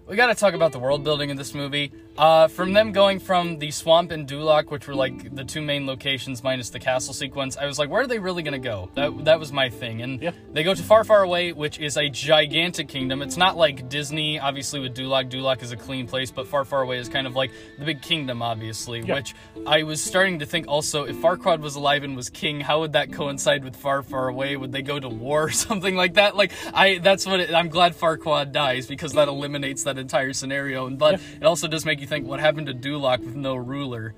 we 0.06 0.16
got 0.16 0.28
to 0.28 0.34
talk 0.34 0.54
about 0.54 0.72
the 0.72 0.78
world 0.78 1.04
building 1.04 1.30
in 1.30 1.36
this 1.36 1.54
movie. 1.54 1.92
Uh, 2.18 2.48
from 2.48 2.72
them 2.72 2.90
going 2.90 3.20
from 3.20 3.58
the 3.60 3.70
swamp 3.70 4.10
and 4.10 4.28
Duloc, 4.28 4.70
which 4.72 4.88
were 4.88 4.94
like 4.94 5.34
the 5.36 5.44
two 5.44 5.62
main 5.62 5.86
locations 5.86 6.42
minus 6.42 6.68
the 6.70 6.80
castle 6.80 7.14
sequence, 7.14 7.56
I 7.56 7.64
was 7.66 7.78
like, 7.78 7.88
where 7.90 8.02
are 8.02 8.06
they 8.08 8.18
really 8.18 8.42
gonna 8.42 8.58
go? 8.58 8.90
That 8.94 9.24
that 9.24 9.38
was 9.38 9.52
my 9.52 9.70
thing. 9.70 10.02
And 10.02 10.20
Yeah. 10.20 10.32
they 10.52 10.64
go 10.64 10.74
to 10.74 10.82
Far 10.82 11.04
Far 11.04 11.22
Away, 11.22 11.52
which 11.52 11.78
is 11.78 11.96
a 11.96 12.08
gigantic 12.08 12.88
kingdom. 12.88 13.22
It's 13.22 13.36
not 13.36 13.56
like 13.56 13.88
Disney, 13.88 14.40
obviously 14.40 14.80
with 14.80 14.96
Duloc. 14.96 15.30
Duloc 15.30 15.62
is 15.62 15.70
a 15.70 15.76
clean 15.76 16.08
place, 16.08 16.32
but 16.32 16.48
Far 16.48 16.64
Far 16.64 16.82
Away 16.82 16.98
is 16.98 17.08
kind 17.08 17.24
of 17.28 17.36
like 17.36 17.52
the 17.78 17.84
big 17.84 18.02
kingdom, 18.02 18.42
obviously. 18.42 19.00
Yeah. 19.02 19.14
Which 19.14 19.36
I 19.64 19.84
was 19.84 20.02
starting 20.02 20.40
to 20.40 20.46
think 20.46 20.66
also, 20.66 21.04
if 21.04 21.14
Farquaad 21.18 21.60
was 21.60 21.76
alive 21.76 22.02
and 22.02 22.16
was 22.16 22.30
king, 22.30 22.60
how 22.60 22.80
would 22.80 22.94
that 22.94 23.12
coincide 23.12 23.62
with 23.62 23.76
Far 23.76 24.02
Far 24.02 24.26
Away? 24.26 24.56
Would 24.56 24.72
they 24.72 24.82
go 24.82 24.98
to 24.98 25.08
war 25.08 25.44
or 25.44 25.50
something 25.68 25.94
like 25.94 26.14
that? 26.14 26.34
Like 26.34 26.50
I, 26.74 26.98
that's 26.98 27.26
what 27.26 27.38
it, 27.38 27.54
I'm 27.54 27.68
glad 27.68 27.94
Farquaad 27.96 28.50
dies 28.50 28.88
because 28.88 29.12
that 29.12 29.28
eliminates 29.28 29.84
that 29.84 29.98
entire 29.98 30.32
scenario. 30.32 30.88
And 30.88 30.98
but 30.98 31.20
it 31.40 31.44
also 31.44 31.68
does 31.68 31.84
make 31.84 32.00
you 32.00 32.07
think, 32.08 32.26
what 32.26 32.40
happened 32.40 32.66
to 32.68 32.74
Duloc 32.74 33.20
with 33.20 33.36
no 33.36 33.54
ruler? 33.54 34.14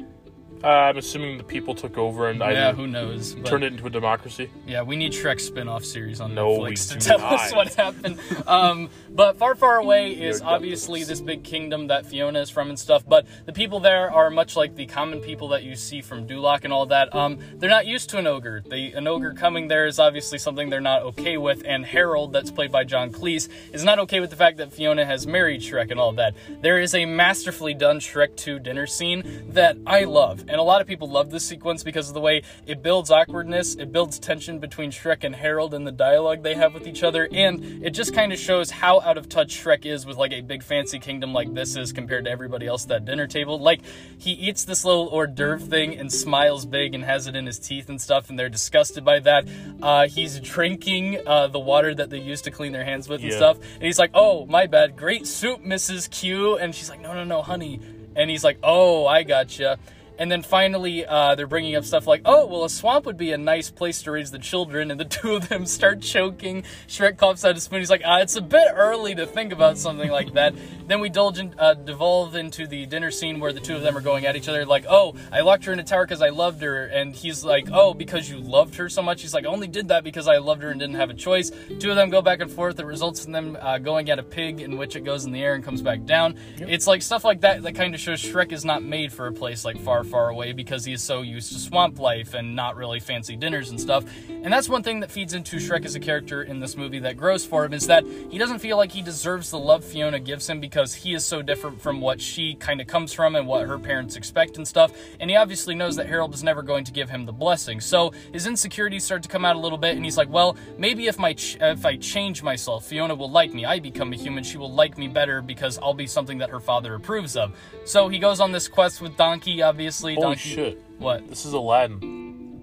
Uh, 0.62 0.66
I'm 0.68 0.98
assuming 0.98 1.38
the 1.38 1.44
people 1.44 1.74
took 1.74 1.96
over 1.96 2.28
and 2.28 2.38
Yeah, 2.40 2.72
who 2.72 2.86
knows? 2.86 3.34
Turned 3.44 3.64
it 3.64 3.72
into 3.72 3.86
a 3.86 3.90
democracy. 3.90 4.50
Yeah, 4.66 4.82
we 4.82 4.94
need 4.96 5.12
Shrek 5.12 5.40
spin-off 5.40 5.84
series 5.84 6.20
on 6.20 6.34
No, 6.34 6.50
Netflix 6.58 6.92
to 6.92 6.98
tell 6.98 7.18
not. 7.18 7.32
us 7.34 7.54
what 7.54 7.72
happened. 7.74 8.18
Um, 8.46 8.90
but 9.08 9.38
Far 9.38 9.54
Far 9.54 9.78
Away 9.78 10.10
is 10.12 10.42
obviously 10.42 11.02
this 11.04 11.20
big 11.20 11.44
kingdom 11.44 11.86
that 11.86 12.04
Fiona 12.04 12.40
is 12.40 12.50
from 12.50 12.68
and 12.68 12.78
stuff. 12.78 13.04
But 13.08 13.26
the 13.46 13.52
people 13.52 13.80
there 13.80 14.10
are 14.12 14.28
much 14.30 14.54
like 14.54 14.74
the 14.76 14.86
common 14.86 15.20
people 15.20 15.48
that 15.48 15.62
you 15.62 15.76
see 15.76 16.02
from 16.02 16.26
Duloc 16.26 16.64
and 16.64 16.72
all 16.72 16.86
that. 16.86 17.14
Um, 17.14 17.38
they're 17.54 17.70
not 17.70 17.86
used 17.86 18.10
to 18.10 18.18
an 18.18 18.26
ogre. 18.26 18.62
The 18.68 18.92
an 18.92 19.06
ogre 19.06 19.32
coming 19.32 19.68
there 19.68 19.86
is 19.86 19.98
obviously 19.98 20.38
something 20.38 20.68
they're 20.68 20.80
not 20.80 21.02
okay 21.02 21.38
with. 21.38 21.62
And 21.64 21.86
Harold, 21.86 22.32
that's 22.34 22.50
played 22.50 22.70
by 22.70 22.84
John 22.84 23.10
Cleese, 23.10 23.48
is 23.72 23.82
not 23.84 23.98
okay 24.00 24.20
with 24.20 24.30
the 24.30 24.36
fact 24.36 24.58
that 24.58 24.72
Fiona 24.72 25.06
has 25.06 25.26
married 25.26 25.62
Shrek 25.62 25.90
and 25.90 25.98
all 25.98 26.12
that. 26.12 26.34
There 26.60 26.78
is 26.78 26.94
a 26.94 27.06
masterfully 27.06 27.72
done 27.74 27.98
Shrek 27.98 28.36
2 28.36 28.58
dinner 28.58 28.86
scene 28.86 29.46
that 29.50 29.76
I 29.86 30.04
love, 30.04 30.44
and 30.50 30.58
a 30.58 30.62
lot 30.62 30.80
of 30.80 30.86
people 30.86 31.08
love 31.08 31.30
this 31.30 31.44
sequence 31.46 31.82
because 31.82 32.08
of 32.08 32.14
the 32.14 32.20
way 32.20 32.42
it 32.66 32.82
builds 32.82 33.10
awkwardness, 33.10 33.76
it 33.76 33.92
builds 33.92 34.18
tension 34.18 34.58
between 34.58 34.90
Shrek 34.90 35.24
and 35.24 35.34
Harold 35.34 35.72
and 35.74 35.86
the 35.86 35.92
dialogue 35.92 36.42
they 36.42 36.54
have 36.54 36.74
with 36.74 36.86
each 36.86 37.02
other, 37.02 37.28
and 37.32 37.84
it 37.84 37.90
just 37.90 38.14
kind 38.14 38.32
of 38.32 38.38
shows 38.38 38.70
how 38.70 39.00
out 39.00 39.16
of 39.16 39.28
touch 39.28 39.62
Shrek 39.62 39.86
is 39.86 40.04
with 40.04 40.16
like 40.16 40.32
a 40.32 40.40
big 40.40 40.62
fancy 40.62 40.98
kingdom 40.98 41.32
like 41.32 41.54
this 41.54 41.76
is 41.76 41.92
compared 41.92 42.24
to 42.24 42.30
everybody 42.30 42.66
else 42.66 42.82
at 42.84 42.88
that 42.88 43.04
dinner 43.04 43.26
table. 43.26 43.58
Like 43.58 43.80
he 44.18 44.32
eats 44.32 44.64
this 44.64 44.84
little 44.84 45.08
hors 45.08 45.28
d'oeuvre 45.28 45.58
thing 45.66 45.96
and 45.96 46.12
smiles 46.12 46.66
big 46.66 46.94
and 46.94 47.04
has 47.04 47.26
it 47.26 47.36
in 47.36 47.46
his 47.46 47.58
teeth 47.58 47.88
and 47.88 48.00
stuff, 48.00 48.28
and 48.28 48.38
they're 48.38 48.48
disgusted 48.48 49.04
by 49.04 49.20
that. 49.20 49.46
Uh, 49.82 50.06
he's 50.08 50.40
drinking 50.40 51.20
uh, 51.26 51.46
the 51.46 51.58
water 51.60 51.94
that 51.94 52.10
they 52.10 52.18
use 52.18 52.42
to 52.42 52.50
clean 52.50 52.72
their 52.72 52.84
hands 52.84 53.08
with 53.08 53.20
and 53.22 53.30
Yeah. 53.30 53.36
stuff, 53.36 53.58
and 53.74 53.82
he's 53.84 53.98
like, 53.98 54.10
"Oh, 54.14 54.46
my 54.46 54.66
bad, 54.66 54.96
great 54.96 55.26
soup, 55.26 55.62
Mrs. 55.64 56.10
Q," 56.10 56.56
and 56.58 56.74
she's 56.74 56.90
like, 56.90 57.00
"No, 57.00 57.12
no, 57.14 57.24
no, 57.24 57.42
honey," 57.42 57.80
and 58.16 58.28
he's 58.30 58.42
like, 58.44 58.58
"Oh, 58.62 59.06
I 59.06 59.22
gotcha." 59.22 59.78
And 60.20 60.30
then 60.30 60.42
finally, 60.42 61.06
uh, 61.06 61.34
they're 61.34 61.46
bringing 61.46 61.74
up 61.76 61.84
stuff 61.84 62.06
like, 62.06 62.20
oh, 62.26 62.44
well, 62.44 62.64
a 62.64 62.68
swamp 62.68 63.06
would 63.06 63.16
be 63.16 63.32
a 63.32 63.38
nice 63.38 63.70
place 63.70 64.02
to 64.02 64.10
raise 64.10 64.30
the 64.30 64.38
children. 64.38 64.90
And 64.90 65.00
the 65.00 65.04
two 65.16 65.34
of 65.34 65.48
them 65.48 65.64
start 65.64 66.02
choking. 66.02 66.62
Shrek 66.86 67.16
coughs 67.16 67.42
out 67.42 67.56
a 67.56 67.60
spoon. 67.60 67.78
He's 67.78 67.88
like, 67.88 68.02
ah, 68.04 68.18
it's 68.18 68.36
a 68.36 68.42
bit 68.42 68.68
early 68.74 69.14
to 69.14 69.26
think 69.26 69.50
about 69.50 69.78
something 69.78 70.10
like 70.10 70.34
that. 70.34 70.54
then 70.86 71.00
we 71.00 71.08
in, 71.08 71.54
uh, 71.58 71.72
devolve 71.72 72.36
into 72.36 72.66
the 72.66 72.84
dinner 72.84 73.10
scene 73.10 73.40
where 73.40 73.52
the 73.52 73.60
two 73.60 73.74
of 73.74 73.82
them 73.82 73.96
are 73.96 74.02
going 74.02 74.26
at 74.26 74.36
each 74.36 74.48
other, 74.48 74.66
like, 74.66 74.84
oh, 74.88 75.14
I 75.32 75.40
locked 75.40 75.64
her 75.64 75.72
in 75.72 75.80
a 75.80 75.84
tower 75.84 76.04
because 76.04 76.20
I 76.20 76.28
loved 76.28 76.60
her. 76.60 76.84
And 76.84 77.14
he's 77.14 77.42
like, 77.42 77.68
oh, 77.72 77.94
because 77.94 78.28
you 78.28 78.40
loved 78.40 78.74
her 78.74 78.90
so 78.90 79.00
much? 79.00 79.22
He's 79.22 79.32
like, 79.32 79.46
I 79.46 79.48
only 79.48 79.68
did 79.68 79.88
that 79.88 80.04
because 80.04 80.28
I 80.28 80.36
loved 80.36 80.62
her 80.62 80.68
and 80.68 80.78
didn't 80.78 80.96
have 80.96 81.08
a 81.08 81.14
choice. 81.14 81.50
Two 81.78 81.88
of 81.88 81.96
them 81.96 82.10
go 82.10 82.20
back 82.20 82.40
and 82.40 82.50
forth. 82.50 82.78
It 82.78 82.84
results 82.84 83.24
in 83.24 83.32
them 83.32 83.56
uh, 83.58 83.78
going 83.78 84.10
at 84.10 84.18
a 84.18 84.22
pig 84.22 84.60
in 84.60 84.76
which 84.76 84.96
it 84.96 85.04
goes 85.04 85.24
in 85.24 85.32
the 85.32 85.42
air 85.42 85.54
and 85.54 85.64
comes 85.64 85.80
back 85.80 86.04
down. 86.04 86.36
It's 86.58 86.86
like 86.86 87.00
stuff 87.00 87.24
like 87.24 87.40
that 87.40 87.62
that 87.62 87.74
kind 87.74 87.94
of 87.94 88.00
shows 88.00 88.22
Shrek 88.22 88.52
is 88.52 88.66
not 88.66 88.82
made 88.82 89.14
for 89.14 89.26
a 89.26 89.32
place 89.32 89.64
like 89.64 89.78
far, 89.78 90.04
far 90.10 90.28
away 90.28 90.52
because 90.52 90.84
he 90.84 90.92
is 90.92 91.02
so 91.02 91.22
used 91.22 91.52
to 91.52 91.58
swamp 91.58 91.98
life 91.98 92.34
and 92.34 92.56
not 92.56 92.76
really 92.76 93.00
fancy 93.00 93.36
dinners 93.36 93.70
and 93.70 93.80
stuff. 93.80 94.04
And 94.28 94.52
that's 94.52 94.68
one 94.68 94.82
thing 94.82 95.00
that 95.00 95.10
feeds 95.10 95.34
into 95.34 95.56
Shrek 95.56 95.84
as 95.84 95.94
a 95.94 96.00
character 96.00 96.42
in 96.42 96.60
this 96.60 96.76
movie 96.76 96.98
that 97.00 97.16
grows 97.16 97.46
for 97.46 97.64
him 97.64 97.72
is 97.72 97.86
that 97.86 98.04
he 98.30 98.38
doesn't 98.38 98.58
feel 98.58 98.76
like 98.76 98.92
he 98.92 99.02
deserves 99.02 99.50
the 99.50 99.58
love 99.58 99.84
Fiona 99.84 100.18
gives 100.18 100.48
him 100.48 100.60
because 100.60 100.94
he 100.94 101.14
is 101.14 101.24
so 101.24 101.42
different 101.42 101.80
from 101.80 102.00
what 102.00 102.20
she 102.20 102.54
kind 102.54 102.80
of 102.80 102.86
comes 102.86 103.12
from 103.12 103.36
and 103.36 103.46
what 103.46 103.66
her 103.66 103.78
parents 103.78 104.16
expect 104.16 104.56
and 104.56 104.66
stuff. 104.66 104.92
And 105.20 105.30
he 105.30 105.36
obviously 105.36 105.74
knows 105.74 105.96
that 105.96 106.06
Harold 106.06 106.34
is 106.34 106.42
never 106.42 106.62
going 106.62 106.84
to 106.84 106.92
give 106.92 107.10
him 107.10 107.26
the 107.26 107.32
blessing. 107.32 107.80
So 107.80 108.12
his 108.32 108.46
insecurities 108.46 109.04
start 109.04 109.22
to 109.22 109.28
come 109.28 109.44
out 109.44 109.56
a 109.56 109.58
little 109.58 109.78
bit, 109.78 109.96
and 109.96 110.04
he's 110.04 110.16
like, 110.16 110.30
"Well, 110.30 110.56
maybe 110.78 111.06
if 111.06 111.18
my 111.18 111.34
ch- 111.34 111.56
if 111.60 111.84
I 111.84 111.96
change 111.96 112.42
myself, 112.42 112.86
Fiona 112.86 113.14
will 113.14 113.30
like 113.30 113.52
me. 113.52 113.64
I 113.64 113.78
become 113.78 114.12
a 114.12 114.16
human, 114.16 114.42
she 114.42 114.58
will 114.58 114.72
like 114.72 114.98
me 114.98 115.08
better 115.08 115.42
because 115.42 115.78
I'll 115.78 115.94
be 115.94 116.06
something 116.06 116.38
that 116.38 116.50
her 116.50 116.60
father 116.60 116.94
approves 116.94 117.36
of." 117.36 117.52
So 117.84 118.08
he 118.08 118.18
goes 118.18 118.40
on 118.40 118.52
this 118.52 118.68
quest 118.68 119.00
with 119.00 119.16
Donkey. 119.16 119.62
Obviously, 119.62 119.89
Holy 120.14 120.16
Donkey. 120.16 120.54
shit! 120.54 120.82
What? 120.98 121.28
This 121.28 121.44
is 121.44 121.52
Aladdin. 121.52 121.98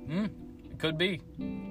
Hmm. 0.07 0.25
It 0.71 0.79
could 0.79 0.97
be. 0.97 1.21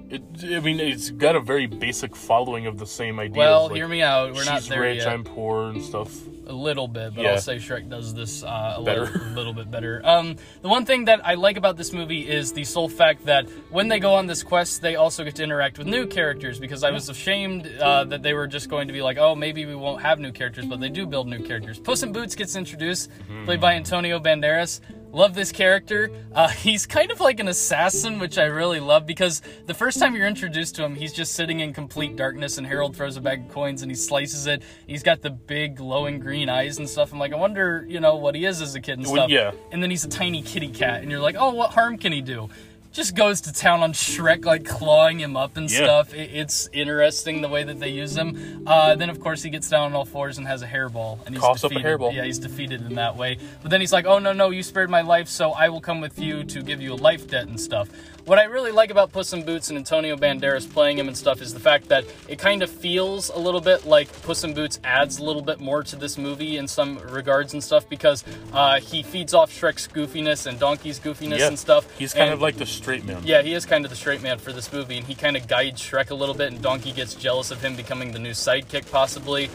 It, 0.09 0.21
I 0.43 0.59
mean, 0.59 0.79
it's 0.79 1.09
got 1.09 1.35
a 1.35 1.39
very 1.39 1.65
basic 1.65 2.15
following 2.15 2.65
of 2.65 2.77
the 2.77 2.85
same 2.85 3.19
idea. 3.19 3.37
Well, 3.37 3.67
like, 3.67 3.75
hear 3.75 3.87
me 3.87 4.01
out. 4.01 4.33
We're 4.33 4.45
not 4.45 4.61
she's 4.61 4.69
there 4.69 4.81
rich, 4.81 4.99
yet. 4.99 5.07
I'm 5.09 5.23
poor, 5.23 5.69
and 5.69 5.81
stuff. 5.81 6.13
A 6.49 6.53
little 6.53 6.87
bit, 6.87 7.13
but 7.15 7.23
Yeah. 7.23 7.31
I'll 7.31 7.37
say 7.39 7.57
Shrek 7.57 7.89
does 7.89 8.13
this 8.13 8.43
uh, 8.43 8.75
a 8.77 8.83
Better. 8.83 9.01
little, 9.05 9.27
little 9.33 9.53
bit 9.53 9.69
better. 9.69 10.01
Um, 10.03 10.35
the 10.61 10.69
one 10.69 10.85
thing 10.85 11.05
that 11.05 11.19
I 11.25 11.35
like 11.35 11.57
about 11.57 11.77
this 11.77 11.93
movie 11.93 12.27
is 12.27 12.53
the 12.53 12.63
sole 12.63 12.89
fact 12.89 13.25
that 13.25 13.49
when 13.69 13.87
they 13.87 13.99
go 13.99 14.13
on 14.15 14.25
this 14.27 14.43
quest, 14.43 14.81
they 14.81 14.95
also 14.95 15.23
get 15.23 15.35
to 15.35 15.43
interact 15.43 15.77
with 15.77 15.87
new 15.87 16.07
characters. 16.07 16.59
Because 16.59 16.83
I 16.83 16.91
was 16.91 17.09
ashamed 17.09 17.67
uh, 17.79 18.03
that 18.05 18.23
they 18.23 18.33
were 18.33 18.47
just 18.47 18.69
going 18.69 18.87
to 18.87 18.93
be 18.93 19.01
like, 19.01 19.17
oh, 19.17 19.35
maybe 19.35 19.65
we 19.65 19.75
won't 19.75 20.01
have 20.01 20.19
new 20.19 20.31
characters, 20.31 20.65
but 20.65 20.79
they 20.79 20.89
do 20.89 21.05
build 21.05 21.27
new 21.27 21.43
characters. 21.43 21.79
Puss 21.79 22.03
in 22.03 22.11
Boots 22.11 22.35
gets 22.35 22.55
introduced, 22.55 23.09
Hmm. 23.27 23.45
played 23.45 23.61
by 23.61 23.73
Antonio 23.75 24.19
Banderas. 24.19 24.79
Love 25.13 25.33
this 25.33 25.51
character. 25.53 26.11
Uh, 26.35 26.47
he's 26.65 26.85
kind 26.85 27.11
of 27.11 27.19
like 27.21 27.39
an 27.39 27.47
assassin, 27.47 28.19
which 28.19 28.37
I 28.37 28.43
really 28.45 28.79
love 28.81 29.05
because 29.05 29.41
the 29.65 29.73
first 29.73 29.99
time 29.99 30.15
you're 30.15 30.27
introduced 30.27 30.75
to 30.75 30.83
him, 30.83 30.95
he's 30.95 31.13
just 31.13 31.33
sitting 31.33 31.61
in 31.61 31.73
complete 31.73 32.15
darkness, 32.17 32.57
and 32.57 32.67
Harold 32.67 32.95
throws 32.95 33.15
a 33.17 33.21
bag 33.21 33.45
of 33.45 33.49
coins 33.51 33.81
and 33.81 33.89
he 33.89 33.95
slices 33.95 34.47
it. 34.47 34.63
He's 34.85 35.03
got 35.03 35.21
the 35.21 35.29
big 35.29 35.75
glowing 35.77 36.19
green 36.19 36.36
eyes 36.45 36.77
and 36.77 36.87
stuff. 36.87 37.11
I'm 37.11 37.19
like, 37.19 37.33
I 37.33 37.37
wonder, 37.37 37.85
you 37.87 37.99
know, 37.99 38.15
what 38.15 38.35
he 38.35 38.45
is 38.45 38.61
as 38.61 38.75
a 38.75 38.81
kid 38.81 38.99
and 38.99 39.07
stuff. 39.07 39.29
yeah. 39.29 39.51
And 39.71 39.81
then 39.81 39.89
he's 39.89 40.03
a 40.05 40.09
tiny 40.09 40.41
kitty 40.43 40.69
cat, 40.69 41.01
and 41.01 41.09
you're 41.11 41.19
like, 41.19 41.35
oh, 41.37 41.51
what 41.53 41.71
harm 41.71 41.97
can 41.97 42.11
he 42.13 42.21
do? 42.21 42.49
Just 42.93 43.15
goes 43.15 43.41
to 43.41 43.53
town 43.53 43.83
on 43.83 43.93
Shrek, 43.93 44.43
like 44.45 44.65
clawing 44.65 45.19
him 45.19 45.35
up 45.37 45.55
and 45.57 45.69
Yeah. 45.69 45.77
stuff. 45.83 46.13
It, 46.15 46.31
it's 46.33 46.67
interesting 46.73 47.41
the 47.41 47.49
way 47.49 47.63
that 47.63 47.79
they 47.79 47.89
use 47.89 48.15
him. 48.15 48.63
Uh, 48.65 48.95
then, 48.95 49.09
of 49.09 49.19
course, 49.19 49.43
he 49.43 49.49
gets 49.51 49.69
down 49.69 49.83
on 49.83 49.93
all 49.93 50.05
fours 50.05 50.37
and 50.39 50.47
has 50.47 50.61
a 50.63 50.67
hairball, 50.67 51.19
and 51.25 51.35
he's 51.35 51.41
Coughs 51.43 51.63
up 51.63 51.71
a 51.71 51.75
defeated. 51.75 51.99
hairball. 51.99 52.13
Yeah, 52.13 52.23
he's 52.23 52.39
defeated 52.39 52.81
in 52.81 52.95
that 52.95 53.15
way. 53.15 53.37
But 53.61 53.69
then 53.71 53.81
he's 53.81 53.93
like, 53.93 54.05
"Oh 54.05 54.17
no, 54.19 54.33
no, 54.33 54.49
you 54.49 54.63
spared 54.63 54.89
my 54.89 55.01
life, 55.01 55.27
so 55.27 55.51
I 55.51 55.69
will 55.69 55.81
come 55.81 56.01
with 56.01 56.17
you 56.17 56.43
to 56.45 56.63
give 56.63 56.81
you 56.81 56.93
a 56.93 56.95
life 56.95 57.27
debt 57.29 57.47
and 57.47 57.59
stuff." 57.59 57.89
What 58.27 58.39
I 58.39 58.43
really 58.43 58.71
like 58.71 58.91
about 58.91 59.13
Puss 59.13 59.31
in 59.31 59.45
Boots 59.45 59.69
and 59.69 59.77
Antonio 59.77 60.17
Banderas 60.17 60.69
playing 60.69 60.97
him 60.97 61.07
and 61.07 61.15
stuff 61.15 61.41
is 61.41 61.53
the 61.53 61.61
fact 61.61 61.87
that 61.87 62.03
it 62.27 62.37
kind 62.37 62.61
of 62.61 62.69
feels 62.69 63.29
a 63.29 63.37
little 63.39 63.61
bit 63.61 63.85
like 63.85 64.11
Puss 64.23 64.43
in 64.43 64.53
Boots 64.53 64.81
adds 64.83 65.19
a 65.19 65.23
little 65.23 65.41
bit 65.41 65.61
more 65.61 65.81
to 65.83 65.95
this 65.95 66.17
movie 66.17 66.57
in 66.57 66.67
some 66.67 66.97
regards 66.99 67.53
and 67.53 67.63
stuff 67.63 67.87
because 67.87 68.25
uh, 68.51 68.81
he 68.81 69.01
feeds 69.01 69.33
off 69.33 69.49
Shrek's 69.49 69.87
goofiness 69.87 70.45
and 70.45 70.59
Donkey's 70.59 70.99
goofiness 70.99 71.39
Yeah. 71.39 71.47
and 71.47 71.57
stuff. 71.57 71.89
He's 71.97 72.11
kind 72.13 72.25
And- 72.25 72.33
of 72.33 72.41
like 72.41 72.57
the 72.57 72.65
straight 72.65 73.05
man. 73.05 73.21
yeah, 73.23 73.41
he 73.41 73.53
is 73.53 73.65
kind 73.65 73.85
of 73.85 73.91
the 73.91 73.95
straight 73.97 74.21
man 74.21 74.39
for 74.39 74.51
this 74.51 74.73
movie, 74.73 74.97
and 74.97 75.07
he 75.07 75.15
kind 75.15 75.37
of 75.37 75.47
guides 75.47 75.81
Shrek 75.81 76.09
a 76.11 76.13
little 76.15 76.35
bit, 76.35 76.51
and 76.51 76.61
Donkey 76.61 76.91
gets 76.91 77.15
jealous 77.15 77.49
of 77.49 77.61
him 77.63 77.77
becoming 77.77 78.11
the 78.11 78.19
new 78.19 78.31
sidekick, 78.31 78.91
possibly. 78.91 79.49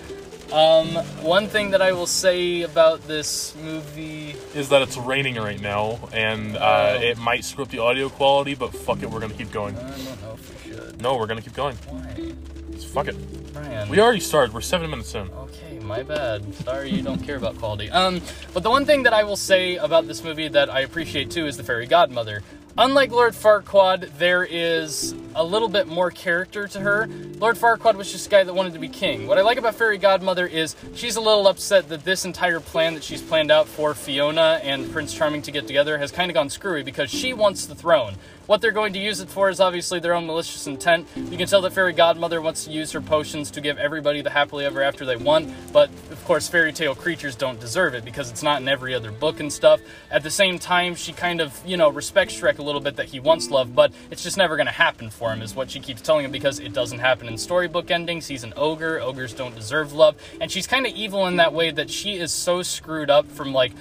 Um, 0.52 0.88
one 1.24 1.46
thing 1.48 1.70
that 1.70 1.80
I 1.80 1.92
will 1.92 2.06
say 2.06 2.62
about 2.62 3.06
this 3.08 3.54
movie, 3.62 4.34
Is 4.54 4.68
that 4.68 4.82
it's 4.82 4.96
raining 4.98 5.36
right 5.36 5.60
now, 5.60 5.98
and 6.12 6.56
uh, 6.56 6.96
Oh. 6.98 7.02
it 7.02 7.16
might 7.18 7.44
screw 7.44 7.64
up 7.64 7.70
the 7.70 7.78
audio 7.78 8.08
quality, 8.10 8.54
but 8.54 8.74
fuck 8.74 9.02
it, 9.02 9.10
we're 9.10 9.20
gonna 9.20 9.32
keep 9.34 9.50
going. 9.50 9.76
I 9.76 9.80
don't 9.90 10.22
know 10.22 10.34
if 10.34 10.64
we 10.66 10.72
should. 10.72 11.00
No, 11.00 11.16
we're 11.16 11.26
gonna 11.26 11.40
keep 11.42 11.54
going. 11.54 11.76
Why, 11.88 12.32
Just 12.72 12.88
fuck 12.88 13.08
it. 13.08 13.52
Brian? 13.54 13.88
We 13.88 14.00
already 14.00 14.20
started. 14.20 14.52
We're 14.54 14.60
seven 14.62 14.90
minutes 14.90 15.14
in. 15.14 15.30
Okay, 15.30 15.78
my 15.80 16.02
bad. 16.02 16.54
Sorry 16.54 16.90
you 16.90 17.02
don't 17.02 17.22
care 17.22 17.36
about 17.36 17.56
quality. 17.58 17.90
Um, 17.90 18.20
but 18.52 18.62
the 18.62 18.70
one 18.70 18.84
thing 18.84 19.02
that 19.04 19.12
I 19.14 19.24
will 19.24 19.36
say 19.36 19.76
about 19.76 20.06
this 20.06 20.22
movie 20.24 20.48
that 20.48 20.68
I 20.70 20.80
appreciate 20.80 21.30
too 21.30 21.46
is 21.46 21.56
the 21.56 21.64
fairy 21.64 21.86
godmother. 21.86 22.42
Unlike 22.78 23.10
Lord 23.10 23.34
Farquaad, 23.34 24.16
there 24.16 24.44
is 24.44 25.14
a 25.34 25.44
little 25.44 25.68
bit 25.68 25.88
more 25.88 26.10
character 26.10 26.66
to 26.68 26.80
her. 26.80 27.06
Lord 27.36 27.56
Farquaad 27.56 27.96
was 27.96 28.10
just 28.10 28.28
a 28.28 28.30
guy 28.30 28.44
that 28.44 28.54
wanted 28.54 28.72
to 28.72 28.78
be 28.78 28.88
king. 28.88 29.26
What 29.26 29.36
I 29.36 29.42
like 29.42 29.58
about 29.58 29.74
Fairy 29.74 29.98
Godmother 29.98 30.46
is 30.46 30.74
she's 30.94 31.16
a 31.16 31.20
little 31.20 31.46
upset 31.48 31.90
that 31.90 32.02
this 32.04 32.24
entire 32.24 32.60
plan 32.60 32.94
that 32.94 33.04
she's 33.04 33.20
planned 33.20 33.50
out 33.50 33.68
for 33.68 33.92
Fiona 33.92 34.58
and 34.62 34.90
Prince 34.90 35.12
Charming 35.12 35.42
to 35.42 35.50
get 35.50 35.66
together 35.66 35.98
has 35.98 36.10
kind 36.10 36.30
of 36.30 36.34
gone 36.34 36.48
screwy 36.48 36.82
because 36.82 37.10
she 37.10 37.34
wants 37.34 37.66
the 37.66 37.74
throne. 37.74 38.14
What 38.46 38.60
they're 38.60 38.72
going 38.72 38.92
to 38.94 38.98
use 38.98 39.20
it 39.20 39.28
for 39.28 39.50
is 39.50 39.60
obviously 39.60 40.00
their 40.00 40.14
own 40.14 40.26
malicious 40.26 40.66
intent. 40.66 41.06
You 41.16 41.38
can 41.38 41.46
tell 41.46 41.60
that 41.62 41.72
Fairy 41.72 41.92
Godmother 41.92 42.42
wants 42.42 42.64
to 42.64 42.72
use 42.72 42.90
her 42.92 43.00
potions 43.00 43.50
to 43.52 43.60
give 43.60 43.78
everybody 43.78 44.20
the 44.20 44.30
happily 44.30 44.64
ever 44.64 44.82
after 44.82 45.04
they 45.04 45.16
want, 45.16 45.52
but 45.72 45.90
of 46.10 46.24
course, 46.24 46.48
fairy 46.48 46.72
tale 46.72 46.94
creatures 46.94 47.36
don't 47.36 47.60
deserve 47.60 47.94
it 47.94 48.04
because 48.04 48.30
it's 48.30 48.42
not 48.42 48.60
in 48.60 48.68
every 48.68 48.94
other 48.94 49.12
book 49.12 49.38
and 49.40 49.52
stuff. 49.52 49.80
At 50.10 50.22
the 50.22 50.30
same 50.30 50.58
time, 50.58 50.94
she 50.94 51.12
kind 51.12 51.40
of, 51.40 51.60
you 51.64 51.76
know, 51.76 51.88
respects 51.88 52.38
Shrek 52.38 52.58
a 52.58 52.62
little 52.62 52.80
bit 52.80 52.96
that 52.96 53.06
he 53.06 53.20
wants 53.20 53.50
love, 53.50 53.74
but 53.74 53.92
it's 54.10 54.22
just 54.22 54.36
never 54.36 54.56
going 54.56 54.66
to 54.66 54.72
happen 54.72 55.10
for 55.10 55.32
him, 55.32 55.40
is 55.40 55.54
what 55.54 55.70
she 55.70 55.78
keeps 55.78 56.02
telling 56.02 56.24
him 56.24 56.32
because 56.32 56.58
it 56.58 56.72
doesn't 56.72 56.98
happen 56.98 57.28
in 57.28 57.38
storybook 57.38 57.90
endings. 57.90 58.26
He's 58.26 58.44
an 58.44 58.54
ogre, 58.56 59.00
ogres 59.00 59.34
don't 59.34 59.54
deserve 59.54 59.92
love, 59.92 60.16
and 60.40 60.50
she's 60.50 60.66
kind 60.66 60.86
of 60.86 60.92
evil 60.92 61.26
in 61.26 61.36
that 61.36 61.52
way 61.52 61.70
that 61.70 61.90
she 61.90 62.14
is 62.14 62.32
so 62.32 62.62
screwed 62.62 63.10
up 63.10 63.26
from 63.28 63.52
like 63.52 63.72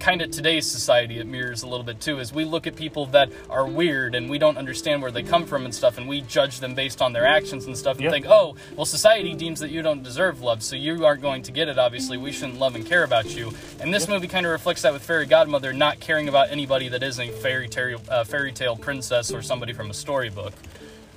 kind 0.00 0.22
of 0.22 0.30
today's 0.30 0.66
society 0.66 1.18
it 1.18 1.26
mirrors 1.26 1.62
a 1.62 1.66
little 1.66 1.84
bit 1.84 2.00
too 2.00 2.18
is 2.18 2.32
we 2.32 2.44
look 2.44 2.66
at 2.66 2.74
people 2.74 3.04
that 3.06 3.30
are 3.50 3.66
weird 3.66 4.14
and 4.14 4.30
we 4.30 4.38
don't 4.38 4.56
understand 4.56 5.02
where 5.02 5.10
they 5.10 5.22
come 5.22 5.44
from 5.44 5.64
and 5.66 5.74
stuff 5.74 5.98
and 5.98 6.08
we 6.08 6.22
judge 6.22 6.58
them 6.60 6.74
based 6.74 7.02
on 7.02 7.12
their 7.12 7.26
actions 7.26 7.66
and 7.66 7.76
stuff 7.76 7.96
and 7.96 8.04
Yeah. 8.04 8.10
think 8.10 8.26
oh 8.26 8.56
well 8.76 8.86
society 8.86 9.34
deems 9.34 9.60
that 9.60 9.70
you 9.70 9.82
don't 9.82 10.02
deserve 10.02 10.40
love 10.40 10.62
so 10.62 10.74
you 10.74 11.04
aren't 11.04 11.20
going 11.20 11.42
to 11.42 11.52
get 11.52 11.68
it 11.68 11.78
obviously 11.78 12.16
we 12.16 12.32
shouldn't 12.32 12.58
love 12.58 12.74
and 12.76 12.86
care 12.86 13.04
about 13.04 13.26
you 13.36 13.52
and 13.78 13.92
this 13.92 14.08
movie 14.08 14.26
kind 14.26 14.46
of 14.46 14.52
reflects 14.52 14.82
that 14.82 14.92
with 14.94 15.02
fairy 15.02 15.26
godmother 15.26 15.72
not 15.72 16.00
caring 16.00 16.28
about 16.28 16.50
anybody 16.50 16.88
that 16.88 17.02
isn't 17.02 17.28
a 17.28 17.32
fairy 17.32 17.68
tale 17.68 18.00
uh, 18.08 18.24
fairy 18.24 18.52
tale 18.52 18.76
princess 18.76 19.30
or 19.32 19.42
somebody 19.42 19.72
from 19.74 19.90
a 19.90 19.94
storybook 19.94 20.54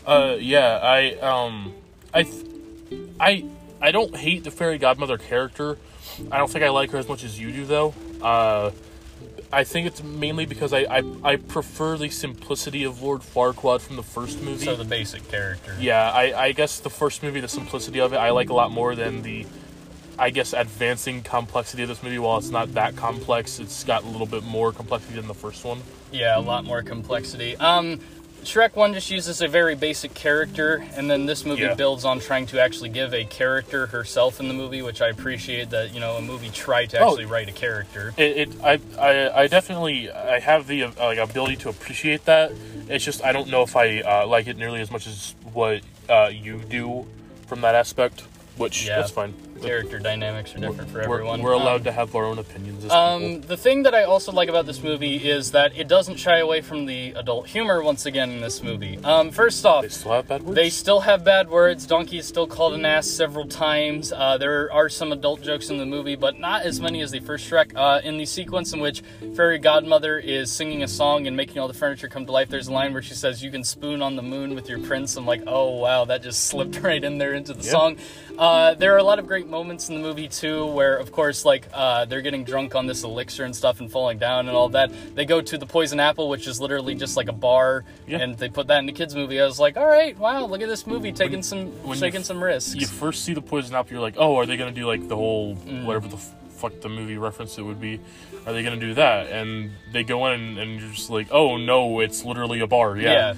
Uh, 0.05 0.36
yeah, 0.38 0.79
I 0.84 1.13
um, 1.21 1.73
I, 2.13 2.23
th- 2.23 2.45
I, 3.19 3.45
I 3.81 3.91
don't 3.91 4.13
hate 4.15 4.43
the 4.43 4.51
fairy 4.51 4.77
godmother 4.77 5.17
character. 5.17 5.77
I 6.29 6.38
don't 6.38 6.51
think 6.51 6.65
I 6.65 6.69
like 6.69 6.91
her 6.91 6.97
as 6.97 7.07
much 7.07 7.23
as 7.23 7.39
you 7.39 7.51
do, 7.53 7.65
though. 7.65 7.93
Uh, 8.24 8.71
I 9.51 9.63
think 9.63 9.86
it's 9.86 10.01
mainly 10.01 10.47
because 10.47 10.74
I, 10.74 10.80
I, 10.80 11.03
I 11.24 11.36
prefer 11.36 11.95
the 11.95 12.09
simplicity 12.09 12.84
of 12.84 13.03
Lord 13.03 13.21
Farquaad 13.21 13.82
from 13.82 13.97
the 13.97 14.03
first 14.03 14.41
movie. 14.41 14.65
so 14.65 14.76
the 14.76 14.84
basic 14.84 15.30
character 15.30 15.76
yeah, 15.80 16.11
I, 16.11 16.45
I 16.45 16.51
guess 16.53 16.80
the 16.80 16.89
first 16.89 17.21
movie, 17.21 17.39
the 17.39 17.47
simplicity 17.47 17.99
of 17.99 18.13
it, 18.13 18.17
I 18.17 18.32
like 18.32 18.49
a 18.49 18.53
lot 18.53 18.71
more 18.71 18.95
than 18.95 19.21
the, 19.21 19.45
I 20.17 20.32
guess, 20.32 20.53
advancing 20.53 21.21
complexity 21.21 21.84
of 21.84 21.89
this 21.89 22.01
movie. 22.01 22.17
While 22.17 22.39
it's 22.39 22.49
not 22.49 22.74
that 22.74 22.95
complex, 22.95 23.59
it's 23.59 23.84
got 23.84 24.03
a 24.03 24.07
little 24.07 24.26
bit 24.26 24.43
more 24.43 24.71
complexity 24.71 25.15
than 25.15 25.28
the 25.28 25.36
first 25.36 25.63
one. 25.63 25.82
Yeah, 26.11 26.38
a 26.38 26.41
lot 26.41 26.65
more 26.65 26.82
complexity. 26.82 27.55
Um, 27.57 27.99
Shrek 28.46 28.76
1 28.76 28.94
just 28.94 29.10
uses 29.10 29.41
a 29.41 29.48
very 29.48 29.76
basic 29.76 30.14
character, 30.14 30.86
and 30.96 31.10
then 31.10 31.26
this 31.26 31.46
movie 31.46 31.64
Yeah. 31.64 31.74
builds 31.76 32.06
on 32.06 32.20
trying 32.20 32.46
to 32.48 32.62
actually 32.62 32.89
give 32.89 33.14
a 33.14 33.24
character 33.26 33.88
herself 33.88 34.39
in 34.39 34.48
the 34.48 34.54
movie, 34.54 34.82
which 34.82 35.02
I 35.02 35.08
appreciate 35.10 35.70
that, 35.72 35.94
you 35.94 36.00
know, 36.00 36.14
a 36.18 36.22
movie 36.22 36.50
tried 36.50 36.89
to 36.91 37.00
Oh. 37.00 37.10
actually 37.10 37.26
write 37.26 37.50
a 37.50 37.54
character. 37.54 38.14
It, 38.18 38.38
it 38.38 38.50
I, 38.64 38.80
I, 39.00 39.41
I 39.44 39.48
definitely, 39.48 40.12
I 40.12 40.39
have 40.39 40.68
the 40.68 40.84
uh, 40.84 40.91
like 41.00 41.18
ability 41.18 41.56
to 41.58 41.70
appreciate 41.70 42.26
that. 42.26 42.52
It's 42.89 43.04
just 43.06 43.24
I 43.24 43.32
don't 43.32 43.48
know 43.50 43.64
if 43.64 43.76
I 43.76 44.02
uh, 44.02 44.28
like 44.28 44.48
it 44.48 44.58
nearly 44.58 44.82
as 44.82 44.91
much 44.91 45.08
as 45.08 45.36
what 45.54 45.82
uh, 46.10 46.30
you 46.32 46.58
do 46.60 47.08
from 47.48 47.62
that 47.62 47.76
aspect. 47.76 48.24
Which 48.58 48.86
Yeah. 48.86 48.98
that's 48.98 49.10
fine. 49.12 49.34
Character 49.64 49.97
dynamics 49.99 50.53
are 50.55 50.59
different 50.59 50.89
for 50.91 50.97
We're, 50.99 51.16
everyone. 51.16 51.41
we're 51.41 51.55
Um, 51.55 51.61
allowed 51.61 51.84
to 51.86 51.91
have 51.93 52.14
our 52.16 52.26
own 52.26 52.38
opinions 52.38 52.84
as 52.84 52.91
Um, 52.91 53.39
the 53.41 53.55
thing 53.55 53.84
that 53.84 53.95
I 53.95 54.03
also 54.03 54.32
like 54.34 54.49
about 54.49 54.66
this 54.66 54.84
movie 54.84 55.16
is 55.18 55.51
that 55.51 55.72
it 55.78 55.88
doesn't 55.88 56.18
shy 56.18 56.39
away 56.39 56.59
from 56.61 56.86
the 56.86 57.14
adult 57.16 57.47
humor 57.47 57.82
once 57.82 58.05
again 58.05 58.30
in 58.30 58.41
this 58.41 58.61
movie. 58.61 58.99
Um, 59.05 59.32
first 59.32 59.66
off, 59.66 59.84
They 59.84 59.89
still 59.89 60.11
have 60.11 60.28
bad 60.28 60.43
words. 60.43 60.55
They 60.55 60.70
still 60.70 60.99
have 61.01 61.24
bad 61.24 61.49
words. 61.49 61.86
Donkey 61.86 62.18
is 62.18 62.28
still 62.28 62.45
called 62.45 62.74
an 62.74 62.86
ass 62.86 63.07
several 63.07 63.45
times. 63.47 64.11
Uh, 64.11 64.38
there 64.38 64.72
are 64.74 64.89
some 64.89 65.11
adult 65.14 65.41
jokes 65.41 65.70
in 65.70 65.78
the 65.78 65.86
movie, 65.86 66.16
but 66.16 66.38
not 66.39 66.64
as 66.64 66.82
many 66.82 67.01
as 67.01 67.11
the 67.11 67.20
first 67.22 67.49
Shrek. 67.49 67.72
Uh, 67.76 68.01
in 68.03 68.18
the 68.18 68.26
sequence 68.26 68.74
in 68.74 68.82
which 68.82 69.01
Fairy 69.36 69.59
Godmother 69.59 70.20
is 70.20 70.51
singing 70.51 70.84
a 70.84 70.88
song 70.89 71.26
and 71.26 71.38
making 71.38 71.59
all 71.59 71.68
the 71.70 71.74
furniture 71.74 72.09
come 72.09 72.26
to 72.26 72.32
life, 72.34 72.49
there's 72.49 72.68
a 72.68 72.74
line 72.74 72.91
where 72.91 73.01
she 73.01 73.14
says, 73.14 73.41
"You 73.41 73.49
can 73.49 73.64
spoon 73.64 74.01
on 74.01 74.16
the 74.18 74.22
moon 74.24 74.55
with 74.55 74.68
your 74.68 74.80
prince." 74.80 75.16
I'm 75.16 75.26
like, 75.26 75.43
oh 75.47 75.78
wow, 75.78 76.03
that 76.05 76.22
just 76.22 76.45
slipped 76.49 76.82
right 76.82 77.03
in 77.03 77.18
there 77.18 77.34
into 77.34 77.53
the 77.53 77.64
Yeah. 77.64 77.72
song. 77.72 77.97
Uh, 78.38 78.74
there 78.74 78.93
are 78.93 78.97
a 78.97 79.03
lot 79.03 79.20
of 79.20 79.28
great 79.28 79.47
moments 79.54 79.88
in 79.88 79.93
the 79.95 80.01
movie 80.01 80.28
too, 80.28 80.66
where 80.66 80.97
of 80.97 81.12
course, 81.12 81.45
like 81.45 81.68
uh, 81.74 82.06
they're 82.06 82.24
getting 82.24 82.43
drunk 82.43 82.74
on 82.74 82.88
this 82.88 83.04
elixir 83.04 83.43
and 83.45 83.56
stuff 83.56 83.80
and 83.82 83.89
falling 83.91 84.18
down 84.18 84.47
and 84.47 84.58
all 84.58 84.68
that. 84.70 84.91
They 85.16 85.26
go 85.26 85.41
to 85.41 85.58
the 85.60 85.66
Poison 85.68 85.99
Apple, 85.99 86.28
which 86.28 86.47
is 86.47 86.60
literally 86.60 86.95
just 86.95 87.16
like 87.16 87.28
a 87.30 87.34
bar, 87.34 87.86
Yeah. 88.08 88.18
and 88.18 88.36
they 88.36 88.49
put 88.49 88.66
that 88.68 88.80
in 88.80 88.88
the 88.88 88.91
kids' 88.91 89.14
movie. 89.16 89.39
I 89.39 89.45
was 89.45 89.60
like, 89.60 89.78
all 89.78 89.86
right, 89.86 90.18
wow, 90.18 90.45
look 90.47 90.62
at 90.62 90.68
this 90.70 90.88
movie 90.88 91.12
taking 91.12 91.43
some 91.43 91.68
when 91.86 91.99
taking 91.99 92.22
f- 92.22 92.26
some 92.26 92.43
risks. 92.43 92.74
you 92.74 92.88
first 92.88 93.24
see 93.24 93.36
the 93.36 93.43
poison 93.43 93.76
apple, 93.76 93.91
you're 93.93 94.01
like, 94.01 94.16
oh, 94.18 94.36
are 94.38 94.47
they 94.47 94.58
gonna 94.58 94.72
do 94.72 94.88
like 94.88 95.08
the 95.08 95.16
whole 95.16 95.56
Mm. 95.56 95.86
whatever 95.86 96.08
the 96.08 96.18
f- 96.18 96.34
fuck 96.58 96.82
the 96.82 96.89
movie 96.89 97.18
reference 97.18 97.60
it 97.60 97.62
would 97.62 97.80
be? 97.80 97.99
Are 98.46 98.54
they 98.54 98.64
gonna 98.64 98.78
do 98.78 98.94
that? 98.96 99.28
And 99.32 99.72
they 99.91 100.04
go 100.04 100.28
in 100.28 100.58
and 100.58 100.80
you're 100.80 100.89
just 100.91 101.10
like, 101.10 101.28
oh 101.32 101.58
no, 101.58 102.00
it's 102.00 102.26
literally 102.26 102.60
a 102.60 102.68
bar. 102.68 102.98
Yeah. 102.98 103.36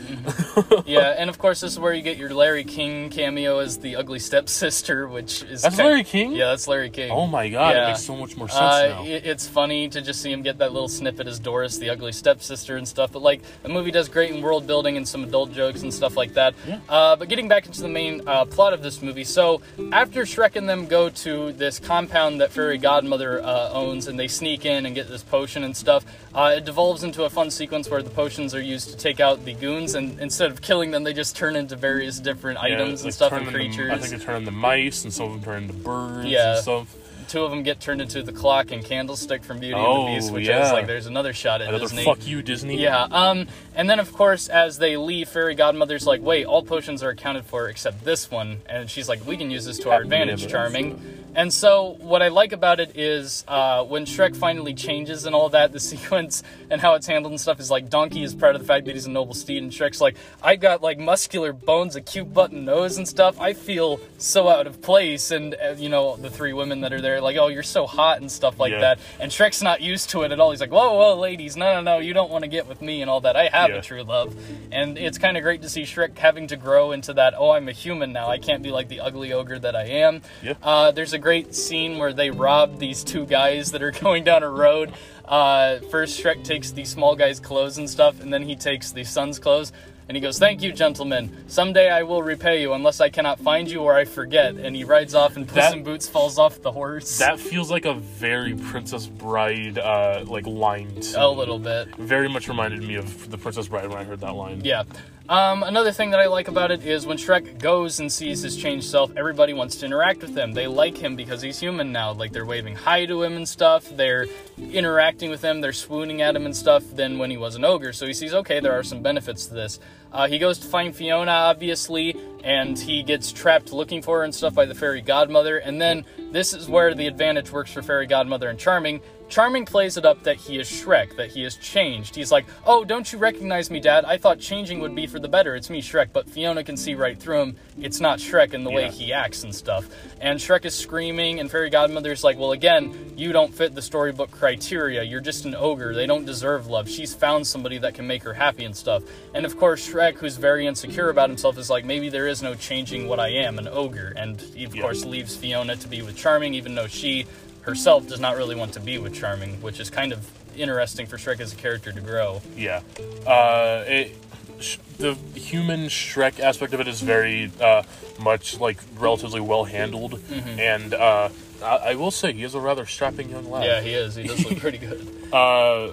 Yeah. 0.55 0.61
yeah, 0.85 1.15
and 1.17 1.29
of 1.29 1.37
course 1.37 1.61
this 1.61 1.73
is 1.73 1.79
where 1.79 1.93
you 1.93 2.01
get 2.01 2.17
your 2.17 2.33
Larry 2.33 2.63
King 2.63 3.09
cameo 3.09 3.59
as 3.59 3.77
the 3.79 3.95
ugly 3.97 4.19
stepsister, 4.19 5.07
which 5.07 5.43
is 5.43 5.61
That's 5.61 5.75
kind- 5.75 5.89
Larry 5.89 6.03
King. 6.03 6.31
Yeah, 6.31 6.47
that's 6.47 6.67
Larry 6.67 6.89
King. 6.89 7.11
Oh 7.11 7.27
my 7.27 7.49
god, 7.49 7.75
Yeah. 7.75 7.85
it 7.85 7.87
makes 7.89 8.03
so 8.03 8.15
much 8.15 8.35
more 8.37 8.47
sense 8.47 8.61
Uh, 8.61 8.87
now. 8.87 9.03
it- 9.05 9.25
it's 9.25 9.47
funny 9.47 9.89
to 9.89 10.01
just 10.01 10.21
see 10.21 10.31
him 10.31 10.41
get 10.41 10.57
that 10.59 10.71
little 10.73 10.87
snippet 10.87 11.27
as 11.27 11.39
Doris, 11.39 11.77
the 11.77 11.89
ugly 11.89 12.11
stepsister, 12.11 12.77
and 12.77 12.87
stuff. 12.87 13.11
But 13.11 13.21
like, 13.21 13.41
the 13.63 13.69
movie 13.69 13.91
does 13.91 14.07
great 14.09 14.31
in 14.31 14.41
world 14.41 14.65
building 14.65 14.97
and 14.97 15.07
some 15.07 15.23
adult 15.23 15.51
jokes 15.53 15.81
and 15.83 15.93
stuff 15.93 16.15
like 16.17 16.33
that. 16.35 16.53
Yeah. 16.67 16.79
Uh, 16.89 17.15
but 17.15 17.27
getting 17.29 17.47
back 17.47 17.65
into 17.65 17.81
the 17.81 17.89
main 17.89 18.21
uh, 18.27 18.45
plot 18.45 18.73
of 18.73 18.81
this 18.81 19.01
movie, 19.01 19.23
so 19.23 19.61
after 19.91 20.23
Shrek 20.23 20.55
and 20.55 20.67
them 20.69 20.87
go 20.87 21.09
to 21.09 21.51
this 21.53 21.79
compound 21.79 22.39
that 22.41 22.51
Fairy 22.51 22.77
Godmother 22.77 23.43
uh, 23.43 23.69
owns, 23.71 24.07
and 24.07 24.17
they 24.17 24.27
sneak 24.27 24.65
in 24.65 24.85
and 24.85 24.94
get 24.95 25.07
this 25.07 25.21
potion 25.21 25.63
and 25.63 25.75
stuff, 25.77 26.03
uh, 26.33 26.53
it 26.57 26.65
devolves 26.65 27.03
into 27.03 27.23
a 27.25 27.29
fun 27.29 27.51
sequence 27.51 27.89
where 27.89 28.01
the 28.01 28.09
potions 28.09 28.55
are 28.55 28.61
used 28.61 28.89
to 28.89 28.97
take 28.97 29.19
out 29.19 29.45
the 29.45 29.53
goons, 29.53 29.93
and 29.93 30.19
instead 30.19 30.49
of 30.49 30.61
killing 30.61 30.89
them, 30.91 31.03
they 31.03 31.13
just 31.13 31.35
turn 31.35 31.55
into 31.55 31.75
various 31.75 32.19
different 32.19 32.57
Yeah, 32.63 32.73
items 32.75 33.01
and 33.01 33.05
like, 33.07 33.13
stuff 33.13 33.33
and 33.33 33.41
into- 33.45 33.51
creatures. 33.53 33.91
I 33.91 33.97
think 33.97 34.19
they 34.19 34.25
turn 34.25 34.37
into 34.37 34.51
mice, 34.51 35.03
and 35.03 35.13
some 35.13 35.27
of 35.27 35.31
them 35.33 35.43
turn 35.43 35.63
into 35.63 35.73
birds 35.75 36.25
Yeah. 36.27 36.53
and 36.55 36.63
stuff. 36.63 36.95
Two 37.35 37.43
of 37.43 37.51
them 37.51 37.63
get 37.63 37.81
turned 37.81 38.01
into 38.01 38.23
the 38.23 38.31
clock 38.31 38.71
and 38.71 38.81
candlestick 38.81 39.43
from 39.43 39.59
Beauty 39.59 39.75
Oh, 39.75 40.05
and 40.05 40.07
the 40.07 40.15
Beast, 40.15 40.31
which 40.31 40.47
yeah. 40.47 40.67
is 40.67 40.71
like 40.71 40.87
there's 40.87 41.05
another 41.05 41.33
shot 41.33 41.61
at 41.61 41.67
Another 41.67 41.83
Disney. 41.83 42.05
fuck 42.05 42.25
you, 42.25 42.41
Disney. 42.41 42.81
Yeah, 42.81 43.09
um, 43.11 43.47
and 43.75 43.89
then 43.89 43.99
of 43.99 44.13
course, 44.13 44.47
as 44.47 44.77
they 44.77 44.95
leave, 44.95 45.27
Fairy 45.27 45.53
Godmother's 45.53 46.07
like, 46.07 46.21
wait, 46.21 46.45
all 46.45 46.63
potions 46.63 47.03
are 47.03 47.09
accounted 47.09 47.43
for 47.43 47.67
except 47.67 48.05
this 48.05 48.31
one. 48.31 48.61
And 48.69 48.89
she's 48.89 49.09
like, 49.09 49.25
we 49.27 49.35
can 49.35 49.51
use 49.51 49.65
this 49.65 49.79
to 49.79 49.91
our 49.91 50.01
advantage, 50.03 50.43
ever 50.43 50.49
Charming. 50.49 51.25
And 51.35 51.51
so, 51.51 51.97
what 51.99 52.21
I 52.21 52.29
like 52.29 52.53
about 52.53 52.79
it 52.79 52.95
is 52.95 53.43
uh, 53.49 53.83
when 53.83 54.05
Shrek 54.05 54.37
finally 54.37 54.73
changes 54.73 55.25
and 55.25 55.35
all 55.35 55.49
that, 55.49 55.73
the 55.73 55.79
sequence 55.91 56.41
and 56.69 56.79
how 56.79 56.93
it's 56.95 57.05
handled 57.05 57.33
and 57.33 57.41
stuff 57.41 57.59
is 57.59 57.69
like 57.69 57.89
Donkey 57.89 58.23
is 58.23 58.33
proud 58.33 58.55
of 58.55 58.61
the 58.61 58.67
fact 58.67 58.85
that 58.85 58.95
he's 58.95 59.05
a 59.05 59.11
noble 59.11 59.33
steed, 59.33 59.61
and 59.61 59.69
Shrek's 59.69 59.99
like, 59.99 60.15
I 60.41 60.55
got 60.55 60.81
like 60.81 60.97
muscular 60.97 61.51
bones, 61.51 61.97
a 61.97 62.01
cute 62.01 62.33
button 62.33 62.63
nose, 62.63 62.97
and 62.97 63.05
stuff. 63.05 63.37
I 63.41 63.51
feel 63.51 63.99
so 64.17 64.47
out 64.47 64.65
of 64.65 64.81
place. 64.81 65.31
And, 65.31 65.55
uh, 65.55 65.75
you 65.77 65.89
know, 65.89 66.15
the 66.15 66.29
three 66.29 66.53
women 66.53 66.79
that 66.81 66.93
are 66.93 67.01
there, 67.01 67.19
like, 67.25 67.35
oh, 67.35 67.47
you're 67.47 67.61
so 67.63 67.85
hot 67.85 68.21
and 68.21 68.31
stuff 68.31 68.59
like 68.59 68.71
Yeah. 68.71 68.79
that. 68.79 68.99
And 69.19 69.29
Shrek's 69.31 69.61
not 69.61 69.81
used 69.81 70.11
to 70.11 70.21
it 70.23 70.31
at 70.31 70.39
all. 70.39 70.51
He's 70.51 70.61
like, 70.61 70.71
whoa, 70.71 70.93
whoa, 70.93 71.15
ladies, 71.19 71.57
no, 71.57 71.73
no, 71.75 71.81
no, 71.81 71.97
you 71.97 72.13
don't 72.13 72.31
want 72.31 72.43
to 72.43 72.47
get 72.47 72.67
with 72.67 72.81
me 72.81 73.01
and 73.01 73.09
all 73.11 73.19
that. 73.21 73.35
I 73.35 73.47
have 73.49 73.69
Yeah. 73.71 73.75
a 73.77 73.81
true 73.81 74.03
love. 74.03 74.33
And 74.71 74.97
it's 74.97 75.17
kind 75.17 75.35
of 75.35 75.43
great 75.43 75.61
to 75.63 75.69
see 75.69 75.81
Shrek 75.83 76.17
having 76.17 76.47
to 76.47 76.55
grow 76.55 76.93
into 76.93 77.13
that, 77.15 77.33
oh, 77.37 77.51
I'm 77.51 77.67
a 77.67 77.73
human 77.73 78.13
now. 78.13 78.29
I 78.29 78.37
can't 78.37 78.63
be 78.63 78.71
like 78.71 78.87
the 78.87 79.01
ugly 79.01 79.33
ogre 79.33 79.59
that 79.59 79.75
I 79.75 79.83
am. 79.85 80.21
Yeah. 80.41 80.53
Uh, 80.63 80.91
there's 80.91 81.11
a 81.13 81.19
great 81.19 81.53
scene 81.53 81.97
where 81.97 82.13
they 82.13 82.29
rob 82.29 82.79
these 82.79 83.03
two 83.03 83.25
guys 83.25 83.71
that 83.71 83.81
are 83.83 83.91
going 84.05 84.23
down 84.23 84.43
a 84.43 84.49
road. 84.49 84.93
Uh, 85.27 85.79
first, 85.89 86.21
Shrek 86.23 86.43
takes 86.43 86.71
the 86.71 86.85
small 86.85 87.15
guy's 87.15 87.39
clothes 87.39 87.77
and 87.79 87.89
stuff, 87.89 88.21
and 88.21 88.31
then 88.31 88.43
he 88.43 88.55
takes 88.55 88.91
the 88.91 89.03
son's 89.03 89.39
clothes. 89.39 89.71
And 90.07 90.15
he 90.15 90.21
goes, 90.21 90.37
Thank 90.37 90.61
you, 90.61 90.71
gentlemen. 90.71 91.35
Someday 91.47 91.89
I 91.89 92.03
will 92.03 92.21
repay 92.21 92.61
you 92.61 92.73
unless 92.73 93.01
I 93.01 93.09
cannot 93.09 93.39
find 93.39 93.69
you 93.69 93.81
or 93.81 93.95
I 93.95 94.05
forget. 94.05 94.55
And 94.55 94.75
he 94.75 94.83
rides 94.83 95.15
off, 95.15 95.35
and 95.35 95.47
Puss 95.47 95.55
That- 95.55 95.73
in 95.73 95.83
Boots 95.83 96.07
falls 96.07 96.37
off 96.37 96.61
the 96.61 96.71
horse. 96.71 97.17
That 97.17 97.39
feels 97.39 97.71
like 97.71 97.85
a 97.85 97.93
very 97.95 98.53
Princess 98.55 99.07
Bride 99.07 99.79
uh, 99.79 100.23
like 100.27 100.45
line. 100.45 101.01
To 101.01 101.25
a 101.25 101.29
little 101.29 101.59
bit. 101.59 101.95
Very 101.95 102.29
much 102.29 102.47
reminded 102.47 102.83
me 102.83 102.95
of 102.95 103.31
the 103.31 103.37
Princess 103.37 103.67
Bride 103.67 103.87
when 103.89 103.97
I 103.97 104.03
heard 104.03 104.19
that 104.21 104.35
line. 104.35 104.61
Yeah. 104.63 104.83
Um, 105.27 105.63
another 105.63 105.91
thing 105.91 106.11
that 106.11 106.19
I 106.19 106.27
like 106.27 106.49
about 106.49 106.69
it 106.69 106.85
is 106.85 107.07
when 107.07 107.17
Shrek 107.17 107.57
goes 107.57 107.99
and 107.99 108.11
sees 108.11 108.43
his 108.43 108.55
changed 108.55 108.87
self, 108.87 109.11
everybody 109.17 109.53
wants 109.53 109.75
to 109.77 109.87
interact 109.87 110.21
with 110.21 110.37
him. 110.37 110.53
They 110.53 110.67
like 110.67 110.95
him 110.95 111.15
because 111.15 111.41
he's 111.41 111.59
human 111.59 111.91
now. 111.91 112.11
Like 112.11 112.31
they're 112.31 112.45
waving 112.45 112.75
hi 112.75 113.07
to 113.07 113.23
him 113.23 113.35
and 113.35 113.49
stuff. 113.49 113.89
They're 113.89 114.27
interacting 114.59 115.31
with 115.31 115.43
him. 115.43 115.61
They're 115.61 115.73
swooning 115.73 116.21
at 116.21 116.35
him 116.35 116.45
and 116.45 116.55
stuff. 116.55 116.83
Than 116.93 117.17
when 117.17 117.31
he 117.31 117.37
was 117.37 117.55
an 117.55 117.65
ogre. 117.65 117.91
So 117.91 118.05
he 118.05 118.13
sees, 118.13 118.35
okay, 118.35 118.59
there 118.59 118.73
are 118.73 118.83
some 118.83 119.01
benefits 119.01 119.47
to 119.47 119.55
this. 119.55 119.79
Uh, 120.13 120.27
he 120.27 120.37
goes 120.37 120.59
to 120.59 120.67
find 120.67 120.95
Fiona, 120.95 121.31
obviously, 121.31 122.15
and 122.43 122.77
he 122.77 123.01
gets 123.01 123.31
trapped 123.31 123.73
looking 123.73 124.03
for 124.03 124.19
her 124.19 124.23
and 124.23 124.33
stuff 124.33 124.53
by 124.53 124.65
the 124.65 124.75
fairy 124.75 125.01
godmother. 125.01 125.57
And 125.57 125.81
then 125.81 126.05
this 126.31 126.53
is 126.53 126.69
where 126.69 126.93
the 126.93 127.07
advantage 127.07 127.51
works 127.51 127.73
for 127.73 127.81
fairy 127.81 128.05
godmother 128.05 128.47
and 128.47 128.59
Charming. 128.59 129.01
Charming 129.35 129.65
plays 129.65 129.97
it 129.97 130.05
up 130.05 130.23
that 130.23 130.37
he 130.37 130.57
is 130.59 130.69
Shrek, 130.69 131.17
that 131.17 131.29
he 131.29 131.43
has 131.43 131.57
changed. 131.57 132.15
He's 132.15 132.31
like, 132.31 132.45
Oh, 132.65 132.85
don't 132.85 133.11
you 133.11 133.19
recognize 133.19 133.69
me, 133.69 133.81
Dad? 133.81 134.05
I 134.05 134.17
thought 134.17 134.39
changing 134.39 134.79
would 134.79 134.95
be 134.95 135.07
for 135.07 135.19
the 135.19 135.27
better. 135.27 135.57
It's 135.57 135.69
me, 135.69 135.81
Shrek. 135.81 136.13
But 136.13 136.29
Fiona 136.29 136.63
can 136.63 136.77
see 136.77 136.95
right 136.95 137.19
through 137.19 137.41
him. 137.41 137.55
It's 137.77 137.99
not 137.99 138.19
Shrek 138.19 138.53
in 138.53 138.63
the 138.63 138.71
way 138.71 138.89
he 138.89 139.11
acts 139.11 139.43
and 139.43 139.53
stuff. 139.53 139.89
And 140.21 140.39
Shrek 140.39 140.63
is 140.63 140.73
screaming, 140.73 141.41
and 141.41 141.51
Fairy 141.51 141.69
Godmother's 141.69 142.23
like, 142.23 142.39
Well, 142.39 142.53
again, 142.53 143.11
you 143.17 143.33
don't 143.33 143.53
fit 143.53 143.75
the 143.75 143.81
storybook 143.81 144.31
criteria. 144.31 145.03
You're 145.03 145.19
just 145.19 145.43
an 145.43 145.53
ogre. 145.53 145.93
They 145.93 146.07
don't 146.07 146.23
deserve 146.23 146.67
love. 146.67 146.87
She's 146.89 147.13
found 147.13 147.45
somebody 147.45 147.77
that 147.79 147.93
can 147.93 148.07
make 148.07 148.23
her 148.23 148.33
happy 148.33 148.63
and 148.63 148.73
stuff. 148.73 149.03
And 149.33 149.45
of 149.45 149.57
course, 149.57 149.85
Shrek, 149.85 150.15
who's 150.15 150.37
very 150.37 150.65
insecure 150.65 151.09
about 151.09 151.27
himself, 151.27 151.57
is 151.57 151.69
like, 151.69 151.83
Maybe 151.83 152.07
there 152.07 152.27
is 152.27 152.41
no 152.41 152.55
changing 152.55 153.09
what 153.09 153.19
I 153.19 153.27
am, 153.31 153.59
an 153.59 153.67
ogre. 153.67 154.13
And 154.15 154.39
he, 154.39 154.63
of 154.63 154.73
Yeah. 154.73 154.83
course, 154.83 155.03
leaves 155.03 155.35
Fiona 155.35 155.75
to 155.75 155.89
be 155.89 156.01
with 156.01 156.15
Charming, 156.15 156.53
even 156.53 156.73
though 156.73 156.87
she 156.87 157.25
herself 157.65 158.07
does 158.07 158.19
not 158.19 158.37
really 158.37 158.55
want 158.55 158.73
to 158.73 158.79
be 158.79 158.97
with 158.97 159.13
Charming, 159.13 159.61
which 159.61 159.79
is 159.79 159.89
kind 159.89 160.13
of 160.13 160.29
interesting 160.55 161.05
for 161.05 161.17
Shrek 161.17 161.39
as 161.39 161.51
a 161.53 161.55
character 161.55 161.91
to 161.91 161.99
grow. 162.01 162.41
Yeah. 162.55 162.81
Uh, 163.27 163.83
it, 163.87 164.15
sh- 164.59 164.77
the 164.97 165.15
human 165.35 165.87
Shrek 165.87 166.39
aspect 166.39 166.73
of 166.73 166.79
it 166.79 166.87
is 166.87 167.01
very 167.01 167.51
uh, 167.59 167.83
much 168.19 168.59
like 168.59 168.77
relatively 168.97 169.41
well 169.41 169.65
handled, 169.65 170.13
Mm-hmm. 170.13 170.59
and 170.59 170.93
uh, 170.93 171.29
I, 171.63 171.75
I 171.91 171.95
will 171.95 172.11
say 172.11 172.31
he 172.33 172.43
is 172.43 172.55
a 172.55 172.59
rather 172.59 172.85
strapping 172.85 173.29
young 173.29 173.49
lad. 173.49 173.65
Yeah, 173.65 173.81
he 173.81 173.93
is. 173.93 174.15
He 174.15 174.23
does 174.27 174.45
look 174.45 174.59
pretty 174.59 174.77
good. 174.77 175.11
Uh, 175.33 175.91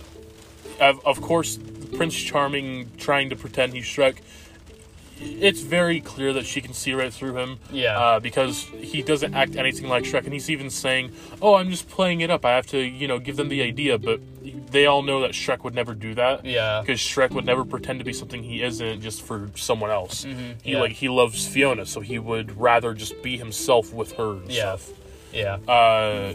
of, 0.78 1.04
of 1.04 1.20
course, 1.20 1.58
Prince 1.96 2.14
Charming 2.16 2.90
trying 2.98 3.30
to 3.30 3.36
pretend 3.36 3.72
he's 3.72 3.84
Shrek. 3.84 4.18
It's 5.24 5.60
very 5.60 6.00
clear 6.00 6.32
that 6.34 6.46
she 6.46 6.60
can 6.60 6.72
see 6.72 6.92
right 6.94 7.12
through 7.12 7.36
him. 7.36 7.58
Yeah. 7.70 7.98
Uh, 7.98 8.20
because 8.20 8.62
he 8.64 9.02
doesn't 9.02 9.34
act 9.34 9.56
anything 9.56 9.88
like 9.88 10.04
Shrek, 10.04 10.24
and 10.24 10.32
he's 10.32 10.50
even 10.50 10.68
saying, 10.70 11.12
"Oh, 11.40 11.54
I'm 11.54 11.70
just 11.70 11.88
playing 11.88 12.20
it 12.20 12.30
up. 12.30 12.44
I 12.44 12.50
have 12.56 12.66
to, 12.68 12.78
you 12.78 13.06
know, 13.08 13.18
give 13.18 13.36
them 13.36 13.48
the 13.48 13.62
idea." 13.62 13.98
But 13.98 14.20
they 14.70 14.86
all 14.86 15.02
know 15.02 15.20
that 15.20 15.32
Shrek 15.32 15.62
would 15.64 15.74
never 15.74 15.94
do 15.94 16.14
that. 16.14 16.44
Yeah. 16.44 16.80
Because 16.80 17.00
Shrek 17.00 17.30
would 17.32 17.44
never 17.46 17.64
pretend 17.64 17.98
to 18.00 18.04
be 18.04 18.12
something 18.12 18.42
he 18.42 18.62
isn't 18.62 19.00
just 19.00 19.22
for 19.22 19.50
someone 19.54 19.90
else. 19.90 20.24
He 20.24 20.30
Mm-hmm. 20.32 20.52
yeah. 20.68 20.80
like 20.80 20.92
he 20.92 21.08
loves 21.08 21.46
Fiona, 21.46 21.86
so 21.86 22.00
he 22.00 22.18
would 22.18 22.58
rather 22.58 22.94
just 22.94 23.22
be 23.22 23.36
himself 23.36 23.92
with 23.92 24.12
her. 24.12 24.38
Yeah. 24.48 24.76
Stuff 24.76 24.90
Yeah. 25.32 25.54
uh, 25.68 26.34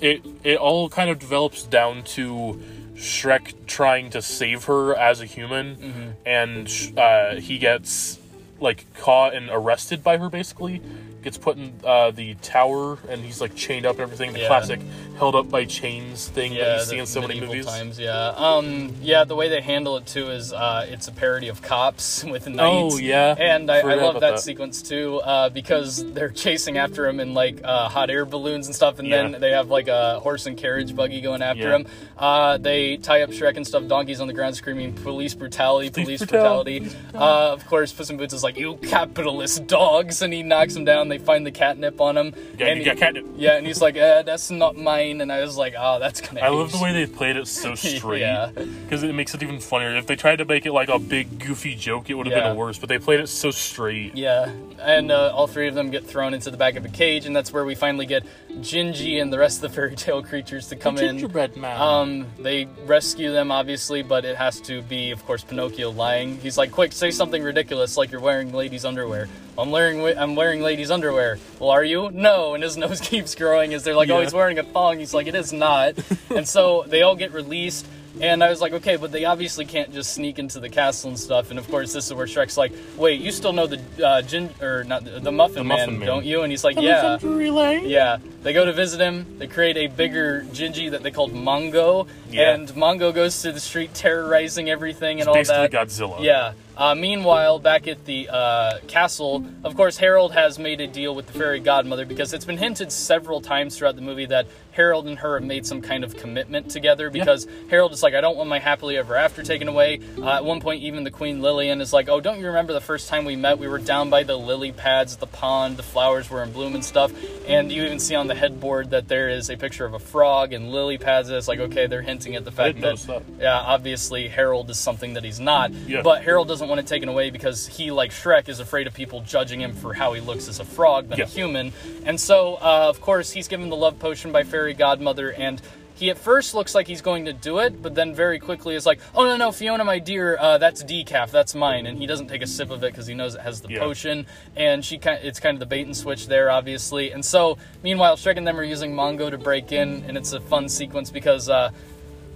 it 0.00 0.22
it 0.42 0.58
all 0.58 0.88
kind 0.88 1.08
of 1.10 1.18
develops 1.18 1.62
down 1.64 2.02
to 2.16 2.60
Shrek 2.96 3.66
trying 3.66 4.10
to 4.10 4.22
save 4.22 4.64
her 4.64 4.94
as 4.96 5.20
a 5.20 5.26
human, 5.26 5.76
Mm-hmm. 5.76 6.10
and 6.26 6.98
uh, 6.98 7.40
he 7.40 7.58
gets 7.58 8.18
like 8.64 8.92
caught 8.94 9.34
and 9.34 9.48
arrested 9.50 10.02
by 10.02 10.16
her. 10.16 10.28
Basically, 10.28 10.82
gets 11.24 11.38
put 11.38 11.56
in 11.56 11.72
uh, 11.84 12.10
the 12.12 12.34
tower, 12.36 12.98
and 13.08 13.24
he's 13.24 13.40
like 13.40 13.54
chained 13.56 13.86
up 13.86 13.92
and 13.96 14.02
everything. 14.02 14.32
The 14.32 14.40
Yeah. 14.40 14.46
classic 14.48 14.80
held 15.18 15.34
up 15.34 15.48
by 15.50 15.64
chains 15.64 16.28
thing 16.28 16.54
that 16.54 16.78
you 16.80 16.84
see 16.84 16.98
in 16.98 17.06
so 17.06 17.20
many 17.20 17.40
movies. 17.40 17.66
times. 17.66 17.98
Yeah. 17.98 18.28
Um. 18.36 18.94
Yeah. 19.00 19.24
The 19.24 19.34
way 19.34 19.48
they 19.48 19.60
handle 19.60 19.96
it 19.96 20.06
too 20.06 20.30
is 20.30 20.52
uh, 20.52 20.86
it's 20.88 21.08
a 21.08 21.12
parody 21.12 21.48
of 21.48 21.62
Cops 21.62 22.22
with 22.34 22.46
knights. 22.48 22.94
Oh, 22.94 22.98
yeah. 22.98 23.34
And 23.38 23.70
I, 23.70 23.78
I 23.78 23.94
love 23.94 24.14
that, 24.14 24.20
that. 24.32 24.40
sequence 24.40 24.82
too 24.82 25.20
uh, 25.24 25.48
because 25.48 26.04
they're 26.12 26.28
chasing 26.30 26.78
after 26.78 27.06
him 27.08 27.20
in 27.20 27.32
like 27.34 27.60
uh, 27.64 27.88
hot 27.88 28.10
air 28.10 28.24
balloons 28.24 28.66
and 28.66 28.74
stuff, 28.76 28.98
and 28.98 29.08
Yeah. 29.08 29.28
then 29.28 29.40
they 29.40 29.50
have 29.52 29.70
like 29.70 29.88
a 29.88 30.20
horse 30.20 30.46
and 30.46 30.56
carriage 30.56 30.94
buggy 30.94 31.20
going 31.20 31.42
after 31.42 31.62
Yeah. 31.68 31.76
him. 31.76 31.86
Uh, 32.18 32.58
they 32.58 32.96
tie 32.98 33.22
up 33.22 33.30
Shrek 33.30 33.56
and 33.56 33.66
stuff. 33.66 33.86
Donkeys 33.86 34.20
on 34.20 34.26
the 34.26 34.32
ground 34.34 34.56
screaming 34.56 34.92
police 34.92 35.34
brutality, 35.34 35.90
police, 35.90 36.06
Police 36.06 36.20
brutality. 36.30 36.80
brutality. 36.80 37.08
Uh, 37.14 37.52
of 37.52 37.66
course, 37.66 37.92
Puss 37.92 38.10
in 38.10 38.16
Boots 38.16 38.34
is 38.34 38.42
like 38.42 38.56
you 38.56 38.76
capitalist 38.82 39.66
dogs, 39.66 40.22
and 40.22 40.32
he 40.32 40.42
knocks 40.42 40.74
him 40.74 40.84
down. 40.84 41.08
They 41.14 41.18
find 41.24 41.46
the 41.46 41.52
catnip 41.52 42.00
on 42.00 42.16
him. 42.16 42.34
Yeah, 42.58 42.66
and 42.66 42.78
you 42.78 42.82
he- 42.82 42.90
got 42.90 42.96
catnip. 42.96 43.24
yeah, 43.36 43.56
and 43.56 43.64
he's 43.64 43.80
like, 43.80 43.96
uh, 43.96 44.22
"That's 44.22 44.50
not 44.50 44.76
mine," 44.76 45.20
and 45.20 45.30
I 45.30 45.42
was 45.42 45.56
like, 45.56 45.74
"Oh, 45.78 46.00
that's 46.00 46.20
gonna." 46.20 46.40
I 46.40 46.48
love 46.48 46.72
the 46.72 46.78
way 46.78 46.92
they 46.92 47.06
played 47.06 47.36
it 47.36 47.46
so 47.46 47.74
straight 47.76 48.20
Yeah. 48.22 48.50
because 48.56 49.04
it 49.04 49.14
makes 49.14 49.32
it 49.32 49.40
even 49.44 49.60
funnier. 49.60 49.94
If 49.96 50.06
they 50.08 50.16
tried 50.16 50.36
to 50.38 50.44
make 50.44 50.66
it 50.66 50.72
like 50.72 50.88
a 50.88 50.98
big 50.98 51.38
goofy 51.38 51.76
joke, 51.76 52.10
it 52.10 52.14
would 52.14 52.26
have 52.26 52.36
Yeah. 52.36 52.48
been 52.48 52.56
worse. 52.56 52.78
But 52.78 52.88
they 52.88 52.98
played 52.98 53.20
it 53.20 53.28
so 53.28 53.52
straight. 53.52 54.16
Yeah, 54.16 54.50
and 54.82 55.12
uh, 55.12 55.30
all 55.32 55.46
three 55.46 55.68
of 55.68 55.76
them 55.76 55.90
get 55.90 56.04
thrown 56.04 56.34
into 56.34 56.50
the 56.50 56.56
back 56.56 56.74
of 56.74 56.84
a 56.84 56.88
cage, 56.88 57.26
and 57.26 57.36
that's 57.36 57.52
where 57.52 57.64
we 57.64 57.76
finally 57.76 58.06
get 58.06 58.24
Gingy 58.60 59.22
and 59.22 59.32
the 59.32 59.38
rest 59.38 59.58
of 59.62 59.70
the 59.70 59.74
fairy 59.76 59.94
tale 59.94 60.20
creatures 60.22 60.66
to 60.70 60.76
come 60.76 60.96
in. 60.98 61.18
Gingerbread 61.18 61.56
man. 61.56 61.80
Um, 61.80 62.26
they 62.40 62.66
rescue 62.86 63.30
them, 63.32 63.52
obviously, 63.52 64.02
but 64.02 64.24
it 64.24 64.36
has 64.36 64.60
to 64.62 64.82
be, 64.82 65.12
of 65.12 65.24
course, 65.26 65.44
Pinocchio 65.44 65.90
lying. 65.92 66.38
He's 66.38 66.58
like, 66.58 66.72
"Quick, 66.72 66.92
say 66.92 67.12
something 67.12 67.40
ridiculous, 67.42 67.96
like 67.96 68.10
you're 68.10 68.20
wearing 68.20 68.52
ladies' 68.52 68.84
underwear." 68.84 69.28
I'm 69.58 69.70
wearing, 69.70 70.04
I'm 70.18 70.34
wearing 70.36 70.62
ladies' 70.62 70.90
underwear. 70.90 71.38
Well, 71.58 71.70
are 71.70 71.84
you? 71.84 72.10
No. 72.12 72.54
And 72.54 72.62
his 72.62 72.76
nose 72.84 73.00
keeps 73.00 73.34
growing 73.34 73.72
as 73.74 73.84
they're 73.84 73.94
like, 73.94 74.10
"Oh, 74.10 74.20
he's 74.20 74.32
wearing 74.34 74.58
a 74.58 74.62
thong." 74.64 74.98
He's 74.98 75.14
like, 75.14 75.26
"It 75.26 75.34
is 75.34 75.52
not." 75.52 75.94
and 76.34 76.46
so 76.46 76.84
they 76.88 77.02
all 77.02 77.16
get 77.16 77.32
released. 77.32 77.86
And 78.20 78.44
I 78.44 78.48
was 78.50 78.60
like, 78.60 78.72
okay, 78.74 78.94
but 78.94 79.10
they 79.10 79.24
obviously 79.24 79.64
can't 79.64 79.92
just 79.92 80.12
sneak 80.14 80.38
into 80.38 80.60
the 80.60 80.68
castle 80.68 81.10
and 81.10 81.18
stuff. 81.18 81.50
And 81.50 81.58
of 81.58 81.68
course, 81.68 81.92
this 81.92 82.06
is 82.06 82.14
where 82.14 82.26
Shrek's 82.26 82.56
like, 82.56 82.70
wait, 82.96 83.20
you 83.20 83.32
still 83.32 83.52
know 83.52 83.66
the 83.66 83.80
uh, 84.06 84.22
gin 84.22 84.50
or 84.62 84.84
not 84.84 85.04
the, 85.04 85.18
the 85.18 85.32
Muffin, 85.32 85.66
Muffin 85.66 85.90
man, 85.90 85.98
Man. 85.98 86.06
don't 86.06 86.24
you? 86.24 86.42
And 86.42 86.52
he's 86.52 86.62
like, 86.62 86.76
yeah. 86.80 87.18
Yeah, 87.20 88.18
they 88.44 88.52
go 88.52 88.64
to 88.64 88.72
visit 88.72 89.00
him. 89.00 89.26
They 89.38 89.48
create 89.48 89.76
a 89.76 89.88
bigger 89.88 90.46
Gingy 90.52 90.92
that 90.92 91.02
they 91.02 91.10
called 91.10 91.32
Mongo, 91.32 92.06
Yeah. 92.30 92.54
and 92.54 92.68
Mongo 92.68 93.12
goes 93.12 93.42
to 93.42 93.50
the 93.50 93.58
street 93.58 93.94
terrorizing 93.94 94.70
everything 94.70 95.18
and 95.18 95.28
all 95.28 95.34
Basically, 95.34 95.66
that. 95.66 95.72
Godzilla. 95.88 96.22
Yeah. 96.22 96.52
Uh, 96.76 96.94
meanwhile, 96.94 97.58
back 97.58 97.86
at 97.86 98.04
the 98.04 98.28
uh, 98.28 98.78
castle, 98.88 99.46
of 99.62 99.76
course, 99.76 99.96
Harold 99.96 100.32
has 100.32 100.58
made 100.58 100.80
a 100.80 100.86
deal 100.86 101.14
with 101.14 101.26
the 101.26 101.32
fairy 101.32 101.60
godmother 101.60 102.04
because 102.04 102.32
it's 102.32 102.44
been 102.44 102.58
hinted 102.58 102.90
several 102.90 103.40
times 103.40 103.78
throughout 103.78 103.96
the 103.96 104.02
movie 104.02 104.26
that 104.26 104.46
Harold 104.74 105.06
and 105.06 105.18
her 105.18 105.38
have 105.38 105.46
made 105.46 105.64
some 105.64 105.80
kind 105.80 106.02
of 106.04 106.16
commitment 106.16 106.70
together 106.70 107.08
because 107.10 107.46
Harold 107.70 107.92
is 107.92 108.02
like, 108.02 108.14
I 108.14 108.20
don't 108.20 108.36
want 108.36 108.48
my 108.48 108.58
happily 108.58 108.96
ever 108.96 109.14
after 109.14 109.42
taken 109.42 109.68
away. 109.68 110.00
Uh, 110.18 110.30
at 110.30 110.44
one 110.44 110.60
point, 110.60 110.82
even 110.82 111.04
the 111.04 111.10
Queen 111.10 111.40
Lillian 111.40 111.80
is 111.80 111.92
like, 111.92 112.08
Oh, 112.08 112.20
don't 112.20 112.40
you 112.40 112.46
remember 112.46 112.72
the 112.72 112.80
first 112.80 113.08
time 113.08 113.24
we 113.24 113.36
met? 113.36 113.58
We 113.58 113.68
were 113.68 113.78
down 113.78 114.10
by 114.10 114.24
the 114.24 114.36
lily 114.36 114.72
pads 114.72 115.16
the 115.16 115.26
pond, 115.26 115.76
the 115.76 115.82
flowers 115.82 116.28
were 116.28 116.42
in 116.42 116.52
bloom 116.52 116.74
and 116.74 116.84
stuff. 116.84 117.12
And 117.46 117.70
you 117.70 117.84
even 117.84 118.00
see 118.00 118.14
on 118.14 118.26
the 118.26 118.34
headboard 118.34 118.90
that 118.90 119.06
there 119.06 119.28
is 119.28 119.48
a 119.48 119.56
picture 119.56 119.84
of 119.84 119.94
a 119.94 119.98
frog 119.98 120.52
and 120.52 120.72
lily 120.72 120.98
pads. 120.98 121.28
And 121.28 121.36
it's 121.38 121.48
like, 121.48 121.60
okay, 121.60 121.86
they're 121.86 122.02
hinting 122.02 122.34
at 122.34 122.44
the 122.44 122.52
fact 122.52 122.80
that, 122.80 122.98
that. 122.98 123.22
yeah, 123.38 123.56
obviously 123.56 124.28
Harold 124.28 124.70
is 124.70 124.78
something 124.78 125.14
that 125.14 125.24
he's 125.24 125.40
not. 125.40 125.72
Yeah. 125.72 126.02
But 126.02 126.24
Harold 126.24 126.48
doesn't 126.48 126.63
want 126.68 126.80
it 126.80 126.86
taken 126.86 127.08
away 127.08 127.30
because 127.30 127.66
he, 127.66 127.90
like 127.90 128.10
Shrek, 128.10 128.48
is 128.48 128.60
afraid 128.60 128.86
of 128.86 128.94
people 128.94 129.20
judging 129.20 129.60
him 129.60 129.74
for 129.74 129.94
how 129.94 130.12
he 130.12 130.20
looks 130.20 130.48
as 130.48 130.60
a 130.60 130.64
frog 130.64 131.08
than 131.08 131.18
Yeah. 131.18 131.24
a 131.24 131.28
human. 131.28 131.72
And 132.04 132.20
so, 132.20 132.54
uh, 132.56 132.86
of 132.88 133.00
course, 133.00 133.30
he's 133.32 133.48
given 133.48 133.68
the 133.70 133.76
love 133.76 133.98
potion 133.98 134.32
by 134.32 134.42
Fairy 134.44 134.74
Godmother, 134.74 135.30
and 135.32 135.60
he 135.96 136.10
at 136.10 136.18
first 136.18 136.54
looks 136.54 136.74
like 136.74 136.88
he's 136.88 137.00
going 137.02 137.24
to 137.26 137.32
do 137.32 137.60
it, 137.60 137.80
but 137.80 137.94
then 137.94 138.12
very 138.14 138.40
quickly 138.40 138.74
is 138.74 138.84
like, 138.84 138.98
"Oh 139.14 139.24
no, 139.24 139.36
no, 139.36 139.52
Fiona, 139.52 139.84
my 139.84 140.00
dear, 140.00 140.36
uh, 140.40 140.58
that's 140.58 140.82
decaf, 140.82 141.30
that's 141.30 141.54
mine," 141.54 141.86
and 141.86 141.98
he 141.98 142.06
doesn't 142.06 142.26
take 142.26 142.42
a 142.42 142.48
sip 142.48 142.70
of 142.70 142.82
it 142.82 142.90
because 142.92 143.06
he 143.06 143.14
knows 143.14 143.36
it 143.36 143.42
has 143.42 143.60
the 143.60 143.68
Yeah. 143.70 143.78
potion, 143.78 144.26
and 144.56 144.84
she 144.84 144.98
kind, 144.98 145.20
it's 145.22 145.38
kind 145.38 145.54
of 145.54 145.60
the 145.60 145.66
bait 145.66 145.86
and 145.86 145.96
switch 145.96 146.26
there, 146.26 146.50
obviously. 146.50 147.12
And 147.12 147.24
so, 147.24 147.58
meanwhile, 147.84 148.16
Shrek 148.16 148.36
and 148.36 148.44
them 148.46 148.58
are 148.58 148.64
using 148.64 148.92
Mongo 148.92 149.30
to 149.30 149.38
break 149.38 149.70
in, 149.70 150.04
and 150.08 150.16
it's 150.16 150.32
a 150.32 150.40
fun 150.40 150.68
sequence 150.68 151.10
because. 151.10 151.48
Uh, 151.48 151.70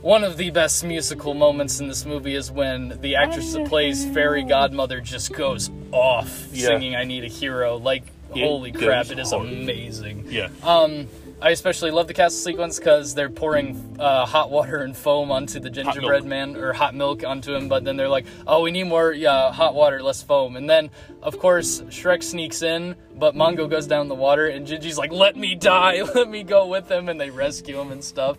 one 0.00 0.24
of 0.24 0.36
the 0.36 0.50
best 0.50 0.84
musical 0.84 1.34
moments 1.34 1.80
in 1.80 1.88
this 1.88 2.04
movie 2.04 2.34
is 2.34 2.50
when 2.50 2.98
the 3.00 3.16
actress 3.16 3.52
that 3.54 3.66
plays 3.68 4.04
Fairy 4.06 4.44
Godmother 4.44 5.00
just 5.00 5.32
goes 5.32 5.70
off 5.92 6.46
Yeah. 6.52 6.68
singing 6.68 6.94
"I 6.96 7.04
Need 7.04 7.24
a 7.24 7.28
Hero." 7.28 7.76
Like, 7.76 8.04
It 8.34 8.42
holy 8.46 8.72
crap, 8.72 9.10
it 9.10 9.18
is 9.18 9.32
hard. 9.32 9.48
amazing. 9.48 10.26
Yeah. 10.30 10.48
Um, 10.62 11.08
I 11.40 11.50
especially 11.50 11.92
love 11.92 12.08
the 12.08 12.14
castle 12.14 12.36
sequence 12.50 12.80
because 12.80 13.14
they're 13.14 13.30
pouring 13.30 13.96
uh, 14.00 14.26
hot 14.26 14.50
water 14.50 14.78
and 14.78 14.96
foam 14.96 15.30
onto 15.30 15.60
the 15.60 15.70
gingerbread 15.70 16.24
man 16.24 16.56
or 16.56 16.72
hot 16.72 16.96
milk 16.96 17.24
onto 17.24 17.54
him, 17.54 17.68
but 17.68 17.84
then 17.84 17.96
they're 17.96 18.08
like, 18.08 18.26
"Oh, 18.44 18.62
we 18.62 18.72
need 18.72 18.84
more 18.88 19.12
yeah, 19.12 19.52
hot 19.52 19.72
water, 19.76 20.02
less 20.02 20.20
foam." 20.20 20.56
And 20.56 20.68
then, 20.68 20.90
of 21.22 21.38
course, 21.38 21.80
Shrek 21.90 22.24
sneaks 22.24 22.62
in, 22.62 22.96
but 23.16 23.36
Mongo 23.36 23.70
goes 23.70 23.86
down 23.86 24.08
the 24.08 24.16
water, 24.16 24.48
and 24.48 24.66
Gingy's 24.66 24.98
like, 24.98 25.12
"Let 25.12 25.36
me 25.36 25.54
die, 25.54 26.02
let 26.14 26.28
me 26.28 26.42
go 26.42 26.66
with 26.66 26.90
him," 26.90 27.08
and 27.08 27.20
they 27.20 27.30
rescue 27.30 27.80
him 27.80 27.92
and 27.92 28.02
stuff. 28.02 28.36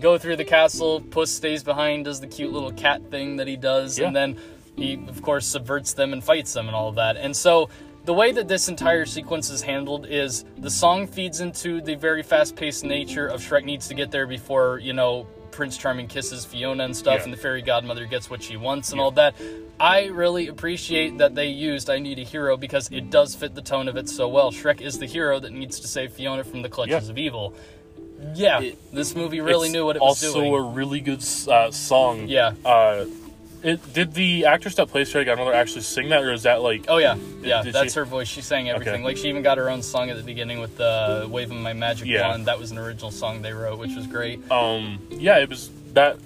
Go 0.00 0.18
through 0.18 0.36
the 0.36 0.44
castle. 0.44 1.00
Puss 1.00 1.30
stays 1.30 1.62
behind, 1.62 2.04
does 2.04 2.20
the 2.20 2.26
cute 2.26 2.52
little 2.52 2.72
cat 2.72 3.02
thing 3.10 3.36
that 3.36 3.46
he 3.48 3.56
does, 3.56 3.98
Yeah. 3.98 4.06
and 4.08 4.16
then 4.16 4.36
he, 4.76 4.94
of 5.08 5.22
course, 5.22 5.46
subverts 5.46 5.94
them 5.94 6.12
and 6.12 6.22
fights 6.22 6.52
them 6.52 6.66
and 6.66 6.76
all 6.76 6.88
of 6.88 6.96
that. 6.96 7.16
And 7.16 7.34
so 7.34 7.68
the 8.04 8.12
way 8.14 8.30
that 8.32 8.46
this 8.46 8.68
entire 8.68 9.06
sequence 9.06 9.50
is 9.50 9.62
handled 9.62 10.06
is 10.08 10.44
the 10.58 10.70
song 10.70 11.06
feeds 11.06 11.40
into 11.40 11.80
the 11.80 11.94
very 11.94 12.22
fast-paced 12.22 12.84
nature 12.84 13.26
of 13.26 13.40
Shrek 13.40 13.64
needs 13.64 13.88
to 13.88 13.94
get 13.94 14.10
there 14.10 14.26
before 14.26 14.78
you 14.78 14.92
know 14.92 15.26
Prince 15.50 15.78
Charming 15.78 16.06
kisses 16.06 16.44
Fiona 16.44 16.84
and 16.84 16.94
stuff, 16.94 17.20
Yeah. 17.20 17.24
and 17.24 17.32
the 17.32 17.38
fairy 17.38 17.62
godmother 17.62 18.04
gets 18.04 18.28
what 18.28 18.42
she 18.42 18.58
wants 18.58 18.92
and 18.92 19.00
all 19.00 19.10
that. 19.12 19.34
I 19.80 20.06
really 20.06 20.48
appreciate 20.48 21.16
that 21.18 21.34
they 21.34 21.46
used 21.48 21.88
"I 21.88 21.98
Need 21.98 22.18
a 22.18 22.22
Hero" 22.22 22.58
because 22.58 22.90
it 22.92 23.08
does 23.10 23.34
fit 23.34 23.54
the 23.54 23.62
tone 23.62 23.88
of 23.88 23.96
it 23.96 24.08
so 24.10 24.28
well. 24.28 24.52
Shrek 24.52 24.82
is 24.82 24.98
the 24.98 25.06
hero 25.06 25.40
that 25.40 25.52
needs 25.52 25.80
to 25.80 25.88
save 25.88 26.12
Fiona 26.12 26.44
from 26.44 26.60
the 26.60 26.68
clutches 26.68 27.06
Yeah. 27.06 27.10
of 27.10 27.16
evil. 27.18 27.54
Yeah, 28.34 28.60
It- 28.60 28.94
this 28.94 29.14
movie 29.14 29.40
really 29.40 29.68
knew 29.68 29.84
what 29.84 29.96
it 29.96 30.02
was 30.02 30.22
also 30.24 30.40
doing. 30.40 30.54
a 30.54 30.60
really 30.60 31.00
good 31.00 31.22
uh, 31.48 31.70
song. 31.70 32.28
Yeah. 32.28 32.52
Uh, 32.64 33.04
it 33.62 33.92
did 33.92 34.12
the 34.14 34.44
actress 34.46 34.74
that 34.76 34.88
plays 34.88 35.10
Fairy 35.10 35.24
Godmother 35.24 35.52
actually 35.52 35.80
sing 35.82 36.10
that, 36.10 36.22
or 36.22 36.32
is 36.32 36.42
that 36.44 36.62
like? 36.62 36.84
Oh 36.88 36.98
yeah, 36.98 37.16
yeah, 37.42 37.62
that's 37.62 37.94
she- 37.94 37.98
her 37.98 38.04
voice. 38.04 38.28
She 38.28 38.40
sang 38.42 38.68
everything. 38.68 38.94
Okay. 38.96 39.04
Like 39.04 39.16
she 39.16 39.28
even 39.28 39.42
got 39.42 39.58
her 39.58 39.68
own 39.70 39.82
song 39.82 40.10
at 40.10 40.16
the 40.16 40.22
beginning 40.22 40.60
with 40.60 40.76
the 40.76 41.26
"Waving 41.28 41.62
My 41.62 41.72
Magic 41.72 42.06
Yeah. 42.06 42.28
Wand." 42.28 42.46
That 42.46 42.58
was 42.58 42.70
an 42.70 42.78
original 42.78 43.10
song 43.10 43.42
they 43.42 43.52
wrote, 43.52 43.78
which 43.78 43.94
was 43.96 44.06
great. 44.06 44.48
Um, 44.52 45.00
yeah, 45.10 45.38
it 45.38 45.48
was 45.48 45.70
that 45.94 46.18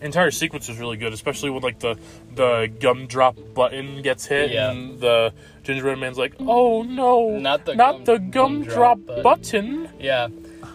entire 0.00 0.30
sequence 0.30 0.68
was 0.68 0.78
really 0.78 0.96
good, 0.96 1.12
especially 1.12 1.50
when 1.50 1.62
like 1.62 1.80
the 1.80 1.96
the 2.34 2.70
gumdrop 2.80 3.36
button 3.54 4.00
gets 4.00 4.24
hit 4.26 4.52
Yeah. 4.52 4.70
and 4.70 4.98
the 5.00 5.32
gingerbread 5.64 5.98
man's 5.98 6.16
like, 6.16 6.34
"Oh 6.40 6.82
no, 6.84 7.38
Not 7.38 7.66
the 7.66 7.74
not 7.74 7.96
gum- 7.96 8.04
the 8.04 8.18
gumdrop 8.18 8.98
gumdrop 9.04 9.24
button." 9.24 9.82
button." 9.84 9.88
Yeah, 10.00 10.28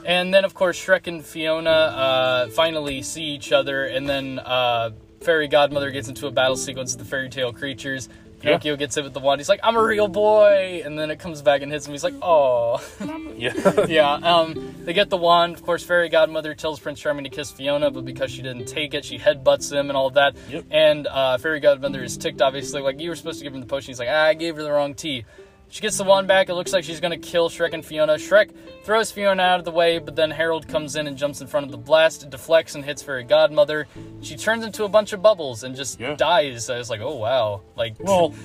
and 0.06 0.34
then 0.34 0.46
of 0.46 0.54
course 0.54 0.80
Shrek 0.80 1.08
and 1.08 1.24
Fiona 1.24 1.70
uh, 1.70 2.48
finally 2.50 3.02
see 3.02 3.24
each 3.24 3.52
other, 3.52 3.86
and 3.86 4.08
then 4.08 4.40
uh, 4.40 4.92
Fairy 5.22 5.48
Godmother 5.48 5.92
gets 5.92 6.08
into 6.08 6.28
a 6.28 6.32
battle 6.32 6.58
sequence 6.58 6.94
with 6.94 7.04
the 7.04 7.10
fairy 7.10 7.30
tale 7.30 7.54
creatures. 7.54 8.10
Yeah. 8.38 8.50
Pinocchio 8.50 8.76
gets 8.76 8.96
hit 8.96 9.06
with 9.06 9.14
the 9.14 9.22
wand. 9.22 9.40
He's 9.40 9.48
like, 9.48 9.62
"I'm 9.64 9.78
a 9.78 9.84
real 9.84 10.10
boy," 10.10 10.82
and 10.84 11.00
then 11.00 11.10
it 11.12 11.20
comes 11.20 11.42
back 11.42 11.62
and 11.62 11.72
hits 11.72 11.88
him. 11.88 11.94
He's 11.94 12.04
like, 12.04 12.16
"Oh." 12.22 12.84
Yeah, 13.36 13.86
yeah, 13.88 14.14
um, 14.14 14.76
they 14.86 14.94
get 14.94 15.10
the 15.10 15.18
wand. 15.18 15.56
Of 15.56 15.64
course, 15.64 15.84
Fairy 15.84 16.08
Godmother 16.08 16.54
tells 16.54 16.80
Prince 16.80 17.00
Charming 17.00 17.24
to 17.24 17.32
kiss 17.32 17.52
Fiona, 17.52 17.90
but 17.90 18.06
because 18.06 18.32
she 18.32 18.42
didn't 18.44 18.66
take 18.66 18.94
it, 18.94 19.04
she 19.04 19.18
headbutts 19.18 19.74
him 19.74 19.90
and 19.90 19.98
all 19.98 20.08
of 20.08 20.14
that. 20.14 20.36
Yep. 20.50 20.66
And 20.70 21.08
uh, 21.08 21.40
Fairy 21.40 21.60
Godmother 21.60 22.04
is 22.04 22.16
ticked, 22.16 22.42
obviously, 22.42 22.82
like, 22.82 23.00
you 23.00 23.10
were 23.10 23.16
supposed 23.16 23.40
to 23.40 23.44
give 23.44 23.54
him 23.54 23.60
the 23.60 23.66
potion. 23.66 23.88
He's 23.88 24.00
like, 24.00 24.10
ah, 24.12 24.26
I 24.26 24.34
gave 24.36 24.56
her 24.56 24.64
the 24.64 24.72
wrong 24.72 24.94
tea. 24.94 25.26
She 25.74 25.82
gets 25.82 25.98
the 25.98 26.04
wand 26.04 26.28
back. 26.28 26.50
It 26.50 26.54
looks 26.54 26.72
like 26.72 26.84
she's 26.84 27.00
going 27.00 27.20
to 27.20 27.28
kill 27.28 27.50
Shrek 27.50 27.74
and 27.74 27.84
Fiona. 27.84 28.14
Shrek 28.14 28.52
throws 28.84 29.10
Fiona 29.12 29.42
out 29.42 29.58
of 29.58 29.66
the 29.66 29.72
way, 29.72 29.98
but 29.98 30.16
then 30.16 30.30
Harold 30.30 30.68
comes 30.68 30.96
in 30.96 31.08
and 31.08 31.18
jumps 31.18 31.42
in 31.42 31.48
front 31.48 31.66
of 31.66 31.72
the 31.72 31.80
blast. 31.80 32.22
It 32.22 32.30
deflects 32.30 32.76
and 32.76 32.86
hits 32.86 33.02
Fairy 33.02 33.24
Godmother. 33.24 33.88
She 34.22 34.36
turns 34.36 34.64
into 34.64 34.84
a 34.84 34.88
bunch 34.88 35.14
of 35.14 35.24
bubbles 35.24 35.64
and 35.64 35.76
just 35.76 36.00
Yeah. 36.00 36.14
dies. 36.14 36.70
I 36.70 36.78
was 36.78 36.92
like, 36.92 37.02
oh, 37.02 37.16
wow. 37.16 37.62
Like, 37.76 37.96
Well, 38.00 38.36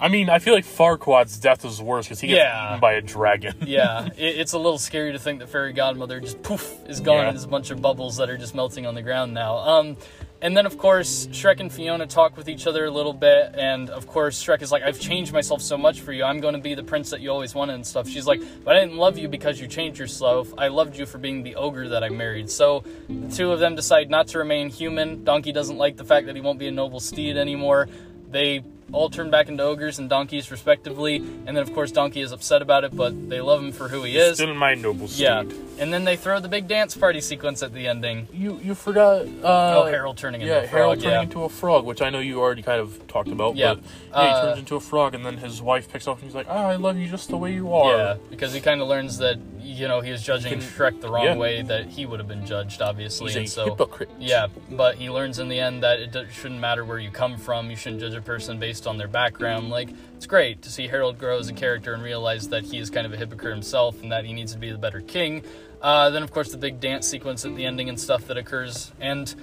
I 0.00 0.06
mean, 0.06 0.30
I 0.30 0.38
feel 0.38 0.54
like 0.54 0.64
Farquaad's 0.64 1.36
death 1.40 1.64
is 1.64 1.82
worse 1.82 2.06
because 2.06 2.20
he 2.20 2.28
gets 2.28 2.38
Yeah. 2.38 2.68
eaten 2.68 2.78
by 2.80 2.92
a 2.92 3.00
dragon. 3.02 3.54
yeah, 3.66 4.06
it, 4.16 4.38
it's 4.38 4.52
a 4.52 4.58
little 4.58 4.78
scary 4.78 5.10
to 5.10 5.18
think 5.18 5.40
that 5.40 5.48
Fairy 5.48 5.72
Godmother 5.72 6.20
just 6.20 6.40
poof 6.44 6.76
is 6.88 7.00
gone 7.00 7.16
Yeah. 7.16 7.22
and 7.26 7.36
there's 7.36 7.42
a 7.44 7.48
bunch 7.48 7.72
of 7.72 7.82
bubbles 7.82 8.18
that 8.18 8.30
are 8.30 8.38
just 8.38 8.54
melting 8.54 8.86
on 8.86 8.94
the 8.94 9.02
ground 9.02 9.34
now. 9.34 9.56
Um, 9.56 9.96
and 10.42 10.56
then 10.56 10.66
of 10.66 10.76
course 10.76 11.28
Shrek 11.28 11.60
and 11.60 11.72
Fiona 11.72 12.06
talk 12.06 12.36
with 12.36 12.48
each 12.48 12.66
other 12.66 12.84
a 12.84 12.90
little 12.90 13.14
bit, 13.14 13.54
and 13.54 13.88
of 13.88 14.06
course 14.06 14.44
Shrek 14.44 14.60
is 14.60 14.70
like, 14.70 14.82
"I've 14.82 15.00
changed 15.00 15.32
myself 15.32 15.62
so 15.62 15.78
much 15.78 16.00
for 16.00 16.12
you. 16.12 16.24
I'm 16.24 16.40
going 16.40 16.54
to 16.54 16.60
be 16.60 16.74
the 16.74 16.82
prince 16.82 17.10
that 17.10 17.20
you 17.20 17.30
always 17.30 17.54
wanted 17.54 17.74
and 17.74 17.86
stuff." 17.86 18.08
She's 18.08 18.26
like, 18.26 18.42
"But 18.64 18.76
I 18.76 18.80
didn't 18.80 18.98
love 18.98 19.16
you 19.16 19.28
because 19.28 19.60
you 19.60 19.68
changed 19.68 19.98
yourself. 19.98 20.52
I 20.58 20.68
loved 20.68 20.98
you 20.98 21.06
for 21.06 21.18
being 21.18 21.44
the 21.44 21.54
ogre 21.54 21.88
that 21.88 22.02
I 22.04 22.08
married." 22.08 22.50
So 22.50 22.84
the 23.08 23.34
two 23.34 23.52
of 23.52 23.60
them 23.60 23.76
decide 23.76 24.10
not 24.10 24.26
to 24.28 24.38
remain 24.38 24.68
human. 24.68 25.24
Donkey 25.24 25.52
doesn't 25.52 25.78
like 25.78 25.96
the 25.96 26.04
fact 26.04 26.26
that 26.26 26.34
he 26.34 26.42
won't 26.42 26.58
be 26.58 26.66
a 26.66 26.72
noble 26.72 27.00
steed 27.00 27.36
anymore. 27.36 27.88
They 28.30 28.64
all 28.92 29.08
turn 29.10 29.30
back 29.30 29.48
into 29.48 29.62
ogres 29.62 29.98
and 29.98 30.08
donkeys 30.08 30.50
respectively, 30.50 31.16
and 31.16 31.48
then 31.48 31.58
of 31.58 31.72
course 31.72 31.90
Donkey 31.92 32.20
is 32.20 32.32
upset 32.32 32.62
about 32.62 32.84
it, 32.84 32.94
but 32.96 33.28
they 33.28 33.40
love 33.40 33.62
him 33.62 33.72
for 33.72 33.88
who 33.88 34.02
he 34.02 34.16
is. 34.16 34.36
Still 34.36 34.50
in 34.50 34.56
my 34.56 34.74
noble 34.74 35.08
steed. 35.08 35.22
Yeah, 35.24 35.44
and 35.78 35.92
then 35.92 36.04
they 36.04 36.16
throw 36.16 36.40
the 36.40 36.48
big 36.48 36.68
dance 36.68 36.96
party 36.96 37.20
sequence 37.20 37.62
at 37.62 37.72
the 37.72 37.88
ending. 37.88 38.28
You 38.32 38.58
you 38.62 38.74
forgot. 38.74 39.26
Uh, 39.26 39.80
Oh, 39.82 39.86
Harold 39.86 40.16
turning 40.18 40.40
into 40.42 40.52
yeah, 40.52 40.60
a 40.60 40.68
frog. 40.68 40.70
Harold 40.70 41.00
turning 41.00 41.12
yeah. 41.16 41.22
into 41.22 41.44
a 41.44 41.48
frog, 41.48 41.84
which 41.84 42.02
I 42.02 42.10
know 42.10 42.18
you 42.20 42.40
already 42.40 42.62
kind 42.62 42.80
of 42.80 43.06
talked 43.08 43.28
about. 43.28 43.56
Yeah. 43.56 43.74
But 43.74 43.84
yeah, 43.84 44.22
he 44.22 44.28
Uh, 44.30 44.42
turns 44.46 44.58
into 44.58 44.76
a 44.76 44.80
frog, 44.80 45.14
and 45.14 45.24
then 45.24 45.38
his 45.38 45.62
wife 45.62 45.90
picks 45.90 46.06
up 46.06 46.16
and 46.16 46.24
he's 46.24 46.34
like, 46.34 46.46
"Ah, 46.48 46.66
I 46.68 46.76
love 46.76 46.98
you 46.98 47.08
just 47.08 47.28
the 47.30 47.38
way 47.38 47.52
you 47.52 47.72
are." 47.74 47.96
Yeah, 47.96 48.16
because 48.30 48.52
he 48.52 48.60
kind 48.60 48.80
of 48.82 48.88
learns 48.88 49.18
that 49.18 49.38
you 49.60 49.88
know 49.88 50.00
he 50.00 50.10
is 50.10 50.22
judging 50.22 50.52
Can- 50.52 50.60
Shrek 50.60 51.00
the 51.00 51.08
wrong 51.08 51.24
yeah. 51.24 51.36
way 51.36 51.62
that 51.62 51.86
he 51.86 52.04
would 52.04 52.18
have 52.20 52.28
been 52.28 52.44
judged, 52.44 52.82
obviously, 52.82 53.28
He's 53.28 53.36
a 53.36 53.38
and 53.40 53.48
so 53.48 53.64
hypocrite. 53.70 54.10
yeah. 54.18 54.48
But 54.70 54.96
he 54.96 55.08
learns 55.08 55.38
in 55.38 55.48
the 55.48 55.58
end 55.58 55.82
that 55.82 56.00
it 56.00 56.12
do- 56.12 56.26
shouldn't 56.30 56.60
matter 56.60 56.84
where 56.84 56.98
you 56.98 57.10
come 57.10 57.38
from. 57.38 57.70
You 57.70 57.76
shouldn't 57.76 58.00
judge 58.02 58.14
a 58.14 58.20
person 58.20 58.58
based 58.58 58.81
on 58.86 58.98
their 58.98 59.08
background. 59.08 59.70
Like 59.70 59.90
it's 60.16 60.26
great 60.26 60.62
to 60.62 60.70
see 60.70 60.88
Harold 60.88 61.18
grow 61.18 61.38
as 61.38 61.48
a 61.48 61.52
character 61.52 61.94
and 61.94 62.02
realize 62.02 62.48
that 62.48 62.64
he 62.64 62.78
is 62.78 62.90
kind 62.90 63.06
of 63.06 63.12
a 63.12 63.16
hypocrite 63.16 63.52
himself 63.52 64.02
and 64.02 64.12
that 64.12 64.24
he 64.24 64.32
needs 64.32 64.52
to 64.52 64.58
be 64.58 64.70
the 64.70 64.78
better 64.78 65.00
king. 65.00 65.42
Uh, 65.80 66.10
then 66.10 66.22
of 66.22 66.30
course 66.30 66.52
the 66.52 66.58
big 66.58 66.80
dance 66.80 67.08
sequence 67.08 67.44
at 67.44 67.56
the 67.56 67.64
ending 67.64 67.88
and 67.88 67.98
stuff 67.98 68.26
that 68.26 68.36
occurs 68.36 68.92
and. 69.00 69.34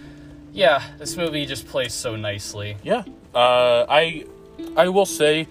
Yeah, 0.52 0.82
this 0.98 1.16
movie 1.16 1.46
just 1.46 1.68
plays 1.68 1.94
so 1.94 2.16
nicely. 2.16 2.76
Yeah. 2.82 3.04
Uh, 3.36 3.86
I 3.88 4.26
I 4.76 4.90
will 4.90 5.06
say, 5.06 5.48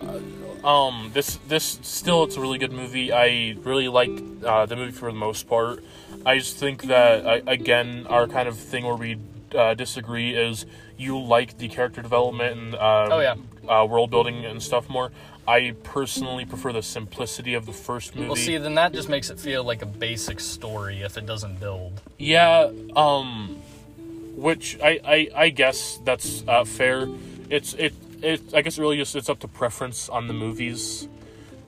uh, 0.00 0.66
um, 0.66 1.10
this 1.14 1.38
this 1.48 1.78
still 1.82 2.24
it's 2.24 2.36
a 2.36 2.40
really 2.40 2.58
good 2.58 2.72
movie. 2.72 3.12
I 3.12 3.56
really 3.62 3.88
like 3.88 4.10
uh, 4.44 4.66
the 4.66 4.76
movie 4.76 4.92
for 4.92 5.10
the 5.10 5.18
most 5.18 5.48
part. 5.48 5.82
I 6.26 6.38
just 6.38 6.56
think 6.56 6.84
that 6.84 7.26
I, 7.26 7.42
again 7.46 8.06
our 8.08 8.26
kind 8.26 8.48
of 8.48 8.58
thing 8.58 8.84
where 8.84 8.96
we 8.96 9.18
uh, 9.54 9.74
disagree 9.74 10.34
is 10.34 10.66
you 10.96 11.18
like 11.20 11.58
the 11.58 11.68
character 11.68 12.02
development 12.02 12.58
and 12.58 12.74
um, 12.74 13.12
Oh, 13.12 13.20
yeah. 13.20 13.34
uh, 13.68 13.84
world 13.84 14.10
building 14.10 14.44
and 14.44 14.62
stuff 14.62 14.88
more. 14.88 15.10
I 15.46 15.74
personally 15.82 16.44
prefer 16.44 16.72
the 16.72 16.82
simplicity 16.82 17.54
of 17.54 17.66
the 17.66 17.72
first 17.72 18.14
movie. 18.14 18.28
Well, 18.28 18.36
see, 18.36 18.56
then 18.58 18.74
that 18.76 18.92
just 18.92 19.08
makes 19.08 19.28
it 19.28 19.40
feel 19.40 19.64
like 19.64 19.82
a 19.82 19.86
basic 19.86 20.38
story 20.38 21.02
if 21.02 21.16
it 21.18 21.26
doesn't 21.26 21.58
build. 21.58 22.00
Yeah, 22.16 22.70
um, 22.94 23.60
which 24.36 24.78
I, 24.80 25.00
I, 25.04 25.28
I 25.34 25.48
guess 25.48 25.98
that's 26.04 26.44
uh, 26.46 26.64
fair. 26.64 27.08
It's 27.50 27.74
it 27.74 27.92
it 28.22 28.40
I 28.54 28.62
guess 28.62 28.78
really 28.78 28.96
just 28.96 29.16
it's 29.16 29.28
up 29.28 29.40
to 29.40 29.48
preference 29.48 30.08
on 30.08 30.28
the 30.28 30.32
movies. 30.34 31.08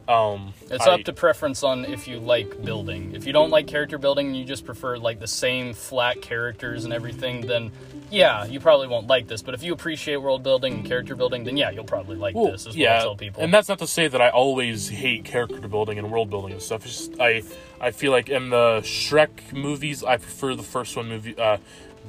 Um, 0.07 0.53
It's 0.71 0.87
I- 0.87 0.95
up 0.95 1.05
to 1.05 1.13
preference 1.13 1.63
on 1.63 1.85
if 1.87 2.07
you 2.07 2.19
like 2.19 2.63
building. 2.63 3.15
If 3.15 3.27
you 3.27 3.33
don't 3.33 3.51
like 3.51 3.67
character 3.67 3.97
building 3.97 4.27
and 4.29 4.37
you 4.37 4.45
just 4.45 4.67
prefer 4.67 4.99
like 4.99 5.19
the 5.19 5.27
same 5.27 5.73
flat 5.73 6.21
characters 6.21 6.85
and 6.85 6.93
everything, 6.93 7.41
then 7.47 7.73
yeah, 8.11 8.45
you 8.45 8.61
probably 8.61 8.87
won't 8.87 9.07
like 9.07 9.29
this. 9.29 9.41
But 9.41 9.55
if 9.55 9.63
you 9.63 9.73
appreciate 9.73 10.17
world 10.17 10.43
building 10.43 10.75
and 10.75 10.87
character 10.87 11.17
building, 11.17 11.45
then 11.45 11.57
yeah, 11.57 11.71
you'll 11.71 11.85
probably 11.85 12.17
like 12.17 12.35
well, 12.35 12.53
this. 12.53 12.63
Is 12.63 12.69
what 12.69 12.77
yeah, 12.77 12.99
I 12.99 13.01
tell 13.01 13.17
people. 13.17 13.43
and 13.43 13.53
that's 13.53 13.69
not 13.69 13.79
to 13.79 13.87
say 13.87 14.07
that 14.09 14.21
I 14.21 14.29
always 14.29 14.89
hate 14.91 15.25
character 15.25 15.67
building 15.69 15.99
and 15.99 16.11
world 16.11 16.29
building 16.29 16.53
and 16.53 16.61
stuff. 16.61 16.85
It's 16.85 17.09
just 17.09 17.21
I 17.21 17.43
I 17.81 17.91
feel 17.91 18.13
like 18.13 18.29
in 18.29 18.51
the 18.51 18.81
Shrek 18.83 19.53
movies, 19.53 20.05
I 20.05 20.19
prefer 20.19 20.55
the 20.55 20.63
first 20.63 20.97
one 20.97 21.09
movie 21.09 21.37
uh, 21.39 21.57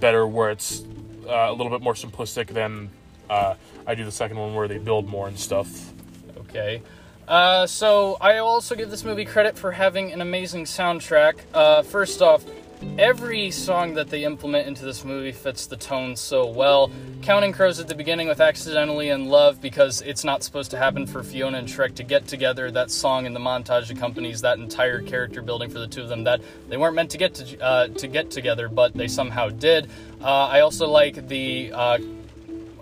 better, 0.02 0.28
where 0.28 0.52
it's 0.52 0.84
uh, 1.28 1.32
a 1.32 1.54
little 1.54 1.72
bit 1.72 1.82
more 1.82 1.94
simplistic 1.94 2.48
than 2.48 2.90
uh, 3.30 3.56
I 3.88 3.96
do 3.96 4.04
the 4.04 4.12
second 4.12 4.38
one, 4.38 4.54
where 4.54 4.68
they 4.68 4.80
build 4.80 5.08
more 5.08 5.28
and 5.28 5.40
stuff. 5.40 5.94
Okay. 6.38 6.82
Uh, 7.28 7.66
so 7.66 8.18
I 8.22 8.38
also 8.38 8.76
give 8.76 8.92
this 8.92 9.04
movie 9.04 9.26
credit 9.26 9.58
for 9.58 9.72
having 9.72 10.12
an 10.12 10.22
amazing 10.22 10.66
soundtrack. 10.66 11.40
Uh, 11.54 11.82
first 11.82 12.22
off, 12.22 12.44
every 13.00 13.50
song 13.50 13.96
that 13.96 14.10
they 14.10 14.24
implement 14.24 14.68
into 14.68 14.86
this 14.86 15.04
movie 15.04 15.32
fits 15.32 15.66
the 15.66 15.76
tone 15.76 16.16
so 16.16 16.46
well. 16.46 16.92
Counting 17.24 17.52
Crows 17.52 17.80
at 17.80 17.88
the 17.88 17.96
beginning 17.96 18.28
with 18.28 18.40
Accidentally 18.40 19.10
in 19.10 19.26
Love 19.26 19.60
because 19.60 20.02
it's 20.04 20.24
not 20.24 20.44
supposed 20.44 20.70
to 20.72 20.78
happen 20.78 21.08
for 21.08 21.24
Fiona 21.24 21.58
and 21.58 21.68
Shrek 21.68 21.96
to 21.96 22.04
get 22.04 22.28
together. 22.28 22.70
That 22.70 22.92
song 22.92 23.26
in 23.26 23.34
the 23.34 23.40
montage 23.40 23.90
accompanies 23.90 24.42
that 24.42 24.60
entire 24.60 25.02
character 25.02 25.42
building 25.42 25.72
for 25.72 25.80
the 25.80 25.88
two 25.88 26.04
of 26.04 26.10
them 26.10 26.26
that 26.26 26.42
they 26.70 26.78
weren't 26.78 26.96
meant 26.96 27.10
to 27.12 27.18
get 27.18 27.34
to, 27.36 27.60
uh, 27.60 27.88
to 27.88 28.08
get 28.08 28.30
together, 28.30 28.70
but 28.70 28.94
they 28.94 29.08
somehow 29.08 29.50
did. 29.50 29.90
Uh, 30.22 30.46
I 30.46 30.60
also 30.60 30.88
like 30.88 31.28
the 31.28 31.72
uh, 31.74 31.98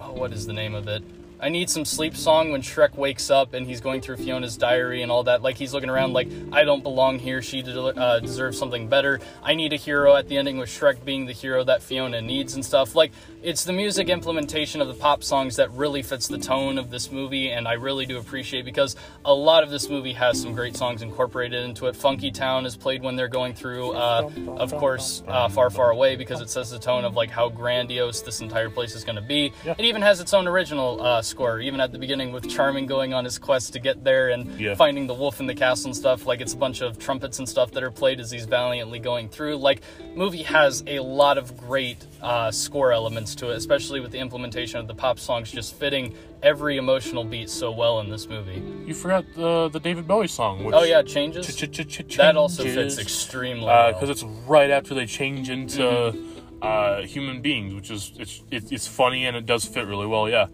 oh, 0.02 0.12
what 0.12 0.34
is 0.34 0.46
the 0.46 0.54
name 0.54 0.76
of 0.76 0.90
it? 0.90 1.02
I 1.44 1.50
need 1.50 1.70
some 1.70 1.84
sleep 1.84 2.16
song 2.16 2.54
when 2.54 2.62
Shrek 2.62 2.96
wakes 2.96 3.30
up 3.30 3.54
and 3.54 3.68
he's 3.68 3.82
going 3.82 4.00
through 4.00 4.16
Fiona's 4.16 4.56
diary 4.56 5.02
and 5.02 5.12
all 5.12 5.24
that. 5.24 5.42
Like 5.42 5.58
he's 5.58 5.74
looking 5.74 5.90
around 5.90 6.14
like 6.14 6.30
I 6.54 6.64
don't 6.64 6.82
belong 6.82 7.20
here. 7.20 7.42
She 7.42 7.62
de- 7.62 7.84
uh, 7.84 8.22
deserves 8.22 8.58
something 8.58 8.88
better. 8.88 9.20
I 9.44 9.54
need 9.54 9.74
a 9.74 9.76
hero 9.76 10.16
at 10.16 10.30
the 10.30 10.38
ending 10.38 10.58
with 10.58 10.70
Shrek 10.70 11.04
being 11.04 11.26
the 11.26 11.34
hero 11.34 11.66
that 11.66 11.84
Fiona 11.84 12.22
needs 12.22 12.56
and 12.56 12.64
stuff. 12.64 12.96
Like 12.96 13.12
it's 13.44 13.64
the 13.66 13.74
music 13.74 14.10
implementation 14.10 14.80
of 14.82 14.88
the 14.88 14.94
pop 14.94 15.24
songs 15.24 15.58
that 15.58 15.70
really 15.72 16.02
fits 16.02 16.28
the 16.28 16.38
tone 16.38 16.78
of 16.78 16.90
this 16.90 17.12
movie, 17.12 17.52
and 17.52 17.68
I 17.68 17.74
really 17.74 18.06
do 18.06 18.18
appreciate 18.18 18.64
because 18.66 18.96
a 19.26 19.34
lot 19.34 19.64
of 19.64 19.70
this 19.70 19.90
movie 19.90 20.14
has 20.14 20.42
some 20.42 20.54
great 20.54 20.76
songs 20.78 21.02
incorporated 21.02 21.64
into 21.66 21.88
it. 21.88 21.96
Funky 21.96 22.32
Town 22.32 22.66
is 22.66 22.76
played 22.78 23.04
when 23.04 23.16
they're 23.16 23.28
going 23.28 23.54
through, 23.54 23.92
uh, 23.92 24.30
of 24.58 24.74
course, 24.76 25.24
uh, 25.28 25.50
Far 25.50 25.70
Far 25.70 25.92
Away 25.92 26.16
because 26.16 26.40
it 26.42 26.50
sets 26.50 26.70
the 26.72 26.80
tone 26.80 27.04
of 27.06 27.16
like 27.16 27.30
how 27.30 27.50
grandiose 27.50 28.22
this 28.22 28.40
entire 28.42 28.70
place 28.70 28.96
is 28.96 29.04
going 29.04 29.18
to 29.18 29.22
be. 29.22 29.52
Yeah. 29.66 29.76
It 29.78 29.86
even 29.86 30.02
has 30.02 30.20
its 30.20 30.34
own 30.34 30.48
original 30.48 31.02
uh, 31.02 31.22
score, 31.22 31.60
even 31.60 31.82
at 31.82 31.92
the 31.92 32.00
beginning 32.00 32.32
with 32.32 32.50
Charming 32.50 32.86
going 32.86 33.14
on 33.14 33.26
his 33.26 33.38
quest 33.38 33.74
to 33.74 33.80
get 33.80 34.04
there 34.04 34.30
and 34.30 34.60
Yeah. 34.60 34.76
finding 34.76 35.06
the 35.08 35.14
wolf 35.14 35.40
in 35.40 35.48
the 35.48 35.56
castle 35.56 35.88
and 35.88 35.96
stuff. 35.96 36.26
Like 36.26 36.40
it's 36.40 36.54
a 36.54 36.58
bunch 36.58 36.82
of 36.82 36.98
trumpets 36.98 37.40
and 37.40 37.48
stuff 37.50 37.72
that 37.72 37.84
are 37.84 37.92
played 37.92 38.20
as 38.20 38.32
he's 38.32 38.46
valiantly 38.46 39.00
going 39.00 39.28
through. 39.28 39.58
Like 39.58 39.82
movie 40.16 40.44
has 40.44 40.84
a 40.88 41.00
lot 41.00 41.38
of 41.38 41.58
great 41.58 41.98
uh, 42.22 42.50
score 42.52 42.94
elements 42.94 43.33
to 43.36 43.50
it, 43.52 43.58
especially 43.58 44.00
with 44.00 44.12
the 44.12 44.20
implementation 44.20 44.80
of 44.80 44.88
the 44.88 44.96
pop 44.96 45.20
songs 45.20 45.52
just 45.52 45.76
fitting 45.76 46.14
every 46.42 46.78
emotional 46.78 47.24
beat 47.24 47.50
so 47.50 47.72
well 47.72 48.00
in 48.00 48.10
this 48.10 48.28
movie. 48.28 48.62
You 48.88 48.94
forgot 48.94 49.26
the 49.36 49.70
the 49.70 49.80
David 49.80 50.08
Bowie 50.08 50.28
song. 50.28 50.64
Which 50.64 50.76
Oh 50.76 50.84
yeah, 50.84 51.02
changes. 51.02 51.48
Ch-ch-ch-ch- 51.56 52.18
That 52.18 52.36
also 52.38 52.64
changes. 52.64 52.96
fits 52.96 53.02
extremely 53.08 53.66
well. 53.66 53.94
because 53.94 54.10
it's 54.10 54.24
right 54.48 54.70
after 54.70 54.94
they 54.94 55.06
change 55.06 55.50
into 55.50 55.82
Mm-hmm. 55.82 56.60
uh, 56.62 57.02
human 57.06 57.42
beings, 57.42 57.74
which 57.74 57.92
is 57.92 58.12
it's 58.18 58.42
it, 58.52 58.72
it's 58.72 58.88
funny 58.88 59.26
and 59.26 59.36
it 59.38 59.46
does 59.46 59.66
fit 59.66 59.86
really 59.88 60.08
well. 60.08 60.30
Yeah. 60.30 60.48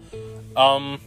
Um, 0.56 1.00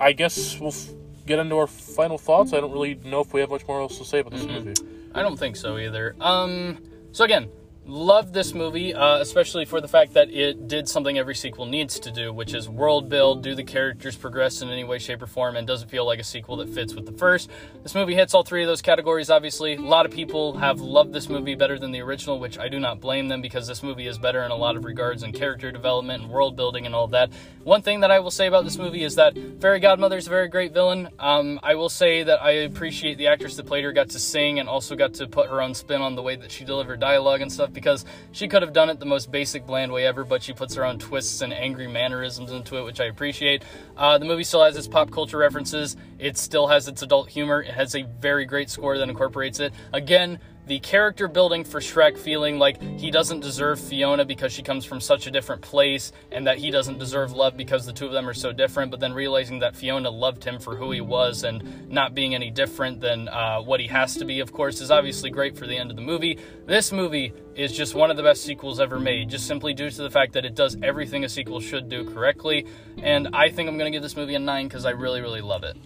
I 0.00 0.12
guess 0.12 0.58
we'll 0.58 0.70
f- 0.70 0.88
get 1.26 1.38
into 1.38 1.56
our 1.56 1.66
final 1.66 2.18
thoughts. 2.18 2.52
I 2.52 2.60
don't 2.60 2.72
really 2.72 2.94
know 3.04 3.20
if 3.20 3.32
we 3.32 3.40
have 3.40 3.50
much 3.50 3.66
more 3.68 3.80
else 3.80 3.98
to 3.98 4.04
say 4.04 4.20
about 4.20 4.32
this 4.32 4.42
Mm-hmm. 4.44 4.64
movie. 4.68 4.74
I 5.14 5.20
don't 5.22 5.38
think 5.38 5.56
so 5.56 5.76
either. 5.76 6.16
Um, 6.20 6.78
so 7.12 7.24
again, 7.24 7.50
love 7.84 8.32
this 8.32 8.54
movie, 8.54 8.94
uh, 8.94 9.18
especially 9.18 9.64
for 9.64 9.80
the 9.80 9.88
fact 9.88 10.14
that 10.14 10.30
it 10.30 10.68
did 10.68 10.88
something 10.88 11.18
every 11.18 11.34
sequel 11.34 11.66
needs 11.66 11.98
to 11.98 12.12
do, 12.12 12.32
which 12.32 12.54
is 12.54 12.68
world 12.68 13.08
build, 13.08 13.42
do 13.42 13.54
the 13.54 13.64
characters 13.64 14.14
progress 14.14 14.62
in 14.62 14.68
any 14.68 14.84
way, 14.84 14.98
shape, 14.98 15.20
or 15.20 15.26
form, 15.26 15.56
and 15.56 15.66
doesn't 15.66 15.88
feel 15.88 16.06
like 16.06 16.20
a 16.20 16.24
sequel 16.24 16.56
that 16.56 16.68
fits 16.68 16.94
with 16.94 17.06
the 17.06 17.12
first. 17.12 17.50
This 17.82 17.94
movie 17.94 18.14
hits 18.14 18.34
all 18.34 18.44
three 18.44 18.62
of 18.62 18.68
those 18.68 18.82
categories, 18.82 19.30
obviously. 19.30 19.74
A 19.74 19.80
lot 19.80 20.06
of 20.06 20.12
people 20.12 20.56
have 20.58 20.80
loved 20.80 21.12
this 21.12 21.28
movie 21.28 21.56
better 21.56 21.78
than 21.78 21.90
the 21.90 22.00
original, 22.00 22.38
which 22.38 22.58
I 22.58 22.68
do 22.68 22.78
not 22.78 23.00
blame 23.00 23.28
them 23.28 23.42
because 23.42 23.66
this 23.66 23.82
movie 23.82 24.06
is 24.06 24.16
better 24.16 24.44
in 24.44 24.52
a 24.52 24.56
lot 24.56 24.76
of 24.76 24.84
regards 24.84 25.24
in 25.24 25.32
character 25.32 25.72
development 25.72 26.22
and 26.22 26.30
world 26.30 26.54
building 26.54 26.86
and 26.86 26.94
all 26.94 27.08
that. 27.08 27.30
One 27.64 27.82
thing 27.82 28.00
that 28.00 28.10
I 28.10 28.20
will 28.20 28.30
say 28.30 28.46
about 28.46 28.64
this 28.64 28.78
movie 28.78 29.02
is 29.02 29.16
that 29.16 29.36
Fairy 29.60 29.80
Godmother 29.80 30.16
is 30.16 30.26
a 30.28 30.30
very 30.30 30.48
great 30.48 30.72
villain. 30.72 31.08
Um, 31.18 31.58
I 31.62 31.74
will 31.74 31.88
say 31.88 32.22
that 32.22 32.42
I 32.42 32.50
appreciate 32.50 33.18
the 33.18 33.26
actress 33.26 33.56
that 33.56 33.66
played 33.66 33.84
her 33.84 33.92
got 33.92 34.10
to 34.10 34.18
sing 34.20 34.60
and 34.60 34.68
also 34.68 34.94
got 34.94 35.14
to 35.14 35.26
put 35.26 35.48
her 35.48 35.60
own 35.60 35.74
spin 35.74 36.00
on 36.00 36.14
the 36.14 36.22
way 36.22 36.36
that 36.36 36.50
she 36.50 36.64
delivered 36.64 37.00
dialogue 37.00 37.40
and 37.40 37.52
stuff 37.52 37.71
because 37.72 38.04
she 38.32 38.48
could 38.48 38.62
have 38.62 38.72
done 38.72 38.90
it 38.90 39.00
the 39.00 39.06
most 39.06 39.30
basic, 39.30 39.66
bland 39.66 39.92
way 39.92 40.06
ever, 40.06 40.24
but 40.24 40.42
she 40.42 40.52
puts 40.52 40.74
her 40.74 40.84
own 40.84 40.98
twists 40.98 41.40
and 41.40 41.52
angry 41.52 41.88
mannerisms 41.88 42.52
into 42.52 42.76
it, 42.78 42.84
which 42.84 43.00
I 43.00 43.06
appreciate. 43.06 43.64
Uh, 43.96 44.18
the 44.18 44.24
movie 44.24 44.44
still 44.44 44.62
has 44.62 44.76
its 44.76 44.88
pop 44.88 45.10
culture 45.10 45.38
references. 45.38 45.96
It 46.18 46.36
still 46.38 46.68
has 46.68 46.88
its 46.88 47.02
adult 47.02 47.28
humor. 47.28 47.62
It 47.62 47.74
has 47.74 47.94
a 47.94 48.02
very 48.02 48.44
great 48.44 48.70
score 48.70 48.98
that 48.98 49.08
incorporates 49.08 49.60
it. 49.60 49.72
Again, 49.92 50.38
the 50.66 50.78
character 50.78 51.26
building 51.26 51.64
for 51.64 51.80
Shrek 51.80 52.16
feeling 52.16 52.58
like 52.58 52.80
he 52.80 53.10
doesn't 53.10 53.40
deserve 53.40 53.80
Fiona 53.80 54.24
because 54.24 54.52
she 54.52 54.62
comes 54.62 54.84
from 54.84 55.00
such 55.00 55.26
a 55.26 55.30
different 55.30 55.60
place 55.60 56.12
and 56.30 56.46
that 56.46 56.58
he 56.58 56.70
doesn't 56.70 56.98
deserve 56.98 57.32
love 57.32 57.56
because 57.56 57.84
the 57.84 57.92
two 57.92 58.06
of 58.06 58.12
them 58.12 58.28
are 58.28 58.34
so 58.34 58.52
different, 58.52 58.90
but 58.90 59.00
then 59.00 59.12
realizing 59.12 59.58
that 59.58 59.74
Fiona 59.74 60.08
loved 60.08 60.44
him 60.44 60.60
for 60.60 60.76
who 60.76 60.92
he 60.92 61.00
was 61.00 61.42
and 61.42 61.90
not 61.90 62.14
being 62.14 62.34
any 62.34 62.50
different 62.50 63.00
than 63.00 63.28
uh, 63.28 63.60
what 63.60 63.80
he 63.80 63.88
has 63.88 64.16
to 64.16 64.24
be, 64.24 64.40
of 64.40 64.52
course, 64.52 64.80
is 64.80 64.90
obviously 64.90 65.30
great 65.30 65.56
for 65.56 65.66
the 65.66 65.76
end 65.76 65.90
of 65.90 65.96
the 65.96 66.02
movie. 66.02 66.38
This 66.64 66.92
movie 66.92 67.32
is 67.56 67.72
just 67.72 67.94
one 67.94 68.10
of 68.10 68.16
the 68.16 68.22
best 68.22 68.44
sequels 68.44 68.78
ever 68.78 69.00
made, 69.00 69.28
just 69.28 69.46
simply 69.46 69.74
due 69.74 69.90
to 69.90 70.02
the 70.02 70.10
fact 70.10 70.32
that 70.34 70.44
it 70.44 70.54
does 70.54 70.76
everything 70.82 71.24
a 71.24 71.28
sequel 71.28 71.60
should 71.60 71.88
do 71.88 72.08
correctly. 72.08 72.66
And 73.02 73.28
I 73.34 73.50
think 73.50 73.68
I'm 73.68 73.76
going 73.78 73.90
to 73.90 73.96
give 73.96 74.02
this 74.02 74.16
movie 74.16 74.36
a 74.36 74.38
9 74.38 74.68
because 74.68 74.86
I 74.86 74.90
really, 74.90 75.20
really 75.20 75.40
love 75.40 75.64
it. 75.64 75.76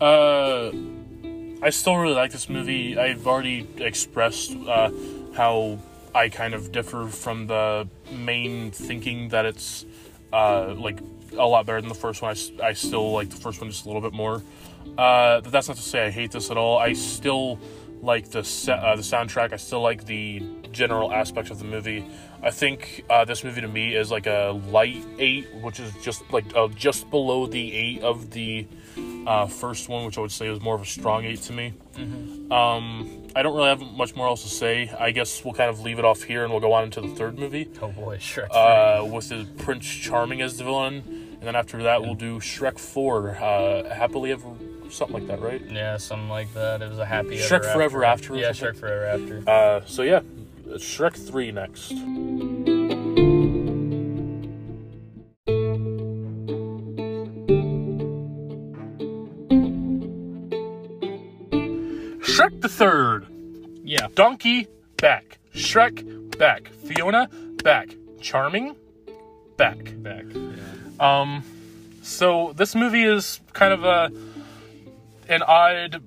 Uh, 0.00 0.72
I 1.62 1.70
still 1.70 1.96
really 1.96 2.14
like 2.14 2.32
this 2.32 2.48
movie. 2.48 2.98
I've 2.98 3.26
already 3.26 3.66
expressed 3.78 4.56
uh, 4.56 4.90
how 5.34 5.78
I 6.14 6.28
kind 6.28 6.54
of 6.54 6.72
differ 6.72 7.08
from 7.08 7.46
the 7.46 7.88
main 8.12 8.70
thinking 8.70 9.30
that 9.30 9.46
it's 9.46 9.86
uh, 10.32 10.74
like 10.76 10.98
a 11.36 11.46
lot 11.46 11.66
better 11.66 11.80
than 11.80 11.88
the 11.88 11.94
first 11.94 12.22
one. 12.22 12.36
I, 12.60 12.66
I 12.66 12.72
still 12.74 13.12
like 13.12 13.30
the 13.30 13.36
first 13.36 13.60
one 13.60 13.70
just 13.70 13.84
a 13.84 13.88
little 13.88 14.02
bit 14.02 14.12
more. 14.12 14.42
Uh, 14.98 15.40
but 15.40 15.50
that's 15.50 15.68
not 15.68 15.76
to 15.76 15.82
say 15.82 16.06
I 16.06 16.10
hate 16.10 16.30
this 16.30 16.50
at 16.50 16.56
all. 16.56 16.78
I 16.78 16.92
still 16.92 17.58
like 18.02 18.30
the 18.30 18.40
uh, 18.40 18.96
the 18.96 19.02
soundtrack. 19.02 19.52
I 19.52 19.56
still 19.56 19.80
like 19.80 20.04
the 20.04 20.42
general 20.70 21.12
aspects 21.12 21.50
of 21.50 21.58
the 21.58 21.64
movie. 21.64 22.04
I 22.42 22.50
think 22.50 23.04
uh, 23.08 23.24
this 23.24 23.42
movie 23.42 23.62
to 23.62 23.68
me 23.68 23.96
is 23.96 24.10
like 24.10 24.26
a 24.26 24.60
light 24.70 25.02
eight, 25.18 25.52
which 25.54 25.80
is 25.80 25.92
just 26.02 26.30
like 26.30 26.44
uh, 26.54 26.68
just 26.68 27.10
below 27.10 27.46
the 27.46 27.72
eight 27.74 28.02
of 28.02 28.30
the 28.30 28.66
uh, 29.26 29.46
first 29.46 29.88
one, 29.88 30.04
which 30.06 30.18
I 30.18 30.20
would 30.20 30.32
say 30.32 30.48
is 30.48 30.60
more 30.60 30.74
of 30.74 30.82
a 30.82 30.86
strong 30.86 31.24
eight 31.24 31.42
to 31.42 31.52
me. 31.52 31.72
Um, 32.50 33.22
I 33.36 33.42
don't 33.42 33.54
really 33.56 33.68
have 33.68 33.80
much 33.80 34.14
more 34.14 34.26
else 34.28 34.42
to 34.42 34.48
say. 34.48 34.90
I 34.98 35.10
guess 35.10 35.44
we'll 35.44 35.54
kind 35.54 35.70
of 35.70 35.80
leave 35.80 35.98
it 35.98 36.04
off 36.04 36.22
here 36.22 36.42
and 36.44 36.52
we'll 36.52 36.60
go 36.60 36.72
on 36.72 36.84
into 36.84 37.00
the 37.00 37.08
third 37.08 37.38
movie 37.38 37.68
Oh 37.82 37.88
boy, 37.88 38.18
Shrek. 38.18 38.48
uh, 38.50 39.04
with 39.04 39.28
the 39.30 39.46
Prince 39.62 39.86
Charming 39.86 40.40
as 40.42 40.56
the 40.58 40.64
villain, 40.64 41.02
and 41.06 41.42
then 41.42 41.56
after 41.56 41.82
that 41.84 42.02
we'll 42.02 42.14
do 42.14 42.38
Shrek 42.38 42.78
Four, 42.78 43.30
uh, 43.36 43.92
happily 43.94 44.32
ever, 44.32 44.48
something 44.90 45.14
like 45.14 45.26
that, 45.28 45.40
right? 45.40 45.62
yeah, 45.70 45.96
something 45.96 46.28
like 46.28 46.52
that. 46.54 46.82
It 46.82 46.88
was 46.88 46.98
a 46.98 47.06
happy 47.06 47.38
Shrek 47.38 47.64
ever 47.64 47.72
Forever 47.72 48.04
After 48.04 48.34
or 48.34 48.36
Yeah. 48.36 48.50
Shrek 48.50 48.76
Forever 48.76 49.06
After. 49.06 49.50
Uh, 49.50 49.80
so 49.86 50.02
yeah, 50.02 50.20
Shrek 50.76 51.14
Three 51.16 51.50
next. 51.50 51.92
Shrek 62.34 62.60
the 62.60 62.68
Third. 62.68 63.28
Yeah. 63.84 64.08
Donkey 64.16 64.66
back. 64.96 65.38
Shrek 65.54 66.36
back. 66.36 66.66
Fiona 66.84 67.28
back. 67.62 67.94
Charming 68.20 68.74
back. 69.56 69.94
Back. 69.98 70.24
Um, 70.98 71.44
so 72.02 72.52
this 72.56 72.74
movie 72.74 73.04
is 73.04 73.40
kind 73.52 73.72
of 73.72 73.84
a 73.84 74.10
an 75.28 75.42
odd 75.42 76.02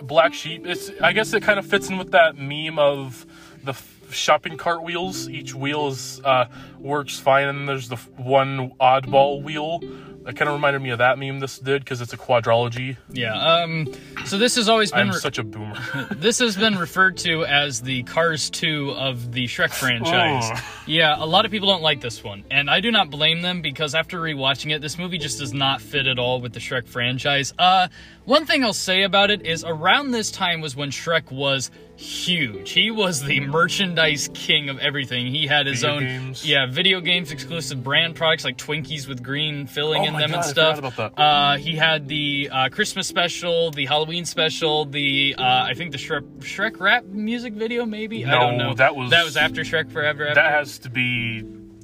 black 0.00 0.32
sheep. 0.32 0.66
It's 0.66 0.90
I 1.02 1.12
guess 1.12 1.34
it 1.34 1.42
kind 1.42 1.58
of 1.58 1.66
fits 1.66 1.90
in 1.90 1.98
with 1.98 2.12
that 2.12 2.38
meme 2.38 2.78
of 2.78 3.26
the 3.62 3.74
shopping 4.10 4.56
cart 4.56 4.82
wheels. 4.82 5.28
Each 5.28 5.54
wheel 5.54 5.88
is 5.88 6.18
uh, 6.24 6.46
works 6.78 7.18
fine, 7.18 7.46
and 7.46 7.68
there's 7.68 7.90
the 7.90 7.96
one 8.16 8.70
oddball 8.80 9.42
wheel. 9.42 9.80
That 10.28 10.36
kind 10.36 10.50
of 10.50 10.56
reminded 10.56 10.82
me 10.82 10.90
of 10.90 10.98
that 10.98 11.18
meme. 11.18 11.40
This 11.40 11.58
did 11.58 11.82
because 11.82 12.02
it's 12.02 12.12
a 12.12 12.18
quadrology. 12.18 12.98
Yeah. 13.10 13.32
Um. 13.32 13.88
So 14.26 14.36
this 14.36 14.56
has 14.56 14.68
always 14.68 14.90
been 14.90 15.08
I'm 15.08 15.14
re- 15.14 15.20
such 15.20 15.38
a 15.38 15.42
boomer. 15.42 15.74
this 16.16 16.38
has 16.40 16.54
been 16.54 16.76
referred 16.76 17.16
to 17.18 17.46
as 17.46 17.80
the 17.80 18.02
Cars 18.02 18.50
2 18.50 18.90
of 18.90 19.32
the 19.32 19.46
Shrek 19.46 19.72
franchise. 19.72 20.50
Ugh. 20.52 20.62
Yeah, 20.86 21.16
a 21.18 21.24
lot 21.24 21.46
of 21.46 21.50
people 21.50 21.68
don't 21.68 21.80
like 21.80 22.02
this 22.02 22.22
one, 22.22 22.44
and 22.50 22.68
I 22.68 22.80
do 22.80 22.90
not 22.90 23.08
blame 23.08 23.40
them 23.40 23.62
because 23.62 23.94
after 23.94 24.20
rewatching 24.20 24.70
it, 24.70 24.82
this 24.82 24.98
movie 24.98 25.16
just 25.16 25.38
does 25.38 25.54
not 25.54 25.80
fit 25.80 26.06
at 26.06 26.18
all 26.18 26.42
with 26.42 26.52
the 26.52 26.60
Shrek 26.60 26.86
franchise. 26.88 27.54
Uh, 27.58 27.88
one 28.26 28.44
thing 28.44 28.62
I'll 28.62 28.74
say 28.74 29.04
about 29.04 29.30
it 29.30 29.46
is 29.46 29.64
around 29.64 30.10
this 30.10 30.30
time 30.30 30.60
was 30.60 30.76
when 30.76 30.90
Shrek 30.90 31.32
was 31.32 31.70
huge. 31.98 32.70
He 32.70 32.90
was 32.90 33.22
the 33.22 33.40
merchandise 33.40 34.30
king 34.32 34.68
of 34.68 34.78
everything. 34.78 35.26
He 35.26 35.46
had 35.46 35.66
his 35.66 35.80
Video 35.80 35.96
own 35.96 36.02
games. 36.02 36.48
yeah, 36.48 36.66
video 36.66 37.00
games 37.00 37.32
exclusive 37.32 37.82
brand 37.82 38.14
products 38.14 38.44
like 38.44 38.56
Twinkies 38.56 39.08
with 39.08 39.22
green 39.22 39.66
filling 39.66 40.02
Oh 40.02 40.06
in 40.06 40.12
them 40.14 40.30
God, 40.30 40.36
and 40.36 40.44
stuff. 40.44 40.76
forgot 40.76 40.92
about 40.94 41.16
that. 41.16 41.20
Uh, 41.22 41.56
he 41.56 41.74
had 41.76 42.06
the 42.08 42.48
uh, 42.52 42.68
Christmas 42.68 43.06
special, 43.08 43.70
the 43.72 43.86
Halloween 43.86 44.24
special, 44.24 44.84
the 44.84 45.34
uh, 45.36 45.42
I 45.42 45.74
think 45.74 45.90
the 45.92 45.98
Shrek 45.98 46.22
Shrek 46.38 46.78
rap 46.80 47.04
music 47.04 47.54
video 47.54 47.84
maybe. 47.84 48.24
I 48.24 48.30
don't 48.38 48.56
know. 48.58 48.74
that 48.74 48.94
was- 48.94 49.10
that 49.10 49.24
was 49.24 49.36
after 49.36 49.62
Shrek 49.62 49.90
Forever. 49.90 50.24
After. 50.28 50.34
that 50.36 50.50
has 50.52 50.78
to 50.80 50.90
be 50.90 51.42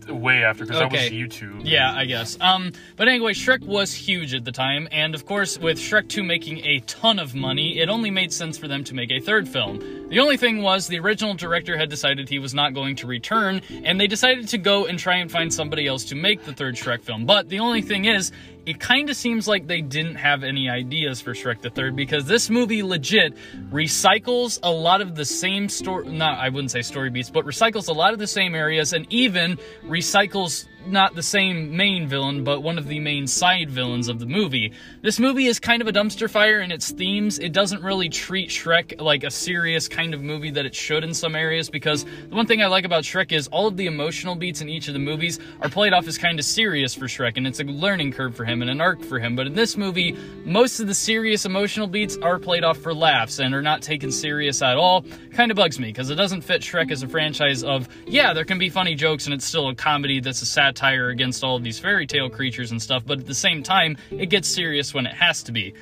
way 0.09 0.43
after 0.45 0.65
because 0.65 0.81
that 0.81 0.91
was 0.91 1.01
Okay. 1.01 1.11
YouTube. 1.15 1.63
Yeah, 1.65 1.93
I 1.95 2.05
guess. 2.05 2.37
Um, 2.41 2.73
but 2.97 3.09
anyway, 3.09 3.33
Shrek 3.33 3.63
was 3.65 3.93
huge 3.95 4.35
at 4.35 4.45
the 4.45 4.53
time, 4.53 4.89
and 4.91 5.15
of 5.15 5.27
course, 5.27 5.59
with 5.59 5.79
Shrek 5.79 6.09
2 6.09 6.23
making 6.23 6.65
a 6.65 6.81
ton 6.81 7.19
of 7.19 7.35
money, 7.35 7.79
it 7.79 7.89
only 7.89 8.11
made 8.11 8.33
sense 8.33 8.59
for 8.59 8.69
them 8.69 8.85
to 8.85 8.95
make 8.95 9.11
a 9.11 9.21
third 9.21 9.49
film. 9.49 9.79
The 10.11 10.19
only 10.21 10.37
thing 10.37 10.63
was, 10.63 10.87
the 10.89 10.99
original 10.99 11.35
director 11.35 11.77
had 11.77 11.89
decided 11.89 12.29
he 12.29 12.39
was 12.39 12.55
not 12.55 12.75
going 12.75 12.97
to 12.97 13.07
return, 13.07 13.63
and 13.85 14.01
they 14.01 14.07
decided 14.07 14.49
to 14.49 14.59
go 14.59 14.87
and 14.87 14.99
try 14.99 15.17
and 15.17 15.31
find 15.31 15.53
somebody 15.53 15.87
else 15.87 16.05
to 16.07 16.15
make 16.15 16.45
the 16.45 16.53
third 16.53 16.75
Shrek 16.75 17.03
film. 17.03 17.25
But 17.27 17.49
the 17.49 17.61
only 17.61 17.83
thing 17.83 18.05
is, 18.05 18.33
it 18.67 18.81
kind 18.81 19.11
of 19.11 19.17
seems 19.17 19.47
like 19.47 19.67
they 19.67 19.81
didn't 19.83 20.15
have 20.15 20.43
any 20.43 20.69
ideas 20.69 21.21
for 21.21 21.35
Shrek 21.35 21.61
the 21.61 21.71
Third 21.71 21.95
because 21.95 22.25
this 22.25 22.49
movie 22.49 22.83
legit 22.83 23.35
recycles 23.71 24.59
a 24.63 24.71
lot 24.71 25.01
of 25.01 25.15
the 25.15 25.25
same 25.25 25.69
story. 25.69 26.09
Not, 26.09 26.39
I 26.39 26.49
wouldn't 26.49 26.71
say 26.71 26.83
story 26.83 27.11
beats, 27.11 27.31
but 27.31 27.45
recycles 27.45 27.89
a 27.89 27.93
lot 27.93 28.13
of 28.13 28.19
the 28.19 28.27
same 28.27 28.55
areas 28.55 28.93
and 28.93 29.07
even 29.11 29.59
recycles 29.85 30.67
not 30.87 31.15
the 31.15 31.23
same 31.23 31.77
main 31.77 32.07
villain, 32.07 32.45
but 32.45 32.61
one 32.61 32.79
of 32.79 32.89
the 32.89 33.01
main 33.01 33.27
side 33.27 33.71
villains 33.71 34.09
of 34.09 34.19
the 34.19 34.27
movie. 34.27 34.73
This 35.03 35.19
movie 35.19 35.47
is 35.47 35.59
kind 35.59 35.81
of 35.81 35.89
a 35.89 35.93
dumpster 35.93 36.29
fire 36.29 36.61
in 36.61 36.71
its 36.71 36.91
themes. 36.91 37.39
It 37.39 37.53
doesn't 37.53 37.83
really 37.83 38.09
treat 38.09 38.51
Shrek 38.51 39.01
like 39.01 39.25
a 39.25 39.31
serious 39.31 39.89
kind 39.89 40.15
of 40.15 40.23
movie 40.23 40.51
that 40.51 40.67
it 40.67 40.75
should 40.75 41.05
in 41.05 41.15
some 41.15 41.35
areas 41.35 41.71
because 41.71 42.05
the 42.05 42.35
one 42.35 42.47
thing 42.47 42.63
I 42.63 42.67
like 42.67 42.85
about 42.85 43.05
Shrek 43.05 43.33
is 43.33 43.49
all 43.49 43.67
of 43.67 43.77
the 43.77 43.87
emotional 43.87 44.35
beats 44.35 44.61
in 44.61 44.69
each 44.69 44.89
of 44.89 44.95
the 44.95 45.01
movies 45.01 45.39
are 45.61 45.69
played 45.69 45.93
off 45.93 46.07
as 46.07 46.19
kind 46.19 46.39
of 46.39 46.45
serious 46.45 46.95
for 46.95 47.07
Shrek, 47.07 47.37
and 47.37 47.47
it's 47.47 47.61
a 47.61 47.65
learning 47.65 48.13
curve 48.13 48.37
for 48.37 48.45
him 48.45 48.61
and 48.61 48.71
an 48.71 48.81
arc 48.81 49.03
for 49.03 49.19
him. 49.19 49.37
But 49.37 49.47
in 49.47 49.55
this 49.55 49.77
movie, 49.77 50.17
most 50.45 50.81
of 50.81 50.87
the 50.87 50.95
serious 50.95 51.47
emotional 51.47 51.87
beats 51.87 52.17
are 52.19 52.39
played 52.39 52.65
off 52.65 52.79
for 52.79 52.93
laughs 52.93 53.39
and 53.39 53.55
are 53.55 53.63
not 53.63 53.81
taken 53.83 54.13
serious 54.13 54.61
at 54.61 54.77
all. 54.77 55.05
Kind 55.33 55.51
of 55.51 55.57
bugs 55.57 55.79
me 55.79 55.89
because 55.89 56.11
it 56.11 56.17
doesn't 56.17 56.43
fit 56.43 56.63
Shrek 56.63 56.91
as 56.91 57.03
a 57.03 57.09
franchise 57.09 57.65
of, 57.65 57.89
yeah, 58.07 58.33
there 58.33 58.45
can 58.45 58.59
be 58.59 58.69
funny 58.69 58.95
jokes 58.95 59.25
and 59.25 59.35
it's 59.35 59.45
still 59.45 59.69
a 59.69 59.75
comedy 59.75 60.21
that's 60.21 60.43
a 60.43 60.47
satire 60.47 60.74
against 60.83 61.43
all 61.45 61.57
of 61.57 61.63
these 61.63 61.79
fairy 61.79 62.07
tale 62.07 62.29
creatures 62.29 62.71
and 62.71 62.81
stuff, 62.81 63.05
but 63.07 63.21
at 63.21 63.27
the 63.27 63.35
same 63.35 63.63
time, 63.63 63.97
it 64.11 64.27
gets 64.27 64.49
serious 64.49 64.95
when 64.95 65.07
it 65.07 65.15
has 65.15 65.43
to 65.45 65.53
be. 65.53 65.75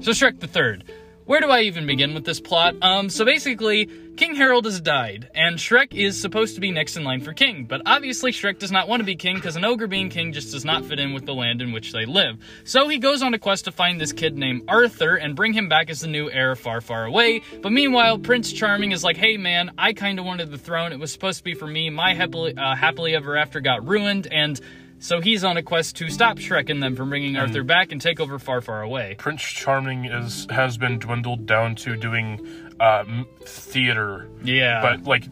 So 0.00 0.10
Shrek 0.10 0.40
the 0.40 0.46
Third. 0.46 0.84
Where 1.28 1.42
do 1.42 1.50
I 1.50 1.60
even 1.60 1.86
begin 1.86 2.14
with 2.14 2.24
this 2.24 2.40
plot? 2.40 2.74
Um, 2.80 3.10
so 3.10 3.22
basically, 3.22 3.84
King 4.16 4.34
Harold 4.34 4.64
has 4.64 4.80
died, 4.80 5.28
and 5.34 5.58
Shrek 5.58 5.92
is 5.92 6.18
supposed 6.18 6.54
to 6.54 6.60
be 6.62 6.70
next 6.70 6.96
in 6.96 7.04
line 7.04 7.20
for 7.20 7.34
king. 7.34 7.66
But 7.66 7.82
obviously, 7.84 8.32
Shrek 8.32 8.58
does 8.58 8.72
not 8.72 8.88
want 8.88 9.00
to 9.00 9.04
be 9.04 9.14
king 9.14 9.34
because 9.34 9.54
an 9.54 9.62
ogre 9.62 9.88
being 9.88 10.08
king 10.08 10.32
just 10.32 10.52
does 10.52 10.64
not 10.64 10.86
fit 10.86 10.98
in 10.98 11.12
with 11.12 11.26
the 11.26 11.34
land 11.34 11.60
in 11.60 11.70
which 11.70 11.92
they 11.92 12.06
live. 12.06 12.38
So 12.64 12.88
he 12.88 12.96
goes 12.96 13.20
on 13.20 13.34
a 13.34 13.38
quest 13.38 13.66
to 13.66 13.72
find 13.72 14.00
this 14.00 14.10
kid 14.10 14.38
named 14.38 14.62
Arthur 14.68 15.16
and 15.16 15.36
bring 15.36 15.52
him 15.52 15.68
back 15.68 15.90
as 15.90 16.00
the 16.00 16.06
new 16.06 16.30
heir 16.30 16.56
far, 16.56 16.80
far 16.80 17.04
away. 17.04 17.42
But 17.60 17.72
meanwhile, 17.72 18.18
Prince 18.18 18.50
Charming 18.50 18.92
is 18.92 19.04
like, 19.04 19.18
hey 19.18 19.36
man, 19.36 19.72
I 19.76 19.92
kind 19.92 20.18
of 20.18 20.24
wanted 20.24 20.50
the 20.50 20.56
throne. 20.56 20.94
It 20.94 20.98
was 20.98 21.12
supposed 21.12 21.36
to 21.40 21.44
be 21.44 21.52
for 21.52 21.66
me. 21.66 21.90
My 21.90 22.14
happily, 22.14 22.56
uh, 22.56 22.74
happily 22.74 23.14
ever 23.14 23.36
after 23.36 23.60
got 23.60 23.86
ruined, 23.86 24.28
and 24.32 24.58
so 24.98 25.20
he's 25.20 25.44
on 25.44 25.56
a 25.56 25.62
quest 25.62 25.96
to 25.96 26.08
stop 26.10 26.38
Shrek 26.38 26.70
and 26.70 26.82
them 26.82 26.96
from 26.96 27.08
bringing 27.10 27.36
Arthur 27.36 27.62
back 27.62 27.92
and 27.92 28.00
take 28.00 28.20
over 28.20 28.38
far, 28.38 28.60
far 28.60 28.82
away. 28.82 29.14
Prince 29.18 29.42
Charming 29.42 30.04
is 30.06 30.46
has 30.50 30.76
been 30.76 30.98
dwindled 30.98 31.46
down 31.46 31.74
to 31.76 31.96
doing 31.96 32.46
uh, 32.80 33.04
theater, 33.44 34.28
Yeah. 34.42 34.82
but 34.82 35.04
like 35.04 35.24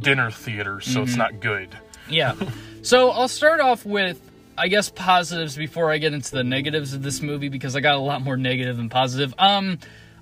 dinner 0.00 0.30
theater, 0.30 0.80
so 0.80 1.02
it's 1.02 1.16
not 1.16 1.40
good. 1.40 1.76
Yeah. 2.08 2.34
So 2.80 3.10
I'll 3.10 3.28
start 3.28 3.60
off 3.60 3.84
with, 3.84 4.18
I 4.56 4.68
guess, 4.68 4.88
positives 4.88 5.56
before 5.56 5.90
I 5.90 5.98
get 5.98 6.14
into 6.14 6.30
the 6.30 6.44
negatives 6.44 6.94
of 6.94 7.02
this 7.02 7.20
movie 7.20 7.48
because 7.48 7.74
I 7.76 7.80
got 7.80 7.96
a 7.96 8.00
lot 8.00 8.22
more 8.22 8.36
negative 8.36 8.76
than 8.76 8.88
positive. 8.88 9.34
Um, 9.36 9.78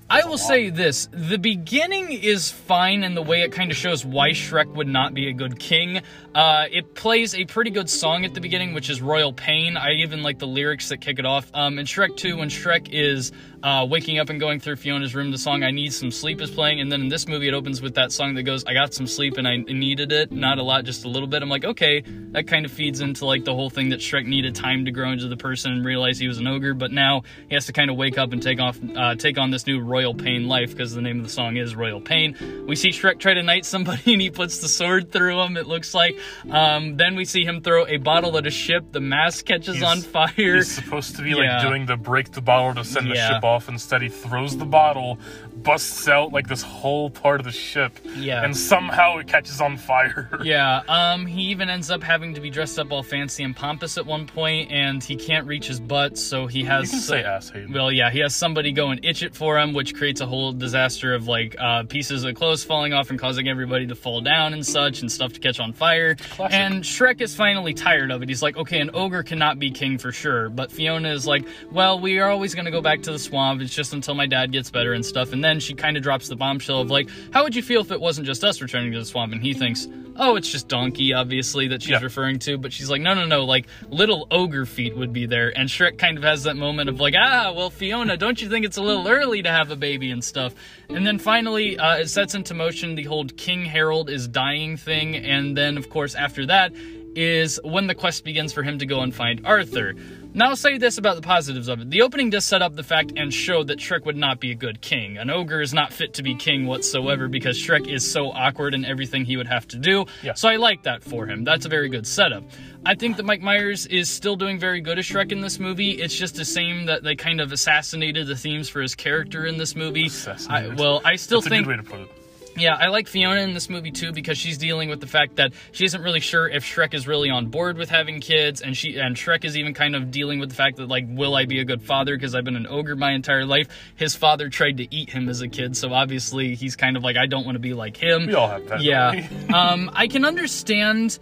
I 0.09 0.25
will 0.25 0.39
say 0.39 0.71
this: 0.71 1.07
the 1.13 1.37
beginning 1.37 2.11
is 2.13 2.51
fine 2.51 3.05
in 3.05 3.15
the 3.15 3.23
way 3.23 3.43
it 3.43 3.53
kind 3.53 3.71
of 3.71 3.77
shows 3.77 4.05
why 4.07 4.31
Shrek 4.31 4.73
would 4.75 4.89
not 4.89 5.13
be 5.15 5.29
a 5.29 5.33
good 5.33 5.61
king. 5.61 6.01
Uh, 6.37 6.67
it 6.71 6.95
plays 6.95 7.35
a 7.35 7.47
pretty 7.47 7.71
good 7.71 7.89
song 7.89 8.27
at 8.27 8.35
the 8.35 8.43
beginning, 8.43 8.75
which 8.75 8.91
is 8.91 9.01
"Royal 9.01 9.33
Pain." 9.33 9.79
I 9.79 9.93
even 9.93 10.23
like 10.23 10.39
the 10.39 10.47
lyrics 10.47 10.91
that 10.91 11.01
kick 11.01 11.19
it 11.19 11.25
off. 11.25 11.51
Um, 11.55 11.79
in 11.79 11.87
Shrek 11.87 12.15
2, 12.15 12.37
when 12.37 12.51
Shrek 12.51 12.91
is 12.93 13.33
uh, 13.63 13.87
waking 13.89 14.19
up 14.19 14.29
and 14.29 14.39
going 14.39 14.61
through 14.61 14.77
Fiona's 14.77 15.15
room, 15.15 15.31
the 15.31 15.39
song 15.39 15.63
"I 15.63 15.71
Need 15.71 15.95
Some 15.95 16.11
Sleep" 16.11 16.43
is 16.43 16.51
playing, 16.51 16.79
and 16.79 16.93
then 16.93 17.01
in 17.01 17.09
this 17.09 17.27
movie, 17.27 17.49
it 17.49 17.55
opens 17.55 17.81
with 17.81 17.95
that 17.95 18.13
song 18.13 18.35
that 18.35 18.43
goes, 18.43 18.67
"I 18.67 18.75
got 18.75 18.93
some 18.93 19.07
sleep 19.07 19.39
and 19.39 19.49
I 19.49 19.57
needed 19.57 20.13
it, 20.13 20.31
not 20.31 20.59
a 20.59 20.63
lot, 20.63 20.85
just 20.85 21.07
a 21.07 21.09
little 21.09 21.27
bit." 21.27 21.43
I'm 21.43 21.49
like, 21.49 21.65
okay, 21.65 22.03
that 22.33 22.47
kind 22.47 22.67
of 22.67 22.71
feeds 22.71 23.01
into 23.01 23.25
like 23.25 23.47
the 23.47 23.55
whole 23.55 23.71
thing 23.71 23.89
that 23.89 24.01
Shrek 24.01 24.27
needed 24.27 24.55
time 24.55 24.85
to 24.85 24.91
grow 24.91 25.13
into 25.13 25.29
the 25.29 25.39
person 25.39 25.73
and 25.73 25.87
realize 25.87 26.19
he 26.19 26.29
was 26.29 26.37
an 26.37 26.47
ogre, 26.47 26.75
but 26.75 26.93
now 26.93 27.23
he 27.49 27.55
has 27.55 27.65
to 27.65 27.73
kind 27.73 27.89
of 27.91 27.97
wake 27.97 28.19
up 28.19 28.35
and 28.35 28.43
take 28.43 28.61
off, 28.61 28.79
uh, 28.95 29.15
take 29.15 29.39
on 29.39 29.51
this 29.51 29.67
new 29.67 29.81
Royal 29.81 30.13
Pain 30.13 30.49
life 30.49 30.73
because 30.73 30.93
the 30.93 31.01
name 31.01 31.17
of 31.17 31.25
the 31.25 31.33
song 31.33 31.57
is 31.57 31.75
Royal 31.75 32.03
Pain. 32.03 32.67
We 32.69 32.77
see 32.77 32.91
Shrek 32.91 33.21
try 33.21 33.33
to 33.33 33.43
knight 33.43 33.65
somebody 33.65 34.03
and 34.13 34.21
he 34.21 34.29
puts 34.29 34.59
the 34.59 34.69
sword 34.69 35.11
through 35.11 35.41
him. 35.41 35.57
It 35.57 35.67
looks 35.67 35.95
like. 35.95 36.19
Um, 36.51 36.97
then 36.97 37.17
we 37.17 37.25
see 37.25 37.45
him 37.45 37.61
throw 37.61 37.87
a 37.87 37.97
bottle 37.97 38.37
at 38.39 38.47
a 38.47 38.51
ship. 38.51 38.93
The 38.93 39.01
mast 39.01 39.47
catches 39.47 39.77
He's- 39.77 39.85
on 39.91 40.01
fire. 40.03 40.57
He's 40.57 40.71
supposed 40.71 41.17
to 41.17 41.23
be 41.23 41.31
Yeah. 41.31 41.37
like 41.59 41.63
doing 41.67 41.87
the 41.87 41.97
break 41.97 42.33
the 42.33 42.41
bottle 42.41 42.75
to 42.75 42.85
send 42.85 43.11
the 43.11 43.15
ship 43.17 43.45
off. 43.45 43.69
Instead, 43.69 44.03
he 44.03 44.09
throws 44.09 44.57
the 44.57 44.65
bottle, 44.65 45.19
busts 45.63 46.07
out 46.09 46.33
like 46.33 46.49
this 46.49 46.63
whole 46.63 47.11
part 47.11 47.41
of 47.41 47.47
the 47.47 47.53
ship, 47.53 47.99
Yeah. 48.17 48.45
and 48.45 48.57
somehow 48.57 49.19
it 49.19 49.27
catches 49.27 49.61
on 49.61 49.77
fire. 49.77 50.29
Yeah, 50.47 50.83
um, 50.89 51.27
he 51.27 51.43
even 51.51 51.69
ends 51.69 51.91
up 51.91 52.03
having 52.03 52.35
to 52.35 52.41
be 52.41 52.51
dressed 52.51 52.79
up 52.79 52.93
all 52.93 53.03
fancy 53.03 53.43
and 53.43 53.57
pompous 53.57 53.99
at 53.99 54.07
one 54.07 54.27
point, 54.27 54.71
and 54.71 55.03
he 55.03 55.17
can't 55.17 55.47
reach 55.47 55.67
his 55.67 55.81
butt, 55.81 56.17
so 56.19 56.47
he 56.47 56.63
has. 56.65 56.85
You 56.85 56.91
can 56.91 57.01
say 57.01 57.25
ass 57.25 57.51
Hayden. 57.51 57.73
Well, 57.73 57.91
yeah, 57.91 58.11
he 58.11 58.21
has 58.21 58.35
somebody 58.37 58.71
go 58.73 58.91
and 58.91 59.05
itch 59.05 59.23
it 59.23 59.35
for 59.35 59.59
him, 59.59 59.73
which 59.73 59.95
creates 59.95 60.21
a 60.21 60.27
whole 60.27 60.53
disaster 60.53 61.15
of 61.15 61.27
like 61.27 61.57
uh, 61.59 61.83
pieces 61.85 62.23
of 62.25 62.35
clothes 62.37 62.63
falling 62.63 62.93
off 62.93 63.11
and 63.11 63.19
causing 63.19 63.49
everybody 63.49 63.87
to 63.89 63.95
fall 63.97 64.21
down 64.21 64.53
and 64.53 64.65
such, 64.65 65.01
and 65.01 65.11
stuff 65.11 65.33
to 65.33 65.41
catch 65.41 65.59
on 65.59 65.73
fire. 65.73 66.16
Classic. 66.21 66.55
And 66.59 66.83
Shrek 66.83 67.21
is 67.21 67.35
finally 67.35 67.75
tired 67.75 68.11
of 68.11 68.23
it. 68.23 68.29
He's 68.29 68.43
like, 68.43 68.57
okay, 68.57 68.81
an 68.81 68.91
ogre 68.95 69.23
cannot 69.23 69.59
be 69.59 69.71
king 69.71 69.99
for 69.99 70.13
sure. 70.13 70.49
But 70.49 70.71
Fiona 70.73 71.11
is 71.11 71.27
like, 71.27 71.45
well, 71.71 71.99
we 72.01 72.19
are 72.19 72.31
always 72.31 72.55
going 72.55 72.65
to 72.67 72.71
go 72.71 72.81
back 72.81 73.03
to 73.03 73.13
the 73.13 73.19
swamp. 73.19 73.61
It's 73.61 73.75
just 73.75 73.93
until 73.93 74.15
my 74.15 74.27
dad 74.27 74.53
gets 74.53 74.71
better 74.71 74.93
and 74.93 75.05
stuff. 75.05 75.33
And 75.33 75.45
then 75.45 75.61
she 75.61 75.75
kind 75.75 75.97
of 75.97 76.03
drops 76.03 76.29
the 76.29 76.37
bombshell 76.37 76.81
of 76.81 76.91
like, 76.91 77.09
how 77.33 77.43
would 77.45 77.55
you 77.55 77.63
feel 77.63 77.81
if 77.81 77.91
it 77.91 78.01
wasn't 78.01 78.27
just 78.27 78.43
us 78.45 78.61
returning 78.61 78.93
to 78.93 78.99
the 78.99 79.05
swamp? 79.05 79.33
And 79.33 79.43
he 79.43 79.55
thinks, 79.55 79.89
oh, 80.19 80.37
it's 80.37 80.51
just 80.51 80.67
Donkey, 80.69 81.13
obviously, 81.13 81.69
that 81.69 81.83
she's 81.83 81.91
Yeah. 81.91 82.01
referring 82.03 82.39
to. 82.41 82.57
But 82.57 82.73
she's 82.73 82.89
like, 82.89 83.03
no, 83.03 83.13
no, 83.15 83.27
no, 83.27 83.45
like 83.45 83.67
little 83.91 84.27
ogre 84.31 84.65
feet 84.67 84.97
would 84.97 85.13
be 85.13 85.27
there. 85.27 85.53
And 85.57 85.69
Shrek 85.69 85.99
kind 85.99 86.17
of 86.17 86.25
has 86.25 86.45
that 86.45 86.57
moment 86.57 86.89
of 86.89 87.01
like, 87.01 87.15
ah, 87.19 87.53
well, 87.55 87.69
Fiona, 87.71 88.17
don't 88.17 88.41
you 88.41 88.49
think 88.49 88.65
it's 88.65 88.79
a 88.79 88.83
little 88.83 89.07
early 89.09 89.43
to 89.43 89.51
have 89.51 89.71
a 89.71 89.77
baby 89.77 90.11
and 90.11 90.25
stuff? 90.25 90.55
And 90.89 91.07
then 91.07 91.19
finally, 91.19 91.79
uh, 91.79 91.97
it 91.97 92.09
sets 92.09 92.35
into 92.35 92.55
motion 92.55 92.95
the 92.95 93.05
whole 93.05 93.25
King 93.25 93.65
Harold 93.65 94.09
is 94.09 94.29
dying 94.29 94.77
thing. 94.77 95.17
And 95.17 95.57
then, 95.57 95.77
of 95.77 95.91
course, 95.91 96.15
after 96.15 96.47
that 96.47 96.73
is 97.17 97.59
when 97.65 97.87
the 97.87 97.95
quest 97.95 98.25
begins 98.25 98.53
for 98.53 98.63
him 98.63 98.79
to 98.79 98.87
go 98.87 99.01
and 99.01 99.15
find 99.15 99.45
Arthur. 99.47 99.95
Now, 100.35 100.51
I'll 100.51 100.57
say 100.57 100.77
this 100.77 100.99
about 100.99 101.17
the 101.17 101.23
positives 101.23 101.67
of 101.67 101.81
it. 101.81 101.89
The 101.89 102.03
opening 102.03 102.29
does 102.29 102.45
set 102.45 102.61
up 102.61 102.77
the 102.77 102.83
fact 102.83 103.15
and 103.17 103.33
show 103.33 103.65
that 103.65 103.79
Shrek 103.79 104.05
would 104.05 104.19
not 104.19 104.39
be 104.39 104.51
a 104.51 104.55
good 104.55 104.83
king. 104.83 105.17
An 105.17 105.31
ogre 105.31 105.63
is 105.63 105.73
not 105.73 105.95
fit 105.95 106.13
to 106.15 106.23
be 106.23 106.35
king 106.35 106.67
whatsoever 106.67 107.27
because 107.27 107.57
Shrek 107.57 107.91
is 107.91 108.09
so 108.09 108.31
awkward 108.33 108.75
in 108.75 108.85
everything 108.85 109.25
he 109.25 109.39
would 109.39 109.47
have 109.47 109.67
to 109.69 109.79
do. 109.79 110.05
Yeah. 110.23 110.35
So 110.35 110.51
I 110.51 110.57
like 110.57 110.83
that 110.83 111.03
for 111.03 111.27
him. 111.27 111.43
That's 111.45 111.65
a 111.65 111.71
very 111.71 111.89
good 111.89 112.07
setup. 112.07 112.45
I 112.87 112.95
think 112.95 113.17
that 113.17 113.25
Mike 113.25 113.43
Myers 113.43 113.85
is 113.87 114.09
still 114.09 114.37
doing 114.37 114.59
very 114.61 114.81
good 114.81 114.99
as 114.99 115.07
Shrek 115.07 115.33
in 115.33 115.41
this 115.41 115.59
movie. 115.59 115.91
It's 115.91 116.15
just 116.15 116.39
a 116.39 116.45
shame 116.45 116.87
that 116.87 117.03
they 117.03 117.17
kind 117.17 117.41
of 117.41 117.51
assassinated 117.51 118.29
the 118.29 118.37
themes 118.37 118.69
for 118.69 118.81
his 118.81 118.95
character 118.95 119.45
in 119.45 119.59
this 119.59 119.75
movie. 119.75 120.09
I, 120.49 120.69
well, 120.69 121.03
I 121.05 121.17
still 121.17 121.41
That's 121.41 121.49
a 121.49 121.51
think 121.51 121.67
good 121.67 121.79
way 121.79 121.83
to 121.83 121.83
put 121.83 122.01
it. 122.01 122.09
yeah, 122.57 122.77
I 122.77 122.87
like 122.87 123.09
Fiona 123.09 123.41
in 123.41 123.55
this 123.55 123.69
movie 123.69 123.91
too 123.91 124.13
because 124.13 124.39
she's 124.39 124.57
dealing 124.57 124.89
with 124.89 125.01
the 125.01 125.09
fact 125.09 125.35
that 125.37 125.53
she 125.73 125.85
isn't 125.85 126.01
really 126.01 126.21
sure 126.21 126.49
if 126.49 126.65
Shrek 126.65 126.95
is 126.95 127.09
really 127.09 127.29
on 127.29 127.49
board 127.49 127.77
with 127.77 127.89
having 127.91 128.21
kids, 128.21 128.63
and 128.63 128.77
she 128.77 128.97
and 128.99 129.17
Shrek 129.17 129.45
is 129.45 129.57
even 129.57 129.75
kind 129.75 129.97
of 129.97 130.13
dealing 130.13 130.39
with 130.39 130.51
the 130.51 130.55
fact 130.55 130.77
that 130.77 130.87
like, 130.87 131.07
will 131.09 131.35
I 131.35 131.45
be 131.45 131.59
a 131.59 131.65
good 131.65 131.83
father 131.83 132.17
because 132.17 132.37
I've 132.37 132.45
been 132.45 132.57
an 132.57 132.69
ogre 132.69 132.95
my 132.95 133.13
entire 133.13 133.45
life. 133.45 133.67
His 133.97 134.15
father 134.15 134.49
tried 134.49 134.77
to 134.77 134.95
eat 134.95 135.11
him 135.11 135.29
as 135.29 135.41
a 135.41 135.49
kid, 135.49 135.77
so 135.77 135.93
obviously 135.93 136.55
he's 136.55 136.77
kind 136.77 136.97
of 136.97 137.03
like, 137.03 137.17
I 137.17 137.27
don't 137.27 137.45
want 137.45 137.57
to 137.57 137.61
be 137.61 137.75
like 137.75 137.97
him. 137.97 138.27
We 138.29 138.35
all 138.35 138.49
have 138.49 138.69
that. 138.69 138.81
Yeah. 138.81 139.27
um, 139.53 139.91
I 139.93 140.07
can 140.07 140.25
understand 140.25 141.19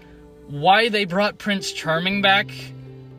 why 0.48 0.88
they 0.88 1.04
brought 1.04 1.38
Prince 1.38 1.72
Charming 1.72 2.22
back, 2.22 2.50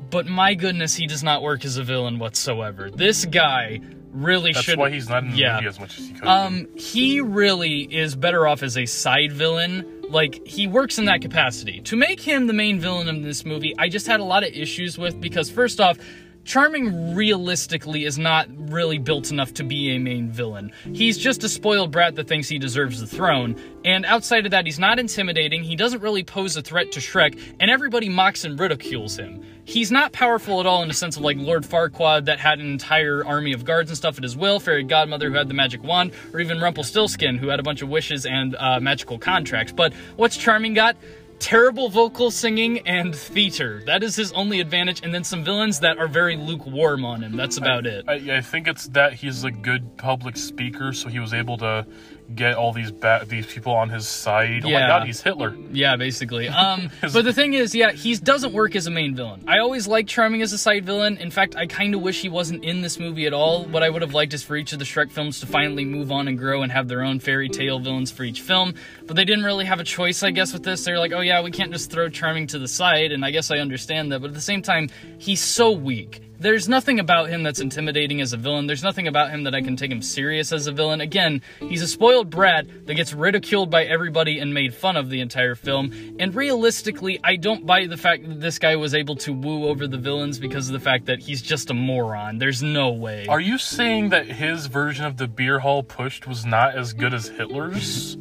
but 0.10 0.28
my 0.28 0.54
goodness, 0.54 0.96
he 0.96 1.08
does 1.08 1.24
not 1.24 1.42
work 1.42 1.66
as 1.66 1.78
a 1.78 1.84
villain 1.84 2.20
whatsoever. 2.20 2.90
This 2.90 3.26
guy 3.26 3.82
really 4.12 4.54
should. 4.54 4.66
That's 4.66 4.78
why 4.78 4.90
he's 4.90 5.10
not 5.10 5.24
in 5.24 5.32
the 5.32 5.38
yeah. 5.38 5.56
movie 5.56 5.68
as 5.68 5.80
much 5.80 6.00
as 6.00 6.08
he 6.08 6.14
could. 6.14 6.28
Um, 6.28 6.68
he 6.76 7.22
really 7.22 7.82
is 7.82 8.16
better 8.16 8.48
off 8.48 8.64
as 8.64 8.78
a 8.78 8.86
side 8.86 9.32
villain. 9.32 10.04
Like, 10.10 10.46
he 10.46 10.68
works 10.68 10.98
in 10.98 11.06
that 11.06 11.22
capacity. 11.22 11.82
To 11.82 11.96
make 11.96 12.22
him 12.22 12.48
the 12.48 12.54
main 12.54 12.80
villain 12.80 13.08
in 13.08 13.22
this 13.22 13.44
movie, 13.44 13.74
I 13.78 13.90
just 13.90 14.08
had 14.08 14.20
a 14.20 14.24
lot 14.24 14.44
of 14.44 14.54
issues 14.54 14.98
with 14.98 15.20
because, 15.20 15.50
first 15.50 15.82
off, 15.82 15.98
Charming 16.46 17.16
realistically 17.16 18.06
is 18.06 18.20
not 18.20 18.48
really 18.70 19.00
built 19.00 19.32
enough 19.32 19.56
to 19.56 19.64
be 19.64 19.96
a 19.96 20.00
main 20.00 20.30
villain. 20.30 20.72
He's 20.94 21.18
just 21.18 21.44
a 21.44 21.50
spoiled 21.50 21.90
brat 21.90 22.14
that 22.16 22.28
thinks 22.28 22.48
he 22.48 22.60
deserves 22.60 23.02
the 23.02 23.08
throne. 23.08 23.60
And 23.84 24.06
outside 24.06 24.46
of 24.46 24.52
that, 24.52 24.66
he's 24.66 24.78
not 24.78 25.00
intimidating, 25.00 25.64
he 25.64 25.76
doesn't 25.76 26.04
really 26.04 26.24
pose 26.24 26.56
a 26.56 26.62
threat 26.62 26.92
to 26.92 27.00
Shrek, 27.00 27.40
and 27.60 27.72
everybody 27.72 28.10
mocks 28.10 28.46
and 28.46 28.60
ridicules 28.60 29.18
him. 29.18 29.44
He's 29.64 29.92
not 29.92 30.14
powerful 30.14 30.60
at 30.60 30.68
all 30.68 30.84
in 30.84 30.88
the 30.88 30.94
sense 30.94 31.18
of 31.18 31.24
like 31.24 31.38
Lord 31.38 31.64
Farquaad 31.64 32.26
that 32.26 32.40
had 32.40 32.60
an 32.60 32.68
entire 32.68 33.26
army 33.26 33.52
of 33.52 33.66
guards 33.66 33.90
and 33.90 33.98
stuff 33.98 34.18
at 34.18 34.24
his 34.24 34.38
will, 34.38 34.60
Fairy 34.60 34.84
Godmother 34.84 35.30
who 35.30 35.36
had 35.38 35.48
the 35.48 35.56
magic 35.56 35.84
wand, 35.84 36.12
or 36.32 36.40
even 36.40 36.62
Rumpelstiltskin 36.62 37.40
who 37.40 37.48
had 37.48 37.60
a 37.60 37.64
bunch 37.64 37.82
of 37.82 37.90
wishes 37.90 38.28
and 38.28 38.56
uh, 38.56 38.80
magical 38.80 39.18
contracts. 39.18 39.74
But 39.74 39.94
what's 40.16 40.38
Charming 40.38 40.76
got? 40.76 40.96
Terrible 41.40 41.90
vocal 41.90 42.32
singing 42.32 42.80
and 42.88 43.16
theater. 43.16 43.82
That 43.86 44.04
is 44.04 44.16
his 44.16 44.32
only 44.34 44.60
advantage, 44.60 45.02
and 45.04 45.14
then 45.14 45.24
some 45.24 45.44
villains 45.44 45.80
that 45.82 45.98
are 45.98 46.08
very 46.08 46.36
lukewarm 46.38 47.06
on 47.06 47.24
him. 47.24 47.36
That's 47.36 47.58
about 47.58 47.86
it. 47.86 48.06
I, 48.08 48.38
I 48.38 48.42
think 48.42 48.68
it's 48.68 48.88
that 48.90 49.14
he's 49.14 49.44
a 49.44 49.52
good 49.52 49.98
public 49.98 50.38
speaker, 50.38 50.94
so 50.94 51.10
he 51.10 51.20
was 51.20 51.34
able 51.34 51.58
to 51.58 51.86
get 52.34 52.56
all 52.56 52.74
these 52.74 52.92
ba- 52.92 53.24
these 53.28 53.46
people 53.46 53.74
on 53.74 53.90
his 53.90 54.08
side. 54.08 54.64
Oh 54.66 54.70
Yeah. 54.70 54.82
my 54.82 54.88
god, 54.88 55.06
he's 55.06 55.22
Hitler. 55.22 55.56
Yeah, 55.72 55.96
basically. 55.96 56.48
Um, 56.66 56.90
but 57.02 57.24
the 57.26 57.34
thing 57.34 57.54
is, 57.54 57.76
yeah, 57.76 57.92
he 57.92 58.16
doesn't 58.16 58.52
work 58.54 58.76
as 58.76 58.88
a 58.88 58.92
main 58.92 59.14
villain. 59.16 59.44
I 59.48 59.60
always 59.60 59.88
liked 59.88 60.10
Charming 60.10 60.42
as 60.42 60.52
a 60.54 60.58
side 60.58 60.84
villain. 60.86 61.18
In 61.18 61.30
fact, 61.30 61.56
I 61.56 61.68
kind 61.68 61.94
of 61.94 62.02
wish 62.02 62.22
he 62.22 62.30
wasn't 62.30 62.64
in 62.64 62.82
this 62.82 62.98
movie 63.00 63.28
at 63.28 63.34
all. 63.34 63.66
What 63.66 63.84
I 63.84 63.90
would 63.90 64.02
have 64.02 64.14
liked 64.14 64.34
is 64.34 64.42
for 64.42 64.56
each 64.56 64.74
of 64.74 64.80
the 64.80 64.86
Shrek 64.86 65.12
films 65.12 65.40
to 65.42 65.46
finally 65.46 65.86
move 65.86 66.12
on 66.12 66.28
and 66.28 66.38
grow 66.38 66.64
and 66.64 66.72
have 66.72 66.88
their 66.88 67.04
own 67.04 67.20
fairy 67.20 67.50
tale 67.50 67.78
villains 67.80 68.10
for 68.10 68.24
each 68.24 68.42
film. 68.42 68.74
But 69.06 69.16
they 69.16 69.26
didn't 69.26 69.44
really 69.46 69.66
have 69.66 69.80
a 69.80 69.84
choice, 69.84 70.24
I 70.24 70.32
guess, 70.32 70.54
with 70.54 70.64
this. 70.64 70.84
They're 70.86 70.98
like, 71.00 71.12
oh 71.14 71.22
yeah, 71.22 71.42
we 71.42 71.52
can't 71.52 71.72
just 71.72 71.92
throw 71.92 72.10
Charming 72.10 72.48
to 72.48 72.58
the 72.60 72.68
side, 72.68 73.12
and 73.12 73.24
I 73.24 73.30
guess 73.32 73.52
I 73.52 73.58
understand 73.60 74.12
that. 74.12 74.22
But 74.22 74.30
at 74.30 74.34
the 74.34 74.42
same 74.42 74.62
time, 74.64 74.90
he's 75.20 75.42
so 75.42 75.72
weak. 75.72 76.22
There's 76.40 76.68
nothing 76.68 77.00
about 77.00 77.30
him 77.30 77.44
that's 77.44 77.60
intimidating 77.60 78.22
as 78.22 78.34
a 78.34 78.38
villain. 78.38 78.68
There's 78.68 78.84
nothing 78.84 79.08
about 79.08 79.30
him 79.30 79.44
that 79.44 79.56
I 79.56 79.62
can 79.62 79.76
take 79.76 79.92
him 79.92 80.02
serious 80.02 80.52
as 80.52 80.68
a 80.68 80.72
villain. 80.72 81.02
Again, 81.02 81.42
he's 81.60 81.82
a 81.82 81.88
spoiled 81.88 82.30
brat 82.30 82.66
that 82.86 82.96
gets 82.96 83.14
ridiculed 83.14 83.70
by 83.70 83.86
everybody 83.86 84.40
and 84.40 84.54
made 84.54 84.74
fun 84.74 84.98
of 84.98 85.10
the 85.10 85.22
entire 85.22 85.56
film. 85.56 85.92
And 86.20 86.36
realistically, 86.36 87.20
I 87.24 87.36
don't 87.38 87.66
buy 87.66 87.88
the 87.88 87.98
fact 87.98 88.28
that 88.28 88.42
this 88.42 88.60
guy 88.60 88.76
was 88.76 88.94
able 88.94 89.16
to 89.18 89.34
woo 89.34 89.68
over 89.68 89.88
the 89.88 89.98
villains 89.98 90.40
because 90.40 90.68
of 90.68 90.74
the 90.74 90.80
fact 90.80 91.06
that 91.06 91.20
he's 91.20 91.42
just 91.42 91.70
a 91.70 91.74
moron. 91.74 92.38
There's 92.38 92.62
no 92.62 92.92
way. 92.92 93.28
Are 93.28 93.40
you 93.40 93.58
saying 93.58 94.10
that 94.10 94.28
his 94.28 94.66
version 94.68 95.06
of 95.06 95.18
the 95.18 95.28
beer 95.28 95.60
hall 95.60 95.84
putsch 95.84 96.28
was 96.28 96.46
not 96.46 96.76
as 96.76 96.94
good 96.94 97.14
as 97.14 97.28
Hitler's? 97.28 98.18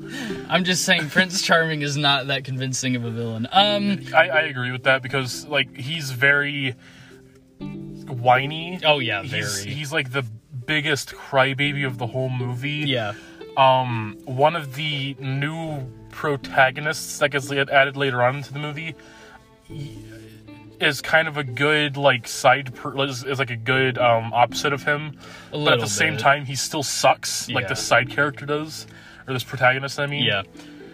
I'm 0.49 0.65
just 0.65 0.85
saying 0.85 1.11
Prince 1.11 1.43
Charming 1.43 1.83
is 1.83 1.97
not 1.97 2.29
that 2.29 2.45
convincing 2.45 2.97
of 2.97 3.05
a 3.05 3.11
villain. 3.11 3.49
Um, 3.51 4.01
I, 4.15 4.29
I 4.29 4.41
agree 4.43 4.71
with 4.71 4.85
that 4.85 5.03
because 5.03 5.47
like 5.47 5.77
he's 5.77 6.11
very 6.11 6.75
whiny. 7.61 8.81
oh 8.85 8.99
yeah, 8.99 9.23
He's, 9.23 9.61
very. 9.63 9.75
he's 9.75 9.93
like 9.93 10.13
the 10.13 10.23
biggest 10.67 11.11
crybaby 11.15 11.87
of 11.87 11.99
the 11.99 12.07
whole 12.07 12.31
movie. 12.31 12.85
Yeah. 12.87 13.13
Um, 13.57 14.19
one 14.25 14.57
of 14.57 14.75
the 14.75 15.15
new 15.21 15.87
protagonists 16.11 17.19
that 17.19 17.31
gets 17.31 17.51
added 17.53 17.97
later 17.97 18.23
on 18.23 18.37
into 18.37 18.53
the 18.53 18.59
movie 18.59 18.95
is 20.81 21.01
kind 21.01 21.29
of 21.29 21.37
a 21.37 21.45
good 21.45 21.97
like 21.97 22.27
side 22.29 22.75
per- 22.75 22.97
is, 23.05 23.25
is 23.25 23.39
like 23.39 23.51
a 23.51 23.57
good 23.57 23.97
um 23.99 24.33
opposite 24.33 24.73
of 24.73 24.83
him 24.83 25.17
but 25.51 25.73
at 25.75 25.81
the 25.81 25.87
same 25.87 26.17
time 26.17 26.45
he 26.45 26.55
still 26.55 26.83
sucks 26.83 27.49
like 27.49 27.63
Yeah. 27.63 27.69
the 27.69 27.77
side 27.77 28.11
character 28.11 28.45
does 28.45 28.87
or 29.27 29.33
this 29.35 29.45
protagonist 29.45 29.99
i 29.99 30.07
mean 30.07 30.25
Yeah. 30.25 30.43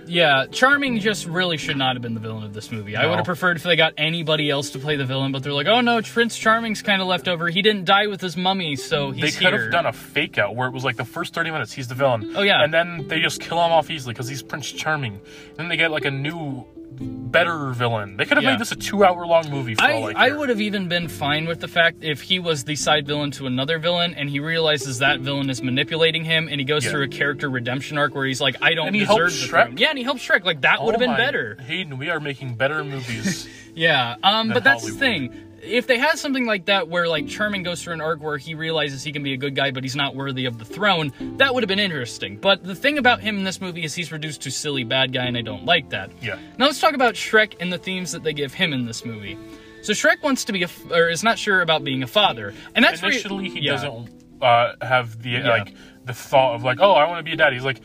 Yeah, 0.07 0.47
Charming 0.51 0.99
just 0.99 1.27
really 1.27 1.57
should 1.57 1.77
not 1.77 1.95
have 1.95 2.03
been 2.03 2.15
the 2.15 2.21
villain 2.21 2.43
of 2.45 2.53
this 2.53 2.73
movie. 2.73 2.97
I 2.97 3.07
would 3.07 3.17
have 3.17 3.25
preferred 3.25 3.57
if 3.59 3.63
they 3.63 3.77
got 3.77 3.95
anybody 3.97 4.51
else 4.51 4.71
to 4.71 4.79
play 4.79 4.97
the 4.97 5.05
villain, 5.05 5.31
but 5.33 5.43
they're 5.43 5.53
like, 5.53 5.69
oh 5.69 5.81
no, 5.81 6.01
Prince 6.03 6.37
Charming's 6.37 6.83
kind 6.83 7.01
of 7.01 7.07
left 7.09 7.29
over. 7.29 7.49
He 7.49 7.63
didn't 7.63 7.85
die 7.85 8.07
with 8.09 8.21
his 8.21 8.37
mummy, 8.37 8.75
so 8.77 9.13
they 9.13 9.31
could 9.31 9.53
here. 9.53 9.63
have 9.63 9.73
done 9.73 9.87
a 9.87 9.93
fake 9.93 10.37
out 10.39 10.57
where 10.57 10.67
it 10.67 10.73
was 10.75 10.83
like 10.85 10.97
the 10.97 11.05
first 11.05 11.33
30 11.35 11.51
minutes 11.53 11.73
he's 11.73 11.89
the 11.89 11.95
villain 11.95 12.33
Oh, 12.37 12.43
yeah. 12.43 12.63
and 12.65 12.75
then 12.75 13.07
they 13.09 13.21
just 13.21 13.41
kill 13.41 13.65
him 13.65 13.71
off 13.73 13.91
easily 13.91 14.13
because 14.15 14.29
he's 14.29 14.43
prince 14.43 14.71
charming 14.73 15.15
And 15.15 15.57
then 15.57 15.69
they 15.69 15.77
get 15.77 15.91
like 15.91 16.05
a 16.05 16.11
new 16.11 16.65
better 16.99 17.71
villain 17.71 18.17
they 18.17 18.25
could 18.25 18.37
have 18.37 18.45
Yeah. 18.45 18.51
made 18.53 18.61
this 18.61 18.73
a 18.73 18.77
two 18.77 19.05
hour 19.05 19.25
long 19.27 19.49
movie 19.51 19.75
for 19.75 19.85
all 19.85 20.09
I, 20.09 20.13
I, 20.13 20.29
I 20.29 20.33
would 20.33 20.49
have 20.49 20.61
even 20.61 20.89
been 20.89 21.09
fine 21.09 21.47
with 21.47 21.61
the 21.61 21.69
fact 21.69 21.99
if 22.03 22.21
he 22.21 22.39
was 22.41 22.65
the 22.65 22.75
side 22.77 23.07
villain 23.07 23.31
to 23.33 23.47
another 23.47 23.79
villain 23.79 24.15
and 24.15 24.29
he 24.29 24.41
realizes 24.41 24.99
that 24.99 25.21
villain 25.21 25.49
is 25.49 25.63
manipulating 25.63 26.25
him 26.25 26.49
and 26.49 26.61
he 26.61 26.65
goes 26.65 26.85
Yeah. 26.85 26.91
through 26.91 27.05
a 27.05 27.09
character 27.09 27.49
redemption 27.49 27.97
arc 27.99 28.15
where 28.15 28.27
he's 28.27 28.41
like, 28.41 28.57
I 28.61 28.75
don't 28.75 28.89
And 28.89 28.97
he 28.97 29.03
deserve 29.03 29.17
helps 29.33 29.35
Shrek? 29.47 29.49
throne. 29.67 29.77
Yeah, 29.79 29.91
and 29.91 29.99
he 29.99 30.05
helps 30.05 30.27
Shrek. 30.27 30.45
Like 30.45 30.63
that 30.63 30.83
would 30.83 30.93
have 30.95 31.03
Oh 31.03 31.07
been 31.07 31.17
better. 31.17 31.57
hayden 31.67 31.97
we 31.99 32.11
are 32.11 32.21
making 32.21 32.55
better 32.57 32.83
movies 32.85 33.49
Yeah, 33.75 34.17
um, 34.25 34.49
but 34.49 34.65
that's 34.65 34.83
Hollywood. 34.83 35.01
the 35.01 35.29
thing. 35.31 35.50
If 35.63 35.87
they 35.87 35.99
had 35.99 36.19
something 36.19 36.47
like 36.47 36.67
that 36.67 36.89
where 36.89 37.07
like 37.07 37.29
Charming 37.29 37.63
goes 37.63 37.83
through 37.83 37.93
an 37.95 38.01
arc 38.01 38.23
where 38.23 38.39
he 38.39 38.55
realizes 38.55 39.03
he 39.03 39.13
can 39.13 39.23
be 39.23 39.35
a 39.35 39.37
good 39.37 39.55
guy 39.55 39.71
but 39.71 39.83
he's 39.85 39.97
not 39.97 40.15
worthy 40.17 40.47
of 40.47 40.59
the 40.59 40.65
throne, 40.65 41.13
that 41.37 41.53
would 41.53 41.63
have 41.63 41.69
been 41.69 41.79
interesting. 41.79 42.37
But 42.39 42.65
the 42.65 42.75
thing 42.75 42.99
about 42.99 43.21
him 43.21 43.37
in 43.37 43.45
this 43.45 43.61
movie 43.61 43.85
is 43.85 43.95
he's 43.95 44.11
reduced 44.11 44.41
to 44.43 44.51
silly 44.51 44.85
bad 44.85 45.13
guy 45.13 45.27
and 45.27 45.37
I 45.37 45.43
don't 45.43 45.65
like 45.65 45.91
that. 45.91 46.11
yeah 46.23 46.39
Now 46.59 46.67
let's 46.67 46.81
talk 46.81 46.95
about 46.95 47.15
Shrek 47.15 47.57
and 47.61 47.73
the 47.73 47.79
themes 47.79 48.13
that 48.13 48.23
they 48.23 48.33
give 48.33 48.55
him 48.55 48.73
in 48.73 48.87
this 48.87 49.05
movie. 49.05 49.37
So 49.83 49.93
Shrek 49.93 50.23
wants 50.23 50.45
to 50.45 50.53
be 50.53 50.63
a 50.63 50.67
f- 50.67 50.91
or 50.91 51.09
is 51.09 51.23
not 51.23 51.39
sure 51.39 51.61
about 51.63 51.85
being 51.85 52.03
a 52.03 52.07
father. 52.07 52.55
And 52.75 52.85
that's 52.85 53.03
where- 53.03 53.11
initially 53.11 53.49
he 53.51 53.61
yeah. 53.61 53.73
doesn't 53.73 54.09
uh, 54.43 54.73
have 54.81 55.23
the 55.23 55.43
like 55.43 55.75
the 56.07 56.15
thought 56.15 56.55
of 56.55 56.63
like 56.65 56.79
oh 56.81 56.93
I 56.93 57.07
want 57.07 57.19
to 57.19 57.23
be 57.23 57.33
a 57.33 57.37
dad. 57.37 57.53
He's 57.53 57.65
like 57.65 57.83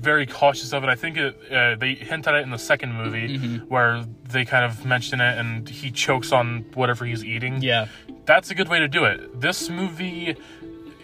very 0.00 0.26
cautious 0.26 0.72
of 0.72 0.82
it. 0.84 0.88
I 0.88 0.94
think 0.94 1.16
it, 1.16 1.36
uh, 1.52 1.76
they 1.76 1.94
hint 1.94 2.26
at 2.26 2.34
it 2.34 2.42
in 2.42 2.50
the 2.50 2.58
second 2.58 2.94
movie 2.94 3.38
Mm-hmm. 3.38 3.56
where 3.68 4.04
they 4.30 4.44
kind 4.44 4.64
of 4.64 4.84
mention 4.84 5.20
it 5.20 5.38
and 5.38 5.68
he 5.68 5.90
chokes 5.90 6.32
on 6.32 6.64
whatever 6.74 7.04
he's 7.04 7.24
eating. 7.24 7.62
Yeah. 7.62 7.86
that's 8.26 8.50
a 8.50 8.54
good 8.54 8.68
way 8.68 8.78
to 8.80 8.88
do 8.88 9.04
it. 9.04 9.40
This 9.40 9.68
movie. 9.70 10.36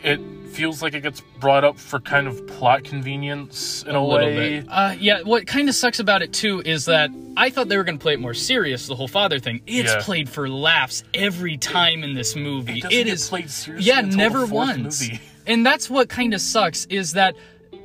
It 0.02 0.20
feels 0.50 0.82
like 0.82 0.92
it 0.92 1.00
gets 1.00 1.22
brought 1.40 1.64
up 1.64 1.78
for 1.78 1.98
kind 1.98 2.26
of 2.26 2.46
plot 2.46 2.84
convenience 2.84 3.82
in 3.84 3.94
a, 3.94 3.98
a 3.98 4.02
little 4.02 4.26
way. 4.28 4.60
bit. 4.60 4.66
Uh, 4.70 4.94
yeah, 4.98 5.22
what 5.22 5.46
kind 5.46 5.66
of 5.66 5.74
sucks 5.74 5.98
about 5.98 6.20
it 6.20 6.30
too 6.30 6.60
is 6.66 6.84
that 6.84 7.08
I 7.38 7.48
thought 7.48 7.68
they 7.70 7.78
were 7.78 7.84
going 7.84 7.96
to 7.96 8.02
play 8.02 8.12
it 8.12 8.20
more 8.20 8.34
serious, 8.34 8.86
the 8.86 8.94
whole 8.96 9.08
father 9.08 9.38
thing. 9.38 9.62
It's 9.66 9.94
Yeah. 9.94 10.02
played 10.02 10.28
for 10.28 10.46
laughs 10.46 11.04
every 11.14 11.56
time 11.56 12.04
in 12.04 12.12
this 12.12 12.36
movie. 12.36 12.80
It 12.80 12.92
It 12.92 13.06
is 13.08 13.26
played 13.30 13.48
seriously 13.50 13.88
Yeah, 13.90 14.02
never 14.02 14.44
once. 14.44 15.00
movie. 15.00 15.20
And 15.46 15.64
that's 15.64 15.88
what 15.90 16.08
kind 16.10 16.32
of 16.34 16.40
sucks 16.42 16.84
is 16.86 17.12
that 17.14 17.34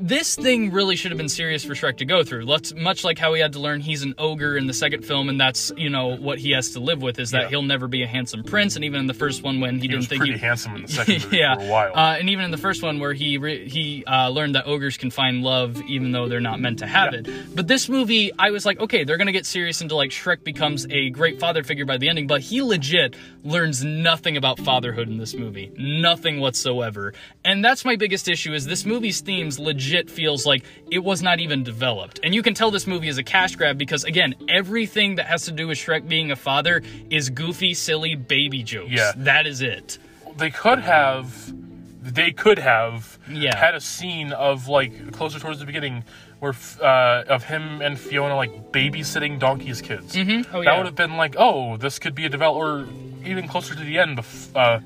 this 0.02 0.36
thing 0.36 0.72
really 0.72 0.96
should 0.96 1.12
have 1.12 1.18
been 1.18 1.30
serious 1.30 1.64
for 1.64 1.74
Shrek 1.74 1.98
to 1.98 2.06
go 2.06 2.24
through. 2.24 2.46
Let's 2.46 2.74
much 2.74 3.04
like 3.04 3.18
how 3.20 3.34
he 3.34 3.42
had 3.42 3.54
to 3.54 3.60
learn 3.60 3.82
he's 3.82 4.04
an 4.04 4.16
ogre 4.18 4.58
in 4.58 4.68
the 4.68 4.74
second 4.74 5.04
film, 5.06 5.30
and 5.30 5.40
that's 5.40 5.72
you 5.78 5.90
know 5.90 6.16
what 6.16 6.40
he 6.40 6.52
has 6.52 6.72
to 6.72 6.80
live 6.80 7.02
with 7.02 7.20
is 7.20 7.32
that 7.32 7.44
Yeah. 7.44 7.50
he'll 7.50 7.62
never 7.64 7.88
be 7.88 8.04
a 8.04 8.08
handsome 8.08 8.44
prince. 8.44 8.76
And 8.76 8.86
even 8.86 9.00
in 9.02 9.08
the 9.08 9.14
first 9.14 9.44
one, 9.44 9.60
when 9.60 9.76
he, 9.76 9.82
He 9.82 9.88
didn't 9.88 9.98
was 10.00 10.08
think 10.08 10.20
pretty 10.22 10.34
he 10.34 10.40
handsome 10.40 10.76
in 10.76 10.82
the 10.84 10.88
second 10.92 11.24
movie 11.24 11.38
yeah, 11.38 11.56
for 11.56 11.62
a 11.62 11.66
while. 11.68 11.92
Uh, 11.96 12.18
and 12.20 12.30
even 12.30 12.46
in 12.46 12.52
the 12.52 12.58
first 12.58 12.82
one, 12.82 13.00
where 13.00 13.14
he 13.14 13.38
re- 13.38 13.68
he 13.68 14.04
uh, 14.06 14.30
learned 14.30 14.56
that 14.56 14.66
ogres 14.68 14.98
can 14.98 15.12
find 15.12 15.44
love 15.44 15.82
even 15.88 16.12
though 16.12 16.28
they're 16.30 16.40
not 16.40 16.60
meant 16.60 16.80
to 16.80 16.88
have 16.88 17.14
Yeah. 17.14 17.20
it. 17.20 17.56
But 17.56 17.68
this 17.68 17.90
movie, 17.90 18.32
I 18.40 18.52
was 18.52 18.66
like, 18.66 18.80
okay, 18.80 19.04
they're 19.04 19.18
gonna 19.18 19.32
get 19.32 19.46
serious 19.46 19.82
into 19.82 19.96
like 19.96 20.12
Shrek 20.12 20.44
becomes 20.44 20.88
a 20.90 21.10
great 21.10 21.40
father 21.40 21.64
figure 21.64 21.86
by 21.86 21.98
the 21.98 22.10
ending, 22.10 22.28
but 22.28 22.42
he 22.42 22.62
legit 22.62 23.16
learns 23.44 23.84
nothing 23.84 24.38
about 24.38 24.60
fatherhood 24.60 25.08
in 25.10 25.18
this 25.18 25.34
movie, 25.34 25.72
nothing 25.78 26.40
whatsoever. 26.40 27.14
And 27.44 27.64
that's 27.66 27.84
my 27.86 27.96
biggest 27.96 28.28
issue 28.30 28.54
is 28.54 28.66
this 28.66 28.86
movie's 28.86 29.22
themes 29.22 29.60
legit 29.60 29.89
feels 30.10 30.46
like 30.46 30.64
it 30.92 31.00
was 31.00 31.22
not 31.22 31.40
even 31.40 31.64
developed. 31.64 32.20
And 32.24 32.34
you 32.36 32.42
can 32.44 32.54
tell 32.54 32.72
this 32.72 32.86
movie 32.88 33.08
is 33.08 33.18
a 33.18 33.24
cash 33.24 33.56
grab 33.56 33.78
because 33.78 34.04
again, 34.04 34.36
everything 34.48 35.16
that 35.16 35.26
has 35.28 35.46
to 35.46 35.52
do 35.52 35.68
with 35.68 35.78
Shrek 35.78 36.08
being 36.08 36.32
a 36.32 36.36
father 36.36 36.82
is 37.10 37.30
goofy, 37.30 37.74
silly 37.74 38.16
baby 38.16 38.64
jokes. 38.64 38.92
Yeah. 38.92 39.12
that 39.18 39.48
is 39.48 39.62
it. 39.62 39.98
they 40.38 40.50
could 40.52 40.80
have 40.80 41.54
they 42.02 42.32
could 42.32 42.60
have 42.60 43.18
Yeah. 43.30 43.56
had 43.58 43.76
a 43.76 43.82
scene 43.82 44.32
of 44.32 44.68
like 44.68 45.12
closer 45.12 45.38
towards 45.40 45.60
the 45.60 45.66
beginning 45.66 46.04
where 46.40 46.54
uh, 46.82 47.24
of 47.28 47.44
him 47.44 47.82
and 47.82 48.00
Fiona 48.00 48.36
like 48.36 48.72
babysitting 48.72 49.38
Donkey's 49.40 49.82
kids. 49.82 50.16
Mm-hmm. 50.16 50.56
Oh, 50.56 50.60
that 50.60 50.66
yeah. 50.66 50.78
would 50.78 50.86
have 50.86 50.96
been 50.96 51.18
like, 51.18 51.36
oh, 51.38 51.76
this 51.76 52.00
could 52.00 52.16
be 52.16 52.26
a 52.26 52.30
develop, 52.30 52.56
or 52.56 52.88
even 53.26 53.48
closer 53.50 53.76
to 53.76 53.84
the 53.84 53.98
end. 54.00 54.22
Uh, 54.56 54.80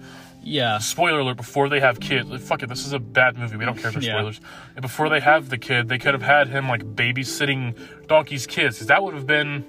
Yeah. 0.44 0.78
spoiler 0.80 1.20
alert: 1.20 1.38
before 1.38 1.70
they 1.70 1.80
have 1.80 2.00
kids, 2.00 2.30
like, 2.30 2.42
fuck 2.42 2.62
it, 2.64 2.70
this 2.70 2.86
is 2.86 2.94
a 2.94 3.00
bad 3.00 3.38
movie. 3.38 3.56
We 3.58 3.66
don't 3.66 3.78
care 3.78 3.92
for 3.92 4.00
Yeah. 4.00 4.14
spoilers. 4.14 4.42
And 4.76 4.82
before 4.82 5.10
they 5.10 5.20
have 5.22 5.50
the 5.50 5.58
kid, 5.58 5.88
they 5.90 5.98
could 5.98 6.14
have 6.14 6.22
had 6.24 6.48
him 6.50 6.68
like 6.68 6.84
babysitting 6.84 7.76
Donkey's 8.08 8.46
kids. 8.48 8.78
'cause 8.80 8.88
That 8.88 9.04
would 9.04 9.14
have 9.14 9.26
been. 9.28 9.66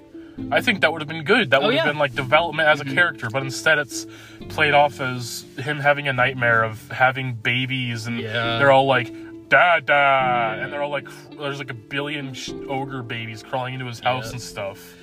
I 0.51 0.59
think 0.59 0.81
that 0.81 0.91
would 0.91 1.01
have 1.01 1.07
been 1.07 1.23
good. 1.23 1.51
That 1.51 1.61
would 1.63 1.67
have 1.67 1.73
Oh, 1.73 1.75
yeah. 1.75 1.81
Mm-hmm. 1.83 1.89
been 1.91 1.97
like 1.99 2.13
development 2.13 2.67
as 2.67 2.81
a 2.81 2.85
character, 2.85 3.29
but 3.31 3.41
instead 3.41 3.79
it's 3.79 4.05
played 4.49 4.73
off 4.73 4.99
as 4.99 5.45
him 5.57 5.79
having 5.79 6.09
a 6.09 6.13
nightmare 6.13 6.61
of 6.63 6.91
having 6.91 7.35
babies, 7.35 8.05
and 8.05 8.19
Yeah. 8.19 8.57
they're 8.57 8.71
all 8.71 8.85
like, 8.85 9.13
"Da 9.47 9.79
da," 9.79 10.55
and 10.61 10.73
they're 10.73 10.81
all 10.81 10.89
like, 10.89 11.07
"There's 11.39 11.59
like 11.59 11.69
a 11.71 11.73
billion 11.75 12.33
sh- 12.33 12.49
ogre 12.67 13.01
babies 13.01 13.43
crawling 13.43 13.75
into 13.75 13.85
his 13.85 14.01
house 14.01 14.31
and 14.33 14.41
stuff," 14.41 14.93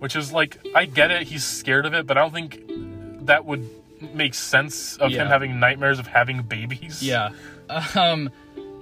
which 0.00 0.16
is 0.16 0.32
like, 0.34 0.58
I 0.74 0.84
get 0.84 1.10
it, 1.10 1.22
he's 1.28 1.44
scared 1.44 1.86
of 1.86 1.94
it, 1.94 2.06
but 2.06 2.18
I 2.18 2.20
don't 2.20 2.34
think 2.34 2.60
that 3.24 3.46
would 3.46 3.66
make 4.12 4.34
sense 4.34 4.96
of 4.98 5.10
Yeah. 5.10 5.22
him 5.22 5.28
having 5.28 5.58
nightmares 5.60 5.98
of 5.98 6.06
having 6.06 6.42
babies. 6.42 7.02
Yeah. 7.02 7.30
Um 7.94 8.30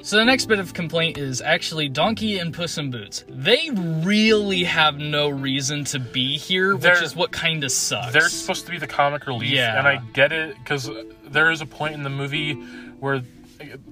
so 0.02 0.16
the 0.16 0.24
next 0.24 0.46
bit 0.46 0.58
of 0.58 0.74
complaint 0.74 1.16
is 1.16 1.40
actually 1.40 1.88
Donkey 1.88 2.40
and 2.40 2.52
Puss 2.52 2.76
in 2.76 2.90
Boots. 2.90 3.24
They 3.28 3.70
really 3.70 4.64
have 4.64 4.98
no 4.98 5.28
reason 5.28 5.84
to 5.84 6.00
be 6.00 6.36
here, 6.36 6.74
which 6.74 6.82
They're- 6.82 7.02
is 7.04 7.14
what 7.14 7.30
kind 7.30 7.62
of 7.62 7.70
sucks. 7.70 8.12
They're 8.12 8.28
supposed 8.28 8.64
to 8.66 8.72
be 8.72 8.78
the 8.78 8.88
comic 8.88 9.28
relief, 9.28 9.52
Yeah. 9.52 9.78
and 9.78 9.86
I 9.86 10.00
get 10.12 10.32
it 10.32 10.56
because 10.58 10.90
there 11.30 11.52
is 11.52 11.60
a 11.60 11.66
point 11.66 11.94
in 11.94 12.02
the 12.02 12.10
movie 12.10 12.54
where 12.98 13.22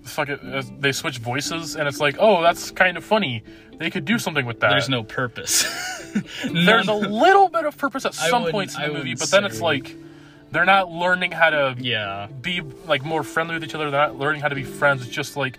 fuck 0.02 0.28
it, 0.28 0.40
uh, 0.44 0.62
they 0.80 0.90
switch 0.90 1.18
voices, 1.18 1.76
and 1.76 1.86
it's 1.86 2.00
like, 2.00 2.16
oh, 2.18 2.42
that's 2.42 2.72
kind 2.72 2.96
of 2.96 3.04
funny. 3.04 3.44
They 3.78 3.88
could 3.88 4.04
do 4.04 4.18
something 4.18 4.44
with 4.44 4.58
that. 4.60 4.70
There's 4.70 4.88
no 4.88 5.04
purpose. 5.04 5.62
There's 6.52 6.88
a 6.88 6.92
little 6.94 7.48
bit 7.48 7.64
of 7.66 7.76
purpose 7.78 8.04
at 8.04 8.14
some 8.14 8.50
points 8.50 8.76
in 8.76 8.82
the 8.82 8.92
movie, 8.92 9.14
but 9.14 9.30
then 9.30 9.44
it's 9.44 9.60
like 9.60 9.94
they're 10.52 10.64
not 10.64 10.90
learning 10.90 11.32
how 11.32 11.50
to 11.50 11.74
Yeah. 11.78 12.26
be 12.40 12.60
like 12.86 13.04
more 13.04 13.22
friendly 13.22 13.54
with 13.54 13.64
each 13.64 13.74
other. 13.74 13.90
They're 13.90 14.00
not 14.08 14.18
learning 14.18 14.40
how 14.42 14.48
to 14.48 14.54
be 14.54 14.64
friends. 14.64 15.02
It's 15.02 15.10
just 15.14 15.36
like, 15.36 15.58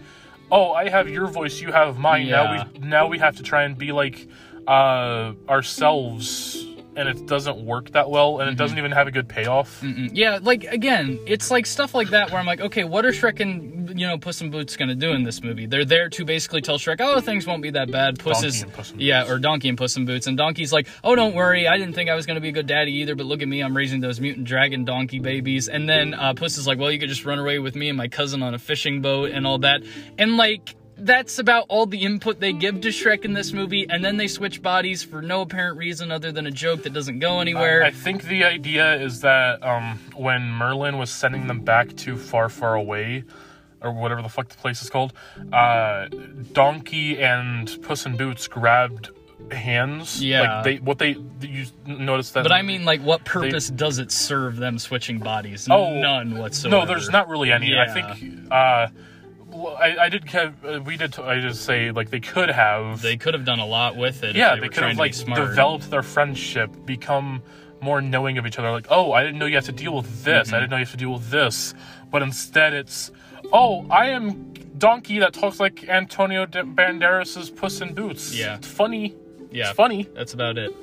oh, 0.52 0.74
I 0.74 0.90
have 0.90 1.10
your 1.10 1.28
voice, 1.28 1.62
you 1.62 1.72
have 1.72 1.98
mine. 1.98 2.28
Yeah. 2.28 2.44
Now 2.44 2.52
we 2.74 2.80
now 2.80 3.08
we 3.08 3.20
have 3.20 3.38
to 3.38 3.44
try 3.44 3.64
and 3.64 3.78
be 3.78 3.92
like 3.92 4.28
uh, 4.68 5.34
ourselves, 5.50 6.64
and 6.96 7.08
it 7.08 7.26
doesn't 7.26 7.64
work 7.66 7.92
that 7.92 8.10
well, 8.10 8.40
and 8.40 8.50
it 8.50 8.58
doesn't 8.58 8.78
even 8.78 8.92
have 8.92 9.08
a 9.08 9.12
good 9.12 9.28
payoff. 9.28 9.82
Mm, 9.82 10.12
Yeah, 10.14 10.40
like 10.42 10.64
again, 10.66 11.20
it's 11.26 11.50
like 11.50 11.66
stuff 11.66 11.96
like 11.96 12.10
that 12.10 12.32
where 12.32 12.40
I'm 12.40 12.46
like, 12.46 12.62
okay, 12.62 12.84
what 12.84 13.06
are 13.06 13.12
Shrek 13.12 13.40
and 13.40 14.00
you 14.00 14.08
know 14.08 14.18
Puss 14.18 14.42
in 14.42 14.50
Boots 14.50 14.76
gonna 14.76 14.96
do 14.96 15.12
in 15.12 15.24
this 15.24 15.42
movie? 15.44 15.66
They're 15.66 15.86
there 15.86 16.10
to 16.10 16.26
basically 16.26 16.62
tell 16.62 16.78
Shrek, 16.78 16.98
oh, 17.00 17.20
things 17.22 17.48
won't 17.48 17.62
be 17.62 17.72
that 17.72 17.92
bad. 17.92 18.20
Puss 18.20 18.42
Donkey 18.42 18.48
is 18.48 18.62
and 18.64 18.74
Puss 18.74 18.92
in 18.92 19.00
yeah, 19.00 19.30
or 19.30 19.40
Donkey 19.40 19.70
and 19.70 19.78
Puss 19.78 19.96
in 19.98 20.06
Boots, 20.06 20.28
and 20.28 20.38
Donkey's 20.38 20.74
like, 20.74 20.88
oh, 21.04 21.16
don't 21.16 21.34
worry, 21.36 21.68
I 21.68 21.78
didn't 21.78 21.94
think 21.94 22.10
I 22.10 22.16
was 22.16 22.26
gonna 22.26 22.42
be 22.42 22.50
a 22.50 22.54
good 22.54 22.68
daddy 22.68 22.94
either, 22.96 23.16
but 23.16 23.26
look 23.26 23.42
at 23.42 23.48
me, 23.48 23.62
I'm 23.62 23.76
raising 23.76 24.02
those 24.02 24.20
mutant 24.20 24.46
dragon 24.46 24.86
donkey 24.86 25.20
babies. 25.20 25.68
And 25.70 25.88
then 25.88 26.14
uh, 26.14 26.34
Puss 26.34 26.58
is 26.58 26.68
like, 26.68 26.78
well, 26.80 26.92
you 26.92 27.00
could 27.00 27.10
just 27.10 27.26
run 27.26 27.40
away 27.40 27.60
with 27.60 27.76
me 27.76 27.90
and 27.90 27.98
my 27.98 28.08
cousin 28.08 28.44
on 28.44 28.54
a 28.54 28.60
fishing 28.60 29.02
boat 29.02 29.32
and 29.32 29.48
all 29.48 29.60
that, 29.60 29.82
and 30.18 30.38
like. 30.38 30.76
That's 31.04 31.40
about 31.40 31.66
all 31.68 31.86
the 31.86 32.04
input 32.04 32.40
they 32.40 32.54
give 32.54 32.82
to 32.82 32.90
Shrek 32.90 33.26
in 33.26 33.34
this 33.34 33.54
movie, 33.54 33.88
and 33.90 34.06
then 34.06 34.18
they 34.18 34.28
switch 34.28 34.62
bodies 34.62 35.04
for 35.04 35.22
no 35.22 35.42
apparent 35.42 35.78
reason 35.78 36.12
other 36.12 36.32
than 36.32 36.46
a 36.46 36.52
joke 36.52 36.84
that 36.84 36.94
doesn't 36.94 37.20
go 37.20 37.40
anywhere. 37.40 37.84
I 37.84 37.92
think 37.92 38.24
the 38.24 38.44
idea 38.44 38.96
is 38.96 39.22
that 39.22 39.64
um, 39.64 40.00
when 40.16 40.44
Merlin 40.52 40.98
was 40.98 41.10
sending 41.10 41.48
them 41.48 41.62
back 41.62 41.96
to 41.98 42.18
Far, 42.18 42.50
Far 42.50 42.76
Away, 42.76 43.24
or 43.82 43.92
whatever 43.92 44.22
the 44.22 44.30
fuck 44.30 44.48
the 44.50 44.58
place 44.58 44.82
is 44.82 44.90
called, 44.90 45.14
uh, 45.52 46.08
Donkey 46.54 47.20
and 47.20 47.82
Puss 47.82 48.06
in 48.06 48.16
Boots 48.16 48.48
grabbed 48.48 49.10
hands. 49.52 50.24
Yeah. 50.24 50.58
Like 50.58 50.64
they, 50.64 50.76
what 50.78 51.00
they, 51.00 51.18
you 51.42 51.66
noticed 51.86 52.34
that. 52.36 52.44
But 52.44 52.52
I 52.52 52.62
mean, 52.62 52.86
like, 52.86 53.02
what 53.02 53.26
purpose 53.26 53.70
does 53.70 54.00
it 54.00 54.12
serve 54.12 54.58
them 54.58 54.78
switching 54.78 55.20
bodies? 55.20 55.68
Oh, 55.70 56.00
None 56.00 56.38
whatsoever. 56.38 56.78
No, 56.78 56.86
there's 56.86 57.10
not 57.10 57.28
really 57.28 57.52
any. 57.52 57.76
I 57.76 57.88
think. 57.88 58.52
Uh, 58.52 58.88
well, 59.62 59.78
I, 59.78 59.98
I 59.98 60.10
did. 60.10 60.24
Have, 60.30 60.66
uh, 60.66 60.82
we 60.84 60.98
did. 60.98 61.18
I 61.20 61.40
just 61.40 61.64
say 61.64 61.92
like 61.92 62.10
they 62.10 62.20
could 62.20 62.50
have. 62.50 63.02
They 63.02 63.18
could 63.18 63.34
have 63.34 63.46
done 63.46 63.60
a 63.60 63.66
lot 63.66 63.96
with 63.96 64.24
it. 64.24 64.36
yeah, 64.36 64.54
if 64.54 64.62
they, 64.62 64.68
they, 64.68 64.74
could 64.74 64.84
have 64.84 64.98
like 64.98 65.14
to 65.14 65.26
be 65.26 65.34
smart. 65.34 65.50
developed 65.50 65.90
their 65.90 66.04
friendship, 66.04 66.70
become 66.86 67.42
more 67.82 68.02
knowing 68.02 68.38
of 68.38 68.46
each 68.46 68.60
other. 68.60 68.72
Like, 68.72 68.88
oh, 68.90 69.12
I 69.12 69.24
didn't 69.24 69.40
know 69.40 69.46
you 69.46 69.56
have 69.56 69.66
to 69.66 69.72
deal 69.72 69.96
with 69.96 70.24
this. 70.24 70.48
Mm-hmm. 70.48 70.56
I 70.56 70.60
didn't 70.60 70.72
know 70.72 70.78
you 70.78 70.86
have 70.86 70.92
to 70.92 70.98
deal 70.98 71.14
with 71.14 71.30
this. 71.30 71.74
But 72.10 72.22
instead, 72.22 72.74
it's, 72.74 73.12
oh, 73.52 73.88
I 73.90 74.10
am 74.10 74.54
Donkey 74.78 75.20
that 75.20 75.34
talks 75.34 75.60
like 75.60 75.88
Antonio 75.88 76.46
De- 76.46 76.64
Banderas's 76.64 77.50
Puss 77.50 77.82
in 77.82 77.94
Boots. 77.94 78.36
Yeah. 78.36 78.56
it's 78.56 78.68
funny. 78.68 79.16
Yeah, 79.52 79.70
It's 79.70 79.76
funny. 79.76 80.08
That's 80.14 80.34
about 80.34 80.58
it. 80.58 80.74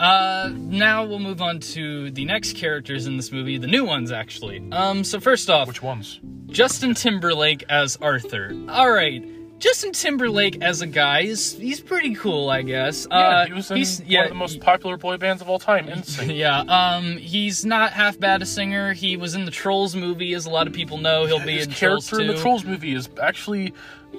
Uh, 0.00 0.50
now 0.54 1.04
we'll 1.04 1.18
move 1.18 1.42
on 1.42 1.58
to 1.60 2.10
the 2.12 2.24
next 2.24 2.56
characters 2.56 3.06
in 3.06 3.16
this 3.16 3.32
movie, 3.32 3.58
the 3.58 3.66
new 3.66 3.84
ones 3.84 4.12
actually. 4.12 4.62
Um, 4.72 5.02
so 5.04 5.18
first 5.20 5.50
off, 5.50 5.66
Which 5.68 5.82
ones? 5.82 6.20
Justin 6.46 6.94
Timberlake 6.94 7.64
as 7.68 7.96
Arthur. 8.00 8.52
All 8.68 8.90
right. 8.90 9.24
Justin 9.58 9.92
Timberlake 9.92 10.62
as 10.62 10.82
a 10.82 10.86
guy 10.86 11.22
is 11.22 11.52
he's 11.54 11.80
pretty 11.80 12.14
cool, 12.14 12.48
I 12.48 12.62
guess. 12.62 13.06
Yeah, 13.10 13.16
uh, 13.16 13.46
he 13.46 13.52
was 13.52 13.70
in 13.70 13.76
he's, 13.76 14.00
one 14.00 14.08
yeah, 14.08 14.22
of 14.24 14.28
the 14.28 14.34
most 14.34 14.60
popular 14.60 14.96
boy 14.96 15.16
bands 15.16 15.42
of 15.42 15.48
all 15.48 15.58
time. 15.58 15.86
NSYNC. 15.86 16.28
Yeah, 16.38 16.60
um, 16.60 17.16
he's 17.16 17.64
not 17.64 17.92
half 17.92 18.20
bad 18.20 18.42
a 18.42 18.46
singer. 18.46 18.92
He 18.92 19.16
was 19.16 19.34
in 19.34 19.44
the 19.44 19.50
Trolls 19.50 19.96
movie, 19.96 20.34
as 20.34 20.46
a 20.46 20.50
lot 20.50 20.68
of 20.68 20.72
people 20.72 20.98
know. 20.98 21.26
He'll 21.26 21.44
be 21.44 21.56
His 21.56 21.66
in 21.66 21.72
Trolls 21.72 22.08
character 22.08 22.20
in 22.20 22.36
the. 22.36 22.40
Trolls 22.40 22.64
movie 22.64 22.94
is 22.94 23.08
actually 23.20 23.74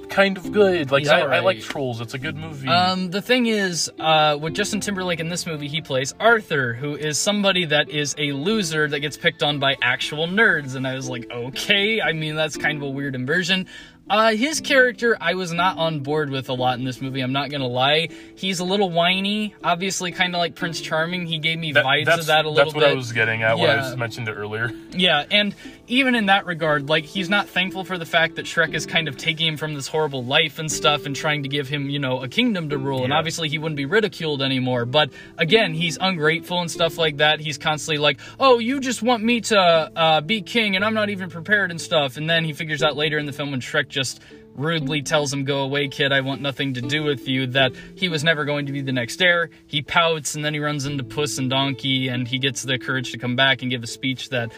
kind 0.10 0.38
of 0.38 0.52
good. 0.52 0.92
Like 0.92 1.08
I, 1.08 1.22
I 1.22 1.40
like 1.40 1.62
Trolls. 1.62 2.02
It's 2.02 2.14
a 2.14 2.20
good 2.20 2.36
movie. 2.36 2.68
Um, 2.68 3.10
the 3.10 3.22
thing 3.22 3.46
is, 3.46 3.90
uh, 4.00 4.38
with 4.40 4.54
Justin 4.54 4.82
Timberlake 4.82 5.20
in 5.20 5.30
this 5.30 5.46
movie, 5.46 5.68
he 5.68 5.82
plays 5.82 6.14
Arthur, 6.20 6.74
who 6.74 6.96
is 6.96 7.18
somebody 7.18 7.66
that 7.66 7.90
is 7.90 8.16
a 8.18 8.32
loser 8.32 8.88
that 8.88 9.00
gets 9.00 9.18
picked 9.18 9.44
on 9.44 9.60
by 9.60 9.78
actual 9.82 10.28
nerds. 10.28 10.76
And 10.76 10.86
I 10.86 10.96
was 10.96 11.10
like, 11.10 11.30
okay, 11.32 12.02
I 12.02 12.14
mean, 12.14 12.36
that's 12.36 12.58
kind 12.58 12.78
of 12.78 12.84
a 12.84 12.90
weird 12.90 13.16
inversion. 13.16 13.68
Uh, 14.10 14.32
his 14.32 14.60
character, 14.60 15.16
I 15.22 15.36
was 15.36 15.52
not 15.54 15.78
on 15.78 16.00
board 16.00 16.30
with 16.32 16.50
a 16.50 16.54
lot 16.54 16.80
in 16.80 16.86
this 16.86 17.00
movie. 17.00 17.22
I'm 17.22 17.32
not 17.32 17.52
gonna 17.52 17.68
lie. 17.68 18.10
He's 18.36 18.60
a 18.60 18.64
little 18.64 18.90
whiny, 18.90 19.54
obviously, 19.64 20.12
kind 20.12 20.34
of 20.34 20.40
like 20.40 20.56
Prince 20.56 20.82
Charming. 20.82 21.28
He 21.28 21.38
gave 21.38 21.60
me 21.60 21.74
That- 21.74 21.86
vibes 21.86 22.18
of 22.20 22.26
that 22.26 22.46
a 22.46 22.50
little 22.50 22.66
that's 22.66 22.74
what 22.76 22.82
bit. 22.82 22.90
I 22.92 22.96
was 22.96 23.12
getting 23.12 23.44
at 23.44 23.60
when 23.60 23.70
I 23.70 23.90
Yeah. 23.90 23.96
mentioned 23.96 24.28
it 24.28 24.34
earlier. 24.34 24.72
Yeah, 24.92 25.26
and 25.30 25.54
even 25.90 26.14
in 26.14 26.28
that 26.28 26.46
regard, 26.46 26.88
like 26.88 27.04
he's 27.04 27.30
not 27.30 27.50
thankful 27.50 27.84
for 27.84 27.98
the 27.98 28.06
fact 28.06 28.36
that 28.36 28.46
Shrek 28.46 28.76
is 28.76 28.86
kind 28.86 29.08
of 29.08 29.18
taking 29.18 29.48
him 29.48 29.58
from 29.58 29.74
this 29.74 29.88
horrible 29.88 30.24
life 30.24 30.60
and 30.60 30.72
stuff 30.72 31.08
and 31.08 31.16
trying 31.16 31.44
to 31.44 31.50
give 31.50 31.68
him, 31.68 31.90
you 31.90 31.98
know, 31.98 32.22
a 32.22 32.28
kingdom 32.28 32.70
to 32.70 32.78
rule. 32.78 33.04
And 33.04 33.12
obviously 33.12 33.50
he 33.50 33.58
wouldn't 33.58 33.76
be 33.76 33.86
ridiculed 33.86 34.44
anymore. 34.44 34.86
But 34.86 35.10
again, 35.38 35.74
he's 35.74 35.98
ungrateful 36.00 36.62
and 36.62 36.70
stuff 36.70 37.00
like 37.00 37.18
that. 37.18 37.40
He's 37.40 37.58
constantly 37.58 37.98
like, 37.98 38.20
"Oh, 38.40 38.60
you 38.60 38.80
just 38.80 39.02
want 39.02 39.24
me 39.24 39.42
to 39.42 39.60
uh, 39.60 40.22
be 40.22 40.42
king, 40.44 40.76
and 40.76 40.86
I'm 40.86 40.94
not 40.94 41.10
even 41.10 41.30
prepared 41.30 41.72
and 41.72 41.82
stuff." 41.82 42.18
And 42.18 42.30
then 42.30 42.46
he 42.46 42.54
figures 42.54 42.84
out 42.84 42.96
later 42.96 43.18
in 43.18 43.26
the 43.26 43.34
film 43.34 43.50
when 43.52 43.60
Shrek 43.60 43.90
just 43.90 44.22
rudely 44.56 45.02
tells 45.02 45.34
him, 45.34 45.46
Go 45.46 45.60
away, 45.62 45.88
kid, 45.88 46.12
I 46.12 46.22
want 46.22 46.42
nothing 46.42 46.74
to 46.76 46.82
do 46.82 47.04
with 47.04 47.28
you, 47.28 47.48
that 47.48 47.72
he 47.96 48.10
was 48.10 48.24
never 48.24 48.46
going 48.46 48.66
to 48.66 48.74
be 48.74 48.82
the 48.82 48.92
next 48.92 49.22
heir. 49.22 49.50
He 49.66 49.82
pouts 49.82 50.36
and 50.36 50.44
then 50.44 50.54
he 50.54 50.60
runs 50.60 50.86
into 50.86 51.04
Puss 51.04 51.38
and 51.38 51.50
Donkey 51.50 52.10
and 52.10 52.28
he 52.28 52.38
gets 52.40 52.64
the 52.64 52.78
courage 52.78 53.12
to 53.14 53.18
come 53.18 53.36
back 53.36 53.62
and 53.62 53.72
give 53.72 53.84
a 53.84 53.88
speech 53.88 54.30
that 54.30 54.52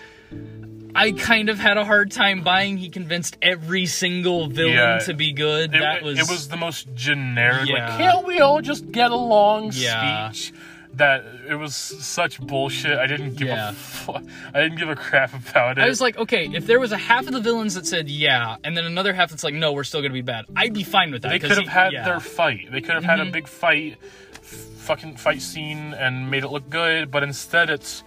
I 0.93 1.13
kind 1.13 1.49
of 1.49 1.57
had 1.57 1.77
a 1.77 1.85
hard 1.85 2.11
time 2.11 2.41
buying. 2.43 2.77
He 2.77 2.89
convinced 2.89 3.37
every 3.41 3.85
single 3.85 4.47
villain 4.47 4.73
Yeah. 4.73 4.99
to 4.99 5.13
be 5.13 5.31
good. 5.31 5.73
It, 5.73 5.79
that 5.79 6.03
was, 6.03 6.19
it 6.19 6.29
was 6.29 6.49
the 6.49 6.57
most 6.57 6.93
generic. 6.95 7.69
Yeah. 7.69 7.87
Like, 7.89 7.97
can't 7.97 8.27
we 8.27 8.39
all 8.39 8.61
just 8.61 8.91
get 8.91 9.11
along? 9.11 9.71
Yeah. 9.73 10.31
Speech. 10.31 10.53
That 10.95 11.23
it 11.47 11.55
was 11.55 11.73
such 11.73 12.41
bullshit. 12.41 12.97
I 12.99 13.07
didn't 13.07 13.35
give 13.35 13.47
Yeah. 13.47 13.69
a 13.69 13.73
fu- 13.73 14.11
I 14.53 14.61
didn't 14.61 14.77
give 14.77 14.89
a 14.89 14.95
crap 14.97 15.33
about 15.33 15.77
it. 15.77 15.81
I 15.81 15.87
was 15.87 16.01
like, 16.01 16.17
okay, 16.17 16.49
if 16.53 16.67
there 16.67 16.81
was 16.81 16.91
a 16.91 16.97
half 16.97 17.25
of 17.27 17.31
the 17.31 17.39
villains 17.39 17.75
that 17.75 17.85
said 17.87 18.09
yeah, 18.09 18.57
and 18.65 18.75
then 18.75 18.83
another 18.83 19.13
half 19.13 19.29
that's 19.29 19.45
like, 19.45 19.53
no, 19.53 19.71
we're 19.71 19.85
still 19.85 20.01
gonna 20.01 20.13
be 20.13 20.21
bad, 20.21 20.45
I'd 20.53 20.73
be 20.73 20.83
fine 20.83 21.11
with 21.13 21.21
that. 21.21 21.29
They 21.29 21.39
could 21.39 21.51
have 21.51 21.59
he- 21.59 21.65
had 21.67 21.93
yeah. 21.93 21.99
Mm-hmm. 22.01 22.09
their 22.09 22.19
fight. 22.19 22.71
They 22.73 22.81
could 22.81 22.95
have 22.95 23.05
had 23.05 23.21
a 23.21 23.25
big 23.31 23.47
fight, 23.47 23.95
f- 24.33 24.41
fucking 24.43 25.15
fight 25.15 25.41
scene, 25.41 25.93
and 25.93 26.29
made 26.29 26.43
it 26.43 26.49
look 26.49 26.69
good. 26.69 27.09
But 27.09 27.23
instead, 27.23 27.69
it's 27.69 28.03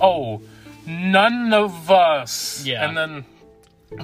oh, 0.00 0.40
none 0.86 1.52
of 1.52 1.90
us. 1.90 2.64
Yeah. 2.64 2.86
And 2.88 2.96
then 2.96 3.24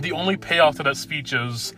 the 0.00 0.12
only 0.12 0.36
payoff 0.36 0.76
to 0.76 0.82
that 0.84 0.96
speech 0.96 1.32
is, 1.32 1.72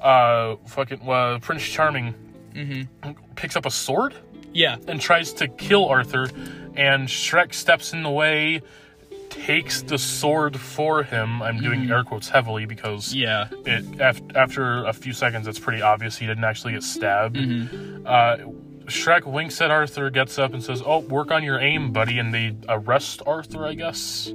uh, 0.00 0.56
fucking 0.66 1.08
uh, 1.08 1.38
Prince 1.40 1.62
Charming 1.64 2.14
Mm-hmm. 2.54 3.10
picks 3.34 3.54
up 3.54 3.66
a 3.66 3.70
sword 3.70 4.14
yeah, 4.54 4.76
and 4.88 4.98
tries 4.98 5.34
to 5.34 5.46
kill 5.46 5.84
Arthur, 5.86 6.30
and 6.74 7.06
Shrek 7.06 7.52
steps 7.52 7.92
in 7.92 8.02
the 8.02 8.08
way. 8.10 8.62
Takes 9.28 9.82
the 9.82 9.98
sword 9.98 10.58
for 10.58 11.02
him. 11.02 11.42
I'm 11.42 11.60
doing 11.60 11.90
air 11.90 12.02
quotes 12.02 12.30
heavily 12.30 12.64
because 12.64 13.12
Mm-hmm. 13.12 13.66
yeah. 13.66 13.74
it 13.78 14.00
af- 14.00 14.22
after 14.34 14.86
a 14.86 14.94
few 14.94 15.12
seconds 15.12 15.46
it's 15.46 15.58
pretty 15.58 15.82
obvious 15.82 16.16
he 16.16 16.26
didn't 16.26 16.44
actually 16.44 16.72
get 16.72 16.82
stabbed 16.82 17.36
Mm-hmm. 17.36 18.06
uh, 18.06 18.36
shrek 18.86 19.24
winks 19.24 19.60
at 19.60 19.70
arthur 19.70 20.10
gets 20.10 20.38
up 20.38 20.52
and 20.54 20.62
says 20.62 20.82
oh 20.86 20.98
work 20.98 21.30
on 21.30 21.42
your 21.42 21.58
aim 21.58 21.92
buddy 21.92 22.18
and 22.18 22.32
they 22.32 22.56
arrest 22.68 23.22
arthur 23.26 23.66
i 23.66 23.74
guess 23.74 24.32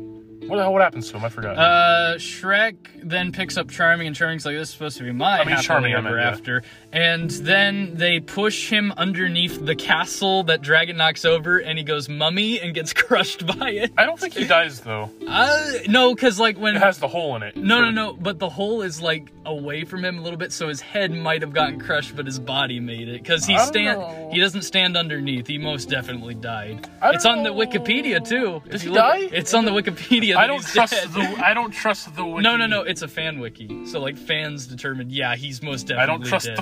what 0.47 0.57
the 0.57 0.63
hell 0.63 0.73
what 0.73 0.81
happens 0.81 1.09
to 1.09 1.17
him 1.17 1.23
i 1.23 1.29
forgot 1.29 1.57
Uh, 1.57 2.15
Shrek 2.17 2.75
then 3.03 3.31
picks 3.31 3.57
up 3.57 3.69
Charming, 3.69 4.07
and 4.07 4.15
Charming's 4.15 4.45
like, 4.45 4.55
"This 4.55 4.69
is 4.69 4.73
supposed 4.73 4.97
to 4.97 5.03
be 5.03 5.11
my 5.11 5.35
I 5.35 5.37
mean, 5.39 5.49
happily 5.49 5.63
Charming, 5.63 5.93
I 5.93 5.97
ever 5.99 6.09
meant, 6.09 6.21
yeah. 6.21 6.29
after." 6.29 6.63
And 6.93 7.29
then 7.29 7.95
they 7.95 8.19
push 8.19 8.69
him 8.69 8.91
underneath 8.97 9.65
the 9.65 9.75
castle 9.75 10.43
that 10.43 10.61
Dragon 10.61 10.97
knocks 10.97 11.23
over, 11.25 11.57
and 11.57 11.77
he 11.77 11.83
goes 11.83 12.09
mummy 12.09 12.59
and 12.59 12.73
gets 12.73 12.91
crushed 13.01 13.45
by 13.45 13.69
it. 13.71 13.91
i 13.97 14.05
don't 14.05 14.19
think 14.19 14.33
he 14.33 14.45
dies 14.45 14.81
though 14.81 15.09
Uh, 15.27 15.71
no, 15.87 16.13
because 16.13 16.39
like 16.39 16.57
when 16.57 16.75
it 16.75 16.81
has 16.81 16.97
the 16.99 17.07
hole 17.07 17.35
in 17.35 17.43
it 17.43 17.55
no, 17.55 17.79
no, 17.81 17.91
no, 17.91 18.13
but 18.13 18.39
the 18.39 18.49
hole 18.49 18.81
is 18.81 19.01
like 19.01 19.31
away 19.45 19.85
from 19.85 20.03
him 20.05 20.19
a 20.19 20.21
little 20.21 20.37
bit, 20.37 20.51
so 20.51 20.67
his 20.67 20.81
head 20.81 21.11
might 21.11 21.41
have 21.41 21.53
gotten 21.53 21.79
crushed, 21.79 22.15
but 22.15 22.25
his 22.25 22.39
body 22.39 22.79
made 22.79 23.07
it. 23.09 23.21
Because 23.23 23.45
he 23.45 23.57
stand, 23.57 23.99
know. 23.99 24.29
he 24.31 24.39
doesn't 24.39 24.61
stand 24.61 24.95
underneath. 24.95 25.47
He 25.47 25.57
most 25.57 25.89
definitely 25.89 26.35
died. 26.35 26.87
It's 27.03 27.23
don't 27.23 27.39
on 27.39 27.43
the. 27.43 27.49
Wikipedia 27.51 28.23
too. 28.23 28.61
Does 28.69 28.81
he 28.83 28.89
look- 28.89 28.99
die? 28.99 29.29
It's 29.31 29.53
on 29.53 29.65
the 29.65 29.71
Wikipedia. 29.71 30.35
i 30.35 30.45
don't 30.47 30.63
trust 30.63 30.93
dead. 30.93 31.09
the 31.11 31.21
i 31.43 31.53
don't 31.53 31.71
trust 31.71 32.15
the 32.15 32.25
wiki. 32.25 32.41
No, 32.47 32.55
no, 32.57 32.67
no. 32.67 32.81
It's 32.81 33.01
a 33.01 33.07
fan 33.07 33.39
wiki. 33.39 33.85
So 33.85 33.99
like 33.99 34.17
fans 34.17 34.67
determined. 34.67 35.11
Yeah, 35.11 35.35
he's 35.35 35.61
most 35.63 35.87
definitely. 35.87 36.03
i 36.03 36.05
don't 36.05 36.25
trust 36.25 36.45
dead. 36.47 36.57
the 36.57 36.61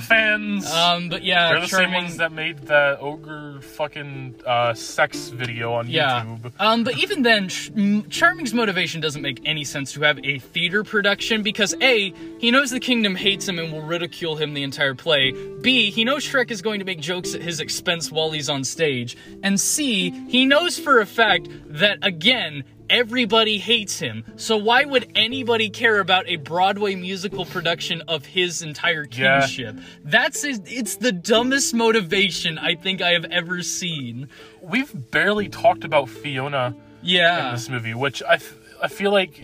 Um, 0.71 1.09
but 1.09 1.23
yeah, 1.23 1.49
they're 1.49 1.61
the 1.61 1.67
same 1.67 1.93
ones 1.93 2.17
that 2.17 2.31
made 2.31 2.59
that 2.67 2.99
ogre 2.99 3.61
fucking 3.61 4.35
uh, 4.45 4.73
sex 4.73 5.29
video 5.29 5.73
on 5.73 5.87
yeah. 5.87 6.23
youtube 6.23 6.51
Um, 6.59 6.83
but 6.83 6.97
even 6.97 7.23
then, 7.23 7.49
Ch- 7.49 7.71
Charming's 8.09 8.53
motivation 8.53 9.01
doesn't 9.01 9.21
make 9.21 9.41
any 9.45 9.63
sense 9.63 9.93
to 9.93 10.01
have 10.01 10.19
a 10.23 10.39
theater 10.39 10.83
production 10.83 11.43
because 11.43 11.75
A, 11.81 12.13
he 12.39 12.51
knows 12.51 12.71
the 12.71 12.79
kingdom 12.79 13.15
hates 13.15 13.47
him 13.47 13.59
and 13.59 13.71
will 13.71 13.81
ridicule 13.81 14.35
him 14.35 14.53
the 14.53 14.63
entire 14.63 14.95
play. 14.95 15.31
B, 15.61 15.91
he 15.91 16.03
knows 16.03 16.23
Shrek 16.25 16.51
is 16.51 16.61
going 16.61 16.79
to 16.79 16.85
make 16.85 16.99
jokes 16.99 17.33
at 17.35 17.41
his 17.41 17.59
expense 17.59 18.11
while 18.11 18.31
he's 18.31 18.49
on 18.49 18.63
stage. 18.63 19.17
And 19.43 19.59
C, 19.59 20.11
he 20.27 20.45
knows 20.45 20.79
for 20.79 20.99
a 20.99 21.05
fact 21.05 21.47
that, 21.67 21.97
again, 22.01 22.63
everybody 22.89 23.57
hates 23.57 23.99
him. 23.99 24.23
So 24.35 24.57
why 24.57 24.85
would 24.85 25.11
anybody 25.15 25.69
care 25.69 25.99
about 25.99 26.27
a 26.27 26.37
Broadway 26.37 26.95
musical 26.95 27.45
production 27.45 28.01
of 28.07 28.25
his 28.25 28.61
entire 28.61 29.05
Yeah. 29.11 29.39
kingship? 29.41 29.75
That's 30.03 30.43
it's 30.43 30.95
the 30.95 31.11
dumbest 31.11 31.73
motivation 31.73 32.57
I 32.57 32.75
think 32.75 33.01
I 33.01 33.11
have 33.11 33.25
ever 33.25 33.61
seen. 33.61 34.27
we've 34.61 35.11
barely 35.11 35.49
talked 35.49 35.83
about 35.83 36.09
fiona 36.09 36.75
yeah. 37.01 37.47
in 37.47 37.53
this 37.55 37.69
movie, 37.69 37.93
which 37.93 38.21
I, 38.23 38.35
f- 38.35 38.55
I 38.83 38.87
feel 38.87 39.11
like 39.11 39.39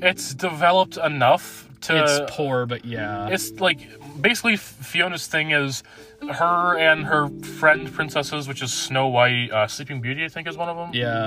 it's 0.00 0.34
developed 0.34 0.96
enough 0.96 1.68
to. 1.82 2.02
it's 2.04 2.32
poor, 2.34 2.66
but 2.66 2.84
yeah. 2.84 3.28
it's 3.28 3.50
like 3.60 3.80
basically 4.20 4.56
Fiona's 4.56 5.26
thing 5.26 5.50
is 5.52 5.82
her 6.32 6.76
and 6.78 7.04
her 7.04 7.28
friend 7.58 7.92
princesses, 7.92 8.48
which 8.48 8.62
is 8.62 8.72
Snow 8.72 9.08
White, 9.08 9.50
uh, 9.52 9.66
Sleeping 9.68 10.00
Beauty, 10.00 10.24
I 10.24 10.28
think 10.28 10.48
is 10.48 10.56
one 10.56 10.68
of 10.68 10.76
them. 10.76 10.90
yeah. 10.92 11.24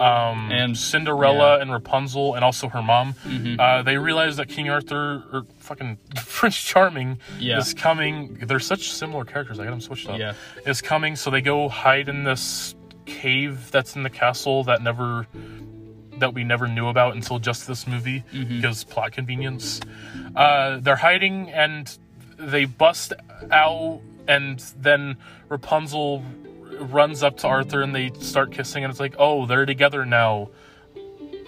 Um, 0.00 0.50
And- 0.52 0.76
Cinderella 0.78 1.34
yeah. 1.36 1.42
Mm-hmm. 1.54 1.62
and 1.62 1.72
Rapunzel, 1.72 2.34
and 2.36 2.44
also 2.44 2.68
her 2.68 2.82
mom. 2.82 3.14
Uh, 3.58 3.82
they 3.82 3.96
realize 3.98 4.36
that 4.36 4.48
King 4.48 4.70
Arthur 4.70 5.24
or 5.32 5.42
fucking 5.58 5.98
Prince 6.14 6.56
Charming 6.62 7.18
Yeah. 7.40 7.58
is 7.58 7.74
coming. 7.74 8.34
They're 8.46 8.60
such 8.60 8.92
similar 8.92 9.24
characters. 9.24 9.58
I 9.58 9.64
got 9.64 9.70
them 9.70 9.80
switched 9.80 10.08
up. 10.08 10.18
Yeah. 10.18 10.34
is 10.66 10.80
coming, 10.80 11.16
so 11.16 11.30
they 11.30 11.40
go 11.40 11.68
hide 11.68 12.08
in 12.08 12.22
this 12.24 12.76
cave 13.06 13.70
that's 13.72 13.96
in 13.96 14.02
the 14.04 14.10
castle 14.10 14.62
that 14.64 14.82
never 14.82 15.26
that 16.18 16.34
we 16.34 16.42
never 16.42 16.66
knew 16.66 16.88
about 16.88 17.14
until 17.14 17.38
just 17.38 17.66
this 17.68 17.86
movie 17.86 18.24
Mm-hmm. 18.32 18.56
because 18.56 18.82
plot 18.84 19.12
convenience. 19.12 19.80
Uh, 20.34 20.78
they're 20.80 20.96
hiding 20.96 21.48
and 21.50 21.96
they 22.38 22.64
bust 22.64 23.12
out, 23.50 24.00
and 24.26 24.58
then 24.80 25.16
Rapunzel 25.48 26.22
runs 26.80 27.22
up 27.22 27.38
to 27.38 27.48
Arthur 27.48 27.82
and 27.82 27.94
they 27.94 28.10
start 28.20 28.52
kissing, 28.52 28.84
and 28.84 28.90
it's 28.90 29.00
like, 29.00 29.14
oh, 29.18 29.46
they're 29.46 29.66
together 29.66 30.04
now. 30.06 30.50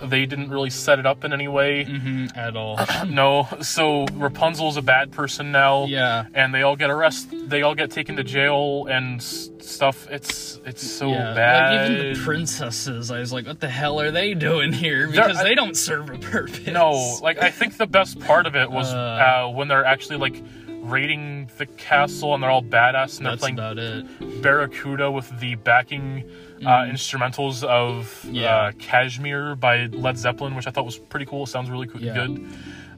They 0.02 0.24
didn't 0.24 0.48
really 0.48 0.70
set 0.70 0.98
it 0.98 1.04
up 1.04 1.24
in 1.24 1.32
any 1.34 1.46
way. 1.46 1.84
Mhm, 1.84 2.34
at 2.34 2.56
all. 2.56 2.80
No, 3.06 3.46
so 3.60 4.06
Rapunzel's 4.14 4.78
a 4.78 4.82
bad 4.82 5.12
person 5.12 5.52
now. 5.52 5.84
Yeah. 5.84 6.24
and 6.32 6.54
they 6.54 6.62
all 6.62 6.74
get 6.74 6.88
arrested. 6.88 7.50
They 7.50 7.60
all 7.60 7.74
get 7.74 7.90
taken 7.90 8.16
to 8.16 8.24
jail 8.24 8.86
and 8.86 9.22
stuff. 9.22 10.08
It's 10.10 10.58
it's 10.64 10.82
so 10.90 11.10
yeah. 11.10 11.34
bad. 11.34 11.82
Like 11.82 11.90
even 11.90 12.14
the 12.14 12.20
princesses, 12.24 13.10
I 13.10 13.18
was 13.20 13.30
like, 13.30 13.46
what 13.46 13.60
the 13.60 13.68
hell 13.68 14.00
are 14.00 14.10
they 14.10 14.32
doing 14.32 14.72
here? 14.72 15.06
Because 15.06 15.36
I- 15.36 15.44
they 15.44 15.54
don't 15.54 15.76
serve 15.76 16.08
a 16.08 16.16
purpose. 16.16 16.66
No, 16.66 17.18
like 17.22 17.36
I 17.42 17.50
think 17.50 17.76
the 17.76 17.86
best 17.86 18.18
part 18.20 18.46
of 18.46 18.56
it 18.56 18.70
was 18.70 18.90
Uh. 18.94 18.96
uh, 18.96 19.50
when 19.50 19.68
they're 19.68 19.84
actually 19.84 20.16
like 20.16 20.42
raiding 20.90 21.48
the 21.58 21.66
castle 21.66 22.34
and 22.34 22.42
they're 22.42 22.50
all 22.50 22.62
badass 22.62 23.16
and 23.18 23.26
they're 23.26 23.32
that's 23.32 23.40
playing 23.40 23.54
about 23.58 23.78
it. 23.78 24.42
Barracuda 24.42 25.10
with 25.10 25.38
the 25.40 25.54
backing 25.56 26.28
uh, 26.64 26.82
instrumentals 26.84 27.62
of 27.64 28.06
Mm-hmm. 28.24 28.34
Yeah. 28.34 28.56
uh, 28.56 28.72
Kashmir 28.78 29.54
by 29.56 29.86
Led 29.86 30.18
Zeppelin, 30.18 30.54
which 30.54 30.66
I 30.66 30.70
thought 30.70 30.84
was 30.84 30.98
pretty 30.98 31.26
cool. 31.26 31.44
It 31.44 31.48
sounds 31.48 31.70
really 31.70 31.86
cool, 31.86 32.00
Yeah. 32.02 32.14
good. 32.14 32.46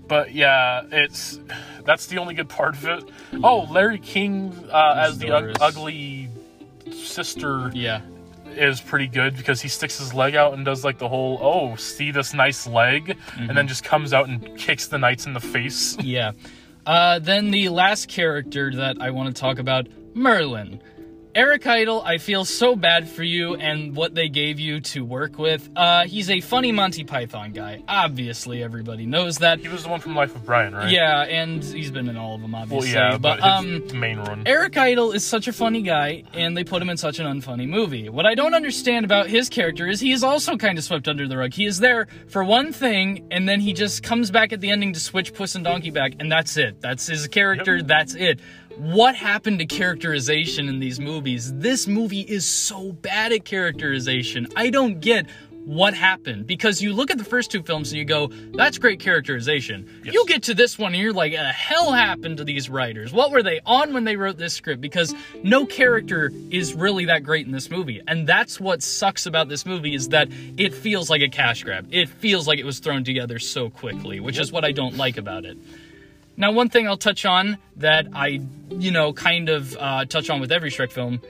But 0.09 0.35
yeah, 0.35 0.83
it's 0.91 1.39
that's 1.85 2.07
the 2.07 2.19
only 2.19 2.35
good 2.35 2.49
part 2.49 2.75
of 2.75 2.85
it. 2.87 3.05
Oh, 3.43 3.67
Larry 3.71 3.99
King 3.99 4.53
uh, 4.71 4.95
as 5.07 5.19
the 5.19 5.27
Doris. 5.29 5.57
ugly 5.61 6.29
sister 6.91 7.71
Yeah. 7.73 8.01
is 8.47 8.81
pretty 8.81 9.07
good 9.07 9.37
because 9.37 9.63
he 9.63 9.69
sticks 9.69 9.99
his 9.99 10.13
leg 10.13 10.35
out 10.35 10.55
and 10.55 10.65
does 10.65 10.85
like 10.85 10.99
the 10.99 11.09
whole 11.09 11.39
oh 11.41 11.77
see 11.77 12.11
this 12.11 12.35
nice 12.35 12.67
leg 12.67 13.11
and 13.11 13.19
Mm-hmm. 13.19 13.55
then 13.55 13.69
just 13.69 13.85
comes 13.85 14.13
out 14.13 14.29
and 14.29 14.57
kicks 14.59 14.89
the 14.89 14.99
knights 14.99 15.27
in 15.27 15.33
the 15.33 15.41
face. 15.41 15.97
Yeah. 16.03 16.33
Uh, 16.87 17.19
then 17.19 17.51
the 17.51 17.69
last 17.69 18.09
character 18.09 18.73
that 18.75 18.97
I 19.01 19.11
want 19.11 19.35
to 19.35 19.41
talk 19.41 19.59
about, 19.59 19.87
Merlin. 20.15 20.81
Eric 21.35 21.67
Idle, 21.67 22.03
I 22.03 22.19
feel 22.19 22.45
so 22.45 22.77
bad 22.77 23.09
for 23.09 23.23
you 23.23 23.55
and 23.55 23.97
what 23.97 24.15
they 24.15 24.29
gave 24.29 24.61
you 24.61 24.81
to 24.81 25.03
work 25.03 25.39
with. 25.39 25.67
Uh, 25.75 26.05
he's 26.05 26.29
a 26.29 26.43
funny 26.43 26.73
Monty 26.73 27.05
Python 27.05 27.53
guy. 27.53 27.83
Obviously, 27.89 28.63
everybody 28.63 29.07
knows 29.07 29.39
that. 29.39 29.59
He 29.59 29.69
was 29.69 29.85
the 29.85 29.89
one 29.89 30.01
from 30.01 30.15
Life 30.15 30.37
of 30.37 30.45
Brian, 30.45 30.75
right? 30.75 30.91
Yeah, 30.91 31.23
and 31.23 31.65
he's 31.65 31.91
been 31.91 32.11
in 32.11 32.19
all 32.19 32.35
of 32.35 32.43
them, 32.43 32.55
obviously. 32.55 32.93
Well, 32.95 33.13
yeah, 33.13 33.17
but, 33.17 33.41
but, 33.41 33.43
um, 33.49 33.99
main 33.99 34.23
one. 34.23 34.43
Eric 34.45 34.77
Idle 34.77 35.13
is 35.13 35.25
such 35.25 35.49
a 35.49 35.55
funny 35.55 35.81
guy, 35.81 36.25
and 36.35 36.55
they 36.55 36.65
put 36.65 36.83
him 36.83 36.91
in 36.91 36.99
such 36.99 37.19
an 37.19 37.25
unfunny 37.25 37.67
movie. 37.67 38.11
What 38.11 38.27
I 38.27 38.35
don't 38.35 38.53
understand 38.53 39.07
about 39.07 39.29
his 39.29 39.49
character 39.49 39.87
is 39.89 40.01
he 40.01 40.13
is 40.13 40.23
also 40.23 40.59
kind 40.59 40.77
of 40.77 40.85
swept 40.85 41.09
under 41.09 41.27
the 41.27 41.39
rug. 41.39 41.55
He 41.55 41.65
is 41.65 41.79
there 41.79 42.09
for 42.29 42.45
one 42.45 42.73
thing, 42.75 43.27
and 43.31 43.49
then 43.49 43.59
he 43.61 43.73
just 43.73 44.03
comes 44.03 44.31
back 44.31 44.53
at 44.53 44.61
the 44.61 44.69
ending 44.71 44.93
to 44.93 45.01
switch 45.01 45.33
Puss 45.33 45.55
and 45.55 45.65
Donkey 45.65 45.91
back, 45.91 46.13
and 46.21 46.31
that's 46.31 46.59
it. 46.59 46.83
That's 46.83 47.07
his 47.07 47.27
character, 47.29 47.79
Yep. 47.79 47.87
that's 47.87 48.15
it. 48.17 48.39
What 48.79 49.15
happened 49.15 49.59
to 49.59 49.67
characterization 49.67 50.69
in 50.69 50.81
these 50.81 50.99
movies? 50.99 51.53
This 51.55 51.87
movie 51.87 52.23
is 52.23 52.47
so 52.47 52.93
bad 52.93 53.33
at 53.33 53.45
characterization. 53.45 54.47
I 54.57 54.71
don't 54.71 55.01
get 55.01 55.27
what 55.65 55.95
happened 55.95 56.47
because 56.47 56.83
you 56.83 56.93
look 56.93 57.11
at 57.11 57.19
the 57.19 57.25
first 57.25 57.51
two 57.51 57.63
films 57.63 57.93
and 57.93 57.99
you 57.99 58.05
go, 58.05 58.29
that's 58.55 58.79
great 58.79 58.99
characterization. 58.99 59.89
Yes. 60.05 60.15
You 60.15 60.25
get 60.27 60.43
to 60.45 60.55
this 60.55 60.79
one 60.79 60.93
and 60.93 61.03
you're 61.03 61.13
like, 61.13 61.33
the 61.33 61.39
hell 61.39 61.93
happened 61.93 62.39
to 62.39 62.45
these 62.45 62.69
writers? 62.69 63.13
What 63.13 63.31
were 63.31 63.43
they 63.43 63.61
on 63.65 63.93
when 63.93 64.05
they 64.05 64.17
wrote 64.17 64.39
this 64.39 64.55
script? 64.55 64.81
Because 64.81 65.15
no 65.43 65.65
character 65.65 66.33
is 66.51 66.75
really 66.75 67.05
that 67.05 67.23
great 67.23 67.47
in 67.47 67.53
this 67.53 67.71
movie. 67.71 68.01
And 68.09 68.27
that's 68.27 68.59
what 68.59 68.83
sucks 68.83 69.27
about 69.27 69.49
this 69.49 69.65
movie 69.65 69.95
is 69.95 70.09
that 70.09 70.29
it 70.57 70.75
feels 70.75 71.09
like 71.11 71.23
a 71.23 71.29
cash 71.29 71.63
grab. 71.63 71.87
It 71.91 72.09
feels 72.09 72.49
like 72.49 72.59
it 72.59 72.67
was 72.67 72.81
thrown 72.81 73.05
together 73.05 73.39
so 73.39 73.71
quickly, 73.71 74.19
which 74.19 74.39
is 74.39 74.51
what 74.51 74.65
I 74.65 74.73
don't 74.73 74.97
like 74.97 75.17
about 75.17 75.45
it. 75.45 75.57
Now, 76.37 76.53
one 76.53 76.69
thing 76.71 76.87
I'll 76.89 76.97
touch 76.97 77.25
on 77.25 77.59
that 77.77 78.07
I, 78.15 78.41
you 78.71 78.91
know, 78.91 79.13
kind 79.13 79.49
of 79.49 79.77
uh, 79.79 80.05
touch 80.07 80.31
on 80.31 80.41
with 80.41 80.51
every 80.51 80.71
Shrek 80.71 80.91
film 80.91 81.21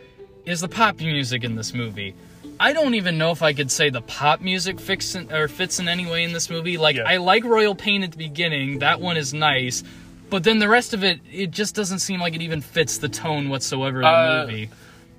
is 0.47 0.61
the 0.61 0.69
pop 0.69 0.99
music 0.99 1.45
in 1.45 1.57
this 1.57 1.75
movie. 1.75 2.15
I 2.61 2.73
don't 2.73 2.95
even 2.95 3.19
know 3.19 3.33
if 3.33 3.43
I 3.43 3.53
could 3.53 3.71
say 3.71 3.91
the 3.91 4.01
pop 4.03 4.41
music 4.41 4.79
fix 4.79 5.15
in, 5.15 5.33
or 5.33 5.49
fits 5.49 5.81
in 5.81 5.89
any 5.89 6.07
way 6.07 6.23
in 6.23 6.33
this 6.33 6.49
movie. 6.51 6.79
Like, 6.79 6.97
Yeah. 6.97 7.05
I 7.05 7.17
like 7.17 7.45
Royal 7.45 7.75
Pain 7.75 8.03
at 8.05 8.13
the 8.13 8.17
beginning, 8.17 8.79
that 8.81 9.01
one 9.01 9.17
is 9.17 9.35
nice, 9.35 9.83
but 10.31 10.45
then 10.45 10.61
the 10.61 10.69
rest 10.69 10.95
of 10.95 11.03
it, 11.03 11.21
it 11.33 11.51
just 11.51 11.75
doesn't 11.75 11.99
seem 11.99 12.21
like 12.21 12.35
it 12.35 12.43
even 12.43 12.61
fits 12.61 12.99
the 12.99 13.09
tone 13.09 13.49
whatsoever 13.49 13.99
of 13.99 14.03
the 14.03 14.09
Uh, 14.09 14.47
movie. 14.47 14.71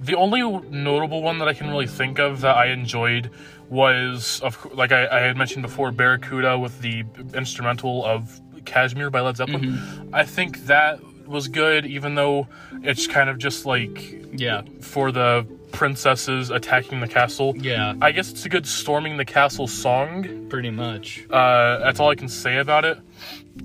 The 0.02 0.16
only 0.16 0.42
notable 0.70 1.22
one 1.22 1.40
that 1.40 1.48
I 1.48 1.54
can 1.54 1.70
really 1.70 1.88
think 1.88 2.20
of 2.20 2.42
that 2.42 2.56
I 2.56 2.68
enjoyed 2.68 3.30
was, 3.70 4.40
of 4.44 4.58
like 4.74 4.92
I, 4.92 5.08
I 5.08 5.20
had 5.22 5.36
mentioned 5.38 5.64
before, 5.64 5.92
Barracuda 5.92 6.58
with 6.58 6.82
the 6.82 7.04
instrumental 7.34 8.06
of 8.06 8.40
Kashmir 8.66 9.10
by 9.10 9.22
Led 9.22 9.38
Zeppelin. 9.38 9.62
Mm-hmm. 9.74 10.16
I 10.16 10.24
think 10.26 10.66
that 10.66 11.00
was 11.28 11.48
good, 11.48 11.86
even 11.86 12.16
though 12.16 12.48
it's 12.84 13.08
kind 13.08 13.30
of 13.30 13.38
just 13.38 13.66
like 13.66 14.20
Yeah, 14.34 14.62
for 14.82 15.12
the 15.12 15.46
princesses 15.72 16.50
attacking 16.52 17.00
the 17.00 17.08
castle. 17.08 17.56
yeah, 17.58 17.96
I 18.02 18.12
guess 18.12 18.30
it's 18.30 18.46
a 18.46 18.50
good 18.50 18.68
storming 18.68 19.18
the 19.18 19.26
castle 19.26 19.68
song. 19.68 20.48
pretty 20.50 20.70
much. 20.70 21.26
Uh, 21.30 21.80
that's 21.80 22.00
all 22.00 22.10
I 22.10 22.16
can 22.16 22.28
say 22.28 22.58
about 22.58 22.86
it. 22.86 23.00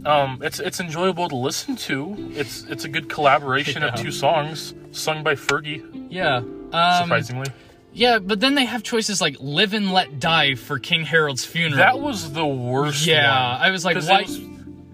Um, 0.07 0.41
it's 0.43 0.61
it's 0.61 0.81
enjoyable 0.81 1.29
to 1.29 1.37
listen 1.37 1.77
to. 1.77 2.15
It's 2.35 2.65
it's 2.65 2.85
a 2.85 2.89
good 2.89 3.09
collaboration 3.09 3.83
Yeah. 3.83 3.89
of 3.89 3.95
two 4.01 4.11
songs 4.13 4.75
sung 4.93 5.23
by 5.23 5.35
Fergie. 5.35 5.83
Yeah. 6.11 6.37
Um, 6.73 7.03
Surprisingly, 7.03 7.47
yeah, 7.95 8.19
but 8.19 8.41
then 8.41 8.55
they 8.55 8.67
have 8.67 8.83
choices 8.83 9.21
like 9.21 9.37
Live 9.41 9.73
and 9.75 9.93
Let 9.93 10.21
Die 10.21 10.55
for 10.55 10.79
King 10.79 11.05
Harold's 11.05 11.45
funeral. 11.45 11.79
that 11.79 11.99
was 12.01 12.33
the 12.33 12.47
worst. 12.47 13.07
Yeah, 13.07 13.53
one. 13.55 13.63
I 13.63 13.71
was 13.71 13.85
like, 13.85 13.97
why? 13.97 14.27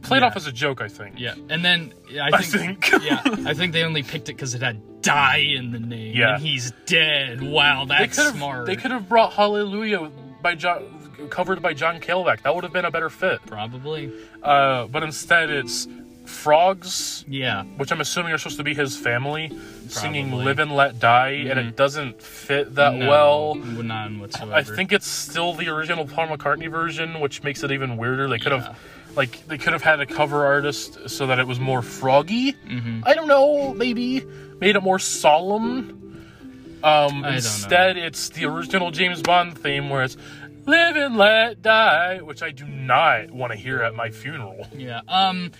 Played 0.05 0.21
Yeah. 0.21 0.27
off 0.27 0.37
as 0.37 0.47
a 0.47 0.53
joke, 0.53 0.81
I 0.81 0.89
think. 0.89 1.19
Yeah, 1.19 1.35
and 1.49 1.65
then 1.65 1.93
I 2.21 2.31
I 2.35 2.43
think, 2.43 2.85
think. 2.85 3.03
yeah, 3.05 3.21
I 3.47 3.55
think 3.55 3.73
they 3.73 3.83
only 3.85 4.03
picked 4.03 4.29
it 4.29 4.35
because 4.37 4.55
it 4.55 4.63
had 4.63 4.81
"die" 5.03 5.39
in 5.39 5.71
the 5.73 5.81
name. 5.81 6.15
Yeah. 6.17 6.35
and 6.35 6.43
he's 6.43 6.73
dead. 6.87 7.43
Wow, 7.43 7.85
they 7.87 7.97
that's 7.99 8.17
could 8.17 8.27
have 8.27 8.35
smart. 8.37 8.67
they 8.67 8.77
could 8.77 8.91
have 8.91 9.09
brought 9.09 9.33
Hallelujah 9.33 10.11
by 10.43 10.55
John, 10.55 10.85
covered 11.31 11.61
by 11.63 11.73
John 11.75 12.01
Cale 12.01 12.23
back. 12.25 12.43
That 12.43 12.55
would 12.55 12.65
have 12.65 12.73
been 12.73 12.85
a 12.85 12.91
better 12.91 13.11
fit. 13.11 13.41
probably. 13.47 14.13
Uh, 14.43 14.87
but 14.89 15.03
instead, 15.03 15.49
it's 15.51 15.89
frogs, 16.27 17.25
Yeah, 17.29 17.65
which 17.79 17.91
I'm 17.93 18.01
assuming 18.01 18.33
are 18.33 18.39
supposed 18.39 18.57
to 18.59 18.65
be 18.65 18.75
his 18.75 18.97
family, 18.97 19.51
singing 19.89 20.33
"Live 20.33 20.59
and 20.59 20.73
Let 20.75 20.99
Die," 20.99 21.31
and 21.49 21.59
it 21.59 21.77
doesn't 21.77 22.21
fit 22.23 22.75
that 22.77 22.95
no, 22.95 23.09
well. 23.09 23.55
none 23.55 24.21
whatsoever. 24.21 24.55
I 24.55 24.63
think 24.63 24.93
it's 24.93 25.07
still 25.07 25.55
the 25.55 25.69
original 25.69 26.07
Paul 26.07 26.29
McCartney 26.29 26.71
version, 26.71 27.21
which 27.21 27.43
makes 27.43 27.63
it 27.63 27.71
even 27.73 27.97
weirder. 27.97 28.29
They 28.29 28.39
could 28.39 28.53
Yeah. 28.53 28.63
have, 28.65 28.79
like, 29.16 29.47
they 29.47 29.59
could 29.59 29.73
have 29.73 29.82
had 29.82 30.01
a 30.01 30.07
cover 30.07 30.45
artist 30.45 31.09
so 31.09 31.27
that 31.27 31.39
it 31.39 31.47
was 31.47 31.61
more 31.61 31.82
froggy. 31.82 32.53
Mm-hmm. 32.53 33.03
I 33.05 33.15
don't 33.15 33.28
know, 33.28 33.74
maybe 33.74 34.24
made 34.61 34.77
it 34.77 34.82
more 34.82 34.99
solemn. 34.99 36.01
Um, 36.82 36.85
I 36.85 37.09
don't 37.09 37.23
know. 37.23 37.28
instead, 37.31 37.97
it's 37.97 38.28
the 38.31 38.45
original 38.45 38.91
James 38.91 39.23
Bond 39.23 39.57
theme 39.59 39.89
where 39.89 40.03
it's 40.03 40.16
"Live 40.66 40.97
and 40.97 41.16
Let 41.16 41.62
Die," 41.62 42.19
which 42.20 42.43
I 42.43 42.51
do 42.51 42.66
not 42.66 43.31
want 43.31 43.53
to 43.53 43.59
hear 43.59 43.82
at 43.82 43.95
my 43.95 44.11
funeral. 44.11 44.66
Yeah. 44.77 45.01
Um, 45.09 45.51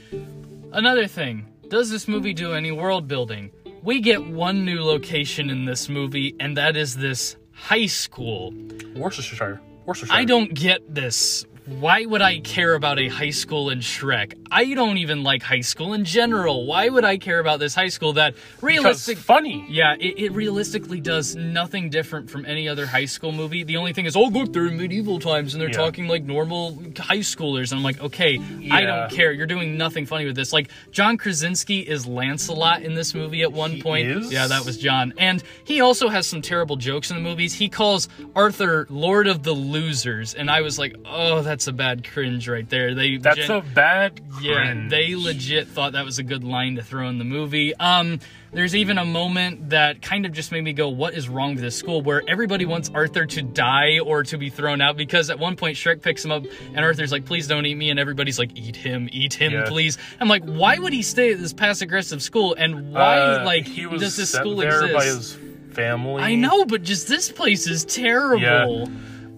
another 0.73 1.07
thing. 1.07 1.47
Does 1.69 1.91
this 1.91 2.07
movie 2.07 2.35
do 2.35 2.53
any 2.53 2.73
world 2.73 3.09
building? 3.09 3.51
We 3.83 4.01
get 4.01 4.27
one 4.27 4.65
new 4.67 4.83
location 4.83 5.49
in 5.49 5.65
this 5.65 5.89
movie, 5.89 6.35
and 6.39 6.57
that 6.57 6.77
is 6.77 6.97
this 6.97 7.37
high 7.53 7.87
school. 7.87 8.53
Worcestershire, 8.95 9.61
Worcestershire. 9.87 10.15
I 10.15 10.25
don't 10.25 10.53
get 10.53 10.95
this. 10.95 11.47
Why 11.67 12.05
would 12.05 12.21
I 12.21 12.41
care 12.41 12.75
about 12.75 12.99
a 12.99 13.09
high 13.09 13.31
school 13.31 13.71
in 13.71 13.79
Shrek? 13.79 14.35
I 14.51 14.75
don't 14.75 14.99
even 14.99 15.23
like 15.23 15.43
high 15.43 15.63
school 15.63 15.95
in 15.95 16.05
general. 16.05 16.67
Why 16.67 16.91
would 16.91 17.05
I 17.07 17.17
care 17.17 17.39
about 17.41 17.59
this 17.59 17.75
high 17.75 17.89
school 17.89 18.13
that 18.13 18.35
because 18.35 18.63
realistic? 18.63 19.17
funny. 19.17 19.65
Yeah, 19.71 19.95
it, 19.99 20.19
it 20.19 20.33
realistically 20.33 21.01
does 21.01 21.35
nothing 21.35 21.89
different 21.89 22.29
from 22.31 22.45
any 22.45 22.69
other 22.69 22.85
high 22.85 23.07
school 23.07 23.33
movie. 23.33 23.65
The 23.65 23.79
only 23.79 23.95
thing 23.95 24.05
is, 24.05 24.15
oh 24.15 24.25
look, 24.25 24.53
they're 24.53 24.67
in 24.67 24.77
medieval 24.77 25.19
times 25.19 25.55
and 25.55 25.61
they're 25.61 25.71
Yeah. 25.71 25.77
talking 25.79 26.07
like 26.07 26.23
normal 26.25 26.79
high 26.99 27.19
schoolers. 27.21 27.71
And 27.73 27.79
I'm 27.79 27.83
like, 27.83 27.99
okay, 28.01 28.39
I 28.71 28.83
don't 28.83 29.11
care. 29.11 29.33
You're 29.33 29.47
doing 29.47 29.79
nothing 29.79 30.05
funny 30.05 30.27
with 30.27 30.37
this. 30.37 30.53
Like 30.53 30.69
John 30.91 31.17
Krasinski 31.17 31.81
is 31.81 32.07
Lancelot 32.07 32.83
in 32.83 32.95
this 32.95 33.15
movie 33.15 33.41
at 33.41 33.53
one 33.53 33.71
He 33.73 33.83
point. 33.83 34.07
is? 34.09 34.31
Yeah, 34.31 34.49
that 34.49 34.67
was 34.67 34.77
John. 34.77 35.15
And 35.17 35.43
he 35.65 35.81
also 35.81 36.11
has 36.11 36.27
some 36.27 36.43
terrible 36.43 36.77
jokes 36.77 37.11
in 37.11 37.17
the 37.17 37.23
movies. 37.23 37.55
He 37.55 37.71
calls 37.71 38.09
Arthur 38.37 38.87
Lord 38.91 39.27
of 39.27 39.43
the 39.45 39.53
Losers, 39.55 40.35
and 40.35 40.51
I 40.51 40.61
was 40.61 40.79
like, 40.79 40.95
oh, 41.07 41.41
that's 41.41 41.54
a 41.69 41.73
bad 41.73 42.09
cringe 42.11 42.49
right 42.49 42.69
there. 42.69 42.95
They 42.95 43.17
That's 43.17 43.49
a 43.49 43.61
bad 43.75 44.21
yeah, 44.41 44.55
cringe. 44.73 44.91
they 44.91 45.15
legit 45.15 45.69
thought 45.69 45.93
that 45.93 46.05
was 46.05 46.19
a 46.19 46.23
good 46.23 46.43
line 46.45 46.77
to 46.77 46.83
throw 46.83 47.09
in 47.09 47.19
the 47.19 47.25
movie. 47.25 47.75
Um, 47.77 48.19
there's 48.53 48.77
even 48.77 48.99
a 48.99 49.05
moment 49.05 49.71
that 49.71 50.01
kind 50.03 50.27
of 50.27 50.33
just 50.33 50.53
made 50.53 50.63
me 50.63 50.73
go, 50.73 50.89
"What 50.89 51.15
is 51.15 51.29
wrong 51.29 51.55
with 51.55 51.63
this 51.63 51.77
school?" 51.77 52.03
Where 52.03 52.23
everybody 52.29 52.65
wants 52.67 52.91
Arthur 52.95 53.27
to 53.27 53.43
die 53.43 53.99
or 53.99 54.23
to 54.25 54.39
be 54.39 54.49
thrown 54.51 54.81
out 54.81 54.97
because 54.97 55.31
at 55.31 55.39
one 55.39 55.57
point 55.57 55.77
Shrek 55.77 56.03
picks 56.03 56.25
him 56.25 56.31
up 56.31 56.45
and 56.75 56.79
Arthur's 56.85 57.11
like, 57.13 57.25
"Please 57.25 57.47
don't 57.49 57.67
eat 57.67 57.75
me," 57.77 57.91
and 57.91 57.99
everybody's 57.99 58.39
like, 58.39 58.51
"Eat 58.57 58.77
him, 58.77 59.09
eat 59.13 59.35
him, 59.35 59.53
Yeah. 59.53 59.65
please." 59.69 59.99
I'm 60.21 60.29
like, 60.29 60.45
why 60.45 60.79
would 60.79 60.93
he 60.93 61.03
stay 61.03 61.33
at 61.33 61.39
this 61.41 61.53
passive 61.53 61.87
aggressive 61.87 62.23
school 62.23 62.55
and 62.57 62.93
why 62.93 63.19
Uh, 63.19 63.45
like 63.45 63.67
does 63.75 64.17
this 64.17 64.31
school 64.31 64.61
exist? 64.61 64.93
by 64.95 65.05
his 65.05 65.37
family. 65.73 66.23
I 66.23 66.37
know, 66.37 66.65
but 66.65 66.83
just 66.85 67.09
this 67.09 67.33
place 67.33 67.67
is 67.67 67.85
terrible. 67.85 68.89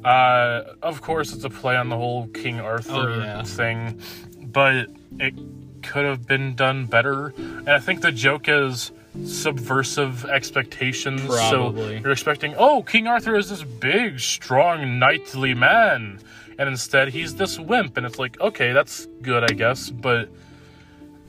Uh, 0.06 0.74
of 0.82 1.02
course, 1.02 1.32
it's 1.32 1.44
a 1.44 1.50
play 1.50 1.76
on 1.76 1.88
the 1.88 1.96
whole 1.96 2.28
King 2.28 2.60
Arthur 2.60 2.92
Oh, 3.10 3.18
yeah. 3.18 3.42
thing, 3.42 4.00
but 4.40 4.86
it 5.18 5.34
could 5.82 6.04
have 6.04 6.26
been 6.26 6.54
done 6.54 6.86
better. 6.86 7.34
And 7.36 7.68
I 7.70 7.80
think 7.80 8.00
the 8.02 8.12
joke 8.12 8.48
is 8.48 8.92
subversive 9.24 10.24
expectations. 10.26 11.22
Probably. 11.26 11.96
So 11.96 12.02
you're 12.02 12.12
expecting, 12.12 12.54
oh, 12.56 12.82
King 12.82 13.06
Arthur 13.08 13.34
is 13.36 13.48
this 13.50 13.62
big, 13.62 14.20
strong, 14.20 14.98
knightly 14.98 15.54
man, 15.54 16.20
and 16.58 16.68
instead 16.68 17.08
he's 17.08 17.34
this 17.34 17.58
wimp. 17.58 17.96
And 17.96 18.06
it's 18.06 18.18
like, 18.18 18.38
okay, 18.40 18.72
that's 18.72 19.06
good, 19.22 19.42
I 19.42 19.54
guess, 19.54 19.90
but 19.90 20.28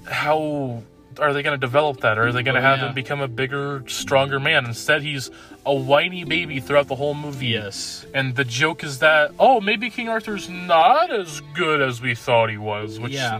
how 0.06 0.84
are 1.20 1.34
they 1.34 1.42
going 1.42 1.60
to 1.60 1.66
develop 1.66 2.02
that? 2.02 2.18
Or 2.18 2.28
Are 2.28 2.32
they 2.32 2.44
going 2.44 2.56
to 2.56 2.62
Oh, 2.62 2.64
have 2.64 2.80
yeah. 2.80 2.88
him 2.90 2.94
become 2.94 3.22
a 3.22 3.28
bigger, 3.28 3.84
stronger 3.88 4.40
man? 4.40 4.66
Instead, 4.66 5.02
he's 5.02 5.32
a 5.68 5.74
whiny 5.74 6.24
baby 6.24 6.60
throughout 6.62 6.88
the 6.88 6.96
whole 6.96 7.14
movie. 7.14 7.48
Yes. 7.48 8.06
And 8.14 8.36
the 8.36 8.46
joke 8.46 8.84
is 8.84 9.00
that, 9.00 9.32
oh, 9.38 9.60
maybe 9.60 9.90
King 9.90 10.08
Arthur's 10.08 10.50
not 10.50 11.12
as 11.12 11.42
good 11.54 11.82
as 11.82 12.02
we 12.02 12.16
thought 12.16 12.50
he 12.50 12.58
was. 12.58 13.00
Which, 13.00 13.12
Yeah. 13.12 13.40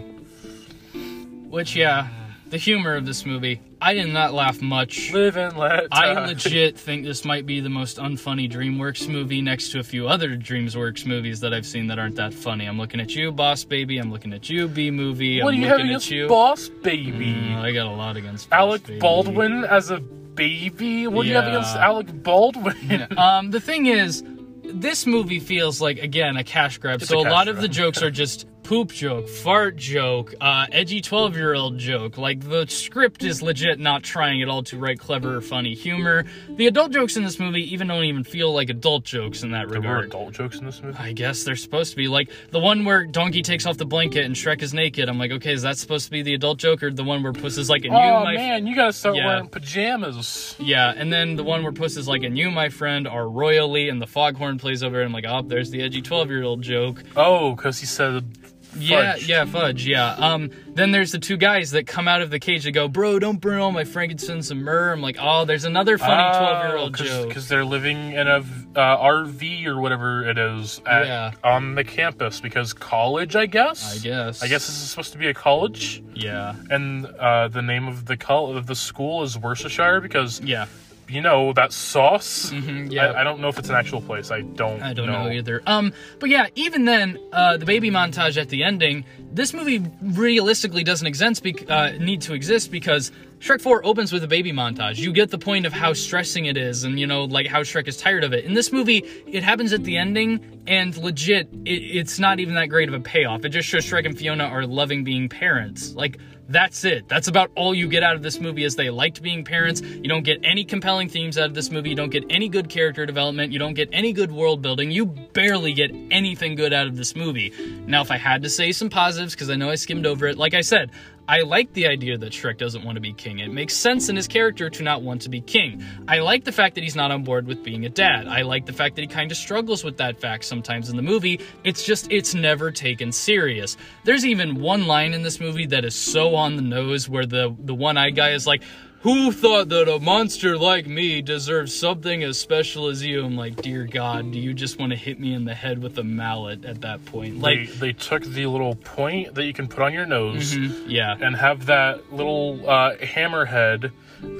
Which, 1.48 1.74
yeah, 1.74 2.08
the 2.50 2.56
humor 2.56 2.94
of 2.94 3.04
this 3.06 3.24
movie, 3.26 3.60
I 3.80 3.94
did 3.94 4.08
not 4.08 4.32
laugh 4.32 4.60
much. 4.62 5.12
live 5.12 5.36
and 5.36 5.56
let 5.56 5.86
I 5.92 6.12
legit 6.26 6.78
think 6.86 7.04
this 7.04 7.24
might 7.24 7.46
be 7.46 7.60
the 7.60 7.68
most 7.68 7.98
unfunny 7.98 8.50
DreamWorks 8.50 9.08
movie 9.08 9.40
next 9.42 9.70
to 9.72 9.80
a 9.80 9.82
few 9.82 10.08
other 10.08 10.30
DreamWorks 10.36 11.06
movies 11.06 11.40
that 11.40 11.52
I've 11.54 11.66
seen 11.66 11.86
that 11.88 11.98
aren't 11.98 12.16
that 12.16 12.32
funny. 12.34 12.66
I'm 12.66 12.78
looking 12.78 13.00
at 13.00 13.14
you, 13.14 13.30
Boss 13.32 13.64
Baby. 13.64 13.98
I'm 13.98 14.10
looking 14.10 14.32
at 14.32 14.48
you, 14.48 14.68
Bee 14.68 14.90
Movie. 14.90 15.42
What 15.42 15.54
I'm 15.54 15.56
do 15.56 15.60
you 15.60 15.66
have 15.68 15.76
looking 15.78 15.90
against 15.90 16.06
at 16.08 16.12
you. 16.12 16.28
Boss 16.28 16.68
Baby? 16.68 17.34
Mm, 17.34 17.56
I 17.56 17.72
got 17.72 17.86
a 17.86 17.90
lot 17.90 18.16
against 18.16 18.50
Boss 18.50 18.58
Alec 18.58 18.86
Baby. 18.86 18.98
Baldwin 19.00 19.64
as 19.64 19.90
a 19.90 19.98
baby? 20.00 21.06
What 21.06 21.24
do 21.24 21.28
you 21.28 21.34
have 21.34 21.44
Yeah. 21.44 21.50
against 21.58 21.76
Alec 21.76 22.22
Baldwin? 22.22 23.06
Um, 23.18 23.50
the 23.50 23.60
thing 23.60 23.86
is, 23.86 24.22
this 24.64 25.06
movie 25.06 25.40
feels 25.40 25.80
like 25.80 25.98
again 25.98 26.36
a 26.36 26.44
cash 26.44 26.78
grab. 26.78 27.02
so 27.02 27.18
a 27.20 27.28
a, 27.28 27.30
lot 27.30 27.48
of 27.48 27.60
the 27.60 27.68
jokes 27.68 28.02
are 28.02 28.10
just 28.10 28.46
poop 28.68 28.92
joke, 28.92 29.26
fart 29.26 29.76
joke, 29.76 30.34
uh, 30.42 30.66
edgy 30.70 31.00
twelve 31.00 31.34
year 31.34 31.54
old 31.54 31.78
joke. 31.78 32.18
Like 32.18 32.46
the 32.46 32.66
script 32.68 33.24
is 33.24 33.40
legit 33.40 33.80
not 33.80 34.02
trying 34.02 34.42
at 34.42 34.48
all 34.50 34.62
to 34.64 34.76
write 34.76 34.98
clever, 34.98 35.40
funny 35.40 35.72
humor. 35.72 36.26
The 36.50 36.66
adult 36.66 36.92
jokes 36.92 37.16
in 37.16 37.24
this 37.24 37.38
movie 37.38 37.62
even 37.72 37.86
don't 37.88 38.04
even 38.04 38.24
feel 38.24 38.52
like 38.52 38.68
adult 38.68 39.04
jokes 39.04 39.42
in 39.42 39.52
that 39.52 39.70
There 39.70 39.80
were 39.80 39.86
regard. 39.88 40.04
adult 40.08 40.34
jokes 40.34 40.58
in 40.58 40.66
this 40.66 40.82
movie. 40.82 40.98
I 40.98 41.12
guess 41.12 41.44
they're 41.44 41.56
supposed 41.56 41.92
to 41.92 41.96
be 41.96 42.08
like 42.08 42.28
the 42.50 42.60
one 42.60 42.84
where 42.84 43.06
Donkey 43.06 43.40
takes 43.40 43.64
off 43.64 43.78
the 43.78 43.86
blanket 43.86 44.26
and 44.26 44.34
Shrek 44.34 44.60
is 44.60 44.74
naked. 44.74 45.08
I'm 45.08 45.18
like, 45.18 45.30
okay, 45.32 45.54
is 45.54 45.62
that 45.62 45.78
supposed 45.78 46.04
to 46.04 46.10
be 46.10 46.20
the 46.20 46.34
adult 46.34 46.58
joke 46.58 46.82
or 46.82 46.90
the 46.90 47.04
one 47.04 47.22
where 47.22 47.32
Puss 47.32 47.56
is 47.56 47.70
like, 47.70 47.84
and 47.86 47.94
you, 47.94 47.98
Oh 47.98 48.22
my 48.22 48.34
man, 48.34 48.66
you 48.66 48.74
gotta 48.76 48.92
start 48.92 49.16
Yeah. 49.16 49.26
wearing 49.28 49.48
pajamas. 49.48 50.56
yeah, 50.58 50.92
and 50.94 51.10
then 51.10 51.36
the 51.36 51.44
one 51.44 51.62
where 51.62 51.72
Puss 51.72 51.96
is 51.96 52.06
like, 52.06 52.22
and 52.22 52.36
you, 52.36 52.50
my 52.50 52.68
friend, 52.68 53.08
are 53.08 53.30
royally, 53.30 53.88
and 53.88 54.02
the 54.02 54.06
foghorn 54.06 54.58
plays 54.58 54.82
over, 54.82 55.00
it. 55.00 55.06
I'm 55.06 55.12
like, 55.12 55.24
oh, 55.26 55.40
there's 55.40 55.70
the 55.70 55.80
edgy 55.80 56.02
12 56.02 56.28
year 56.28 56.42
old 56.42 56.60
joke. 56.60 57.02
Oh, 57.16 57.54
because 57.54 57.78
he 57.80 57.86
said 57.86 58.30
Yeah, 58.76 59.12
Fudge. 59.14 59.28
yeah, 59.28 59.44
fudge, 59.46 59.86
yeah. 59.86 60.12
Um, 60.12 60.50
then 60.74 60.90
there's 60.92 61.12
the 61.12 61.18
two 61.18 61.36
guys 61.36 61.70
that 61.72 61.86
come 61.86 62.06
out 62.06 62.20
of 62.22 62.30
the 62.30 62.38
cage 62.38 62.66
and 62.66 62.74
go, 62.74 62.86
bro, 62.88 63.18
don't 63.18 63.40
burn 63.40 63.58
all 63.60 63.72
my 63.72 63.84
frankincense 63.84 64.50
and 64.50 64.62
myrrh. 64.62 64.92
I'm 64.92 65.00
like, 65.00 65.16
oh, 65.20 65.44
there's 65.44 65.64
another 65.64 65.98
funny 65.98 66.38
12 66.38 66.66
year 66.68 66.76
old 66.76 66.94
joke. 66.96 67.28
because 67.28 67.48
they're 67.48 67.64
living 67.64 68.12
in 68.12 68.28
a 68.28 68.36
uh, 68.76 68.96
RV 68.98 69.66
or 69.66 69.80
whatever 69.80 70.28
it 70.28 70.38
is 70.38 70.80
at, 70.86 71.06
Yeah. 71.06 71.30
on 71.42 71.74
the 71.74 71.84
campus 71.84 72.40
because 72.40 72.72
college, 72.72 73.34
I 73.36 73.46
guess. 73.46 73.96
I 73.96 73.98
guess. 74.02 74.42
I 74.42 74.48
guess 74.48 74.66
this 74.66 74.76
is 74.82 74.90
supposed 74.90 75.12
to 75.12 75.18
be 75.18 75.28
a 75.28 75.34
college, 75.34 76.02
Yeah, 76.14 76.54
and 76.70 77.06
uh, 77.06 77.48
the 77.48 77.62
name 77.62 77.88
of 77.88 78.04
the 78.06 78.16
col- 78.16 78.56
of 78.56 78.66
the 78.66 78.74
school 78.74 79.22
is 79.22 79.36
Worcestershire 79.38 80.00
because 80.00 80.40
yeah. 80.42 80.66
You 81.08 81.20
know 81.20 81.52
that 81.54 81.72
sauce. 81.72 82.50
Mhm, 82.50 82.92
yeah. 82.92 83.06
I, 83.12 83.20
I 83.20 83.24
don't 83.24 83.40
know 83.40 83.48
if 83.48 83.58
it's 83.58 83.68
an 83.68 83.74
actual 83.74 84.00
place. 84.00 84.30
I 84.30 84.42
don't. 84.42 84.82
I 84.82 84.92
don't 84.92 85.06
know. 85.06 85.30
either. 85.30 85.62
Um, 85.66 85.92
but 86.18 86.28
yeah, 86.30 86.48
even 86.54 86.84
then, 86.84 87.18
uh, 87.32 87.56
the 87.56 87.64
baby 87.66 87.90
montage 87.90 88.40
at 88.40 88.48
the 88.50 88.62
ending, 88.64 89.04
this 89.32 89.52
movie 89.54 89.82
realistically 90.02 90.84
doesn't 90.84 91.06
exist, 91.06 91.42
bec- 91.42 91.70
uh, 91.70 91.90
need 91.98 92.20
to 92.22 92.34
exist 92.34 92.70
because 92.70 93.10
Shrek 93.40 93.60
4 93.60 93.84
opens 93.86 94.12
with 94.12 94.24
a 94.24 94.26
baby 94.26 94.52
montage. 94.52 94.98
You 94.98 95.12
get 95.12 95.30
the 95.30 95.38
point 95.38 95.64
of 95.64 95.72
how 95.72 95.92
stressing 95.92 96.46
it 96.46 96.56
is, 96.56 96.84
and 96.84 96.98
you 96.98 97.06
know, 97.06 97.24
like 97.24 97.46
how 97.46 97.60
Shrek 97.62 97.86
is 97.88 97.96
tired 97.96 98.24
of 98.24 98.32
it. 98.32 98.44
In 98.44 98.54
this 98.54 98.72
movie, 98.72 98.98
it 99.26 99.42
happens 99.42 99.72
at 99.72 99.84
the 99.84 99.96
ending, 99.96 100.62
and 100.66 100.96
legit, 100.96 101.48
it, 101.64 101.70
it's 101.70 102.18
not 102.18 102.40
even 102.40 102.54
that 102.56 102.66
great 102.66 102.88
of 102.88 102.94
a 102.94 103.00
payoff. 103.00 103.44
It 103.44 103.50
just 103.50 103.68
shows 103.68 103.84
Shrek 103.84 104.04
and 104.06 104.16
Fiona 104.18 104.44
are 104.44 104.66
loving 104.66 105.04
being 105.04 105.28
parents. 105.28 105.94
Like. 105.94 106.18
That's 106.50 106.84
it. 106.84 107.08
That's 107.08 107.28
about 107.28 107.50
all 107.56 107.74
you 107.74 107.88
get 107.88 108.02
out 108.02 108.16
of 108.16 108.22
this 108.22 108.40
movie 108.40 108.64
is 108.64 108.74
they 108.74 108.88
liked 108.88 109.22
being 109.22 109.44
parents. 109.44 109.82
You 109.82 110.08
don't 110.08 110.22
get 110.24 110.40
any 110.42 110.64
compelling 110.64 111.10
themes 111.10 111.36
out 111.36 111.46
of 111.46 111.54
this 111.54 111.70
movie. 111.70 111.90
You 111.90 111.94
don't 111.94 112.08
get 112.08 112.24
any 112.30 112.48
good 112.48 112.70
character 112.70 113.04
development. 113.04 113.52
You 113.52 113.58
don't 113.58 113.74
get 113.74 113.90
any 113.92 114.14
good 114.14 114.32
world 114.32 114.62
building. 114.62 114.90
You 114.90 115.04
barely 115.04 115.74
get 115.74 115.90
anything 116.10 116.54
good 116.54 116.72
out 116.72 116.86
of 116.86 116.96
this 116.96 117.14
movie. 117.14 117.52
Now, 117.86 118.00
if 118.00 118.10
I 118.10 118.16
had 118.16 118.42
to 118.44 118.48
say 118.48 118.72
some 118.72 118.88
positives, 118.88 119.34
because 119.34 119.50
I 119.50 119.56
know 119.56 119.68
I 119.68 119.74
skimmed 119.74 120.06
over 120.06 120.26
it, 120.26 120.38
like 120.38 120.54
I 120.54 120.62
said, 120.62 120.90
I 121.28 121.42
like 121.42 121.74
the 121.74 121.86
idea 121.86 122.16
that 122.16 122.32
Shrek 122.32 122.56
doesn't 122.56 122.86
want 122.86 122.96
to 122.96 123.02
be 123.02 123.12
king. 123.12 123.40
It 123.40 123.52
makes 123.52 123.74
sense 123.74 124.08
in 124.08 124.16
his 124.16 124.26
character 124.26 124.70
to 124.70 124.82
not 124.82 125.02
want 125.02 125.20
to 125.22 125.28
be 125.28 125.42
king. 125.42 125.84
I 126.08 126.20
like 126.20 126.44
the 126.44 126.52
fact 126.52 126.74
that 126.76 126.82
he's 126.82 126.96
not 126.96 127.10
on 127.10 127.22
board 127.22 127.46
with 127.46 127.62
being 127.62 127.84
a 127.84 127.90
dad. 127.90 128.26
I 128.26 128.40
like 128.40 128.64
the 128.64 128.72
fact 128.72 128.96
that 128.96 129.02
he 129.02 129.08
kind 129.08 129.30
of 129.30 129.36
struggles 129.36 129.84
with 129.84 129.98
that 129.98 130.18
fact 130.18 130.46
sometimes 130.46 130.88
in 130.88 130.96
the 130.96 131.02
movie. 131.02 131.38
It's 131.64 131.84
just, 131.84 132.10
it's 132.10 132.34
never 132.34 132.70
taken 132.70 133.12
serious. 133.12 133.76
There's 134.04 134.24
even 134.24 134.58
one 134.58 134.86
line 134.86 135.12
in 135.12 135.22
this 135.22 135.38
movie 135.38 135.66
that 135.66 135.84
is 135.84 135.94
so 135.94 136.34
on 136.34 136.56
the 136.56 136.62
nose 136.62 137.10
where 137.10 137.26
the, 137.26 137.54
the 137.60 137.74
one 137.74 137.98
eyed 137.98 138.16
guy 138.16 138.30
is 138.30 138.46
like, 138.46 138.62
who 139.00 139.30
thought 139.30 139.68
that 139.68 139.88
a 139.88 140.00
monster 140.00 140.58
like 140.58 140.86
me 140.86 141.22
deserves 141.22 141.74
something 141.74 142.22
as 142.24 142.38
special 142.38 142.88
as 142.88 143.04
you? 143.04 143.24
I'm 143.24 143.36
like, 143.36 143.56
dear 143.56 143.84
God, 143.84 144.32
do 144.32 144.38
you 144.38 144.52
just 144.52 144.78
want 144.78 144.90
to 144.90 144.98
hit 144.98 145.20
me 145.20 145.34
in 145.34 145.44
the 145.44 145.54
head 145.54 145.80
with 145.80 145.98
a 145.98 146.02
mallet 146.02 146.64
at 146.64 146.80
that 146.80 147.04
point? 147.04 147.38
Like, 147.38 147.72
they 147.74 147.92
took 147.92 148.24
the 148.24 148.46
little 148.46 148.74
point 148.74 149.34
that 149.36 149.44
you 149.44 149.52
can 149.52 149.68
put 149.68 149.82
on 149.82 149.92
your 149.92 150.06
nose 150.06 150.56
yeah. 150.56 151.16
and 151.20 151.36
have 151.36 151.66
that 151.66 152.12
little 152.12 152.68
uh, 152.68 152.96
hammerhead 152.96 153.92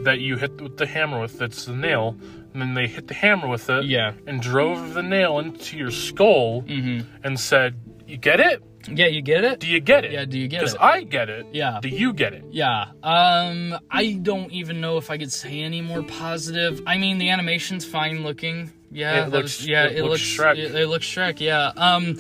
that 0.05 0.19
you 0.19 0.37
hit 0.37 0.61
with 0.61 0.77
the 0.77 0.87
hammer 0.87 1.21
with. 1.21 1.39
That's 1.39 1.65
the 1.65 1.75
nail. 1.75 2.17
And 2.53 2.61
then 2.63 2.75
they 2.75 2.89
hit 2.89 3.07
the 3.07 3.15
hammer 3.15 3.47
with 3.47 3.71
it. 3.71 3.85
Yeah. 3.85 4.15
And 4.27 4.43
drove 4.43 4.95
the 4.95 5.03
nail 5.03 5.39
into 5.39 5.77
your 5.77 5.93
skull 5.93 6.65
and 7.23 7.39
said, 7.39 7.79
"You 8.07 8.17
get 8.17 8.41
it? 8.41 8.63
Yeah, 8.87 9.07
you 9.07 9.21
get 9.23 9.45
it? 9.45 9.61
Do 9.61 9.67
you 9.67 9.81
get 9.81 10.05
it? 10.05 10.13
Yeah, 10.13 10.25
do 10.25 10.39
you 10.39 10.49
get 10.49 10.63
it? 10.63 10.67
Because? 10.67 10.77
I 10.81 11.03
get 11.03 11.29
it. 11.29 11.47
Yeah. 11.53 11.79
Do 11.83 11.89
you 11.89 12.13
get 12.13 12.33
it? 12.33 12.45
Yeah. 12.51 12.87
Um 13.03 13.77
I 13.91 14.19
don't 14.23 14.51
even 14.53 14.81
know 14.81 14.97
if 14.99 15.11
I 15.11 15.19
could 15.19 15.33
say 15.33 15.61
any 15.61 15.81
more 15.81 16.03
positive. 16.03 16.81
I 16.87 16.97
mean 16.99 17.19
the 17.19 17.31
animation's 17.31 17.85
fine 17.85 18.23
looking. 18.23 18.73
Yeah, 18.91 19.27
It 19.27 19.31
looks- 19.31 19.59
was- 19.61 19.67
yeah, 19.69 19.85
it 19.87 19.99
it, 19.99 20.03
looks 20.05 20.39
looks 20.39 20.57
Shrek. 20.59 20.59
It, 20.59 20.75
it 20.75 20.87
looks 20.89 21.07
Shrek, 21.07 21.41
yeah. 21.41 21.73
Um 21.77 22.17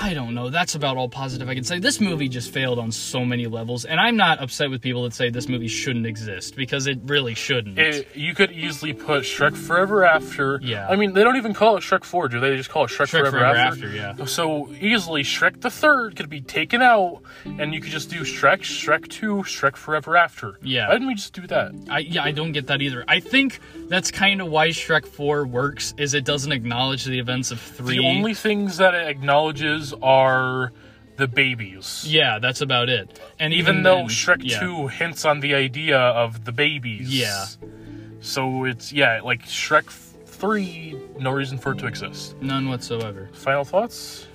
I 0.00 0.14
don't 0.14 0.32
know. 0.34 0.48
That's 0.48 0.76
about 0.76 0.96
all 0.96 1.08
positive 1.08 1.48
I 1.48 1.54
can 1.54 1.64
say. 1.64 1.80
This 1.80 2.00
movie 2.00 2.28
just 2.28 2.52
failed 2.52 2.78
on 2.78 2.92
so 2.92 3.24
many 3.24 3.46
levels, 3.46 3.84
and 3.84 3.98
I'm 3.98 4.16
not 4.16 4.40
upset 4.40 4.70
with 4.70 4.80
people 4.80 5.02
that 5.02 5.12
say 5.12 5.28
this 5.28 5.48
movie 5.48 5.66
shouldn't 5.66 6.06
exist 6.06 6.54
because 6.54 6.86
it 6.86 7.00
really 7.04 7.34
shouldn't. 7.34 7.78
It, 7.78 8.14
you 8.14 8.32
could 8.34 8.52
easily 8.52 8.92
put 8.92 9.24
Shrek 9.24 9.56
Forever 9.56 10.04
After. 10.04 10.60
Yeah. 10.62 10.88
I 10.88 10.94
mean, 10.94 11.14
they 11.14 11.24
don't 11.24 11.36
even 11.36 11.52
call 11.52 11.76
it 11.76 11.80
Shrek 11.80 12.04
4, 12.04 12.28
do 12.28 12.38
they? 12.38 12.50
They 12.50 12.56
just 12.56 12.70
call 12.70 12.84
it 12.84 12.88
Shrek, 12.90 13.06
Shrek 13.06 13.10
Forever, 13.10 13.30
Forever 13.30 13.56
After. 13.56 13.86
After, 13.86 13.96
yeah. 13.96 14.24
So 14.26 14.72
easily, 14.80 15.24
Shrek 15.24 15.60
the 15.60 15.70
Third 15.70 16.14
could 16.14 16.28
be 16.30 16.40
taken 16.42 16.80
out, 16.80 17.22
and 17.44 17.74
you 17.74 17.80
could 17.80 17.90
just 17.90 18.08
do 18.08 18.20
Shrek, 18.20 18.60
Shrek 18.60 19.08
2, 19.08 19.38
Shrek 19.38 19.76
Forever 19.76 20.16
After. 20.16 20.58
Yeah. 20.62 20.86
Why 20.86 20.94
didn't 20.94 21.08
we 21.08 21.14
just 21.14 21.32
do 21.32 21.46
that? 21.48 21.72
I 21.90 21.98
yeah, 21.98 22.22
I 22.22 22.30
don't 22.30 22.52
get 22.52 22.68
that 22.68 22.80
either. 22.82 23.04
I 23.08 23.18
think 23.20 23.58
that's 23.88 24.10
kind 24.10 24.40
of 24.40 24.48
why 24.48 24.68
Shrek 24.68 25.06
4 25.06 25.46
works 25.46 25.94
is 25.96 26.14
it 26.14 26.24
doesn't 26.24 26.52
acknowledge 26.52 27.04
the 27.04 27.18
events 27.18 27.50
of 27.50 27.60
3. 27.60 27.96
The 27.98 28.04
only 28.06 28.34
things 28.34 28.76
that 28.76 28.94
it 28.94 29.08
acknowledges 29.08 29.92
are 30.02 30.72
the 31.16 31.26
babies. 31.26 32.04
Yeah, 32.06 32.38
that's 32.38 32.60
about 32.60 32.88
it. 32.88 33.18
And 33.40 33.52
Even 33.52 33.76
even, 33.76 33.82
though 33.82 33.96
then- 33.96 34.06
Shrek 34.08 34.40
yeah. 34.42 34.60
2 34.60 34.86
hints 34.88 35.24
on 35.24 35.40
the 35.40 35.54
idea 35.54 35.98
of 35.98 36.44
the 36.44 36.52
babies. 36.52 37.08
Yeah. 37.12 37.46
So 38.20 38.64
it's, 38.64 38.92
yeah, 38.92 39.20
like 39.24 39.44
Shrek 39.46 39.90
3, 40.26 40.96
no 41.18 41.32
reason 41.32 41.58
for 41.58 41.72
it 41.72 41.78
to 41.78 41.86
exist. 41.86 42.36
none 42.40 42.68
whatsoever. 42.68 43.28
Final 43.32 43.64
thoughts? 43.64 44.27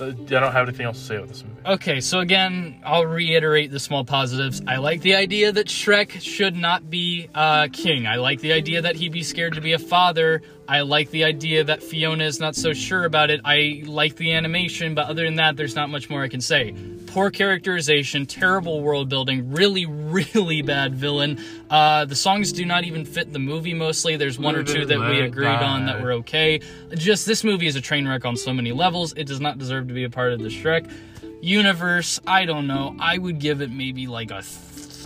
I 0.00 0.10
don't 0.10 0.52
have 0.52 0.68
anything 0.68 0.86
else 0.86 0.98
to 0.98 1.04
say 1.04 1.16
about 1.16 1.28
this 1.28 1.42
movie. 1.42 1.56
Okay, 1.66 2.00
so 2.00 2.20
again, 2.20 2.80
I'll 2.84 3.06
reiterate 3.06 3.70
the 3.70 3.80
small 3.80 4.04
positives. 4.04 4.62
I 4.66 4.76
like 4.76 5.00
the 5.00 5.14
idea 5.14 5.52
that 5.52 5.66
Shrek 5.66 6.20
should 6.20 6.54
not 6.56 6.90
be 6.90 7.28
uh, 7.34 7.68
king. 7.72 8.06
I 8.06 8.16
like 8.16 8.40
the 8.40 8.52
idea 8.52 8.82
that 8.82 8.96
he'd 8.96 9.12
be 9.12 9.22
scared 9.22 9.54
to 9.54 9.60
be 9.60 9.72
a 9.72 9.78
father. 9.78 10.42
I 10.68 10.82
like 10.82 11.10
the 11.10 11.24
idea 11.24 11.64
that 11.64 11.82
Fiona 11.82 12.24
is 12.24 12.40
not 12.40 12.56
so 12.56 12.72
sure 12.72 13.04
about 13.04 13.30
it. 13.30 13.40
I 13.44 13.82
like 13.86 14.16
the 14.16 14.32
animation, 14.32 14.94
but 14.94 15.08
other 15.08 15.24
than 15.24 15.36
that, 15.36 15.56
there's 15.56 15.76
not 15.76 15.90
much 15.90 16.10
more 16.10 16.22
I 16.22 16.28
can 16.28 16.40
say. 16.40 16.74
Poor 17.16 17.30
characterization, 17.30 18.26
terrible 18.26 18.82
world 18.82 19.08
building, 19.08 19.50
really, 19.50 19.86
really 19.86 20.60
bad 20.60 20.94
villain. 20.94 21.42
Uh, 21.70 22.04
the 22.04 22.14
songs 22.14 22.52
do 22.52 22.66
not 22.66 22.84
even 22.84 23.06
fit 23.06 23.32
the 23.32 23.38
movie 23.38 23.72
mostly. 23.72 24.18
There's 24.18 24.38
one 24.38 24.54
or 24.54 24.62
two 24.62 24.84
that 24.84 25.00
we 25.00 25.22
agreed 25.22 25.46
on 25.46 25.86
that 25.86 26.02
were 26.02 26.12
okay. 26.12 26.60
Just 26.94 27.24
this 27.24 27.42
movie 27.42 27.68
is 27.68 27.74
a 27.74 27.80
train 27.80 28.06
wreck 28.06 28.26
on 28.26 28.36
so 28.36 28.52
many 28.52 28.70
levels. 28.70 29.14
It 29.16 29.26
does 29.26 29.40
not 29.40 29.56
deserve 29.56 29.88
to 29.88 29.94
be 29.94 30.04
a 30.04 30.10
part 30.10 30.34
of 30.34 30.40
the 30.40 30.50
Shrek 30.50 30.92
universe. 31.40 32.20
I 32.26 32.44
don't 32.44 32.66
know. 32.66 32.94
I 33.00 33.16
would 33.16 33.38
give 33.38 33.62
it 33.62 33.70
maybe 33.70 34.06
like 34.06 34.30
a 34.30 34.42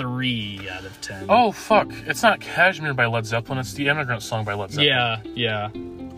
three 0.01 0.69
out 0.71 0.85
of 0.85 0.99
ten. 1.01 1.27
Oh 1.29 1.53
fuck! 1.53 1.89
It's 2.07 2.23
not 2.23 2.41
Kashmir 2.41 2.95
by 2.95 3.07
Led 3.07 3.27
Zeppelin. 3.27 3.59
It's 3.59 3.75
the 3.75 3.89
Immigrant 3.89 4.23
Song 4.23 4.45
by 4.45 4.55
Led 4.55 4.71
Zeppelin. 4.71 4.87
yeah, 4.89 5.21
yeah. 5.35 5.69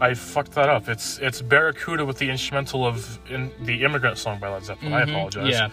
I 0.00 0.14
fucked 0.14 0.52
that 0.52 0.68
up. 0.68 0.88
It's 0.88 1.18
it's 1.18 1.42
Barracuda 1.42 2.04
with 2.04 2.18
the 2.18 2.28
instrumental 2.30 2.86
of 2.86 3.18
in, 3.30 3.50
the 3.62 3.82
Immigrant 3.82 4.18
Song 4.18 4.38
by 4.38 4.48
Led 4.48 4.64
Zeppelin. 4.64 4.92
I 4.92 5.02
apologize. 5.02 5.50
Yeah. 5.50 5.68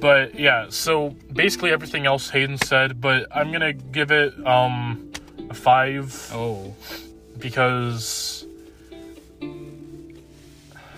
But 0.00 0.38
yeah, 0.38 0.66
so 0.70 1.10
basically 1.32 1.70
everything 1.70 2.06
else 2.06 2.30
Hayden 2.30 2.58
said, 2.58 3.00
but 3.00 3.26
I'm 3.34 3.52
gonna 3.52 3.72
give 3.72 4.10
it 4.10 4.34
um 4.46 5.10
a 5.50 5.54
five 5.54 6.30
Oh. 6.32 6.74
because 7.38 8.46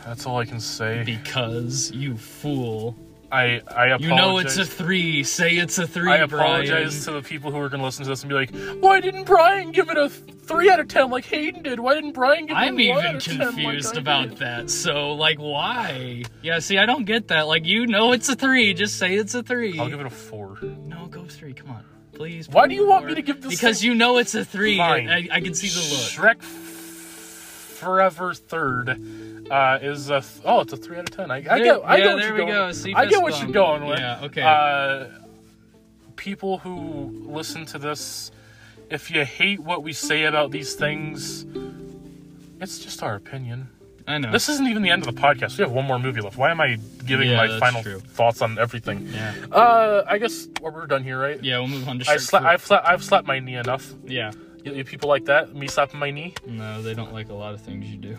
that's 0.05 0.25
all 0.27 0.39
I 0.39 0.45
can 0.45 0.61
say. 0.61 1.03
Because 1.05 1.91
you 1.93 2.17
fool. 2.17 2.97
I 3.33 3.61
I 3.75 3.87
apologize. 3.89 4.01
You 4.01 4.15
know 4.15 4.39
it's 4.39 4.57
a 4.57 4.65
three. 4.65 5.25
Say 5.25 5.57
it's 5.57 5.79
a 5.79 5.87
three, 5.87 6.11
I 6.13 6.19
apologize 6.19 7.05
to 7.07 7.13
the 7.13 7.23
people 7.23 7.51
who 7.51 7.59
are 7.59 7.69
going 7.69 7.81
to 7.81 7.85
listen 7.85 8.05
to 8.05 8.09
this 8.11 8.23
and 8.23 8.29
be 8.29 8.35
like, 8.35 8.55
"Why 8.81 9.01
didn't 9.01 9.25
Brian 9.25 9.73
give 9.73 9.91
it 9.91 9.97
a 9.99 10.09
three 10.09 10.71
out 10.71 10.79
of 10.81 10.89
ten 10.89 11.11
like 11.11 11.25
Hayden 11.25 11.63
did? 11.65 11.81
Why 11.81 11.95
didn't 11.95 12.13
Brian 12.13 12.47
give 12.47 12.57
I'm 12.57 12.79
it 12.79 12.87
a 12.87 12.91
one 12.91 12.99
even 13.05 13.07
out 13.07 13.15
of 13.17 13.25
10 13.25 13.39
like 13.39 13.49
confused 13.49 13.97
I 13.97 14.01
about 14.01 14.29
did?" 14.31 14.39
that. 14.39 14.71
So, 14.71 15.13
like, 15.15 15.39
why? 15.39 16.23
Yeah, 16.43 16.61
see, 16.61 16.79
I 16.79 16.87
don't 16.87 17.05
get 17.05 17.29
that. 17.29 17.49
Like, 17.49 17.67
you 17.67 17.87
know 17.87 18.13
it's 18.13 18.29
a 18.29 18.37
three. 18.37 18.73
Just 18.75 18.99
say 18.99 19.15
it's 19.17 19.35
a 19.35 19.43
3 19.43 19.79
I'll 19.81 19.89
give 19.89 20.01
it 20.01 20.07
a 20.07 20.11
four. 20.11 20.59
No, 20.63 21.07
go 21.07 21.25
three. 21.25 21.53
Come 21.53 21.71
on. 21.71 21.85
Please. 22.13 22.49
Why 22.49 22.67
do 22.69 22.75
you 22.75 22.87
want 22.89 23.07
me 23.07 23.15
to 23.17 23.23
give 23.23 23.43
this 23.43 23.51
Because 23.51 23.81
thing- 23.81 23.91
you 23.91 23.95
know 23.97 24.19
it's 24.19 24.35
a 24.35 24.45
three. 24.45 24.79
Fine. 24.79 25.09
I, 25.11 25.29
I 25.33 25.41
can 25.41 25.53
see 25.55 25.69
the 25.69 25.81
look. 26.25 26.37
Shrek 26.39 26.43
Forever 26.43 28.33
Third 28.35 28.99
uh, 29.51 29.79
is 29.83 30.11
a 30.11 30.21
th- 30.21 30.43
oh, 30.45 30.61
it's 30.61 30.73
a 30.73 30.77
three 30.77 30.97
out 30.99 31.09
of 31.09 31.17
ten. 31.17 31.31
I, 31.31 31.37
I 31.37 31.41
There- 31.41 31.59
get, 31.59 31.81
I 31.85 31.97
yeah, 31.97 32.03
get 32.05 32.13
what 32.15 32.19
there 32.21 32.29
you're 32.37 32.47
we 32.47 32.53
going. 32.53 32.75
go. 32.93 32.99
I 32.99 33.07
get 33.07 33.23
what 33.23 33.41
you're 33.43 33.53
going 33.53 33.85
with. 33.87 33.99
Yeah, 33.99 34.21
okay. 34.25 34.43
Uh, 34.43 35.07
people 36.17 36.59
who 36.59 37.13
listen 37.27 37.67
to 37.67 37.79
this, 37.79 38.31
if 38.91 39.11
you 39.11 39.25
hate 39.25 39.61
what 39.61 39.83
we 39.83 39.93
say 39.93 40.25
about 40.25 40.51
these 40.51 40.75
things, 40.75 41.45
it's 42.61 42.79
just 42.79 43.03
our 43.03 43.15
opinion. 43.15 43.69
I 44.09 44.19
know. 44.19 44.31
This 44.31 44.49
isn't 44.49 44.69
even 44.69 44.83
the 44.83 44.91
end 44.91 45.05
of 45.07 45.13
the 45.15 45.21
podcast. 45.21 45.59
We 45.59 45.63
have 45.65 45.73
one 45.73 45.85
more 45.85 45.99
movie 45.99 46.21
left. 46.21 46.37
Why 46.37 46.53
am 46.53 46.61
I 46.61 46.79
giving 47.05 47.29
Yeah, 47.29 47.37
my 47.45 47.59
final 47.59 47.83
true. 47.83 47.99
thoughts 47.99 48.41
on 48.41 48.57
everything? 48.57 49.09
yeah. 49.13 49.35
Uh, 49.51 50.05
I 50.07 50.19
guess 50.19 50.47
we're 50.63 50.87
done 50.87 51.03
here, 51.03 51.19
right? 51.21 51.43
Yeah, 51.43 51.59
we'll 51.59 51.67
move 51.69 51.89
on 51.89 51.99
to 51.99 52.09
I 52.11 52.15
sla- 52.17 52.43
I've, 52.45 52.65
sla- 52.65 52.85
I've 52.87 53.03
slapped 53.03 53.27
my 53.27 53.41
knee 53.41 53.57
enough. 53.57 53.93
Yeah. 54.05 54.31
You, 54.65 54.75
you 54.75 54.85
people 54.85 55.09
like 55.09 55.25
that? 55.25 55.57
Me 55.57 55.67
slapping 55.67 55.99
my 55.99 56.13
knee? 56.13 56.35
No, 56.47 56.83
they 56.83 56.95
don't 56.95 57.13
like 57.13 57.31
a 57.31 57.35
lot 57.35 57.53
of 57.55 57.61
things 57.63 57.85
you 57.87 57.97
do. 57.97 58.17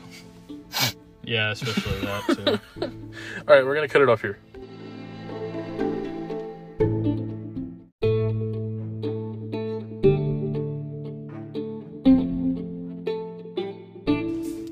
yeah, 1.27 1.51
especially 1.51 1.99
that, 1.99 2.23
too. 2.25 2.81
All 3.47 3.55
right, 3.55 3.65
we're 3.65 3.75
gonna 3.75 3.87
cut 3.89 4.01
it 4.01 4.09
off 4.09 4.21
here. 4.21 4.39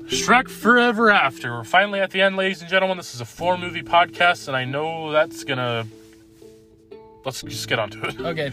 Shrek 0.08 0.48
Forever 0.48 1.10
After. 1.10 1.52
We're 1.52 1.62
finally 1.62 2.00
at 2.00 2.10
the 2.10 2.22
end, 2.22 2.36
ladies 2.36 2.60
and 2.62 2.70
gentlemen. 2.70 2.96
This 2.96 3.14
is 3.14 3.20
a 3.20 3.24
four 3.26 3.58
movie 3.58 3.82
podcast, 3.82 4.48
and 4.48 4.56
I 4.56 4.64
know 4.64 5.12
that's 5.12 5.44
gonna. 5.44 5.86
Let's 7.26 7.42
just 7.42 7.66
get 7.66 7.80
onto 7.80 8.00
it. 8.04 8.20
Okay. 8.20 8.52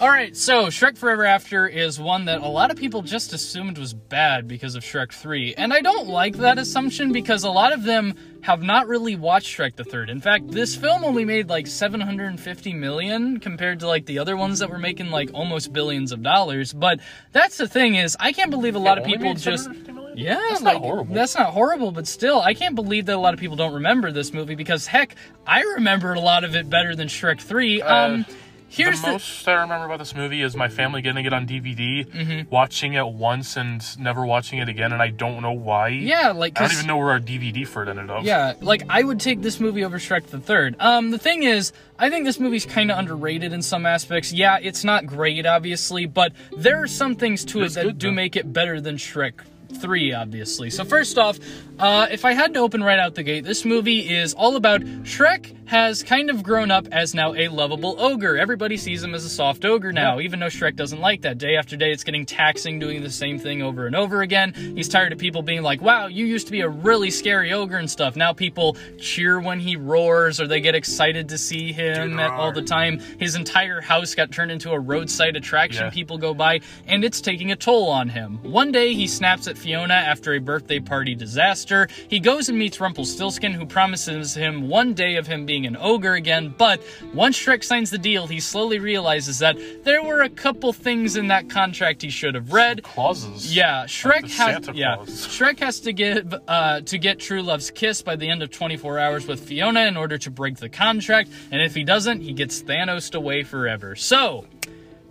All 0.00 0.08
right. 0.08 0.36
So 0.36 0.66
Shrek 0.66 0.98
Forever 0.98 1.24
After 1.24 1.68
is 1.68 2.00
one 2.00 2.24
that 2.24 2.40
a 2.40 2.48
lot 2.48 2.72
of 2.72 2.76
people 2.76 3.02
just 3.02 3.32
assumed 3.32 3.78
was 3.78 3.94
bad 3.94 4.48
because 4.48 4.74
of 4.74 4.82
Shrek 4.82 5.12
3. 5.12 5.54
And 5.54 5.72
I 5.72 5.80
don't 5.80 6.08
like 6.08 6.38
that 6.38 6.58
assumption 6.58 7.12
because 7.12 7.44
a 7.44 7.50
lot 7.50 7.72
of 7.72 7.84
them 7.84 8.14
have 8.42 8.62
not 8.62 8.88
really 8.88 9.14
watched 9.14 9.56
Shrek 9.56 9.76
the 9.76 9.84
Third. 9.84 10.10
In 10.10 10.20
fact, 10.20 10.50
this 10.50 10.74
film 10.74 11.04
only 11.04 11.24
made 11.24 11.48
like 11.48 11.68
750 11.68 12.72
million 12.72 13.38
compared 13.38 13.78
to 13.78 13.86
like 13.86 14.06
the 14.06 14.18
other 14.18 14.36
ones 14.36 14.58
that 14.58 14.70
were 14.70 14.78
making 14.78 15.10
like 15.10 15.30
almost 15.32 15.72
billions 15.72 16.10
of 16.10 16.20
dollars. 16.20 16.72
But 16.72 16.98
that's 17.30 17.58
the 17.58 17.68
thing 17.68 17.94
is, 17.94 18.16
I 18.18 18.32
can't 18.32 18.50
believe 18.50 18.74
a 18.74 18.80
lot 18.80 18.98
of 18.98 19.04
people 19.04 19.34
just 19.34 19.64
750 19.66 19.92
million? 19.92 20.09
Yeah, 20.20 20.34
That's 20.50 20.62
like, 20.62 20.74
not 20.74 20.82
horrible. 20.82 21.14
That's 21.14 21.34
not 21.36 21.50
horrible, 21.52 21.92
but 21.92 22.06
still, 22.06 22.40
I 22.40 22.54
can't 22.54 22.74
believe 22.74 23.06
that 23.06 23.16
a 23.16 23.18
lot 23.20 23.34
of 23.34 23.40
people 23.40 23.56
don't 23.56 23.74
remember 23.74 24.12
this 24.12 24.32
movie 24.32 24.54
because 24.54 24.86
heck, 24.86 25.14
I 25.46 25.62
remembered 25.62 26.16
a 26.16 26.20
lot 26.20 26.44
of 26.44 26.54
it 26.56 26.68
better 26.70 26.94
than 26.94 27.08
Shrek 27.08 27.40
3. 27.40 27.82
Um, 27.82 28.26
here's 28.68 29.00
the 29.00 29.06
the, 29.06 29.12
most 29.14 29.48
I 29.48 29.54
remember 29.62 29.86
about 29.86 29.98
this 29.98 30.14
movie 30.14 30.42
is 30.42 30.54
my 30.54 30.68
family 30.68 31.02
getting 31.02 31.24
it 31.24 31.32
on 31.32 31.46
DVD, 31.46 32.06
Mm-hmm. 32.06 32.50
watching 32.50 32.92
it 32.94 33.06
once 33.06 33.56
and 33.56 33.82
never 33.98 34.24
watching 34.24 34.58
it 34.60 34.68
again, 34.68 34.92
and 34.92 35.02
I 35.02 35.08
don't 35.08 35.42
know 35.42 35.52
why. 35.52 35.88
yeah, 35.88 36.30
like 36.30 36.60
I 36.60 36.64
don't 36.64 36.72
even 36.74 36.86
know 36.86 36.96
where 36.98 37.10
our 37.10 37.18
DVD 37.20 37.66
for 37.66 37.82
it 37.82 37.88
ended 37.88 38.10
up. 38.10 38.22
Yeah, 38.24 38.54
like 38.60 38.82
I 38.88 39.02
would 39.02 39.18
take 39.18 39.42
this 39.42 39.58
movie 39.58 39.84
over 39.84 39.98
Shrek 39.98 40.26
the 40.26 40.38
Third. 40.38 40.76
Um, 40.78 41.10
the 41.10 41.18
thing 41.18 41.42
is, 41.42 41.72
I 41.98 42.10
think 42.10 42.24
this 42.26 42.38
movie's 42.38 42.64
kind 42.64 42.90
of 42.92 42.98
underrated 42.98 43.52
in 43.52 43.60
some 43.62 43.86
aspects. 43.86 44.32
Yeah, 44.32 44.58
it's 44.62 44.84
not 44.84 45.04
great, 45.06 45.46
obviously, 45.46 46.06
but 46.06 46.32
there 46.56 46.80
are 46.82 46.86
some 46.86 47.16
things 47.16 47.44
to 47.46 47.62
It's 47.62 47.74
it 47.74 47.80
that 47.80 47.84
good, 47.86 47.98
do 47.98 48.06
though. 48.08 48.12
make 48.14 48.36
it 48.36 48.52
better 48.52 48.80
than 48.80 48.96
Shrek. 48.96 49.40
3 49.76 50.12
obviously. 50.14 50.70
So 50.70 50.84
first 50.84 51.18
off, 51.18 51.38
uh, 51.78 52.06
if 52.10 52.24
I 52.24 52.32
had 52.32 52.54
to 52.54 52.60
open 52.60 52.82
right 52.82 52.98
out 52.98 53.14
the 53.14 53.22
gate, 53.22 53.44
this 53.44 53.64
movie 53.64 54.08
is 54.08 54.34
all 54.34 54.56
about 54.56 54.80
Shrek 54.80 55.59
has 55.70 56.02
kind 56.02 56.30
of 56.30 56.42
grown 56.42 56.68
up 56.72 56.84
as 56.90 57.14
now 57.14 57.32
a 57.32 57.46
lovable 57.46 57.94
ogre. 58.00 58.36
Everybody 58.36 58.76
sees 58.76 59.04
him 59.04 59.14
as 59.14 59.24
a 59.24 59.28
soft 59.28 59.64
ogre 59.64 59.92
now, 59.92 60.18
even 60.18 60.40
though 60.40 60.46
Shrek 60.46 60.74
doesn't 60.74 61.00
like 61.00 61.22
that. 61.22 61.38
Day 61.38 61.54
after 61.54 61.76
day 61.76 61.92
it's 61.92 62.02
getting 62.02 62.26
taxing 62.26 62.80
doing 62.80 63.04
the 63.04 63.10
same 63.10 63.38
thing 63.38 63.62
over 63.62 63.86
and 63.86 63.94
over 63.94 64.22
again. 64.22 64.52
He's 64.52 64.88
tired 64.88 65.12
of 65.12 65.20
people 65.20 65.42
being 65.42 65.62
like, 65.62 65.80
"Wow, 65.80 66.08
you 66.08 66.26
used 66.26 66.46
to 66.46 66.52
be 66.52 66.62
a 66.62 66.68
really 66.68 67.08
scary 67.08 67.52
ogre 67.52 67.76
and 67.76 67.88
stuff." 67.88 68.16
Now 68.16 68.32
people 68.32 68.76
cheer 68.98 69.38
when 69.38 69.60
he 69.60 69.76
roars 69.76 70.40
or 70.40 70.48
they 70.48 70.60
get 70.60 70.74
excited 70.74 71.28
to 71.28 71.38
see 71.38 71.72
him 71.72 72.18
at 72.18 72.32
all 72.32 72.50
the 72.50 72.62
time. 72.62 72.98
His 73.20 73.36
entire 73.36 73.80
house 73.80 74.16
got 74.16 74.32
turned 74.32 74.50
into 74.50 74.72
a 74.72 74.78
roadside 74.80 75.36
attraction. 75.36 75.84
Yeah. 75.84 75.90
People 75.90 76.18
go 76.18 76.34
by 76.34 76.62
and 76.88 77.04
it's 77.04 77.20
taking 77.20 77.52
a 77.52 77.56
toll 77.56 77.88
on 77.90 78.08
him. 78.08 78.40
One 78.42 78.72
day 78.72 78.92
he 78.94 79.06
snaps 79.06 79.46
at 79.46 79.56
Fiona 79.56 79.94
after 79.94 80.34
a 80.34 80.40
birthday 80.40 80.80
party 80.80 81.14
disaster. 81.14 81.86
He 82.08 82.18
goes 82.18 82.48
and 82.48 82.58
meets 82.58 82.80
Rumpelstiltskin 82.80 83.52
who 83.52 83.66
promises 83.66 84.34
him 84.34 84.68
one 84.68 84.94
day 84.94 85.14
of 85.14 85.28
him 85.28 85.46
being 85.46 85.59
an 85.66 85.76
ogre 85.78 86.14
again, 86.14 86.54
but 86.56 86.82
once 87.14 87.38
Shrek 87.38 87.64
signs 87.64 87.90
the 87.90 87.98
deal, 87.98 88.26
he 88.26 88.40
slowly 88.40 88.78
realizes 88.78 89.38
that 89.38 89.56
there 89.84 90.02
were 90.02 90.22
a 90.22 90.28
couple 90.28 90.72
things 90.72 91.16
in 91.16 91.28
that 91.28 91.48
contract 91.48 92.02
he 92.02 92.10
should 92.10 92.34
have 92.34 92.52
read. 92.52 92.82
Clauses. 92.82 93.54
Yeah, 93.54 93.84
Shrek 93.84 94.22
the 94.22 94.28
has 94.28 94.76
yeah, 94.76 94.96
Shrek 95.06 95.58
has 95.60 95.80
to 95.80 95.92
give 95.92 96.34
uh, 96.48 96.80
to 96.82 96.98
get 96.98 97.18
True 97.18 97.42
Love's 97.42 97.70
kiss 97.70 98.02
by 98.02 98.16
the 98.16 98.28
end 98.28 98.42
of 98.42 98.50
24 98.50 98.98
hours 98.98 99.26
with 99.26 99.40
Fiona 99.40 99.82
in 99.82 99.96
order 99.96 100.18
to 100.18 100.30
break 100.30 100.56
the 100.56 100.68
contract, 100.68 101.30
and 101.50 101.60
if 101.62 101.74
he 101.74 101.84
doesn't, 101.84 102.20
he 102.20 102.32
gets 102.32 102.62
Thanos 102.62 103.14
away 103.14 103.42
forever. 103.42 103.96
So, 103.96 104.46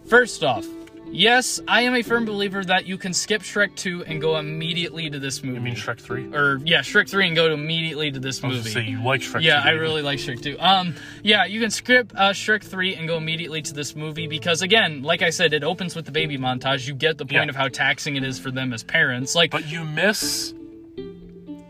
first 0.05 0.43
off, 0.43 0.65
yes, 1.11 1.59
I 1.67 1.81
am 1.81 1.95
a 1.95 2.01
firm 2.01 2.25
believer 2.25 2.63
that 2.65 2.85
you 2.85 2.97
can 2.97 3.13
skip 3.13 3.41
Shrek 3.41 3.75
2 3.75 4.05
and 4.05 4.21
go 4.21 4.37
immediately 4.37 5.09
to 5.09 5.19
this 5.19 5.43
movie. 5.43 5.55
You 5.55 5.61
mean 5.61 5.75
Shrek 5.75 5.99
3? 5.99 6.33
or 6.33 6.59
yeah, 6.63 6.79
Shrek 6.79 7.09
3 7.09 7.27
and 7.27 7.35
go 7.35 7.53
immediately 7.53 8.11
to 8.11 8.19
this 8.19 8.41
movie. 8.43 8.69
say 8.69 8.83
you 8.83 9.03
like 9.03 9.21
Shrek 9.21 9.41
Yeah, 9.41 9.61
2. 9.63 9.69
I 9.69 9.71
really 9.73 10.01
like 10.01 10.19
Shrek 10.19 10.41
2. 10.41 10.57
Um, 10.59 10.95
yeah, 11.23 11.45
you 11.45 11.59
can 11.59 11.71
skip 11.71 12.11
uh, 12.15 12.29
Shrek 12.31 12.63
3 12.63 12.95
and 12.95 13.07
go 13.07 13.17
immediately 13.17 13.61
to 13.61 13.73
this 13.73 13.95
movie 13.95 14.27
because, 14.27 14.61
again, 14.61 15.01
like 15.03 15.21
I 15.21 15.29
said, 15.29 15.53
it 15.53 15.63
opens 15.63 15.95
with 15.95 16.05
the 16.05 16.11
baby 16.11 16.37
montage. 16.37 16.87
You 16.87 16.93
get 16.93 17.17
the 17.17 17.25
point 17.25 17.45
Yeah. 17.45 17.49
of 17.49 17.55
how 17.55 17.67
taxing 17.67 18.15
it 18.15 18.23
is 18.23 18.39
for 18.39 18.51
them 18.51 18.73
as 18.73 18.83
parents. 18.83 19.35
Like, 19.35 19.51
But 19.51 19.69
you 19.69 19.83
miss 19.85 20.53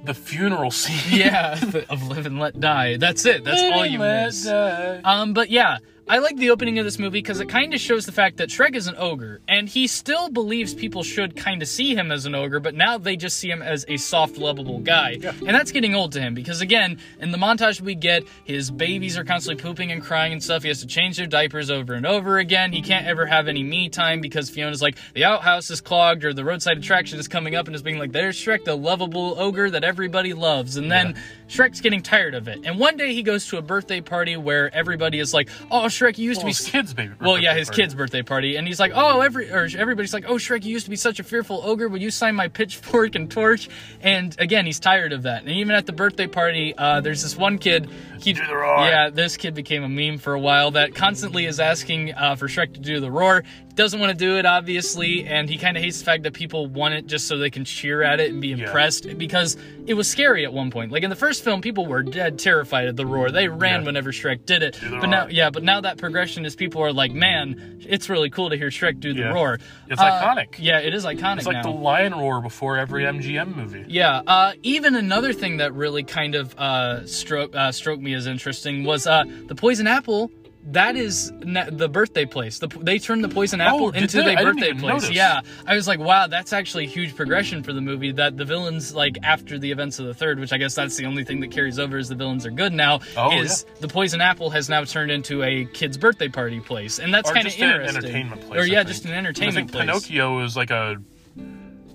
the 0.05 0.13
funeral 0.13 0.71
scene. 0.71 1.19
yeah, 1.19 1.59
of 1.89 2.07
live 2.07 2.25
and 2.25 2.39
let 2.39 2.59
die. 2.59 2.97
That's 2.97 3.25
it. 3.25 3.43
That's 3.43 3.61
all 3.61 3.85
you 3.85 3.99
miss. 3.99 4.45
die. 4.45 5.01
Um, 5.03 5.33
but 5.33 5.49
yeah, 5.49 5.77
I 6.09 6.17
like 6.17 6.37
the 6.37 6.49
opening 6.49 6.79
of 6.79 6.85
this 6.85 6.97
movie 6.97 7.19
because 7.19 7.39
it 7.39 7.49
kind 7.49 7.71
of 7.71 7.79
shows 7.79 8.07
the 8.07 8.11
fact 8.11 8.37
that 8.37 8.49
Shrek 8.49 8.73
is 8.73 8.87
an 8.87 8.95
ogre, 8.97 9.41
and 9.47 9.69
he 9.69 9.85
still 9.85 10.27
believes 10.27 10.73
people 10.73 11.03
should 11.03 11.35
kind 11.35 11.61
of 11.61 11.67
see 11.67 11.93
him 11.93 12.11
as 12.11 12.25
an 12.25 12.33
ogre, 12.33 12.59
but 12.59 12.73
now 12.73 12.97
they 12.97 13.15
just 13.15 13.37
see 13.37 13.47
him 13.51 13.61
as 13.61 13.85
a 13.87 13.97
soft, 13.97 14.35
lovable 14.35 14.79
guy. 14.79 15.19
And 15.21 15.49
that's 15.49 15.71
getting 15.71 15.93
old 15.93 16.13
to 16.13 16.19
him 16.19 16.33
because, 16.33 16.61
again, 16.61 16.97
in 17.19 17.29
the 17.29 17.37
montage 17.37 17.79
we 17.79 17.93
get, 17.93 18.23
his 18.43 18.71
babies 18.71 19.19
are 19.19 19.23
constantly 19.23 19.61
pooping 19.61 19.91
and 19.91 20.01
crying 20.01 20.33
and 20.33 20.41
stuff. 20.41 20.63
He 20.63 20.69
has 20.69 20.79
to 20.79 20.87
change 20.87 21.15
their 21.17 21.27
diapers 21.27 21.69
over 21.69 21.93
and 21.93 22.07
over 22.07 22.39
again. 22.39 22.71
He 22.73 22.81
can't 22.81 23.05
ever 23.05 23.27
have 23.27 23.47
any 23.47 23.61
me 23.61 23.87
time 23.87 24.19
because 24.19 24.49
Fiona's 24.49 24.81
like, 24.81 24.97
the 25.13 25.25
outhouse 25.25 25.69
is 25.69 25.79
clogged 25.79 26.25
or 26.25 26.33
the 26.33 26.43
roadside 26.43 26.79
attraction 26.79 27.19
is 27.19 27.27
coming 27.27 27.53
up 27.53 27.67
and 27.67 27.75
is 27.75 27.83
being 27.83 27.99
like, 27.99 28.13
there's 28.13 28.35
Shrek, 28.35 28.65
the 28.65 28.75
lovable 28.75 29.39
ogre 29.39 29.69
that 29.69 29.83
everybody 29.83 30.33
loves. 30.33 30.75
And 30.75 30.91
then 30.91 31.21
Shrek's 31.49 31.81
getting 31.81 32.01
tired 32.01 32.33
of 32.33 32.47
it. 32.47 32.61
And 32.63 32.79
one 32.79 32.97
day 32.97 33.13
he 33.13 33.21
goes 33.21 33.45
to 33.49 33.57
a 33.57 33.61
birthday 33.61 34.01
party 34.01 34.37
where 34.37 34.73
everybody 34.73 35.19
is 35.19 35.35
like, 35.35 35.49
"Oh, 35.69 35.87
Shrek, 35.99 36.17
you 36.17 36.25
used 36.25 36.37
Well, 36.43 36.51
to 36.53 36.57
his 36.57 36.65
be." 36.65 36.71
kid's 36.71 36.93
baby. 36.93 37.13
well, 37.19 37.37
yeah, 37.37 37.53
his 37.53 37.67
party. 37.69 37.81
kid's 37.81 37.95
birthday 37.95 38.21
party, 38.23 38.55
and 38.55 38.67
he's 38.67 38.79
like, 38.79 38.91
"Oh, 38.95 39.21
every 39.21 39.49
or 39.51 39.67
everybody's 39.77 40.13
like, 40.13 40.25
oh, 40.27 40.35
Shrek, 40.35 40.63
you 40.63 40.71
used 40.71 40.85
to 40.85 40.89
be 40.89 40.95
such 40.95 41.19
a 41.19 41.23
fearful 41.23 41.61
ogre. 41.63 41.87
Would 41.89 42.01
you 42.01 42.11
sign 42.11 42.35
my 42.35 42.47
pitchfork 42.47 43.15
and 43.15 43.29
torch?" 43.29 43.69
And 44.01 44.35
again, 44.39 44.65
he's 44.65 44.79
tired 44.79 45.13
of 45.13 45.23
that. 45.23 45.41
And 45.43 45.51
even 45.51 45.75
at 45.75 45.85
the 45.85 45.93
birthday 45.93 46.27
party, 46.27 46.73
uh, 46.77 47.01
there's 47.01 47.21
this 47.23 47.35
one 47.35 47.57
kid. 47.57 47.89
He, 48.21 48.33
Do 48.33 48.45
the 48.45 48.55
roar. 48.55 48.85
yeah, 48.85 49.09
this 49.09 49.37
kid 49.37 49.53
became 49.53 49.83
a 49.83 49.89
meme 49.89 50.17
for 50.17 50.33
a 50.33 50.39
while 50.39 50.71
that 50.71 50.95
constantly 50.95 51.45
is 51.45 51.59
asking 51.59 52.13
uh, 52.13 52.35
for 52.35 52.47
Shrek 52.47 52.73
to 52.73 52.79
do 52.79 52.99
the 52.99 53.11
roar. 53.11 53.43
Doesn't 53.79 54.01
want 54.01 54.09
to 54.09 54.17
do 54.17 54.35
it, 54.37 54.45
obviously, 54.45 55.23
and 55.25 55.49
he 55.49 55.57
kind 55.57 55.77
of 55.77 55.81
hates 55.81 55.99
the 55.99 56.03
fact 56.03 56.23
that 56.23 56.33
people 56.33 56.67
want 56.67 56.95
it 56.95 57.07
just 57.07 57.27
so 57.29 57.37
they 57.37 57.49
can 57.49 57.63
cheer 57.63 58.03
at 58.03 58.19
it 58.19 58.29
and 58.29 58.41
be 58.41 58.51
impressed 58.51 59.17
because 59.17 59.55
it 59.87 59.93
was 59.93 60.05
scary 60.11 60.43
at 60.43 60.51
one 60.51 60.69
point. 60.69 60.91
Like 60.91 61.03
in 61.03 61.09
the 61.09 61.15
first 61.15 61.45
film, 61.45 61.61
people 61.61 61.85
were 61.85 62.03
dead 62.03 62.39
terrified 62.39 62.89
of 62.89 62.97
the 62.97 63.05
roar. 63.05 63.31
They 63.31 63.47
ran 63.47 63.79
Yeah. 63.79 63.85
whenever 63.85 64.11
Shrek 64.11 64.45
did 64.45 64.63
it. 64.63 64.73
the 64.83 64.97
But 64.99 65.05
now, 65.09 65.21
roar. 65.21 65.31
yeah, 65.31 65.49
but 65.49 65.63
now 65.63 65.79
that 65.79 65.97
progression 65.97 66.43
is 66.43 66.57
people 66.57 66.81
are 66.83 66.91
like, 66.91 67.13
man, 67.13 67.79
it's 67.87 68.09
really 68.09 68.29
cool 68.29 68.49
to 68.49 68.57
hear 68.57 68.67
Shrek 68.67 68.99
do 68.99 69.13
the 69.13 69.21
Yeah. 69.21 69.31
roar. 69.33 69.59
It's 69.87 70.01
Uh, 70.01 70.11
iconic. 70.11 70.55
Yeah, 70.57 70.79
it 70.79 70.93
is 70.93 71.05
iconic 71.05 71.37
It's 71.37 71.47
like 71.47 71.53
now. 71.55 71.63
the 71.63 71.69
lion 71.69 72.13
roar 72.13 72.41
before 72.41 72.77
every 72.77 73.05
MGM 73.05 73.55
movie. 73.55 73.85
Yeah. 73.87 74.23
Uh, 74.27 74.51
even 74.61 74.93
another 74.95 75.31
thing 75.31 75.55
that 75.57 75.73
really 75.73 76.03
kind 76.03 76.35
of 76.35 76.53
uh, 76.59 77.05
stroke 77.05 77.55
uh, 77.55 77.71
stroked 77.71 78.01
me 78.03 78.13
as 78.13 78.27
interesting 78.27 78.83
was 78.83 79.07
uh, 79.07 79.23
the 79.47 79.55
poison 79.55 79.87
apple. 79.87 80.31
That 80.71 80.95
is 80.95 81.31
the 81.39 81.89
birthday 81.91 82.25
place. 82.25 82.59
The, 82.59 82.67
they 82.67 82.99
turned 82.99 83.23
the 83.23 83.29
poison 83.29 83.59
apple 83.59 83.85
Oh, 83.87 83.89
into 83.89 84.17
the 84.21 84.35
birthday 84.35 84.71
place. 84.73 84.83
notice. 84.83 85.09
Yeah, 85.09 85.41
I 85.65 85.75
was 85.75 85.87
like, 85.87 85.99
wow, 85.99 86.27
that's 86.27 86.53
actually 86.53 86.83
a 86.85 86.87
huge 86.87 87.15
progression 87.15 87.63
for 87.63 87.73
the 87.73 87.81
movie. 87.81 88.11
That 88.11 88.37
the 88.37 88.45
villains, 88.45 88.93
like 88.93 89.17
after 89.23 89.57
the 89.57 89.71
events 89.71 89.97
of 89.99 90.05
the 90.05 90.13
third, 90.13 90.39
which 90.39 90.53
I 90.53 90.57
guess 90.57 90.75
that's 90.75 90.95
the 90.95 91.05
only 91.05 91.23
thing 91.23 91.39
that 91.39 91.51
carries 91.51 91.79
over 91.79 91.97
is 91.97 92.07
the 92.07 92.15
villains 92.15 92.45
are 92.45 92.51
good 92.51 92.71
now. 92.73 92.99
Oh, 93.17 93.31
is 93.39 93.65
the 93.79 93.87
poison 93.87 94.21
apple 94.21 94.49
has 94.51 94.69
now 94.69 94.83
turned 94.83 95.09
into 95.11 95.41
a 95.43 95.65
kid's 95.65 95.97
birthday 95.97 96.27
party 96.29 96.59
place, 96.59 96.99
and 96.99 97.11
that's 97.13 97.31
kind 97.31 97.47
of 97.47 97.51
just 97.53 97.59
an 97.63 97.71
interesting. 97.71 97.97
entertainment 98.05 98.41
place. 98.41 98.59
Or 98.61 98.65
yeah, 98.67 98.83
just 98.83 99.05
an 99.05 99.11
I 99.11 99.15
entertainment 99.15 99.55
think 99.55 99.71
place. 99.71 99.85
Pinocchio 99.85 100.43
is 100.43 100.55
like 100.55 100.69
a 100.71 100.97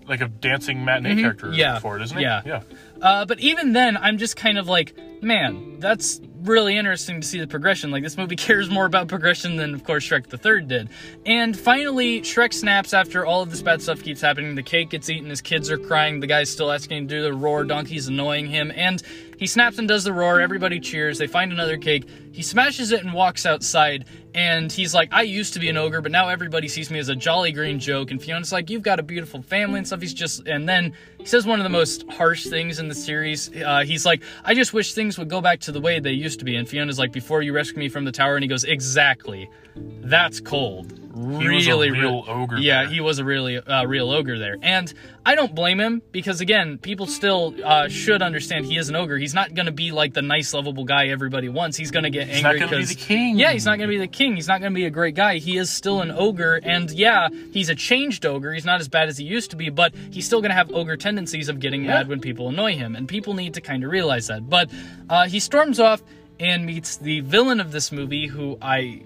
like 0.07 0.21
a 0.21 0.29
dancing 0.29 0.85
matinee 0.85 1.21
character 1.23 1.47
Mm-hmm. 1.47 1.55
Yeah. 1.59 1.79
for 1.79 1.97
it, 1.99 2.03
isn't 2.03 2.19
it? 2.19 2.23
Yeah. 2.23 2.43
Yeah. 2.45 2.63
Uh, 3.01 3.25
but 3.25 3.41
even 3.41 3.73
then, 3.73 3.97
I'm 3.97 4.19
just 4.19 4.37
kind 4.37 4.59
of 4.59 4.69
like, 4.69 4.95
man, 5.23 5.79
that's 5.81 6.21
really 6.45 6.77
interesting 6.77 7.21
to 7.21 7.27
see 7.27 7.41
the 7.41 7.47
progression. 7.47 7.91
Like, 7.91 8.03
this 8.03 8.16
movie 8.16 8.37
cares 8.37 8.71
more 8.71 8.87
about 8.87 9.09
progression 9.09 9.57
than, 9.57 9.75
of 9.75 9.85
course, 9.85 10.09
Shrek 10.09 10.29
the 10.29 10.39
Third 10.39 10.69
did. 10.69 10.89
And 11.27 11.59
finally, 11.59 12.21
Shrek 12.21 12.53
snaps 12.53 12.95
after 12.95 13.27
all 13.27 13.43
of 13.43 13.51
this 13.51 13.62
bad 13.62 13.83
stuff 13.83 14.03
keeps 14.03 14.21
happening. 14.21 14.55
The 14.55 14.62
cake 14.62 14.91
gets 14.91 15.09
eaten, 15.11 15.31
his 15.31 15.41
kids 15.41 15.71
are 15.71 15.79
crying, 15.79 16.21
the 16.21 16.27
guy's 16.27 16.51
still 16.51 16.71
asking 16.71 17.09
to 17.09 17.15
do 17.15 17.23
the 17.23 17.33
roar, 17.33 17.65
Donkey's 17.65 18.09
annoying 18.09 18.47
him, 18.47 18.73
and 18.75 19.03
he 19.45 19.49
snaps 19.49 19.79
and 19.79 19.87
does 19.87 20.05
the 20.05 20.12
roar. 20.15 20.41
Everybody 20.41 20.81
cheers. 20.81 21.19
They 21.19 21.27
find 21.27 21.53
another 21.53 21.77
cake. 21.77 22.09
He 22.33 22.41
smashes 22.41 22.93
it 22.93 23.05
and 23.05 23.12
walks 23.12 23.45
outside. 23.45 24.07
And 24.35 24.73
he's 24.73 24.95
like, 24.95 25.12
I 25.12 25.21
used 25.21 25.53
to 25.53 25.61
be 25.61 25.69
an 25.69 25.77
ogre, 25.77 26.01
but 26.01 26.11
now 26.11 26.31
everybody 26.31 26.66
sees 26.66 26.91
me 26.91 26.99
as 26.99 27.11
a 27.11 27.15
jolly 27.15 27.53
green 27.53 27.79
joke. 27.79 28.11
And 28.11 28.23
Fiona's 28.23 28.53
like, 28.53 28.71
You've 28.71 28.81
got 28.81 28.99
a 28.99 29.03
beautiful 29.03 29.43
family 29.43 29.77
and 29.77 29.87
stuff. 29.87 30.01
He's 30.01 30.15
just, 30.15 30.49
and 30.49 30.66
then 30.66 30.95
he 31.19 31.27
says 31.27 31.45
one 31.45 31.61
of 31.61 31.65
the 31.65 31.69
most 31.69 32.11
harsh 32.11 32.47
things 32.47 32.79
in 32.79 32.89
the 32.89 32.95
series. 32.95 33.55
Uh, 33.55 33.81
he's 33.85 34.07
like, 34.07 34.23
I 34.45 34.55
just 34.55 34.73
wish 34.73 34.95
things 34.95 35.19
would 35.19 35.29
go 35.29 35.43
back 35.43 35.61
to 35.61 35.73
the 35.73 35.81
way 35.81 36.01
they 36.01 36.12
used 36.12 36.39
to 36.39 36.47
be. 36.47 36.57
And 36.57 36.66
Fiona's 36.66 36.99
like, 36.99 37.12
Before 37.12 37.43
you 37.43 37.53
rescue 37.53 37.81
me 37.81 37.91
from 37.91 38.07
the 38.07 38.12
tower. 38.12 38.37
And 38.37 38.43
he 38.43 38.49
goes, 38.49 38.65
Exactly. 38.65 39.51
That's 39.77 40.41
cold. 40.41 41.03
He 41.15 41.20
was 41.49 41.66
a 41.66 41.70
Really, 41.70 41.91
real 41.91 42.24
ogre. 42.27 42.59
Yeah, 42.59 42.82
there. 42.85 42.93
he 42.93 43.01
was 43.01 43.19
a 43.19 43.24
really 43.24 43.59
uh, 43.59 43.85
real 43.86 44.11
ogre 44.11 44.39
there, 44.39 44.57
and 44.62 44.93
I 45.24 45.35
don't 45.36 45.55
blame 45.55 45.78
him 45.78 46.03
because 46.12 46.41
again, 46.41 46.78
people 46.78 47.07
still 47.07 47.55
uh, 47.65 47.89
should 47.89 48.20
understand 48.20 48.66
he 48.66 48.77
is 48.77 48.89
an 48.89 48.97
ogre. 48.97 49.16
He's 49.16 49.32
not 49.35 49.55
going 49.55 49.66
to 49.66 49.73
be 49.73 49.93
like 49.93 50.12
the 50.15 50.23
nice, 50.23 50.53
lovable 50.53 50.85
guy 50.85 51.07
everybody 51.09 51.49
wants. 51.49 51.77
He's 51.77 51.91
going 51.91 52.03
to 52.03 52.11
get 52.11 52.28
He's 52.28 52.43
not 52.43 52.55
angry 52.55 52.61
gonna 52.66 52.70
be 52.73 52.82
because 52.82 52.89
the 52.97 53.03
king. 53.03 53.39
yeah, 53.39 53.53
he's 53.53 53.65
not 53.65 53.78
going 53.78 53.89
to 53.89 53.95
be 53.95 53.99
the 53.99 54.09
king. 54.09 54.35
He's 54.35 54.49
not 54.49 54.61
going 54.61 54.73
to 54.73 54.77
be 54.77 54.86
a 54.86 54.91
great 54.91 55.15
guy. 55.15 55.39
He 55.39 55.57
is 55.57 55.70
still 55.70 56.01
an 56.01 56.11
ogre, 56.11 56.61
and 56.62 56.91
yeah, 56.91 57.28
he's 57.53 57.69
a 57.69 57.74
changed 57.74 58.27
ogre. 58.27 58.53
He's 58.53 58.65
not 58.65 58.81
as 58.81 58.89
bad 58.89 59.09
as 59.09 59.16
he 59.16 59.24
used 59.24 59.51
to 59.51 59.57
be, 59.57 59.70
but 59.70 59.95
he's 60.11 60.27
still 60.27 60.41
going 60.41 60.51
to 60.51 60.57
have 60.57 60.73
ogre 60.73 60.97
tendencies 60.97 61.49
of 61.49 61.61
getting 61.61 61.86
mad 61.86 62.09
when 62.09 62.20
people 62.20 62.49
annoy 62.49 62.74
him, 62.74 62.97
and 62.97 63.09
people 63.09 63.35
need 63.35 63.55
to 63.55 63.61
kind 63.61 63.85
of 63.85 63.91
realize 63.91 64.27
that. 64.27 64.49
But 64.51 64.70
uh, 65.09 65.28
he 65.28 65.39
storms 65.41 65.78
off 65.78 66.03
and 66.41 66.66
meets 66.66 66.97
the 66.97 67.20
villain 67.20 67.61
of 67.61 67.70
this 67.70 67.93
movie, 67.93 68.27
who 68.27 68.59
I 68.61 69.03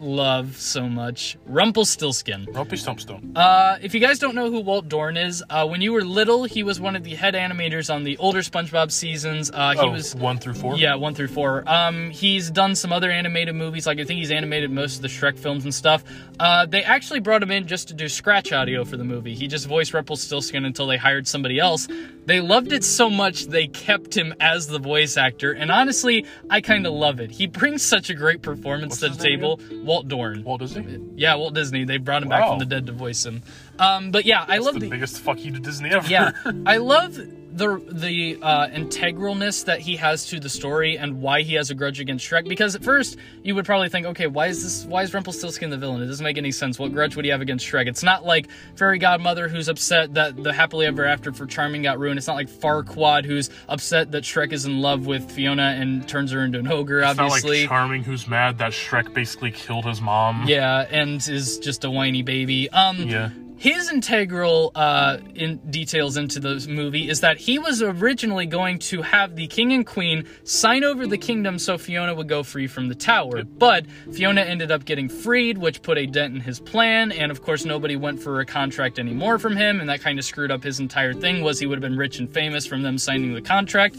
love 0.00 0.56
so 0.56 0.88
much, 0.88 1.36
Rumpelstiltskin. 1.46 2.46
Stump. 2.76 3.32
Uh, 3.36 3.78
if 3.82 3.94
you 3.94 4.00
guys 4.00 4.18
don't 4.18 4.34
know 4.34 4.50
who 4.50 4.60
Walt 4.60 4.88
Dohrn 4.88 5.22
is, 5.22 5.42
uh, 5.50 5.66
when 5.66 5.80
you 5.80 5.92
were 5.92 6.02
little, 6.02 6.44
he 6.44 6.62
was 6.62 6.80
one 6.80 6.96
of 6.96 7.04
the 7.04 7.14
head 7.14 7.34
animators 7.34 7.92
on 7.92 8.04
the 8.04 8.16
older 8.18 8.40
SpongeBob 8.40 8.90
seasons. 8.90 9.50
Uh, 9.52 9.72
he 9.72 9.78
oh, 9.78 9.90
was 9.90 10.14
one 10.14 10.38
through 10.38 10.54
four. 10.54 10.76
yeah, 10.76 10.94
one 10.94 11.14
through 11.14 11.28
four. 11.28 11.64
Um, 11.66 12.10
he's 12.10 12.50
done 12.50 12.74
some 12.74 12.92
other 12.92 13.10
animated 13.10 13.54
movies, 13.54 13.86
like 13.86 13.98
I 13.98 14.04
think 14.04 14.18
he's 14.18 14.30
animated 14.30 14.70
most 14.70 14.96
of 14.96 15.02
the 15.02 15.08
Shrek 15.08 15.38
films 15.38 15.64
and 15.64 15.74
stuff. 15.74 16.04
Uh, 16.38 16.66
they 16.66 16.82
actually 16.82 17.20
brought 17.20 17.42
him 17.42 17.50
in 17.50 17.66
just 17.66 17.88
to 17.88 17.94
do 17.94 18.08
scratch 18.08 18.52
audio 18.52 18.84
for 18.84 18.96
the 18.96 19.04
movie. 19.04 19.34
He 19.34 19.46
just 19.46 19.66
voiced 19.66 19.94
Rumpelstiltskin 19.94 20.64
until 20.64 20.86
they 20.86 20.96
hired 20.96 21.26
somebody 21.26 21.58
else. 21.58 21.88
They 22.26 22.40
loved 22.40 22.72
it 22.72 22.84
so 22.84 23.08
much 23.08 23.46
they 23.46 23.66
kept 23.68 24.14
him 24.16 24.34
as 24.38 24.66
the 24.66 24.78
voice 24.78 25.16
actor, 25.16 25.52
and 25.52 25.70
honestly, 25.70 26.26
I 26.50 26.60
kind 26.60 26.86
of 26.86 26.92
love 26.92 27.20
it. 27.20 27.30
He 27.30 27.46
brings 27.58 27.82
such 27.82 28.10
a 28.10 28.14
great 28.14 28.42
performance 28.42 28.92
What's 28.92 29.00
to 29.00 29.08
the 29.08 29.14
his 29.14 29.22
name 29.22 29.40
table. 29.40 29.60
Walt 29.88 30.06
Dohrn. 30.06 30.44
Walt 30.44 30.60
Disney. 30.60 31.00
Yeah, 31.16 31.34
Walt 31.36 31.54
Disney. 31.54 31.84
They 31.84 31.96
brought 31.96 32.22
him 32.22 32.28
back 32.28 32.42
Wow. 32.42 32.50
from 32.50 32.58
the 32.60 32.66
dead 32.66 32.86
to 32.86 32.92
voice 32.92 33.24
him. 33.24 33.42
Um, 33.78 34.10
but 34.10 34.24
yeah, 34.26 34.44
I 34.46 34.58
love 34.58 34.74
the 34.74 34.80
the 34.80 34.90
biggest 34.90 35.18
fuck 35.20 35.42
you 35.44 35.50
to 35.52 35.58
Disney 35.60 35.90
ever. 35.90 36.06
yeah, 36.08 36.32
I 36.66 36.76
love 36.76 37.18
the 37.58 37.82
the 37.90 38.38
uh, 38.40 38.68
integralness 38.68 39.64
that 39.66 39.80
he 39.80 39.96
has 39.96 40.26
to 40.26 40.40
the 40.40 40.48
story 40.48 40.96
and 40.96 41.20
why 41.20 41.42
he 41.42 41.54
has 41.54 41.70
a 41.70 41.74
grudge 41.74 42.00
against 42.00 42.24
Shrek. 42.28 42.48
Because 42.48 42.74
at 42.74 42.82
first 42.82 43.16
you 43.42 43.54
would 43.54 43.64
probably 43.66 43.88
think, 43.88 44.06
okay, 44.06 44.26
why 44.26 44.46
is 44.46 44.62
this? 44.62 44.84
Why 44.84 45.02
is 45.02 45.12
Rumpelstiltskin 45.12 45.68
the 45.70 45.76
villain? 45.76 46.00
It 46.02 46.06
doesn't 46.06 46.24
make 46.24 46.38
any 46.38 46.52
sense. 46.52 46.78
What 46.78 46.92
grudge 46.92 47.16
would 47.16 47.24
he 47.24 47.30
have 47.30 47.40
against 47.40 47.66
Shrek? 47.66 47.86
It's 47.88 48.02
not 48.02 48.24
like 48.24 48.48
Fairy 48.76 48.98
Godmother 48.98 49.48
who's 49.48 49.68
upset 49.68 50.14
that 50.14 50.42
the 50.42 50.52
happily 50.52 50.86
ever 50.86 51.04
after 51.04 51.32
for 51.32 51.46
Charming 51.46 51.82
got 51.82 51.98
ruined. 51.98 52.18
It's 52.18 52.26
not 52.28 52.36
like 52.36 52.48
Farquaad 52.48 53.24
who's 53.24 53.50
upset 53.68 54.12
that 54.12 54.22
Shrek 54.24 54.52
is 54.52 54.64
in 54.64 54.80
love 54.80 55.06
with 55.06 55.30
Fiona 55.30 55.76
and 55.78 56.08
turns 56.08 56.30
her 56.32 56.42
into 56.44 56.58
an 56.60 56.68
ogre. 56.68 57.00
It's 57.00 57.16
not 57.16 57.26
Obviously, 57.26 57.60
like 57.60 57.68
Charming, 57.68 58.04
who's 58.04 58.28
mad 58.28 58.58
that 58.58 58.72
Shrek 58.72 59.12
basically 59.12 59.50
killed 59.50 59.84
his 59.84 60.00
mom. 60.00 60.44
yeah, 60.46 60.86
and 60.90 61.16
is 61.28 61.58
just 61.58 61.84
a 61.84 61.90
whiny 61.90 62.22
baby. 62.22 62.70
Um, 62.70 62.98
Yeah. 62.98 63.30
His 63.58 63.90
integral 63.90 64.70
uh, 64.76 65.18
in 65.34 65.56
details 65.70 66.16
into 66.16 66.38
the 66.38 66.64
movie 66.68 67.08
is 67.08 67.20
that 67.20 67.38
he 67.38 67.58
was 67.58 67.82
originally 67.82 68.46
going 68.46 68.78
to 68.78 69.02
have 69.02 69.34
the 69.34 69.48
king 69.48 69.72
and 69.72 69.84
queen 69.84 70.26
sign 70.44 70.84
over 70.84 71.06
the 71.06 71.18
kingdom 71.18 71.58
so 71.58 71.76
Fiona 71.76 72.14
would 72.14 72.28
go 72.28 72.44
free 72.44 72.68
from 72.68 72.88
the 72.88 72.94
tower. 72.94 73.42
But 73.42 73.86
Fiona 74.12 74.42
ended 74.42 74.70
up 74.70 74.84
getting 74.84 75.08
freed, 75.08 75.58
which 75.58 75.82
put 75.82 75.98
a 75.98 76.06
dent 76.06 76.36
in 76.36 76.40
his 76.40 76.60
plan. 76.60 77.10
And 77.10 77.32
of 77.32 77.42
course, 77.42 77.64
nobody 77.64 77.96
went 77.96 78.22
for 78.22 78.40
a 78.40 78.46
contract 78.46 78.98
anymore 78.98 79.40
from 79.40 79.56
him, 79.56 79.80
and 79.80 79.88
that 79.88 80.00
kind 80.00 80.18
of 80.20 80.24
screwed 80.24 80.52
up 80.52 80.62
his 80.62 80.78
entire 80.78 81.12
thing. 81.12 81.42
Was 81.42 81.58
he 81.58 81.66
would 81.66 81.76
have 81.76 81.82
been 81.90 81.98
rich 81.98 82.20
and 82.20 82.32
famous 82.32 82.64
from 82.64 82.82
them 82.82 82.96
signing 82.96 83.34
the 83.34 83.42
contract. 83.42 83.96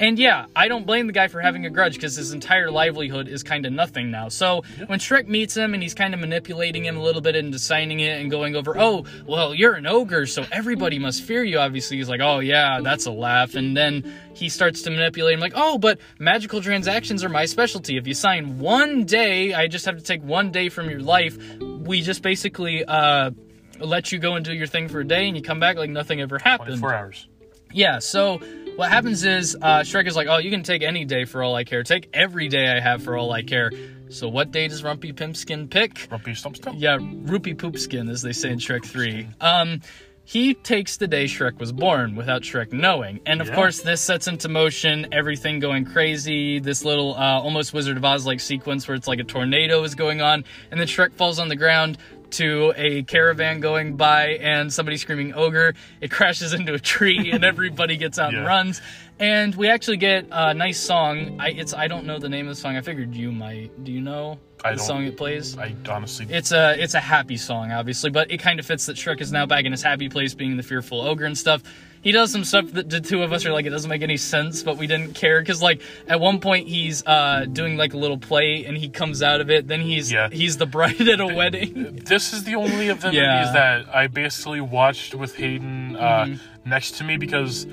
And 0.00 0.18
yeah, 0.18 0.46
I 0.56 0.68
don't 0.68 0.86
blame 0.86 1.06
the 1.06 1.12
guy 1.12 1.28
for 1.28 1.40
having 1.40 1.66
a 1.66 1.70
grudge 1.70 1.92
because 1.92 2.16
his 2.16 2.32
entire 2.32 2.70
livelihood 2.70 3.28
is 3.28 3.42
kind 3.42 3.66
of 3.66 3.72
nothing 3.74 4.10
now. 4.10 4.30
So 4.30 4.62
when 4.86 4.98
Shrek 4.98 5.28
meets 5.28 5.54
him 5.54 5.74
and 5.74 5.82
he's 5.82 5.92
kind 5.92 6.14
of 6.14 6.20
manipulating 6.20 6.86
him 6.86 6.96
a 6.96 7.02
little 7.02 7.20
bit 7.20 7.36
into 7.36 7.58
signing 7.58 8.00
it 8.00 8.18
and 8.18 8.30
going 8.30 8.56
over, 8.56 8.78
oh, 8.78 9.04
well, 9.26 9.54
you're 9.54 9.74
an 9.74 9.86
ogre, 9.86 10.24
so 10.24 10.46
everybody 10.50 10.98
must 10.98 11.22
fear 11.22 11.44
you. 11.44 11.58
Obviously, 11.58 11.98
he's 11.98 12.08
like, 12.08 12.22
oh, 12.22 12.38
yeah, 12.38 12.80
that's 12.80 13.04
a 13.04 13.10
laugh. 13.10 13.54
And 13.54 13.76
then 13.76 14.10
he 14.32 14.48
starts 14.48 14.80
to 14.82 14.90
manipulate 14.90 15.34
him, 15.34 15.40
like, 15.40 15.52
oh, 15.54 15.76
but 15.76 16.00
magical 16.18 16.62
transactions 16.62 17.22
are 17.22 17.28
my 17.28 17.44
specialty. 17.44 17.98
If 17.98 18.06
you 18.06 18.14
sign 18.14 18.58
one 18.58 19.04
day, 19.04 19.52
I 19.52 19.66
just 19.66 19.84
have 19.84 19.98
to 19.98 20.02
take 20.02 20.22
one 20.22 20.50
day 20.50 20.70
from 20.70 20.88
your 20.88 21.00
life. 21.00 21.36
We 21.60 22.00
just 22.00 22.22
basically, 22.22 22.86
uh, 22.86 23.32
let 23.80 24.12
you 24.12 24.18
go 24.18 24.34
and 24.34 24.44
do 24.44 24.54
your 24.54 24.66
thing 24.66 24.88
for 24.88 25.00
a 25.00 25.06
day 25.06 25.26
and 25.26 25.36
you 25.36 25.42
come 25.42 25.60
back 25.60 25.76
like 25.76 25.90
nothing 25.90 26.20
ever 26.20 26.38
happened. 26.38 26.68
24 26.68 26.94
hours. 26.94 27.28
Yeah, 27.72 28.00
so 28.00 28.40
what 28.76 28.90
happens 28.90 29.24
is 29.24 29.56
uh, 29.60 29.80
Shrek 29.80 30.06
is 30.06 30.16
like, 30.16 30.28
oh, 30.28 30.38
you 30.38 30.50
can 30.50 30.62
take 30.62 30.82
any 30.82 31.04
day 31.04 31.24
for 31.24 31.42
all 31.42 31.54
I 31.54 31.64
care. 31.64 31.82
Take 31.82 32.08
every 32.14 32.48
day 32.48 32.68
I 32.68 32.80
have 32.80 33.02
for 33.02 33.16
all 33.16 33.32
I 33.32 33.42
care. 33.42 33.70
So 34.08 34.28
what 34.28 34.50
day 34.50 34.68
does 34.68 34.82
Rumpy 34.82 35.12
Pimpskin 35.14 35.70
pick? 35.70 35.94
Rumpy 36.10 36.36
Stump 36.36 36.56
Stump. 36.56 36.76
Yeah, 36.80 36.98
Rupee 37.00 37.54
Poopskin, 37.54 38.10
as 38.10 38.22
they 38.22 38.32
say 38.32 38.50
in 38.50 38.58
Shrek 38.58 38.84
3. 38.84 39.28
Um, 39.40 39.80
he 40.24 40.54
takes 40.54 40.96
the 40.96 41.06
day 41.08 41.24
Shrek 41.24 41.58
was 41.58 41.72
born 41.72 42.14
without 42.16 42.42
Shrek 42.42 42.72
knowing. 42.72 43.20
And 43.26 43.40
of 43.40 43.48
Yeah. 43.48 43.54
course, 43.54 43.80
this 43.80 44.00
sets 44.00 44.26
into 44.28 44.48
motion 44.48 45.08
everything 45.12 45.58
going 45.60 45.84
crazy. 45.84 46.58
This 46.60 46.84
little, 46.84 47.14
uh, 47.14 47.40
almost 47.40 47.72
Wizard 47.72 47.96
of 47.96 48.04
Oz 48.04 48.26
like 48.26 48.40
sequence 48.40 48.86
where 48.88 48.94
it's 48.96 49.08
like 49.08 49.18
a 49.20 49.24
tornado 49.24 49.82
is 49.84 49.94
going 49.94 50.20
on, 50.20 50.44
and 50.70 50.80
then 50.80 50.86
Shrek 50.86 51.12
falls 51.14 51.38
on 51.38 51.48
the 51.48 51.56
ground 51.56 51.98
to 52.32 52.72
a 52.76 53.02
caravan 53.04 53.60
going 53.60 53.96
by 53.96 54.38
and 54.40 54.72
somebody 54.72 54.96
screaming 54.96 55.34
ogre. 55.34 55.74
It 56.00 56.10
crashes 56.10 56.52
into 56.52 56.74
a 56.74 56.78
tree 56.78 57.30
and 57.30 57.44
everybody 57.52 57.96
gets 57.96 58.18
out 58.18 58.34
and 58.34 58.46
runs. 58.46 58.80
And 59.18 59.54
we 59.54 59.68
actually 59.68 59.98
get 59.98 60.26
a 60.30 60.54
nice 60.54 60.80
song. 60.80 61.38
I 61.40 61.50
it's 61.50 61.74
I 61.74 61.88
don't 61.88 62.06
know 62.06 62.18
the 62.18 62.28
name 62.28 62.48
of 62.48 62.56
the 62.56 62.60
song. 62.60 62.76
I 62.76 62.80
figured 62.80 63.14
you 63.14 63.30
might. 63.30 63.84
Do 63.84 63.92
you 63.92 64.00
know? 64.00 64.38
I 64.64 64.74
The 64.74 64.80
song 64.80 65.04
it 65.04 65.16
plays. 65.16 65.58
I 65.58 65.74
honestly. 65.88 66.26
It's 66.28 66.52
a 66.52 66.80
it's 66.82 66.94
a 66.94 67.00
happy 67.00 67.36
song, 67.36 67.70
obviously, 67.72 68.10
but 68.10 68.30
it 68.30 68.38
kind 68.38 68.58
of 68.58 68.66
fits 68.66 68.86
that 68.86 68.96
Shrek 68.96 69.20
is 69.20 69.32
now 69.32 69.46
back 69.46 69.64
in 69.64 69.72
his 69.72 69.82
happy 69.82 70.08
place, 70.08 70.34
being 70.34 70.56
the 70.56 70.62
fearful 70.62 71.00
ogre 71.00 71.26
and 71.26 71.36
stuff. 71.36 71.62
He 72.02 72.12
does 72.12 72.32
some 72.32 72.44
stuff 72.44 72.72
that 72.72 72.88
the 72.88 73.00
two 73.00 73.22
of 73.22 73.30
us 73.32 73.44
are 73.44 73.52
like, 73.52 73.66
it 73.66 73.70
doesn't 73.70 73.90
make 73.90 74.00
any 74.00 74.16
sense, 74.16 74.62
but 74.62 74.78
we 74.78 74.86
didn't 74.86 75.14
care 75.14 75.40
because, 75.40 75.60
like, 75.60 75.82
at 76.08 76.18
one 76.18 76.40
point 76.40 76.66
he's 76.66 77.04
uh, 77.06 77.44
doing 77.52 77.76
like 77.76 77.92
a 77.92 77.98
little 77.98 78.16
play 78.16 78.64
and 78.64 78.74
he 78.76 78.88
comes 78.88 79.22
out 79.22 79.42
of 79.42 79.50
it. 79.50 79.68
Then 79.68 79.80
he's 79.82 80.10
Yeah. 80.10 80.30
he's 80.30 80.56
the 80.56 80.64
bride 80.66 81.00
at 81.08 81.20
a 81.20 81.26
wedding. 81.26 82.00
this 82.06 82.32
is 82.32 82.44
the 82.44 82.54
only 82.54 82.88
of 82.88 83.02
the 83.02 83.10
Yeah. 83.12 83.40
movies 83.40 83.52
that 83.52 83.94
I 83.94 84.06
basically 84.06 84.62
watched 84.62 85.14
with 85.14 85.36
Hayden 85.36 85.96
uh, 85.96 86.00
Mm-hmm. 86.24 86.68
next 86.70 86.92
to 86.98 87.04
me 87.04 87.16
because 87.18 87.66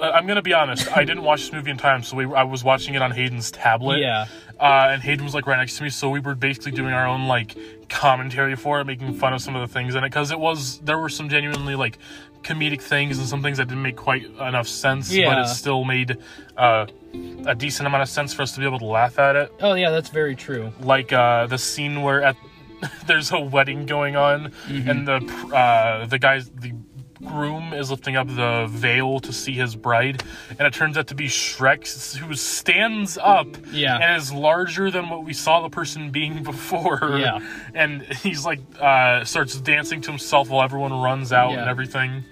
I'm 0.00 0.26
gonna 0.26 0.42
be 0.42 0.52
honest, 0.54 0.96
I 0.96 1.04
didn't 1.04 1.22
watch 1.24 1.40
this 1.42 1.52
movie 1.52 1.70
in 1.70 1.76
time, 1.76 2.02
so 2.02 2.16
we, 2.16 2.24
I 2.34 2.42
was 2.44 2.62
watching 2.64 2.94
it 2.94 3.02
on 3.02 3.10
Hayden's 3.10 3.50
tablet. 3.50 3.98
Yeah. 4.00 4.26
Uh, 4.60 4.88
and 4.90 5.02
Hayden 5.02 5.24
was 5.24 5.34
like 5.34 5.46
right 5.46 5.56
next 5.58 5.76
to 5.78 5.84
me, 5.84 5.90
so 5.90 6.10
we 6.10 6.18
were 6.20 6.34
basically 6.34 6.72
doing 6.72 6.92
our 6.92 7.06
own 7.06 7.26
like 7.26 7.56
commentary 7.88 8.56
for 8.56 8.80
it, 8.80 8.84
making 8.86 9.14
fun 9.14 9.32
of 9.32 9.40
some 9.40 9.54
of 9.56 9.66
the 9.66 9.72
things 9.72 9.94
in 9.94 10.02
it 10.04 10.08
because 10.08 10.30
it 10.30 10.38
was 10.40 10.78
there 10.80 10.98
were 10.98 11.08
some 11.08 11.28
genuinely 11.28 11.74
like 11.76 11.98
comedic 12.42 12.80
things 12.80 13.18
and 13.18 13.26
some 13.26 13.42
things 13.42 13.58
that 13.58 13.66
didn't 13.68 13.82
make 13.82 13.96
quite 13.96 14.24
enough 14.40 14.68
sense, 14.68 15.12
yeah. 15.12 15.28
but 15.32 15.38
it 15.44 15.48
still 15.48 15.84
made 15.84 16.16
uh, 16.56 16.86
a 17.46 17.54
decent 17.54 17.86
amount 17.86 18.02
of 18.02 18.08
sense 18.08 18.32
for 18.34 18.42
us 18.42 18.52
to 18.52 18.60
be 18.60 18.66
able 18.66 18.78
to 18.78 18.84
laugh 18.84 19.18
at 19.18 19.34
it 19.36 19.52
Oh 19.60 19.74
yeah, 19.74 19.90
that's 19.90 20.08
very 20.10 20.36
true. 20.36 20.72
like 20.80 21.12
uh, 21.12 21.46
the 21.46 21.58
scene 21.58 22.02
where 22.02 22.22
at 22.22 22.36
there's 23.06 23.32
a 23.32 23.40
wedding 23.40 23.86
going 23.86 24.14
on 24.16 24.52
Mm-hmm. 24.68 24.88
and 24.90 25.08
the 25.08 25.54
uh, 25.56 26.06
the 26.06 26.18
guys 26.18 26.48
the 26.50 26.72
groom 27.24 27.72
is 27.72 27.90
lifting 27.90 28.16
up 28.16 28.26
the 28.28 28.66
veil 28.70 29.18
to 29.20 29.32
see 29.32 29.52
his 29.52 29.74
bride 29.74 30.22
and 30.50 30.60
it 30.60 30.72
turns 30.72 30.96
out 30.96 31.06
to 31.08 31.14
be 31.14 31.26
Shrek 31.26 32.16
who 32.16 32.34
stands 32.34 33.18
up 33.18 33.46
Yeah. 33.72 33.96
and 33.96 34.16
is 34.20 34.32
larger 34.32 34.90
than 34.90 35.08
what 35.08 35.24
we 35.24 35.32
saw 35.32 35.60
the 35.60 35.68
person 35.70 36.10
being 36.10 36.42
before 36.44 37.18
Yeah. 37.18 37.40
and 37.74 38.02
he's 38.02 38.44
like 38.46 38.60
uh, 38.80 39.24
starts 39.24 39.56
dancing 39.60 40.00
to 40.02 40.10
himself 40.10 40.48
while 40.48 40.62
everyone 40.62 40.92
runs 40.92 41.32
out 41.32 41.50
Yeah. 41.52 41.60
and 41.60 41.68
everything 41.70 42.24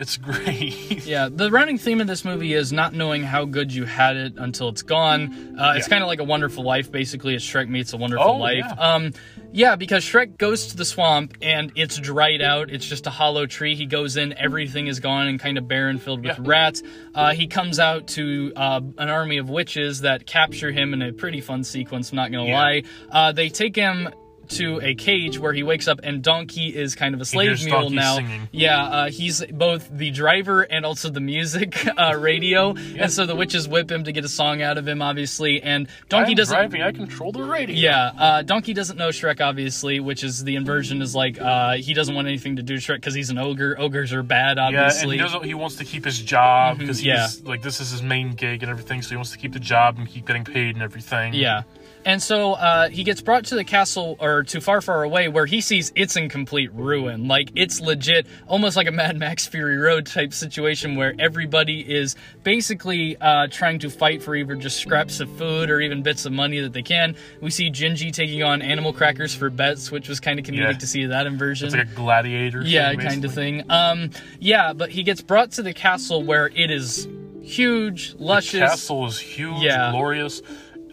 it's 0.00 0.16
great 0.16 1.04
Yeah, 1.06 1.28
the 1.30 1.50
running 1.50 1.78
theme 1.78 2.00
of 2.00 2.06
this 2.06 2.24
movie 2.24 2.52
is 2.54 2.72
not 2.72 2.94
knowing 2.94 3.22
how 3.22 3.44
good 3.44 3.72
you 3.72 3.84
had 3.84 4.16
it 4.16 4.34
until 4.36 4.68
it's 4.68 4.82
gone. 4.82 5.56
Uh, 5.58 5.74
It's 5.76 5.86
Yeah. 5.86 5.90
kind 5.90 6.02
of 6.02 6.08
like 6.08 6.20
a 6.20 6.24
Wonderful 6.24 6.64
Life, 6.64 6.90
basically. 6.90 7.34
As 7.34 7.42
Shrek 7.42 7.68
meets 7.68 7.92
a 7.92 7.96
Wonderful 7.96 8.26
Oh, 8.26 8.36
Life. 8.36 8.64
yeah. 8.66 8.72
Um, 8.94 9.12
yeah, 9.52 9.76
because 9.76 10.04
Shrek 10.04 10.36
goes 10.38 10.66
to 10.68 10.76
the 10.76 10.84
swamp 10.84 11.36
and 11.42 11.70
it's 11.76 11.96
dried 11.98 12.42
out. 12.42 12.70
It's 12.70 12.86
just 12.86 13.06
a 13.06 13.10
hollow 13.10 13.46
tree. 13.46 13.74
He 13.76 13.86
goes 13.86 14.16
in, 14.16 14.32
everything 14.36 14.86
is 14.88 14.98
gone 15.00 15.26
and 15.28 15.38
kind 15.38 15.58
of 15.58 15.68
barren, 15.68 15.98
filled 15.98 16.24
with 16.24 16.38
Yeah. 16.38 16.44
rats. 16.48 16.82
Uh, 17.14 17.32
he 17.32 17.46
comes 17.46 17.78
out 17.78 18.08
to 18.08 18.52
uh, 18.56 18.80
an 18.98 19.08
army 19.08 19.38
of 19.38 19.48
witches 19.48 20.00
that 20.00 20.26
capture 20.26 20.72
him 20.72 20.92
in 20.92 21.02
a 21.02 21.12
pretty 21.12 21.40
fun 21.40 21.62
sequence. 21.64 22.10
I'm 22.10 22.16
not 22.16 22.32
gonna 22.32 22.50
lie. 22.50 22.82
Uh, 23.10 23.32
they 23.32 23.48
take 23.48 23.76
him. 23.76 24.08
To 24.50 24.80
a 24.82 24.94
cage 24.94 25.38
where 25.38 25.52
he 25.52 25.62
wakes 25.62 25.88
up 25.88 26.00
and 26.02 26.22
Donkey 26.22 26.68
is 26.74 26.94
kind 26.94 27.14
of 27.14 27.20
a 27.20 27.24
slave 27.24 27.64
mule 27.64 27.80
Donkey 27.82 27.94
now. 27.96 28.16
singing. 28.16 28.48
Yeah, 28.52 28.82
uh, 28.82 29.10
he's 29.10 29.44
both 29.46 29.88
the 29.90 30.10
driver 30.10 30.62
and 30.62 30.84
also 30.86 31.08
the 31.10 31.20
music 31.20 31.76
uh, 31.98 32.16
radio, 32.18 32.74
and 32.74 33.10
so 33.10 33.26
the 33.26 33.34
witches 33.34 33.66
whip 33.68 33.90
him 33.90 34.04
to 34.04 34.12
get 34.12 34.24
a 34.24 34.28
song 34.28 34.62
out 34.62 34.78
of 34.78 34.86
him, 34.86 35.02
obviously. 35.02 35.62
And 35.62 35.88
Donkey 36.08 36.32
I'm 36.32 36.36
doesn't. 36.36 36.54
driving 36.56 36.82
I 36.82 36.92
control 36.92 37.32
the 37.32 37.42
radio 37.42 37.76
Yeah, 37.76 38.10
uh, 38.18 38.42
Donkey 38.42 38.74
doesn't 38.74 38.96
know 38.96 39.08
Shrek, 39.08 39.40
obviously, 39.40 40.00
which 40.00 40.22
is 40.24 40.44
the 40.44 40.56
inversion 40.56 41.02
is 41.02 41.14
like 41.14 41.40
uh, 41.40 41.74
he 41.74 41.94
doesn't 41.94 42.14
want 42.14 42.28
anything 42.28 42.56
to 42.56 42.62
do 42.62 42.74
with 42.74 42.82
Shrek 42.82 42.96
because 42.96 43.14
he's 43.14 43.30
an 43.30 43.38
ogre. 43.38 43.74
Ogres 43.78 44.12
are 44.12 44.22
bad, 44.22 44.58
obviously. 44.58 45.16
Yeah, 45.16 45.26
and 45.34 45.42
he. 45.42 45.48
He 45.48 45.54
wants 45.54 45.76
to 45.76 45.84
keep 45.84 46.04
his 46.04 46.20
job 46.20 46.78
because 46.78 46.98
Mm-hmm, 46.98 47.06
yeah. 47.08 47.26
he's 47.28 47.42
like 47.42 47.62
this 47.62 47.80
is 47.80 47.90
his 47.90 48.02
main 48.02 48.32
gig 48.32 48.62
and 48.62 48.70
everything. 48.70 49.02
So 49.02 49.10
he 49.10 49.16
wants 49.16 49.30
to 49.32 49.38
keep 49.38 49.52
the 49.52 49.60
job 49.60 49.98
and 49.98 50.08
keep 50.08 50.26
getting 50.26 50.44
paid 50.44 50.74
and 50.74 50.82
everything. 50.82 51.32
Yeah. 51.34 51.62
And 52.06 52.22
so 52.22 52.52
uh, 52.52 52.88
he 52.90 53.02
gets 53.02 53.20
brought 53.22 53.46
to 53.46 53.54
the 53.54 53.64
castle 53.64 54.16
or 54.20 54.42
to 54.44 54.60
far, 54.60 54.80
far 54.82 55.02
away 55.02 55.28
where 55.28 55.46
he 55.46 55.60
sees 55.60 55.90
it's 55.96 56.16
in 56.16 56.28
complete 56.28 56.72
ruin. 56.74 57.28
Like 57.28 57.50
it's 57.54 57.80
legit, 57.80 58.26
almost 58.46 58.76
like 58.76 58.86
a 58.86 58.92
Mad 58.92 59.16
Max 59.16 59.46
Fury 59.46 59.78
Road 59.78 60.06
type 60.06 60.34
situation 60.34 60.96
where 60.96 61.14
everybody 61.18 61.80
is 61.80 62.14
basically 62.42 63.16
uh, 63.20 63.46
trying 63.50 63.78
to 63.80 63.90
fight 63.90 64.22
for 64.22 64.34
either 64.36 64.54
just 64.54 64.78
scraps 64.78 65.20
of 65.20 65.30
food 65.38 65.70
or 65.70 65.80
even 65.80 66.02
bits 66.02 66.26
of 66.26 66.32
money 66.32 66.60
that 66.60 66.72
they 66.74 66.82
can. 66.82 67.16
We 67.40 67.50
see 67.50 67.70
Gingy 67.70 68.12
taking 68.12 68.42
on 68.42 68.60
animal 68.60 68.92
crackers 68.92 69.34
for 69.34 69.48
bets, 69.48 69.90
which 69.90 70.08
was 70.08 70.20
kind 70.20 70.38
of 70.38 70.44
comedic 70.44 70.58
Yeah. 70.72 70.78
to 70.78 70.86
see 70.86 71.06
that 71.06 71.26
inversion. 71.26 71.66
It's 71.68 71.74
like 71.76 71.88
a 71.90 71.94
gladiator. 71.94 72.62
Yeah, 72.62 72.90
thing, 72.90 73.00
kind 73.00 73.24
of 73.24 73.32
thing. 73.32 73.62
Um, 73.70 74.10
yeah, 74.38 74.72
but 74.74 74.90
he 74.90 75.02
gets 75.04 75.22
brought 75.22 75.52
to 75.52 75.62
the 75.62 75.72
castle 75.72 76.22
where 76.22 76.48
it 76.54 76.70
is 76.70 77.08
huge, 77.42 78.14
luscious. 78.18 78.52
The 78.52 78.58
Castle 78.60 79.06
is 79.06 79.18
huge, 79.18 79.62
Yeah. 79.62 79.90
glorious. 79.90 80.40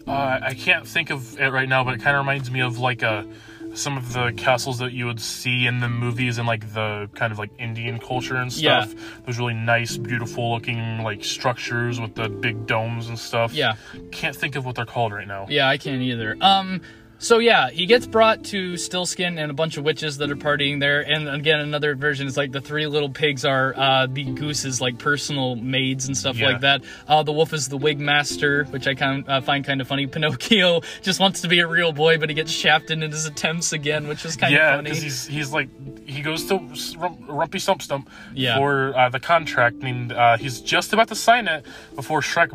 Uh, 0.06 0.40
I 0.42 0.54
can't 0.54 0.86
think 0.86 1.10
of 1.10 1.38
it 1.40 1.48
right 1.52 1.68
now, 1.68 1.84
but 1.84 1.94
it 1.94 2.00
kind 2.02 2.16
of 2.16 2.20
reminds 2.20 2.50
me 2.50 2.60
of 2.60 2.78
like 2.78 3.02
a 3.02 3.26
some 3.74 3.96
of 3.96 4.12
the 4.12 4.30
castles 4.36 4.78
that 4.80 4.92
you 4.92 5.06
would 5.06 5.18
see 5.20 5.66
in 5.66 5.80
the 5.80 5.88
movies 5.88 6.36
and 6.36 6.46
like 6.46 6.74
the 6.74 7.08
kind 7.14 7.32
of 7.32 7.38
like 7.38 7.50
Indian 7.58 7.98
culture 7.98 8.36
and 8.36 8.52
Yeah. 8.54 8.84
stuff. 8.84 9.24
Those 9.24 9.38
really 9.38 9.54
nice, 9.54 9.96
beautiful 9.96 10.52
looking 10.52 11.02
like 11.02 11.24
structures 11.24 11.98
with 11.98 12.14
the 12.14 12.28
big 12.28 12.66
domes 12.66 13.08
and 13.08 13.18
stuff. 13.18 13.54
Yeah. 13.54 13.76
Can't 14.10 14.36
think 14.36 14.56
of 14.56 14.66
what 14.66 14.74
they're 14.74 14.84
called 14.84 15.12
right 15.14 15.26
now. 15.26 15.46
Yeah, 15.48 15.68
I 15.68 15.78
can't 15.78 16.02
either. 16.02 16.36
Um, 16.42 16.82
so 17.22 17.38
yeah, 17.38 17.70
he 17.70 17.86
gets 17.86 18.06
brought 18.06 18.42
to 18.46 18.74
Stiltskin 18.74 19.40
and 19.40 19.50
a 19.50 19.54
bunch 19.54 19.76
of 19.76 19.84
witches 19.84 20.18
that 20.18 20.30
are 20.30 20.36
partying 20.36 20.80
there. 20.80 21.00
And 21.00 21.28
again, 21.28 21.60
another 21.60 21.94
version 21.94 22.26
is 22.26 22.36
like 22.36 22.50
the 22.52 22.60
three 22.60 22.86
little 22.86 23.08
pigs 23.08 23.44
are 23.44 23.72
uh, 23.76 24.06
the 24.10 24.24
goose's 24.24 24.80
like 24.80 24.98
personal 24.98 25.54
maids 25.56 26.06
and 26.06 26.16
stuff 26.16 26.36
Yeah. 26.36 26.48
like 26.48 26.60
that. 26.62 26.82
Uh, 27.06 27.22
the 27.22 27.32
wolf 27.32 27.52
is 27.52 27.68
the 27.68 27.78
wig 27.78 28.00
master, 28.00 28.64
which 28.64 28.86
I 28.88 28.94
kind 28.94 29.24
uh, 29.28 29.40
find 29.40 29.64
kind 29.64 29.80
of 29.80 29.86
funny. 29.86 30.06
Pinocchio 30.08 30.80
just 31.02 31.20
wants 31.20 31.40
to 31.42 31.48
be 31.48 31.60
a 31.60 31.66
real 31.66 31.92
boy, 31.92 32.18
but 32.18 32.28
he 32.28 32.34
gets 32.34 32.50
shafted 32.50 33.02
in 33.02 33.10
his 33.12 33.24
attempts 33.26 33.72
again, 33.72 34.08
which 34.08 34.24
is 34.24 34.34
kind 34.36 34.52
yeah, 34.52 34.70
of 34.70 34.78
funny. 34.78 34.90
because 34.90 35.02
he's 35.02 35.26
he's 35.26 35.52
like 35.52 35.68
he 36.08 36.22
goes 36.22 36.44
to 36.46 36.58
Rumpy 36.58 37.60
Stump 37.60 37.82
Stump 37.82 38.10
Yeah. 38.34 38.56
for 38.56 38.98
uh, 38.98 39.08
the 39.10 39.20
contract, 39.20 39.82
and 39.82 40.12
uh, 40.12 40.36
he's 40.36 40.60
just 40.60 40.92
about 40.92 41.08
to 41.08 41.14
sign 41.14 41.46
it 41.46 41.64
before 41.94 42.20
Shrek 42.20 42.50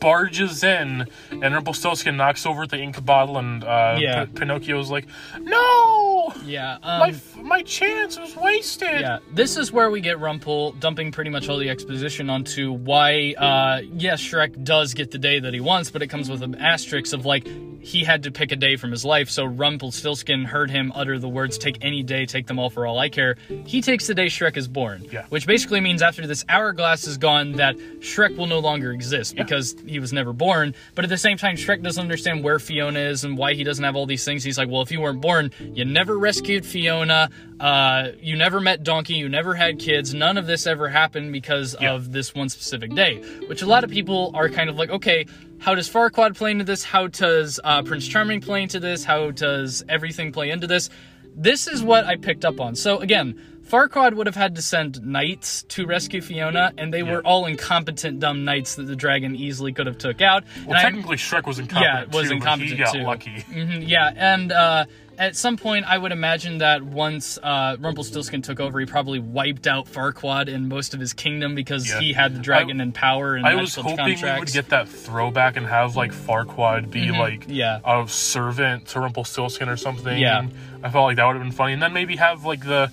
barges 0.00 0.64
in, 0.64 1.06
and 1.30 1.54
Rumpelstiltskin 1.54 2.16
knocks 2.16 2.46
over 2.46 2.66
the 2.66 2.78
ink 2.78 3.04
bottle, 3.04 3.36
and 3.38 3.62
uh, 3.62 3.96
Yeah. 3.98 4.24
P- 4.24 4.32
Pinocchio's 4.32 4.90
like, 4.90 5.06
"No, 5.38 6.32
yeah. 6.44 6.78
Um, 6.82 6.98
my 7.00 7.08
f- 7.10 7.36
my 7.36 7.62
chance 7.62 8.18
was 8.18 8.36
wasted." 8.36 9.00
Yeah, 9.00 9.18
this 9.32 9.56
is 9.56 9.72
where 9.72 9.90
we 9.90 10.00
get 10.00 10.18
Rumpel 10.18 10.78
dumping 10.80 11.12
pretty 11.12 11.30
much 11.30 11.48
all 11.48 11.58
the 11.58 11.68
exposition 11.68 12.30
onto 12.30 12.72
why, 12.72 13.34
uh, 13.36 13.80
yes, 13.92 14.20
Shrek 14.22 14.64
does 14.64 14.94
get 14.94 15.10
the 15.10 15.18
day 15.18 15.40
that 15.40 15.52
he 15.54 15.60
wants, 15.60 15.90
but 15.90 16.02
it 16.02 16.06
comes 16.08 16.30
with 16.30 16.42
an 16.42 16.54
asterisk 16.54 17.12
of 17.14 17.26
like, 17.26 17.46
he 17.80 18.04
had 18.04 18.22
to 18.24 18.30
pick 18.30 18.52
a 18.52 18.56
day 18.56 18.76
from 18.76 18.90
his 18.90 19.04
life, 19.04 19.30
so 19.30 19.44
Rumpelstiltskin 19.44 20.44
heard 20.44 20.70
him 20.70 20.92
utter 20.94 21.18
the 21.18 21.28
words, 21.28 21.56
take 21.58 21.78
any 21.82 22.02
day, 22.02 22.26
take 22.26 22.46
them 22.46 22.58
all 22.58 22.70
for 22.70 22.86
all 22.86 22.98
I 22.98 23.08
care. 23.08 23.36
He 23.66 23.80
takes 23.82 24.06
the 24.06 24.14
day 24.14 24.26
Shrek 24.26 24.56
is 24.56 24.68
born. 24.68 25.06
Yeah. 25.10 25.24
Which 25.30 25.46
basically 25.46 25.80
means 25.80 26.02
after 26.02 26.26
this 26.26 26.44
hourglass 26.48 27.06
is 27.06 27.16
gone, 27.16 27.52
that 27.52 27.76
Shrek 28.00 28.36
will 28.36 28.46
no 28.46 28.58
longer 28.58 28.92
exist 28.92 29.34
Yeah. 29.36 29.42
because 29.44 29.74
he 29.90 29.98
was 29.98 30.12
never 30.12 30.32
born. 30.32 30.74
But 30.94 31.04
at 31.04 31.08
the 31.10 31.18
same 31.18 31.36
time, 31.36 31.56
Shrek 31.56 31.82
doesn't 31.82 32.00
understand 32.00 32.42
where 32.42 32.58
Fiona 32.58 33.00
is 33.00 33.24
and 33.24 33.36
why 33.36 33.54
he 33.54 33.64
doesn't 33.64 33.84
have 33.84 33.96
all 33.96 34.06
these 34.06 34.24
things. 34.24 34.42
He's 34.44 34.56
like, 34.56 34.68
well, 34.70 34.80
if 34.82 34.90
you 34.90 35.00
weren't 35.00 35.20
born, 35.20 35.50
you 35.74 35.84
never 35.84 36.16
rescued 36.18 36.64
Fiona, 36.64 37.28
uh, 37.58 38.08
you 38.20 38.36
never 38.36 38.60
met 38.60 38.82
Donkey, 38.82 39.14
you 39.14 39.28
never 39.28 39.54
had 39.54 39.78
kids. 39.78 40.14
None 40.14 40.38
of 40.38 40.46
this 40.46 40.66
ever 40.66 40.88
happened 40.88 41.32
because 41.32 41.76
Yeah. 41.80 41.92
of 41.94 42.12
this 42.12 42.34
one 42.34 42.48
specific 42.48 42.94
day. 42.94 43.16
Which 43.48 43.62
a 43.62 43.66
lot 43.66 43.84
of 43.84 43.90
people 43.90 44.30
are 44.34 44.48
kind 44.48 44.70
of 44.70 44.76
like, 44.76 44.90
okay, 44.90 45.26
how 45.58 45.74
does 45.74 45.88
Farquaad 45.90 46.36
play 46.36 46.52
into 46.52 46.64
this? 46.64 46.82
How 46.84 47.06
does 47.08 47.60
uh, 47.62 47.82
Prince 47.82 48.08
Charming 48.08 48.40
play 48.40 48.62
into 48.62 48.80
this? 48.80 49.04
How 49.04 49.30
does 49.30 49.84
everything 49.88 50.32
play 50.32 50.50
into 50.50 50.66
this? 50.66 50.88
This 51.36 51.68
is 51.68 51.82
what 51.82 52.06
I 52.06 52.16
picked 52.16 52.44
up 52.44 52.60
on. 52.60 52.74
So 52.74 52.98
again, 52.98 53.38
Farquaad 53.70 54.14
would 54.14 54.26
have 54.26 54.34
had 54.36 54.56
to 54.56 54.62
send 54.62 55.00
knights 55.04 55.62
to 55.68 55.86
rescue 55.86 56.20
Fiona, 56.20 56.72
and 56.76 56.92
they 56.92 57.02
were 57.02 57.22
all 57.24 57.46
incompetent, 57.46 58.18
dumb 58.20 58.44
knights 58.44 58.74
that 58.74 58.84
the 58.84 58.96
dragon 58.96 59.36
easily 59.36 59.72
could 59.72 59.86
have 59.86 59.98
took 59.98 60.20
out. 60.20 60.44
Well, 60.66 60.70
and 60.70 60.78
I- 60.78 60.82
technically, 60.82 61.16
Shrek 61.16 61.46
was 61.46 61.58
incompetent. 61.58 62.08
Yeah, 62.12 62.18
was 62.18 62.28
too, 62.28 62.34
incompetent 62.34 62.70
He 62.78 62.84
got 62.84 62.92
too. 62.94 63.02
lucky. 63.02 63.30
Mhm, 63.50 63.86
yeah, 63.88 64.10
and 64.16 64.50
uh, 64.50 64.86
at 65.18 65.36
some 65.36 65.56
point, 65.56 65.84
I 65.86 65.96
would 65.98 66.10
imagine 66.12 66.58
that 66.58 66.82
once 66.82 67.38
uh, 67.42 67.76
Rumpelstiltskin 67.78 68.42
took 68.42 68.58
over, 68.58 68.80
he 68.80 68.86
probably 68.86 69.18
wiped 69.20 69.66
out 69.68 69.86
Farquaad 69.86 70.52
and 70.52 70.68
most 70.68 70.92
of 70.94 70.98
his 70.98 71.12
kingdom 71.12 71.54
because 71.54 71.88
Yeah. 71.88 72.00
he 72.00 72.12
had 72.12 72.34
the 72.34 72.40
dragon 72.40 72.80
in 72.80 72.90
power 72.92 73.34
and 73.36 73.46
I 73.46 73.54
was 73.54 73.74
hoping 73.76 74.04
we 74.20 74.38
would 74.38 74.50
get 74.50 74.70
that 74.70 74.88
throwback 74.88 75.56
and 75.56 75.66
have 75.66 75.94
like 75.94 76.12
Farquaad 76.12 76.90
be 76.90 77.10
like 77.12 77.42
Mm-hmm. 77.42 77.52
Yeah. 77.52 77.80
a 77.84 78.08
servant 78.08 78.86
to 78.88 79.00
Rumpelstiltskin 79.00 79.68
or 79.68 79.76
something. 79.76 80.16
Yeah. 80.18 80.46
I 80.82 80.88
felt 80.88 81.04
like 81.04 81.16
that 81.16 81.26
would 81.26 81.34
have 81.36 81.42
been 81.42 81.52
funny, 81.52 81.74
and 81.74 81.82
then 81.82 81.92
maybe 81.92 82.16
have 82.16 82.46
like 82.46 82.64
the 82.64 82.90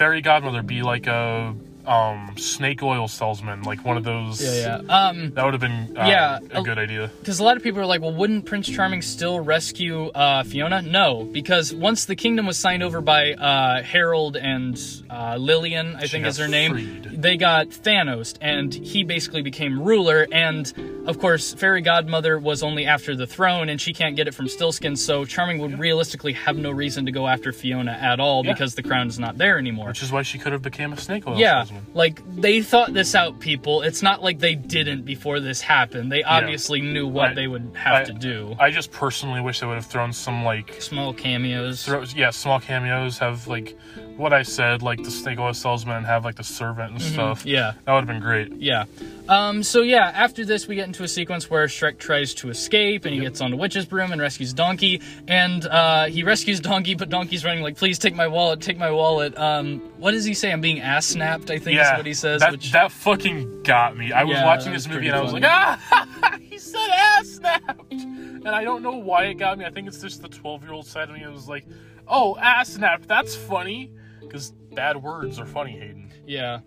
fairy 0.00 0.22
godmother 0.22 0.62
be 0.62 0.80
like 0.80 1.06
a 1.06 1.54
um 1.86 2.34
snake 2.36 2.82
oil 2.82 3.08
salesman, 3.08 3.62
like 3.62 3.84
one 3.84 3.96
of 3.96 4.04
those. 4.04 4.42
Yeah, 4.42 4.80
yeah. 4.86 5.08
Um, 5.08 5.30
That 5.34 5.44
would 5.44 5.54
have 5.54 5.60
been 5.60 5.96
uh, 5.96 6.06
Yeah, 6.06 6.38
a 6.52 6.62
good 6.62 6.78
idea. 6.78 7.10
because 7.20 7.38
a 7.40 7.44
lot 7.44 7.56
of 7.56 7.62
people 7.62 7.80
are 7.80 7.86
like, 7.86 8.00
well, 8.00 8.12
wouldn't 8.12 8.44
Prince 8.46 8.68
Charming 8.68 9.02
still 9.02 9.40
rescue 9.40 10.06
uh, 10.08 10.42
Fiona? 10.44 10.82
No, 10.82 11.24
because 11.24 11.72
once 11.74 12.04
the 12.04 12.16
kingdom 12.16 12.46
was 12.46 12.58
signed 12.58 12.82
over 12.82 13.00
by 13.00 13.32
uh, 13.34 13.82
Harold 13.82 14.36
and 14.36 14.80
uh, 15.08 15.36
Lillian, 15.38 15.96
I 15.96 16.06
think 16.06 16.26
is 16.26 16.36
her 16.38 16.48
name, 16.48 16.72
freed. 16.72 17.04
they 17.22 17.36
got 17.36 17.68
Thanos, 17.68 18.36
and 18.40 18.72
he 18.72 19.02
basically 19.04 19.42
became 19.42 19.80
ruler. 19.82 20.26
And 20.30 20.72
of 21.06 21.18
course, 21.18 21.54
Fairy 21.54 21.80
Godmother 21.80 22.38
was 22.38 22.62
only 22.62 22.86
after 22.86 23.16
the 23.16 23.26
throne, 23.26 23.68
and 23.68 23.80
she 23.80 23.92
can't 23.92 24.16
get 24.16 24.28
it 24.28 24.34
from 24.34 24.46
Stiltskin, 24.46 24.96
so 24.96 25.24
Charming 25.24 25.58
would 25.58 25.78
realistically 25.78 26.34
have 26.34 26.56
no 26.56 26.70
reason 26.70 27.06
to 27.06 27.12
go 27.12 27.26
after 27.26 27.52
Fiona 27.52 27.92
at 27.92 28.20
all 28.20 28.44
Yeah. 28.44 28.52
because 28.52 28.74
the 28.74 28.82
crown 28.82 29.08
is 29.08 29.18
not 29.18 29.38
there 29.38 29.58
anymore. 29.58 29.88
Which 29.88 30.02
is 30.02 30.12
why 30.12 30.22
she 30.22 30.38
could 30.38 30.52
have 30.52 30.62
became 30.62 30.92
a 30.92 30.96
snake 30.96 31.26
oil 31.26 31.38
Yeah, 31.38 31.62
salesman. 31.64 31.69
Like 31.94 32.20
they 32.40 32.62
thought 32.62 32.92
this 32.92 33.14
out, 33.14 33.40
people. 33.40 33.82
It's 33.82 34.02
not 34.02 34.22
like 34.22 34.38
they 34.38 34.54
didn't 34.54 35.02
before 35.02 35.40
this 35.40 35.60
happened. 35.60 36.10
They 36.10 36.22
obviously 36.22 36.80
knew 36.80 37.06
what 37.06 37.30
I- 37.30 37.34
they 37.34 37.46
would 37.46 37.72
have 37.74 37.94
I- 38.02 38.04
to 38.04 38.12
do. 38.12 38.56
I 38.58 38.70
just 38.70 38.90
personally 38.92 39.40
wish 39.40 39.60
they 39.60 39.66
would 39.66 39.74
have 39.76 39.86
thrown 39.86 40.12
some 40.12 40.44
like 40.44 40.80
Small 40.80 41.12
cameos. 41.12 41.84
throw, 41.84 42.02
yeah, 42.14 42.30
small 42.30 42.60
cameos, 42.60 43.18
have 43.18 43.46
like 43.48 43.76
what 44.16 44.32
I 44.32 44.42
said, 44.42 44.82
like 44.82 45.02
the 45.02 45.10
snake 45.10 45.38
oil 45.38 45.54
salesman, 45.54 46.04
have 46.04 46.24
like 46.24 46.36
the 46.36 46.44
servant 46.44 46.92
and 46.92 47.02
stuff. 47.02 47.40
Mm-hmm. 47.40 47.48
Yeah, 47.48 47.72
That 47.84 47.92
would 47.94 48.00
have 48.00 48.06
been 48.08 48.20
great. 48.20 48.52
yeah. 48.52 48.84
Um, 49.30 49.62
so 49.62 49.82
yeah, 49.82 50.10
after 50.12 50.44
this, 50.44 50.66
we 50.66 50.74
get 50.74 50.88
into 50.88 51.04
a 51.04 51.08
sequence 51.08 51.48
where 51.48 51.66
Shrek 51.68 51.98
tries 51.98 52.34
to 52.34 52.50
escape, 52.50 53.04
and 53.04 53.14
he 53.14 53.20
gets 53.20 53.40
on 53.40 53.52
the 53.52 53.56
witch's 53.56 53.86
broom 53.86 54.10
and 54.10 54.20
rescues 54.20 54.52
Donkey, 54.52 55.00
and 55.28 55.64
uh, 55.66 56.06
he 56.06 56.24
rescues 56.24 56.58
Donkey, 56.58 56.96
but 56.96 57.08
Donkey's 57.10 57.44
running 57.44 57.62
like, 57.62 57.76
"Please 57.76 57.96
take 58.00 58.14
my 58.14 58.26
wallet, 58.26 58.60
take 58.60 58.76
my 58.76 58.90
wallet." 58.90 59.38
Um, 59.38 59.78
what 59.98 60.10
does 60.10 60.24
he 60.24 60.34
say? 60.34 60.50
I'm 60.52 60.60
being 60.60 60.80
ass 60.80 61.06
snapped. 61.06 61.48
I 61.50 61.58
think 61.58 61.76
yeah, 61.76 61.92
is 61.94 61.96
what 61.98 62.06
he 62.06 62.14
says. 62.14 62.40
That, 62.40 62.50
which 62.50 62.72
that 62.72 62.90
fucking 62.90 63.62
got 63.62 63.96
me. 63.96 64.10
I 64.12 64.24
was 64.24 64.32
Yeah, 64.34 64.44
watching 64.44 64.72
this 64.72 64.88
was 64.88 64.94
movie 64.96 65.06
and 65.06 65.16
I 65.16 65.20
was 65.22 65.30
funny. 65.30 65.42
like, 65.42 65.52
ah, 65.52 66.36
he 66.40 66.58
said 66.58 66.90
ass 66.90 67.28
snapped, 67.28 67.92
and 67.92 68.48
I 68.48 68.64
don't 68.64 68.82
know 68.82 68.96
why 68.98 69.26
it 69.26 69.34
got 69.34 69.58
me. 69.58 69.64
I 69.64 69.70
think 69.70 69.86
it's 69.86 70.00
just 70.00 70.22
the 70.22 70.28
twelve 70.28 70.64
year 70.64 70.72
old 70.72 70.86
side 70.86 71.08
of 71.08 71.14
me. 71.14 71.22
It 71.22 71.30
was 71.30 71.46
like, 71.48 71.66
oh, 72.08 72.36
ass 72.38 72.70
snapped. 72.72 73.06
That's 73.06 73.36
funny 73.36 73.92
because 74.20 74.50
bad 74.74 74.96
words 75.02 75.38
are 75.38 75.46
funny, 75.46 75.72
Hayden. 75.78 76.12
yeah, 76.26 76.60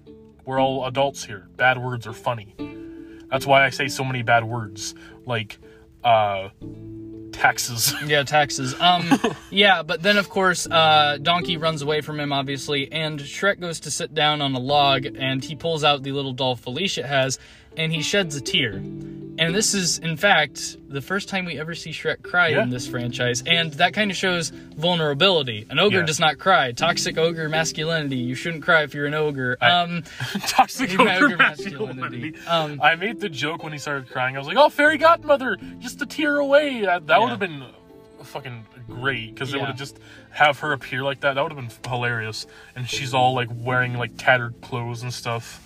We're 0.46 0.60
all 0.60 0.86
adults 0.86 1.24
here. 1.24 1.48
Bad 1.56 1.78
words 1.78 2.06
are 2.08 2.14
funny. 2.14 2.56
That's 3.30 3.46
why 3.46 3.66
I 3.66 3.70
say 3.70 3.88
so 3.88 4.04
many 4.04 4.22
bad 4.22 4.44
words, 4.44 4.94
like 5.26 5.58
uh, 6.04 6.50
taxes. 7.32 7.94
Yeah, 8.06 8.24
taxes. 8.24 8.80
Um, 8.80 9.10
yeah, 9.50 9.82
but 9.84 10.02
then 10.04 10.18
of 10.18 10.30
course, 10.30 10.68
uh, 10.68 11.18
Donkey 11.22 11.58
runs 11.58 11.82
away 11.82 12.02
from 12.02 12.20
him, 12.20 12.32
obviously, 12.32 12.92
and 12.92 13.20
Shrek 13.20 13.60
goes 13.60 13.80
to 13.82 13.92
sit 13.92 14.14
down 14.14 14.42
on 14.42 14.54
a 14.54 14.60
log, 14.60 15.06
and 15.06 15.44
he 15.44 15.56
pulls 15.56 15.84
out 15.84 16.04
the 16.04 16.12
little 16.12 16.34
doll 16.34 16.56
Felicia 16.56 17.08
has, 17.08 17.40
and 17.78 17.92
he 17.92 18.02
sheds 18.02 18.36
a 18.36 18.42
tear. 18.42 18.82
And 19.40 19.56
this 19.56 19.74
is, 19.74 19.98
in 19.98 20.16
fact, 20.16 20.78
the 20.90 21.02
first 21.02 21.28
time 21.28 21.46
we 21.46 21.60
ever 21.60 21.74
see 21.74 21.90
Shrek 21.90 22.22
cry 22.22 22.50
Yeah. 22.50 22.62
in 22.62 22.70
this 22.70 22.88
franchise, 22.88 23.42
and 23.48 23.74
that 23.74 23.92
kind 23.94 24.12
of 24.12 24.16
shows 24.18 24.52
vulnerability. 24.78 25.66
An 25.72 25.80
ogre 25.80 26.02
Yeah. 26.02 26.06
does 26.06 26.20
not 26.20 26.38
cry. 26.38 26.72
Toxic 26.72 27.18
ogre 27.18 27.50
masculinity. 27.50 28.18
You 28.18 28.36
shouldn't 28.36 28.62
cry 28.64 28.84
if 28.84 28.94
you're 28.94 29.08
an 29.08 29.16
ogre. 29.16 29.58
I- 29.60 29.72
um, 29.72 30.04
Toxic 30.48 30.92
Ogre 31.00 31.10
ogre 31.26 31.38
masculinity. 31.38 32.32
masculinity. 32.34 32.48
Um, 32.48 32.80
I 32.80 32.96
made 32.96 33.20
the 33.20 33.30
joke 33.30 33.64
when 33.64 33.74
he 33.74 33.80
started 33.80 34.08
crying. 34.08 34.36
I 34.36 34.40
was 34.40 34.48
like, 34.48 34.58
"Oh, 34.58 34.70
fairy 34.70 35.00
godmother, 35.00 35.58
just 35.80 36.00
a 36.02 36.06
tear 36.06 36.38
away." 36.38 36.82
That, 36.82 37.08
that 37.08 37.16
Yeah. 37.16 37.20
would 37.22 37.30
have 37.32 37.40
been 37.40 37.64
fucking 38.22 38.66
great 38.88 39.34
because 39.34 39.52
it 39.54 39.58
would 39.58 39.66
have 39.68 39.78
just 39.78 39.98
have 40.30 40.60
her 40.60 40.74
appear 40.74 41.02
like 41.04 41.22
that. 41.22 41.34
That 41.34 41.42
would 41.42 41.52
have 41.54 41.60
been 41.82 41.92
hilarious. 41.92 42.46
And 42.76 42.88
she's 42.88 43.16
all 43.16 43.34
like 43.34 43.50
wearing 43.52 43.96
like 43.96 44.12
tattered 44.18 44.62
clothes 44.62 45.02
and 45.02 45.12
stuff. 45.14 45.60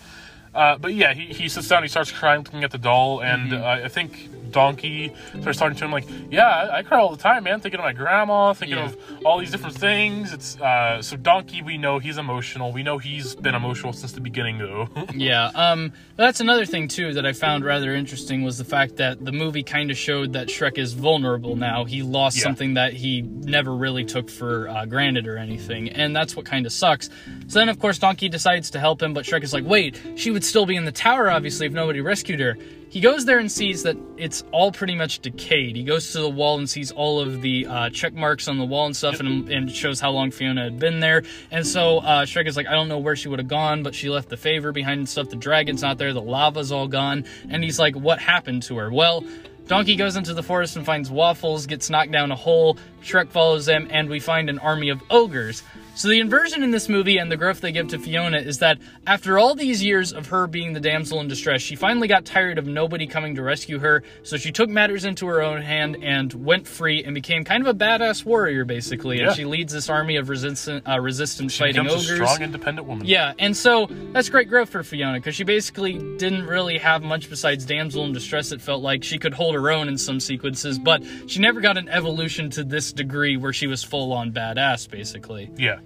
Uh, 0.58 0.78
but 0.78 0.92
yeah, 0.94 1.14
he, 1.14 1.26
he 1.28 1.48
sits 1.48 1.68
down, 1.68 1.84
he 1.84 1.88
starts 1.88 2.12
crying, 2.12 2.42
looking 2.44 2.64
at 2.64 2.72
the 2.72 2.78
doll, 2.80 3.22
and 3.22 3.52
Mm-hmm. 3.52 3.64
uh, 3.64 3.86
I 3.86 3.90
think 3.90 4.12
Donkey 4.52 5.14
starts 5.42 5.60
talking 5.60 5.78
to 5.78 5.86
him 5.86 5.92
like, 5.92 6.06
"Yeah, 6.32 6.48
I, 6.48 6.78
I 6.80 6.84
cry 6.84 7.00
all 7.00 7.10
the 7.16 7.22
time, 7.22 7.44
man. 7.44 7.60
Thinking 7.60 7.80
of 7.80 7.84
my 7.86 7.94
grandma, 7.94 8.54
thinking 8.54 8.78
Yeah. 8.78 8.86
of 8.86 8.98
all 9.26 9.38
these 9.40 9.52
different 9.52 9.76
things." 9.76 10.34
It's 10.34 10.60
uh, 10.60 11.02
so 11.02 11.16
Donkey. 11.18 11.62
We 11.62 11.78
know 11.78 12.00
he's 12.00 12.18
emotional. 12.18 12.72
We 12.72 12.84
know 12.84 12.98
he's 12.98 13.36
been 13.36 13.56
emotional 13.56 13.94
since 13.94 14.12
the 14.14 14.22
beginning, 14.22 14.58
though. 14.58 14.88
Yeah, 15.16 15.48
um, 15.56 15.94
that's 16.16 16.40
another 16.42 16.66
thing 16.66 16.88
too 16.88 17.14
that 17.14 17.26
I 17.26 17.34
found 17.34 17.66
rather 17.66 17.96
interesting 17.96 18.44
was 18.44 18.58
the 18.58 18.64
fact 18.66 18.98
that 18.98 19.24
the 19.24 19.32
movie 19.32 19.64
kind 19.64 19.90
of 19.90 19.98
showed 19.98 20.34
that 20.34 20.48
Shrek 20.48 20.78
is 20.78 20.94
vulnerable 20.94 21.56
now. 21.56 21.86
He 21.86 22.04
lost 22.04 22.38
Yeah. 22.38 22.44
something 22.44 22.76
that 22.76 22.94
he 22.94 23.22
never 23.22 23.74
really 23.76 24.06
took 24.06 24.30
for 24.30 24.68
uh, 24.70 24.86
granted 24.86 25.28
or 25.28 25.38
anything, 25.38 25.90
and 25.90 26.16
that's 26.16 26.36
what 26.36 26.46
kind 26.46 26.66
of 26.66 26.72
sucks. 26.72 27.10
So 27.48 27.60
then, 27.60 27.70
of 27.70 27.80
course, 27.80 27.98
Donkey 27.98 28.30
decides 28.30 28.70
to 28.72 28.80
help 28.80 29.02
him, 29.02 29.14
but 29.14 29.26
Shrek 29.26 29.44
is 29.44 29.54
like, 29.54 29.66
"Wait, 29.66 30.00
she 30.16 30.30
would 30.32 30.44
still 30.44 30.66
be 30.66 30.76
in 30.76 30.86
the 30.86 30.92
tower, 30.92 31.30
obviously, 31.32 31.66
if 31.66 31.74
nobody 31.74 32.02
rescued 32.02 32.40
her." 32.40 32.58
He 32.90 33.02
goes 33.02 33.26
there 33.26 33.38
and 33.38 33.52
sees 33.52 33.84
that 33.84 33.98
it's 34.16 34.46
all 34.52 34.72
pretty 34.72 34.96
much 34.96 35.20
decayed. 35.20 35.76
He 35.76 35.84
goes 35.84 36.14
to 36.14 36.20
the 36.20 36.30
wall 36.30 36.58
and 36.58 36.70
sees 36.70 36.92
all 36.92 37.20
of 37.20 37.42
the 37.42 37.68
uh, 37.68 37.90
check 37.90 38.14
marks 38.14 38.48
on 38.48 38.58
the 38.58 38.66
wall 38.66 38.86
and 38.86 38.96
stuff, 38.96 39.20
and, 39.20 39.50
and 39.50 39.70
shows 39.70 40.00
how 40.00 40.12
long 40.12 40.32
Fiona 40.32 40.64
had 40.64 40.80
been 40.80 41.02
there. 41.02 41.24
And 41.52 41.68
so 41.68 42.00
uh, 42.00 42.26
Shrek 42.26 42.48
is 42.48 42.56
like, 42.56 42.68
I 42.68 42.72
don't 42.72 42.88
know 42.88 43.00
where 43.00 43.16
she 43.16 43.28
would 43.28 43.40
have 43.40 43.48
gone, 43.50 43.84
but 43.84 43.94
she 43.94 44.10
left 44.10 44.30
the 44.30 44.38
favor 44.38 44.72
behind 44.72 45.00
and 45.00 45.10
stuff. 45.10 45.30
The 45.30 45.36
dragon's 45.36 45.82
not 45.82 45.98
there, 45.98 46.14
the 46.14 46.22
lava's 46.22 46.72
all 46.72 46.88
gone. 46.88 47.26
And 47.50 47.64
he's 47.64 47.78
like, 47.78 47.96
What 47.96 48.20
happened 48.20 48.64
to 48.64 48.78
her? 48.78 48.90
Well, 48.90 49.26
Donkey 49.68 49.98
goes 49.98 50.16
into 50.16 50.34
the 50.34 50.44
forest 50.44 50.78
and 50.78 50.86
finds 50.86 51.12
Waffles, 51.12 51.66
gets 51.66 51.90
knocked 51.90 52.12
down 52.12 52.32
a 52.32 52.38
hole. 52.38 52.78
Shrek 53.04 53.30
follows 53.30 53.66
them, 53.66 53.88
and 53.92 54.10
we 54.10 54.20
find 54.20 54.50
an 54.50 54.60
army 54.60 54.90
of 54.90 55.02
ogres. 55.10 55.64
So 55.96 56.10
the 56.10 56.20
inversion 56.20 56.62
in 56.62 56.70
this 56.70 56.90
movie 56.90 57.18
and 57.18 57.32
the 57.32 57.38
growth 57.38 57.60
they 57.62 57.72
give 57.72 57.88
to 57.88 57.98
Fiona 57.98 58.38
is 58.38 58.60
that 58.60 58.78
after 59.08 59.40
all 59.40 59.56
these 59.56 59.84
years 59.84 60.14
of 60.14 60.28
her 60.28 60.46
being 60.46 60.74
the 60.74 60.80
damsel 60.80 61.20
in 61.22 61.28
distress, 61.28 61.60
she 61.64 61.76
finally 61.76 62.08
got 62.08 62.24
tired 62.24 62.60
of 62.60 62.68
nobody 62.68 63.08
coming 63.08 63.34
to 63.34 63.42
rescue 63.42 63.80
her. 63.80 64.04
So 64.22 64.38
she 64.38 64.52
took 64.52 64.70
matters 64.70 65.06
into 65.06 65.26
her 65.26 65.42
own 65.42 65.64
hand 65.64 65.98
and 66.04 66.32
went 66.46 66.68
free 66.68 67.04
and 67.04 67.16
became 67.16 67.44
kind 67.44 67.66
of 67.66 67.76
a 67.76 67.78
badass 67.78 68.24
warrior, 68.26 68.64
basically. 68.64 69.18
Yeah. 69.18 69.28
And 69.30 69.36
she 69.36 69.46
leads 69.46 69.74
this 69.74 69.90
army 69.90 70.18
of 70.18 70.30
resistant, 70.30 70.88
uh, 70.88 71.00
resistance 71.00 71.54
She 71.54 71.64
fighting 71.64 71.86
becomes 71.86 72.04
ogres. 72.04 72.20
a 72.20 72.28
strong, 72.28 72.42
independent 72.44 72.86
woman. 72.88 73.08
Yeah, 73.08 73.34
and 73.40 73.58
so 73.58 73.88
that's 74.14 74.30
great 74.30 74.50
growth 74.50 74.70
for 74.70 74.84
Fiona 74.84 75.18
because 75.18 75.34
she 75.34 75.46
basically 75.46 75.94
didn't 76.18 76.46
really 76.46 76.78
have 76.78 77.02
much 77.02 77.28
besides 77.28 77.66
damsel 77.66 78.06
in 78.06 78.14
distress. 78.14 78.52
It 78.52 78.62
felt 78.62 78.84
like 78.84 79.04
she 79.04 79.18
could 79.18 79.34
hold 79.34 79.56
her 79.56 79.72
own 79.72 79.88
in 79.88 79.98
some 79.98 80.20
sequences, 80.20 80.78
but 80.78 81.02
she 81.26 81.40
never 81.40 81.60
got 81.60 81.76
an 81.76 81.90
evolution 81.90 82.52
to 82.52 82.64
this 82.64 82.94
degree 82.98 83.38
where 83.38 83.54
she 83.54 83.68
was 83.68 83.84
full 83.84 84.12
on 84.12 84.32
badass, 84.34 84.90
basically. 84.90 85.50
Yeah. 85.56 85.80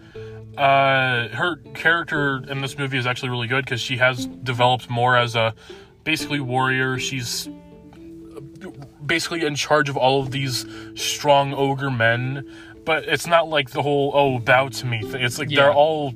Uh, 0.57 1.27
her 1.29 1.57
character 1.75 2.43
in 2.49 2.61
this 2.61 2.77
movie 2.77 2.97
is 2.97 3.05
actually 3.05 3.29
really 3.29 3.47
good 3.47 3.63
because 3.63 3.79
she 3.81 3.97
has 3.97 4.25
developed 4.25 4.89
more 4.89 5.15
as 5.15 5.35
a 5.35 5.53
basically 6.03 6.39
warrior. 6.39 6.97
She's 6.97 7.47
basically 9.05 9.45
in 9.45 9.55
charge 9.55 9.89
of 9.89 9.97
all 9.97 10.21
of 10.21 10.31
these 10.31 10.65
strong 10.95 11.53
ogre 11.53 11.91
men, 11.91 12.49
but 12.85 13.05
it's 13.05 13.27
not 13.27 13.47
like 13.47 13.69
the 13.71 13.81
whole 13.81 14.11
"oh 14.13 14.39
bow 14.39 14.69
to 14.69 14.85
me" 14.85 15.01
thing. 15.03 15.23
It's 15.23 15.39
like 15.39 15.49
Yeah. 15.51 15.61
they're 15.63 15.73
all 15.73 16.13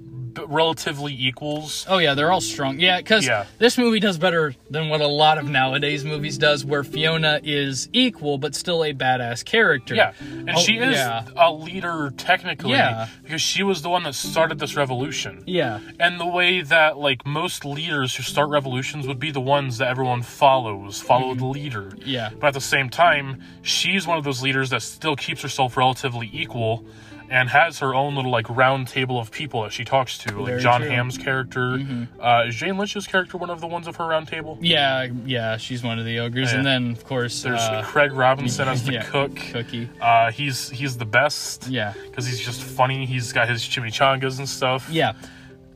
relatively 0.48 1.14
equals. 1.14 1.86
Oh 1.90 1.98
yeah, 1.98 2.14
they're 2.14 2.32
all 2.32 2.42
strong. 2.42 2.80
Yeah, 2.80 2.98
because 2.98 3.26
Yeah. 3.26 3.46
this 3.60 3.78
movie 3.78 4.00
does 4.00 4.18
better 4.18 4.54
than 4.70 4.90
what 4.90 5.02
a 5.02 5.08
lot 5.08 5.38
of 5.38 5.50
nowadays 5.50 6.04
movies 6.06 6.38
does, 6.38 6.66
where 6.66 6.84
Fiona 6.84 7.40
is 7.44 7.90
equal 7.94 8.38
but 8.38 8.56
still 8.56 8.84
a 8.84 8.94
badass 8.94 9.44
character. 9.46 9.96
Yeah, 9.96 10.14
and 10.22 10.52
Oh, 10.56 10.60
she 10.60 10.78
is 10.78 10.96
yeah. 10.96 11.24
a 11.36 11.52
leader 11.52 12.14
technically 12.18 12.72
Yeah. 12.72 13.08
because 13.24 13.42
she 13.42 13.64
was 13.64 13.82
the 13.82 13.90
one 13.90 14.04
that 14.04 14.16
started 14.16 14.60
this 14.60 14.76
revolution. 14.76 15.44
Yeah. 15.46 15.80
And 16.00 16.20
the 16.20 16.26
way 16.26 16.62
that 16.62 16.98
like 16.98 17.26
most 17.26 17.66
leaders 17.66 18.16
who 18.16 18.24
start 18.24 18.50
revolutions 18.50 19.08
would 19.08 19.20
be 19.20 19.32
the 19.32 19.42
ones 19.42 19.78
that 19.78 19.88
everyone 19.90 20.22
follows, 20.22 21.02
follow 21.02 21.34
the 21.36 21.46
leader. 21.46 21.92
Mm-hmm. 21.96 22.10
Yeah. 22.10 22.30
But 22.40 22.48
at 22.48 22.54
the 22.54 22.62
same 22.62 22.90
time, 22.90 23.42
she's 23.62 24.06
one 24.08 24.18
of 24.18 24.24
those 24.24 24.42
leaders 24.42 24.70
that 24.72 24.82
still 24.82 25.16
keeps 25.16 25.42
herself 25.42 25.78
relatively 25.78 26.30
equal 26.34 26.86
and 27.30 27.50
has 27.50 27.80
her 27.80 27.94
own 27.96 28.16
little 28.16 28.32
like 28.32 28.50
round 28.50 28.88
table 28.88 29.20
of 29.20 29.32
people 29.32 29.64
that 29.64 29.74
she 29.74 29.84
talks 29.84 30.18
to. 30.20 30.38
Like 30.38 30.46
Very 30.48 30.62
John 30.62 30.82
true. 30.82 30.90
Mm-hmm. 30.90 30.96
Hamm's 30.96 31.18
character. 31.18 31.80
Uh, 32.20 32.46
is 32.48 32.56
Jane 32.56 32.78
Lynch's 32.78 33.08
character 33.08 33.38
one 33.38 33.50
of 33.50 33.62
the 33.62 33.68
ones 33.68 33.88
of 33.88 33.96
her 33.96 34.06
round 34.06 34.28
table? 34.28 34.58
Yeah, 34.62 35.08
yeah, 35.26 35.58
she's 35.58 35.84
one 35.84 36.00
of 36.00 36.06
the 36.06 36.20
ogres, 36.20 36.54
and 36.54 36.66
then 36.66 36.92
of 36.92 37.04
course 37.04 37.44
There's 37.44 37.60
uh, 37.62 37.84
Craig 37.86 38.12
Robinson 38.14 38.68
as 38.68 38.84
the 38.84 38.94
yeah, 38.94 39.04
cook. 39.04 39.36
Cookie. 39.36 39.90
Uh, 40.02 40.32
he's 40.32 40.70
he's 40.70 40.98
the 40.98 41.06
best. 41.06 41.68
Yeah, 41.68 41.94
Because 42.06 42.26
he's 42.26 42.40
just 42.40 42.62
funny. 42.64 43.06
He's 43.06 43.32
got 43.34 43.50
his 43.50 43.64
chimichangas 43.64 44.40
and 44.40 44.48
stuff. 44.48 44.88
yeah, 44.90 45.14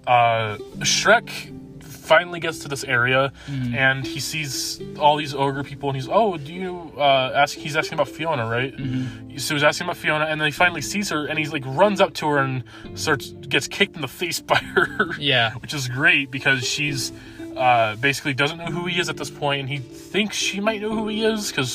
uh, 0.08 0.58
Shrek 0.80 1.56
finally 2.12 2.40
gets 2.46 2.60
to 2.64 2.68
this 2.74 2.84
area 2.98 3.22
Mm-hmm. 3.48 3.76
and 3.86 4.00
he 4.14 4.20
sees 4.32 4.82
all 5.04 5.16
these 5.24 5.34
ogre 5.44 5.64
people 5.72 5.88
and 5.90 5.96
he's 6.00 6.10
oh 6.20 6.32
do 6.48 6.54
you 6.64 6.74
uh 6.98 7.32
ask 7.42 7.52
he's 7.66 7.76
asking 7.82 7.96
about 8.00 8.10
Fiona 8.18 8.46
right 8.58 8.74
Mm-hmm. 8.76 9.38
so 9.38 9.50
he's 9.56 9.64
asking 9.70 9.86
about 9.88 9.98
Fiona 10.04 10.26
and 10.30 10.36
then 10.40 10.48
he 10.48 10.56
finally 10.64 10.82
sees 10.94 11.08
her 11.14 11.22
and 11.30 11.36
he's 11.42 11.52
like 11.58 11.66
runs 11.84 12.00
up 12.06 12.12
to 12.20 12.24
her 12.32 12.38
and 12.46 12.64
starts 12.96 13.26
gets 13.56 13.68
kicked 13.68 13.96
in 13.96 14.02
the 14.02 14.14
face 14.22 14.40
by 14.52 14.60
her 14.76 15.10
yeah, 15.20 15.54
which 15.62 15.74
is 15.80 15.88
great 16.00 16.26
because 16.38 16.60
she's 16.74 17.12
uh 17.58 17.96
basically 18.08 18.34
doesn't 18.34 18.58
know 18.62 18.72
who 18.78 18.84
he 18.92 18.96
is 19.00 19.08
at 19.10 19.18
this 19.18 19.30
point 19.44 19.60
and 19.62 19.70
he 19.70 19.78
thinks 20.14 20.36
she 20.38 20.60
might 20.68 20.80
know 20.82 20.94
who 21.00 21.08
he 21.14 21.24
is 21.26 21.50
because 21.52 21.72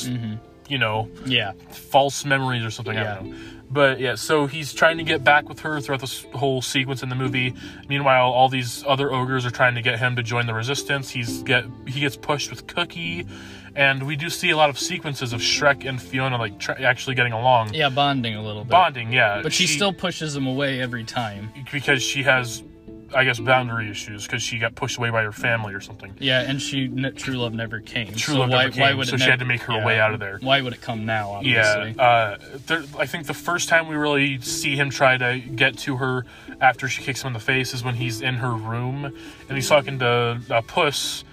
you 0.73 0.79
know 0.79 1.07
yeah. 1.25 1.51
false 1.69 2.25
memories 2.25 2.63
or 2.65 2.71
something. 2.71 2.97
I 2.97 3.01
Yeah. 3.03 3.15
don't 3.15 3.29
know. 3.31 3.37
But 3.69 3.99
yeah, 3.99 4.15
so 4.15 4.45
he's 4.45 4.73
trying 4.73 4.97
to 4.99 5.03
get 5.03 5.23
back 5.23 5.49
with 5.49 5.59
her 5.61 5.81
throughout 5.81 6.01
this 6.01 6.25
whole 6.33 6.61
sequence 6.61 7.03
in 7.03 7.09
the 7.09 7.15
movie. 7.15 7.53
Meanwhile, 7.89 8.31
all 8.31 8.47
these 8.47 8.83
other 8.87 9.11
ogres 9.11 9.45
are 9.45 9.51
trying 9.51 9.75
to 9.75 9.81
get 9.81 9.99
him 9.99 10.15
to 10.15 10.23
join 10.23 10.45
the 10.45 10.53
resistance. 10.53 11.09
He's 11.09 11.41
get 11.43 11.65
he 11.87 11.99
gets 11.99 12.15
pushed 12.15 12.51
with 12.51 12.67
Cookie, 12.67 13.25
and 13.75 14.03
we 14.03 14.15
do 14.15 14.29
see 14.29 14.51
a 14.51 14.57
lot 14.57 14.69
of 14.69 14.77
sequences 14.79 15.33
of 15.33 15.41
Shrek 15.41 15.83
and 15.87 16.01
Fiona 16.01 16.37
like 16.37 16.59
tr- 16.59 16.73
actually 16.73 17.15
getting 17.15 17.33
along, 17.33 17.73
Yeah, 17.73 17.89
bonding 17.89 18.35
a 18.35 18.41
little 18.43 18.63
bit. 18.63 18.69
bonding. 18.71 19.11
Yeah, 19.11 19.41
But 19.41 19.51
she, 19.51 19.67
still 19.67 19.91
pushes 19.93 20.35
him 20.35 20.45
away 20.47 20.79
every 20.79 21.03
time. 21.03 21.49
because 21.71 22.01
she 22.03 22.23
has, 22.23 22.63
I 23.15 23.23
guess, 23.23 23.39
boundary 23.39 23.89
issues 23.89 24.25
because 24.27 24.43
she 24.43 24.59
got 24.59 24.75
pushed 24.75 24.97
away 24.97 25.09
by 25.09 25.23
her 25.23 25.31
family 25.31 25.73
or 25.73 25.79
something. 25.79 26.13
Yeah, 26.19 26.41
and 26.41 26.61
she 26.61 26.87
true 27.15 27.35
love 27.37 27.53
never 27.53 27.79
came. 27.79 28.07
True 28.13 28.35
so 28.35 28.39
love 28.41 28.49
why, 28.49 28.65
never 28.65 28.79
why 28.81 28.87
came, 28.89 28.97
would 28.97 29.07
so 29.07 29.15
it 29.15 29.21
she 29.21 29.29
had 29.29 29.39
to 29.39 29.45
make 29.45 29.61
her 29.61 29.73
yeah, 29.73 29.85
way 29.85 29.99
out 29.99 30.13
of 30.13 30.19
there. 30.19 30.37
Why 30.41 30.61
would 30.61 30.73
it 30.73 30.81
come 30.81 31.05
now? 31.05 31.39
Yeah, 31.41 31.73
Obviously. 31.77 31.95
uh, 31.99 32.37
there, 32.67 32.83
I 32.99 33.05
think 33.05 33.25
the 33.27 33.33
first 33.33 33.69
time 33.69 33.87
we 33.87 33.95
really 33.95 34.39
see 34.41 34.75
him 34.75 34.89
try 34.89 35.17
to 35.17 35.39
get 35.39 35.77
to 35.79 35.95
her 35.97 36.25
after 36.61 36.87
she 36.89 37.01
kicks 37.03 37.21
him 37.23 37.27
in 37.27 37.33
the 37.33 37.39
face 37.39 37.73
is 37.73 37.83
when 37.83 37.95
he's 37.95 38.21
in 38.21 38.35
her 38.35 38.53
room 38.53 39.05
and 39.05 39.57
he's 39.57 39.69
talking 39.69 39.97
to 39.99 40.41
uh, 40.49 40.61
Puss, 40.67 41.23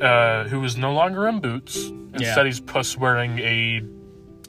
uh, 0.00 0.44
who 0.44 0.64
is 0.64 0.76
no 0.76 0.92
longer 0.92 1.28
in 1.28 1.40
boots. 1.40 1.76
Instead, 2.14 2.20
Yeah. 2.20 2.44
he's 2.44 2.60
Puss 2.60 2.96
wearing 2.96 3.38
a 3.40 3.82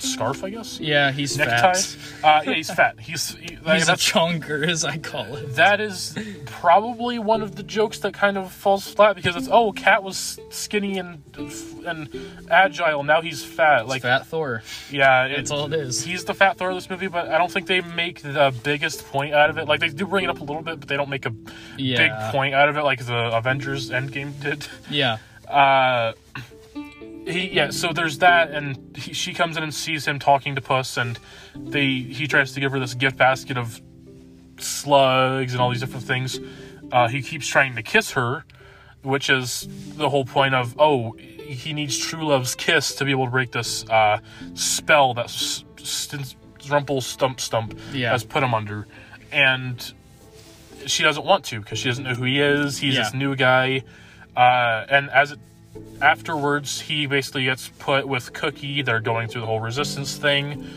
scarf, 0.01 0.43
I 0.43 0.49
guess. 0.49 0.79
Yeah, 0.79 1.11
he's 1.11 1.37
Necktie. 1.37 1.73
fat. 1.73 1.97
Uh, 2.23 2.41
yeah, 2.45 2.53
he's 2.53 2.69
fat. 2.73 2.99
He's, 2.99 3.35
he, 3.35 3.55
He's 3.55 3.83
a 3.83 3.85
that's, 3.87 4.09
chonker, 4.11 4.67
as 4.67 4.83
I 4.85 4.97
call 4.97 5.35
it. 5.35 5.55
that 5.55 5.81
is 5.81 6.17
probably 6.45 7.19
one 7.19 7.41
of 7.41 7.55
the 7.55 7.63
jokes 7.63 7.99
that 7.99 8.13
kind 8.13 8.37
of 8.37 8.51
falls 8.51 8.87
flat 8.87 9.15
because 9.15 9.35
it's 9.35 9.49
oh, 9.51 9.71
Cat 9.71 10.03
was 10.03 10.39
skinny 10.49 10.97
and 10.97 11.21
and 11.85 12.09
agile. 12.49 13.03
Now 13.03 13.21
he's 13.21 13.43
fat. 13.43 13.87
Like 13.87 14.01
Fat 14.01 14.25
Thor. 14.27 14.63
yeah, 14.89 15.25
it- 15.25 15.35
That's 15.37 15.51
all 15.51 15.71
it 15.71 15.79
is. 15.79 16.03
He's 16.03 16.25
the 16.25 16.33
fat 16.33 16.57
Thor 16.57 16.69
of 16.69 16.75
this 16.75 16.89
movie, 16.89 17.07
but 17.07 17.27
I 17.29 17.37
don't 17.37 17.51
think 17.51 17.67
they 17.67 17.81
make 17.81 18.21
the 18.21 18.53
biggest 18.63 19.05
point 19.07 19.33
out 19.33 19.49
of 19.49 19.57
it. 19.57 19.67
Like 19.67 19.79
they 19.79 19.89
do 19.89 20.05
bring 20.05 20.23
it 20.23 20.29
up 20.29 20.39
a 20.39 20.43
little 20.43 20.61
bit, 20.63 20.79
but 20.79 20.87
they 20.89 20.95
don't 20.97 21.09
make 21.09 21.25
a 21.25 21.33
Yeah. 21.77 21.97
big 21.97 22.31
point 22.31 22.53
out 22.53 22.69
of 22.69 22.77
it 22.77 22.83
like 22.83 23.05
the 23.05 23.35
Avengers 23.35 23.89
Endgame 23.89 24.39
did. 24.41 24.67
Yeah. 24.89 25.17
Uh, 25.47 26.13
he 27.29 27.49
yeah. 27.53 27.69
So 27.71 27.93
there's 27.93 28.17
that, 28.19 28.51
and 28.51 28.95
he, 28.97 29.13
she 29.13 29.33
comes 29.33 29.57
in 29.57 29.63
and 29.63 29.73
sees 29.73 30.05
him 30.07 30.19
talking 30.19 30.55
to 30.55 30.61
Puss, 30.61 30.97
and 30.97 31.19
they 31.55 31.87
he 31.87 32.27
tries 32.27 32.53
to 32.53 32.59
give 32.59 32.71
her 32.71 32.79
this 32.79 32.93
gift 32.93 33.17
basket 33.17 33.57
of 33.57 33.81
slugs 34.59 35.53
and 35.53 35.61
all 35.61 35.69
these 35.69 35.79
different 35.81 36.05
things. 36.05 36.39
Uh, 36.91 37.07
he 37.07 37.21
keeps 37.21 37.47
trying 37.47 37.75
to 37.75 37.83
kiss 37.83 38.11
her, 38.11 38.45
which 39.03 39.29
is 39.29 39.67
the 39.95 40.09
whole 40.09 40.25
point 40.25 40.55
of 40.55 40.75
oh 40.79 41.13
he 41.17 41.71
needs 41.73 41.97
true 41.97 42.25
love's 42.27 42.55
kiss 42.55 42.95
to 42.95 43.05
be 43.05 43.11
able 43.11 43.25
to 43.25 43.31
break 43.31 43.51
this 43.51 43.85
uh, 43.89 44.19
spell 44.53 45.13
that 45.13 45.25
S- 45.25 45.63
Stump 45.79 47.39
Stump 47.39 47.79
Yeah. 47.93 48.11
has 48.11 48.23
put 48.23 48.43
him 48.43 48.53
under, 48.53 48.87
and 49.31 49.93
she 50.85 51.03
doesn't 51.03 51.25
want 51.25 51.45
to 51.45 51.59
because 51.59 51.79
she 51.79 51.87
doesn't 51.89 52.03
know 52.03 52.13
who 52.15 52.23
he 52.25 52.39
is. 52.41 52.77
He's 52.77 52.95
this 52.95 53.13
new 53.13 53.35
guy, 53.35 53.83
uh, 54.35 54.85
and 54.89 55.09
as 55.09 55.31
it 55.31 55.39
afterwards, 56.01 56.79
he 56.81 57.05
basically 57.05 57.45
gets 57.45 57.69
put 57.79 58.07
with 58.07 58.33
Cookie. 58.33 58.81
They're 58.81 58.99
going 58.99 59.27
through 59.27 59.41
the 59.41 59.47
whole 59.47 59.59
resistance 59.59 60.15
thing. 60.17 60.67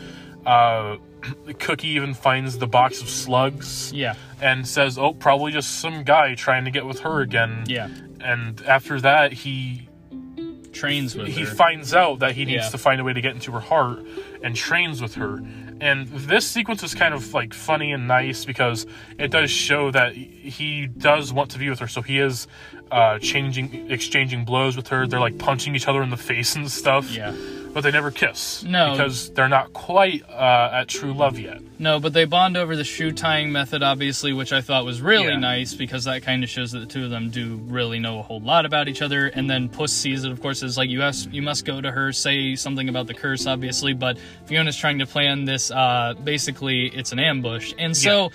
Uh, 0.45 0.97
Cookie 1.59 1.89
even 1.89 2.13
finds 2.13 2.57
the 2.57 2.67
box 2.67 3.01
of 3.01 3.09
slugs 3.09 3.91
Yeah. 3.93 4.15
and 4.41 4.67
says, 4.67 4.97
"Oh, 4.97 5.13
probably 5.13 5.51
just 5.51 5.79
some 5.79 6.03
guy 6.03 6.33
trying 6.35 6.65
to 6.65 6.71
get 6.71 6.85
with 6.85 6.99
her 7.01 7.21
again." 7.21 7.63
Yeah. 7.67 7.89
And 8.19 8.61
after 8.63 8.99
that, 9.01 9.31
he 9.33 9.87
Trains 10.73 11.15
with 11.15 11.27
he 11.27 11.41
her. 11.41 11.47
finds 11.53 11.93
out 11.93 12.19
that 12.19 12.31
he 12.33 12.45
needs 12.45 12.63
Yeah. 12.65 12.69
to 12.69 12.77
find 12.77 13.01
a 13.01 13.03
way 13.03 13.11
to 13.13 13.19
get 13.21 13.33
into 13.33 13.51
her 13.51 13.59
heart 13.59 13.99
and 14.41 14.55
trains 14.55 15.01
with 15.01 15.15
her. 15.15 15.43
And 15.81 16.07
this 16.07 16.47
sequence 16.47 16.81
is 16.81 16.95
kind 16.95 17.13
of 17.13 17.33
like 17.33 17.53
funny 17.53 17.91
and 17.91 18.07
nice 18.07 18.45
because 18.45 18.85
it 19.19 19.31
does 19.31 19.51
show 19.51 19.91
that 19.91 20.15
he 20.15 20.87
does 20.87 21.33
want 21.33 21.51
to 21.51 21.59
be 21.59 21.69
with 21.69 21.79
her. 21.79 21.87
So 21.87 22.01
he 22.01 22.19
is 22.19 22.47
uh, 22.91 23.19
changing, 23.19 23.89
exchanging 23.89 24.45
blows 24.45 24.75
with 24.75 24.87
her. 24.89 25.07
They're 25.07 25.19
like 25.19 25.37
punching 25.37 25.75
each 25.75 25.87
other 25.87 26.01
in 26.03 26.09
the 26.09 26.17
face 26.17 26.55
and 26.55 26.69
stuff. 26.69 27.09
Yeah. 27.11 27.33
But 27.73 27.81
they 27.85 27.91
never 27.91 28.11
kiss. 28.11 28.65
No. 28.65 28.91
Because 28.91 29.31
they're 29.31 29.47
not 29.47 29.71
quite 29.71 30.23
uh, 30.29 30.71
at 30.73 30.89
true 30.89 31.13
love 31.13 31.39
yet. 31.39 31.61
No, 31.79 32.01
but 32.01 32.11
they 32.11 32.25
bond 32.25 32.57
over 32.57 32.75
the 32.75 32.83
shoe 32.83 33.13
tying 33.13 33.53
method, 33.53 33.81
obviously, 33.81 34.33
which 34.33 34.51
I 34.51 34.59
thought 34.59 34.83
was 34.83 35.01
really 35.01 35.29
Yeah. 35.29 35.37
nice 35.39 35.73
because 35.73 36.03
that 36.03 36.21
kind 36.21 36.43
of 36.43 36.49
shows 36.49 36.73
that 36.73 36.79
the 36.79 36.85
two 36.85 37.05
of 37.05 37.11
them 37.11 37.29
do 37.29 37.61
really 37.67 37.97
know 37.97 38.19
a 38.19 38.23
whole 38.23 38.41
lot 38.41 38.65
about 38.65 38.89
each 38.89 39.01
other. 39.01 39.27
And 39.27 39.49
then 39.49 39.69
Puss 39.69 39.93
sees 39.93 40.25
it, 40.25 40.33
of 40.33 40.41
course, 40.41 40.63
is 40.63 40.77
like 40.77 40.89
you 40.89 41.01
ask, 41.01 41.29
you 41.31 41.41
must 41.41 41.63
go 41.63 41.79
to 41.79 41.89
her, 41.89 42.11
say 42.11 42.57
something 42.57 42.89
about 42.89 43.07
the 43.07 43.13
curse, 43.13 43.47
obviously. 43.47 43.93
But 43.93 44.17
Fiona's 44.47 44.75
trying 44.75 44.99
to 44.99 45.05
plan 45.05 45.45
this. 45.45 45.71
Uh, 45.71 46.13
basically, 46.21 46.87
it's 46.87 47.13
an 47.13 47.19
ambush, 47.19 47.73
and 47.79 47.95
so. 47.95 48.31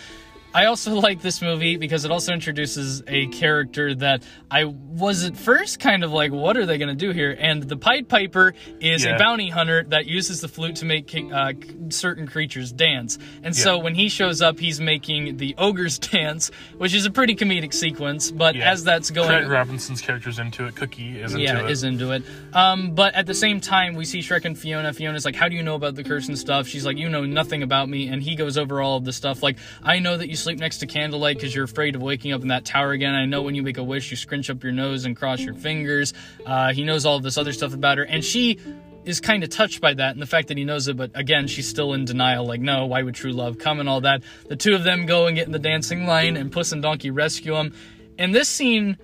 I 0.56 0.64
also 0.66 0.94
like 1.08 1.20
this 1.20 1.42
movie 1.42 1.76
because 1.76 2.06
it 2.06 2.10
also 2.10 2.32
introduces 2.32 3.02
a 3.06 3.26
character 3.26 3.94
that 3.96 4.22
I 4.50 4.64
was 4.64 5.24
at 5.24 5.36
first 5.36 5.80
kind 5.80 6.02
of 6.02 6.12
like, 6.12 6.32
what 6.32 6.56
are 6.56 6.64
they 6.64 6.78
going 6.78 6.88
to 6.88 6.94
do 7.06 7.10
here? 7.12 7.36
And 7.38 7.62
the 7.62 7.76
Pied 7.76 8.08
Piper 8.08 8.54
is 8.80 9.04
Yeah. 9.04 9.16
a 9.16 9.18
bounty 9.18 9.50
hunter 9.50 9.84
that 9.88 10.06
uses 10.06 10.40
the 10.40 10.48
flute 10.48 10.76
to 10.76 10.86
make 10.86 11.14
uh, 11.14 11.52
certain 11.90 12.26
creatures 12.26 12.72
dance. 12.72 13.18
And 13.42 13.54
so 13.54 13.76
when 13.78 13.94
he 13.94 14.08
shows 14.08 14.40
up, 14.40 14.58
he's 14.58 14.80
making 14.80 15.36
the 15.36 15.54
ogres 15.58 15.98
dance, 16.14 16.50
which 16.78 16.94
is 16.94 17.04
a 17.04 17.10
pretty 17.10 17.34
comedic 17.36 17.74
sequence. 17.74 18.30
But 18.30 18.54
Yeah. 18.54 18.72
as 18.72 18.82
that's 18.84 19.10
going, 19.10 19.28
Craig 19.28 19.48
Robinson's 19.48 20.00
character's 20.00 20.38
into 20.38 20.64
it. 20.66 20.74
Cookie 20.76 21.20
is 21.20 21.34
into 21.34 21.44
it. 21.44 21.48
yeah, 21.48 21.64
it. 21.64 21.70
is 21.70 21.84
into 21.84 22.12
it. 22.12 22.22
Um, 22.54 22.92
but 22.94 23.14
at 23.14 23.26
the 23.26 23.34
same 23.34 23.60
time, 23.60 23.94
we 23.94 24.06
see 24.06 24.20
Shrek 24.20 24.46
and 24.46 24.58
Fiona. 24.58 24.92
Fiona's 24.94 25.26
like, 25.26 25.34
"How 25.36 25.48
do 25.48 25.54
you 25.56 25.62
know 25.62 25.74
about 25.74 25.96
the 25.96 26.04
curse 26.04 26.28
and 26.28 26.38
stuff?" 26.38 26.66
She's 26.66 26.86
like, 26.86 26.96
"You 26.96 27.10
know 27.10 27.26
nothing 27.26 27.62
about 27.62 27.88
me." 27.90 28.08
And 28.08 28.22
he 28.22 28.36
goes 28.36 28.56
over 28.56 28.80
all 28.80 28.96
of 28.96 29.04
the 29.04 29.12
stuff. 29.12 29.42
Like, 29.42 29.58
"I 29.82 29.98
know 29.98 30.16
that 30.16 30.28
you 30.30 30.36
sleep 30.46 30.60
next 30.60 30.78
to 30.78 30.86
candlelight 30.86 31.36
because 31.36 31.52
you're 31.52 31.64
afraid 31.64 31.96
of 31.96 32.02
waking 32.02 32.32
up 32.32 32.40
in 32.40 32.48
that 32.48 32.64
tower 32.64 32.92
again. 32.92 33.16
I 33.16 33.24
know 33.24 33.42
when 33.42 33.56
you 33.56 33.64
make 33.64 33.78
a 33.78 33.82
wish, 33.82 34.12
you 34.12 34.16
scrunch 34.16 34.48
up 34.48 34.62
your 34.62 34.70
nose 34.70 35.04
and 35.04 35.16
cross 35.16 35.40
your 35.40 35.54
fingers." 35.54 36.14
Uh, 36.46 36.72
he 36.72 36.84
knows 36.84 37.04
all 37.04 37.18
this 37.18 37.36
other 37.36 37.52
stuff 37.52 37.74
about 37.74 37.98
her, 37.98 38.04
and 38.04 38.24
she 38.24 38.60
is 39.04 39.20
kind 39.20 39.42
of 39.42 39.50
touched 39.50 39.80
by 39.80 39.92
that 39.92 40.12
and 40.12 40.22
the 40.22 40.26
fact 40.26 40.46
that 40.48 40.56
he 40.56 40.64
knows 40.64 40.86
it, 40.86 40.96
but 40.96 41.10
again, 41.14 41.48
she's 41.48 41.68
still 41.68 41.94
in 41.94 42.04
denial, 42.04 42.44
like, 42.44 42.60
no, 42.60 42.86
why 42.86 43.02
would 43.02 43.14
true 43.14 43.32
love 43.32 43.58
come 43.58 43.80
and 43.80 43.88
all 43.88 44.00
that. 44.02 44.22
The 44.48 44.56
two 44.56 44.74
of 44.76 44.84
them 44.84 45.06
go 45.06 45.26
and 45.26 45.36
get 45.36 45.46
in 45.46 45.52
the 45.52 45.58
dancing 45.58 46.06
line, 46.06 46.36
and 46.36 46.52
Puss 46.52 46.70
and 46.70 46.80
Donkey 46.80 47.10
rescue 47.10 47.56
him. 47.56 47.72
And 48.18 48.32
this 48.32 48.48
scene 48.48 48.98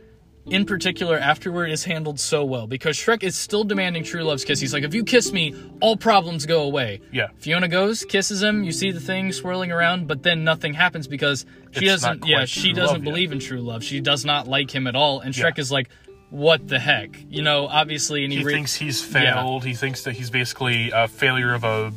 in 0.47 0.65
particular 0.65 1.17
afterward 1.19 1.67
is 1.71 1.85
handled 1.85 2.19
so 2.19 2.45
well 2.45 2.67
because 2.67 2.97
Shrek 2.97 3.23
is 3.23 3.37
still 3.37 3.63
demanding 3.65 4.03
true 4.03 4.25
love's 4.25 4.45
kiss. 4.45 4.59
He's 4.61 4.73
like, 4.75 4.83
if 4.83 4.93
you 4.95 5.05
kiss 5.05 5.33
me, 5.33 5.55
all 5.81 5.97
problems 5.97 6.47
go 6.47 6.63
away. 6.65 7.01
Yeah. 7.13 7.29
Fiona 7.39 7.69
goes, 7.69 8.05
kisses 8.05 8.43
him, 8.43 8.65
you 8.65 8.73
see 8.73 8.91
the 8.91 9.01
thing 9.01 9.33
swirling 9.33 9.71
around, 9.71 10.09
but 10.09 10.23
then 10.23 10.43
nothing 10.45 10.75
happens 10.75 11.07
because 11.07 11.47
she 11.71 11.87
It's 11.87 12.03
doesn't 12.03 12.27
yeah, 12.27 12.45
she 12.45 12.73
doesn't 12.73 12.97
love 12.97 13.05
yet. 13.05 13.11
believe 13.11 13.33
in 13.33 13.39
true 13.39 13.61
love. 13.61 13.85
She 13.85 14.01
does 14.01 14.25
not 14.25 14.49
like 14.49 14.71
him 14.75 14.87
at 14.87 14.97
all. 14.97 15.21
And 15.21 15.33
Shrek 15.33 15.57
Yeah. 15.57 15.61
is 15.63 15.71
like, 15.71 15.89
what 16.31 16.67
the 16.67 16.79
heck? 16.79 17.11
You 17.29 17.43
know, 17.43 17.67
obviously 17.67 18.25
and 18.25 18.33
he, 18.33 18.41
He 18.41 18.45
re- 18.45 18.53
thinks 18.55 18.75
he's 18.75 19.03
failed. 19.03 19.65
He 19.65 19.75
thinks 19.75 20.03
that 20.05 20.15
he's 20.15 20.31
basically 20.31 20.91
a 20.91 21.07
failure 21.07 21.55
of 21.55 21.63
a 21.63 21.93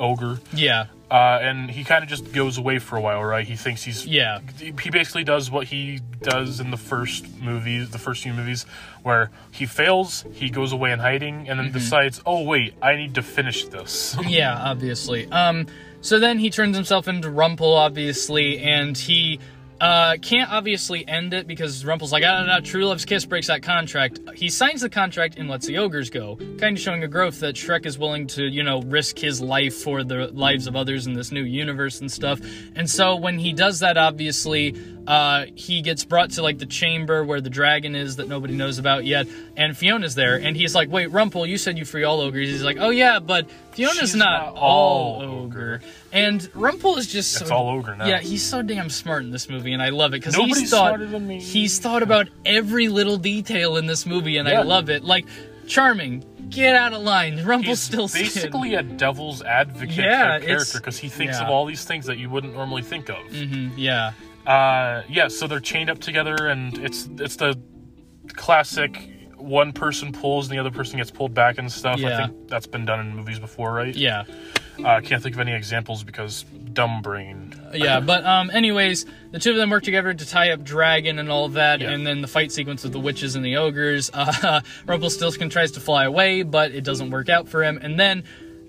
ogre. 0.00 0.40
Yeah. 0.52 0.86
Uh, 1.14 1.38
and 1.42 1.70
he 1.70 1.84
kind 1.84 2.02
of 2.02 2.10
just 2.10 2.32
goes 2.32 2.58
away 2.58 2.80
for 2.80 2.96
a 2.96 3.00
while, 3.00 3.22
right? 3.22 3.46
He 3.46 3.54
thinks 3.54 3.84
he's 3.84 4.04
Yeah. 4.04 4.40
He 4.58 4.90
basically 4.90 5.22
does 5.22 5.48
what 5.48 5.68
he 5.68 6.00
does 6.22 6.58
in 6.58 6.72
the 6.72 6.76
first 6.76 7.40
movies, 7.40 7.90
the 7.90 7.98
first 8.00 8.24
few 8.24 8.32
movies, 8.32 8.66
where 9.04 9.30
he 9.52 9.64
fails, 9.64 10.24
he 10.32 10.50
goes 10.50 10.72
away 10.72 10.90
in 10.90 10.98
hiding, 10.98 11.48
and 11.48 11.60
then 11.60 11.66
Mm-hmm. 11.66 11.78
decides, 11.78 12.20
"Oh 12.26 12.42
wait, 12.42 12.74
I 12.82 12.96
need 12.96 13.14
to 13.14 13.22
finish 13.22 13.64
this." 13.66 14.16
Yeah, 14.26 14.56
obviously. 14.58 15.30
Um, 15.30 15.66
so 16.00 16.18
then 16.18 16.38
he 16.40 16.50
turns 16.50 16.74
himself 16.74 17.06
into 17.06 17.30
Rumple, 17.30 17.74
obviously, 17.74 18.58
and 18.58 18.98
he 18.98 19.38
uh, 19.84 20.16
can't 20.16 20.50
obviously 20.50 21.06
end 21.06 21.34
it 21.34 21.46
because 21.46 21.84
Rumple's 21.84 22.10
like, 22.10 22.24
ah, 22.24 22.40
no, 22.40 22.46
no, 22.46 22.60
True 22.60 22.86
Love's 22.86 23.04
Kiss 23.04 23.26
breaks 23.26 23.48
that 23.48 23.62
contract. 23.62 24.18
He 24.34 24.48
signs 24.48 24.80
the 24.80 24.88
contract 24.88 25.36
and 25.36 25.46
lets 25.46 25.66
the 25.66 25.76
ogres 25.76 26.08
go, 26.08 26.36
kind 26.58 26.74
of 26.74 26.80
showing 26.80 27.02
a 27.02 27.06
growth 27.06 27.40
that 27.40 27.54
Shrek 27.54 27.84
is 27.84 27.98
willing 27.98 28.26
to, 28.28 28.44
you 28.44 28.62
know, 28.62 28.80
risk 28.80 29.18
his 29.18 29.42
life 29.42 29.74
for 29.74 30.02
the 30.02 30.28
lives 30.28 30.66
of 30.66 30.74
others 30.74 31.06
in 31.06 31.12
this 31.12 31.30
new 31.30 31.42
universe 31.42 32.00
and 32.00 32.10
stuff. 32.10 32.40
And 32.74 32.88
so 32.88 33.16
when 33.16 33.38
he 33.38 33.52
does 33.52 33.80
that, 33.80 33.98
obviously, 33.98 34.74
uh, 35.06 35.44
he 35.54 35.82
gets 35.82 36.04
brought 36.04 36.30
to 36.30 36.42
like 36.42 36.58
the 36.58 36.66
chamber 36.66 37.24
where 37.24 37.40
the 37.40 37.50
dragon 37.50 37.94
is 37.94 38.16
that 38.16 38.28
nobody 38.28 38.54
knows 38.54 38.78
about 38.78 39.04
yet, 39.04 39.26
and 39.56 39.76
Fiona's 39.76 40.14
there, 40.14 40.36
and 40.36 40.56
he's 40.56 40.74
like, 40.74 40.90
"Wait, 40.90 41.08
Rumple, 41.08 41.46
you 41.46 41.58
said 41.58 41.76
you 41.76 41.84
free 41.84 42.04
all 42.04 42.20
ogres." 42.20 42.48
He's 42.48 42.62
like, 42.62 42.78
"Oh 42.80 42.90
yeah, 42.90 43.18
but 43.18 43.50
Fiona's 43.72 44.14
not, 44.14 44.54
not 44.54 44.54
all 44.56 45.16
all 45.16 45.22
ogre." 45.22 45.82
And 46.14 46.40
Rumpel 46.52 46.96
is 46.96 47.08
just 47.08 47.42
It's 47.42 47.50
all 47.50 47.68
ogre 47.68 47.96
now. 47.96 48.06
Yeah, 48.06 48.20
he's 48.20 48.42
so 48.42 48.62
damn 48.62 48.88
smart 48.88 49.24
in 49.24 49.30
this 49.32 49.48
movie, 49.50 49.72
and 49.72 49.82
I 49.82 49.88
love 49.88 50.14
it 50.14 50.20
because 50.22 50.36
he's 50.36 50.70
thought 50.70 50.90
smarter 50.94 51.06
than 51.06 51.26
me. 51.26 51.40
he's 51.40 51.80
thought 51.80 52.02
about 52.04 52.28
every 52.46 52.86
little 52.88 53.16
detail 53.18 53.76
in 53.76 53.86
this 53.86 54.06
movie, 54.06 54.36
and 54.36 54.48
I 54.48 54.62
love 54.62 54.88
it. 54.90 55.02
Like, 55.02 55.26
charming, 55.66 56.24
get 56.50 56.76
out 56.76 56.92
of 56.92 57.02
line, 57.02 57.32
He's 57.38 57.44
Rumpelstiltskin. 57.44 58.22
basically 58.22 58.74
a 58.74 58.82
devil's 58.84 59.42
advocate 59.42 59.96
Yeah, 59.96 60.38
character 60.38 60.78
because 60.78 60.98
he 60.98 61.08
thinks 61.08 61.36
yeah. 61.38 61.44
of 61.44 61.50
all 61.50 61.66
these 61.66 61.84
things 61.84 62.06
that 62.06 62.16
you 62.18 62.30
wouldn't 62.30 62.54
normally 62.54 62.82
think 62.82 63.08
of. 63.10 63.16
Mhm, 63.32 63.72
yeah, 63.76 64.12
Uh, 64.46 65.02
yeah, 65.08 65.26
so 65.26 65.48
they're 65.48 65.58
chained 65.58 65.90
up 65.90 65.98
together, 65.98 66.36
and 66.46 66.78
it's 66.78 67.08
it's 67.18 67.36
the 67.36 67.58
classic 68.34 69.10
one 69.36 69.72
person 69.72 70.12
pulls 70.12 70.46
and 70.48 70.54
the 70.56 70.60
other 70.60 70.70
person 70.70 70.96
gets 70.98 71.10
pulled 71.10 71.34
back 71.34 71.58
and 71.58 71.70
stuff. 71.72 71.98
I 72.02 72.26
think 72.26 72.48
that's 72.48 72.66
been 72.66 72.84
done 72.84 73.00
in 73.00 73.16
movies 73.16 73.38
before, 73.38 73.72
right? 73.72 73.94
yeah, 73.94 74.24
Uh, 74.82 75.00
can't 75.00 75.22
think 75.22 75.34
of 75.34 75.40
any 75.40 75.52
examples 75.54 76.02
because 76.04 76.44
dumb 76.72 77.02
brain. 77.02 77.54
yeah, 77.74 78.00
but 78.00 78.24
um, 78.24 78.50
anyways, 78.50 79.06
the 79.30 79.38
two 79.38 79.50
of 79.50 79.56
them 79.56 79.70
work 79.70 79.84
together 79.84 80.12
to 80.14 80.26
tie 80.26 80.50
up 80.50 80.64
Dragon 80.64 81.18
and 81.18 81.30
all 81.30 81.48
that, 81.50 81.80
Yeah. 81.80 81.90
and 81.90 82.06
then 82.06 82.20
the 82.22 82.28
fight 82.28 82.50
sequence 82.52 82.82
with 82.82 82.92
the 82.92 83.00
witches 83.00 83.36
and 83.36 83.44
the 83.44 83.56
ogres. 83.56 84.10
Uh, 84.12 84.60
Rumpelstiltskin 84.86 85.50
tries 85.50 85.72
to 85.72 85.80
fly 85.80 86.04
away, 86.04 86.42
but 86.42 86.72
it 86.72 86.82
doesn't 86.84 87.10
work 87.10 87.28
out 87.28 87.48
for 87.48 87.62
him, 87.62 87.78
and 87.82 87.98
then. 87.98 88.24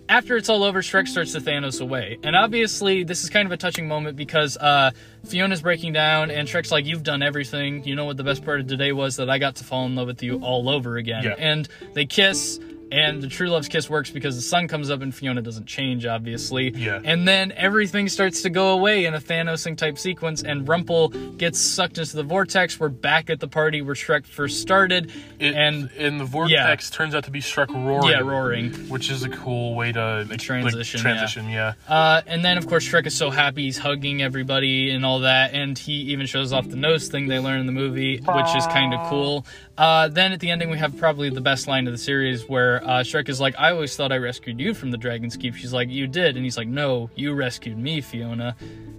After 0.07 0.37
it's 0.37 0.49
all 0.49 0.63
over, 0.63 0.83
Shrek 0.83 1.07
starts 1.07 1.31
to 1.31 1.39
Thanos 1.41 1.81
away. 1.81 2.19
And 2.21 2.35
obviously, 2.35 3.03
this 3.03 3.23
is 3.23 3.31
kind 3.31 3.47
of 3.47 3.51
a 3.51 3.57
touching 3.57 3.87
moment 3.87 4.15
because 4.15 4.55
uh, 4.55 4.91
Fiona's 5.25 5.63
breaking 5.63 5.93
down, 5.93 6.29
and 6.29 6.47
Shrek's 6.47 6.71
like, 6.71 6.85
You've 6.85 7.01
done 7.01 7.23
everything. 7.23 7.83
You 7.85 7.95
know 7.95 8.05
what 8.05 8.15
the 8.15 8.23
best 8.23 8.45
part 8.45 8.59
of 8.59 8.67
today 8.67 8.91
was? 8.91 9.15
That 9.15 9.31
I 9.31 9.39
got 9.39 9.55
to 9.55 9.63
fall 9.63 9.87
in 9.87 9.95
love 9.95 10.05
with 10.05 10.21
you 10.21 10.41
all 10.43 10.69
over 10.69 10.97
again. 10.97 11.23
Yeah. 11.23 11.33
And 11.39 11.67
they 11.93 12.05
kiss, 12.05 12.59
and 12.91 13.21
the 13.21 13.27
true 13.27 13.49
love's 13.49 13.67
kiss 13.67 13.89
works 13.89 14.09
because 14.11 14.35
the 14.35 14.41
sun 14.41 14.67
comes 14.67 14.89
up 14.89 15.01
and 15.01 15.13
Fiona 15.13 15.41
doesn't 15.41 15.65
change, 15.65 16.05
obviously. 16.05 16.71
Yeah. 16.75 17.01
And 17.03 17.27
then 17.27 17.51
everything 17.53 18.07
starts 18.09 18.41
to 18.43 18.49
go 18.49 18.69
away 18.73 19.05
in 19.05 19.13
a 19.13 19.19
Thanosing 19.19 19.77
type 19.77 19.97
sequence, 19.97 20.43
and 20.43 20.67
Rumpel 20.67 21.37
gets 21.37 21.59
sucked 21.59 21.97
into 21.97 22.15
the 22.15 22.23
vortex. 22.23 22.79
We're 22.79 22.89
back 22.89 23.29
at 23.29 23.39
the 23.39 23.47
party 23.47 23.81
where 23.81 23.95
Shrek 23.95 24.25
first 24.25 24.61
started, 24.61 25.11
It, 25.39 25.55
and 25.55 25.89
in 25.91 26.17
the 26.17 26.25
vortex 26.25 26.89
turns 26.89 27.15
out 27.15 27.23
to 27.25 27.31
be 27.31 27.41
Shrek 27.41 27.69
roaring. 27.73 28.09
yeah, 28.09 28.19
roaring. 28.19 28.71
which 28.89 29.09
is 29.09 29.23
a 29.23 29.29
cool 29.29 29.75
way 29.75 29.91
to 29.91 30.25
like, 30.29 30.39
Transition, 30.39 30.99
Like, 30.99 31.15
transition, 31.15 31.49
yeah. 31.49 31.73
Uh, 31.87 32.21
and 32.27 32.43
then, 32.45 32.57
of 32.57 32.67
course, 32.67 32.87
Shrek 32.87 33.05
is 33.07 33.15
so 33.17 33.29
happy 33.29 33.63
he's 33.63 33.77
hugging 33.77 34.21
everybody 34.21 34.91
and 34.91 35.05
all 35.05 35.21
that, 35.21 35.53
and 35.53 35.77
he 35.77 35.93
even 35.93 36.25
shows 36.25 36.53
off 36.53 36.67
the 36.69 36.75
nose 36.75 37.07
thing 37.07 37.27
they 37.27 37.39
learn 37.39 37.59
in 37.59 37.65
the 37.65 37.71
movie, 37.71 38.17
which 38.17 38.55
is 38.55 38.65
kind 38.67 38.93
of 38.93 39.09
cool. 39.09 39.45
Uh, 39.77 40.07
then 40.07 40.31
at 40.31 40.39
the 40.39 40.49
ending, 40.51 40.69
we 40.69 40.77
have 40.77 40.95
probably 40.97 41.29
the 41.29 41.41
best 41.41 41.67
line 41.67 41.85
of 41.85 41.91
the 41.91 41.97
series 41.97 42.47
where 42.47 42.81
uh, 42.83 42.99
Shrek 43.01 43.27
is 43.27 43.41
like, 43.41 43.55
I 43.57 43.71
always 43.71 43.95
thought 43.95 44.11
I 44.11 44.17
rescued 44.17 44.59
you 44.59 44.73
from 44.73 44.91
the 44.91 44.97
Dragon's 44.97 45.35
Keep. 45.35 45.55
She's 45.55 45.73
like, 45.73 45.89
You 45.89 46.07
did. 46.07 46.37
And 46.37 46.45
he's 46.45 46.57
like, 46.57 46.67
No, 46.67 47.09
you 47.15 47.33
rescued 47.33 47.77
me, 47.77 47.99
Fiona. 48.01 48.55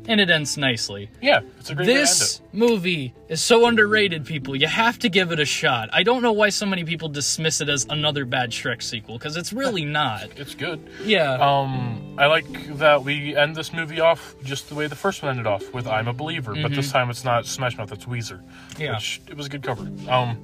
And 0.09 0.21
it 0.21 0.31
ends 0.31 0.57
nicely. 0.57 1.11
Yeah, 1.21 1.41
it's 1.59 1.71
a 1.71 1.75
great 1.75 1.89
way 1.89 1.95
to 1.95 2.01
end 2.01 2.09
This. 2.09 2.41
Movie 2.57 3.15
is 3.29 3.41
so 3.43 3.67
underrated, 3.67 4.25
people. 4.25 4.57
You 4.57 4.67
have 4.67 4.99
to 5.01 5.09
give 5.09 5.31
it 5.33 5.39
a 5.39 5.45
shot. 5.45 5.89
I 5.93 6.03
don't 6.03 6.23
know 6.23 6.33
why 6.33 6.49
so 6.49 6.67
many 6.67 6.85
people 6.85 7.09
dismiss 7.09 7.61
it 7.61 7.69
as 7.69 7.87
another 7.91 8.25
bad 8.25 8.51
Shrek 8.51 8.83
sequel, 8.83 9.19
because 9.19 9.37
it's 9.37 9.53
really 9.53 9.85
not. 10.01 10.29
It's 10.37 10.55
good. 10.55 10.89
Yeah. 11.05 11.33
Um, 11.35 12.17
I 12.19 12.27
like 12.27 12.47
that 12.79 13.05
we 13.05 13.37
end 13.37 13.55
this 13.55 13.73
movie 13.73 14.01
off 14.01 14.35
just 14.43 14.69
the 14.69 14.75
way 14.75 14.87
the 14.87 14.97
first 14.97 15.23
one 15.23 15.31
ended 15.31 15.47
off 15.47 15.73
with 15.75 15.87
"I'm 15.87 16.09
a 16.09 16.13
Believer," 16.13 16.55
but 16.61 16.73
this 16.73 16.91
time 16.91 17.11
it's 17.11 17.25
not 17.25 17.47
Smash 17.47 17.77
Mouth, 17.77 17.93
it's 17.93 18.07
Weezer. 18.07 18.41
Mm-hmm. 18.43 18.83
Yeah. 18.83 18.95
which 18.95 19.21
it 19.29 19.37
was 19.37 19.47
a 19.47 19.51
good 19.51 19.63
cover. 19.63 19.83
Um, 20.09 20.39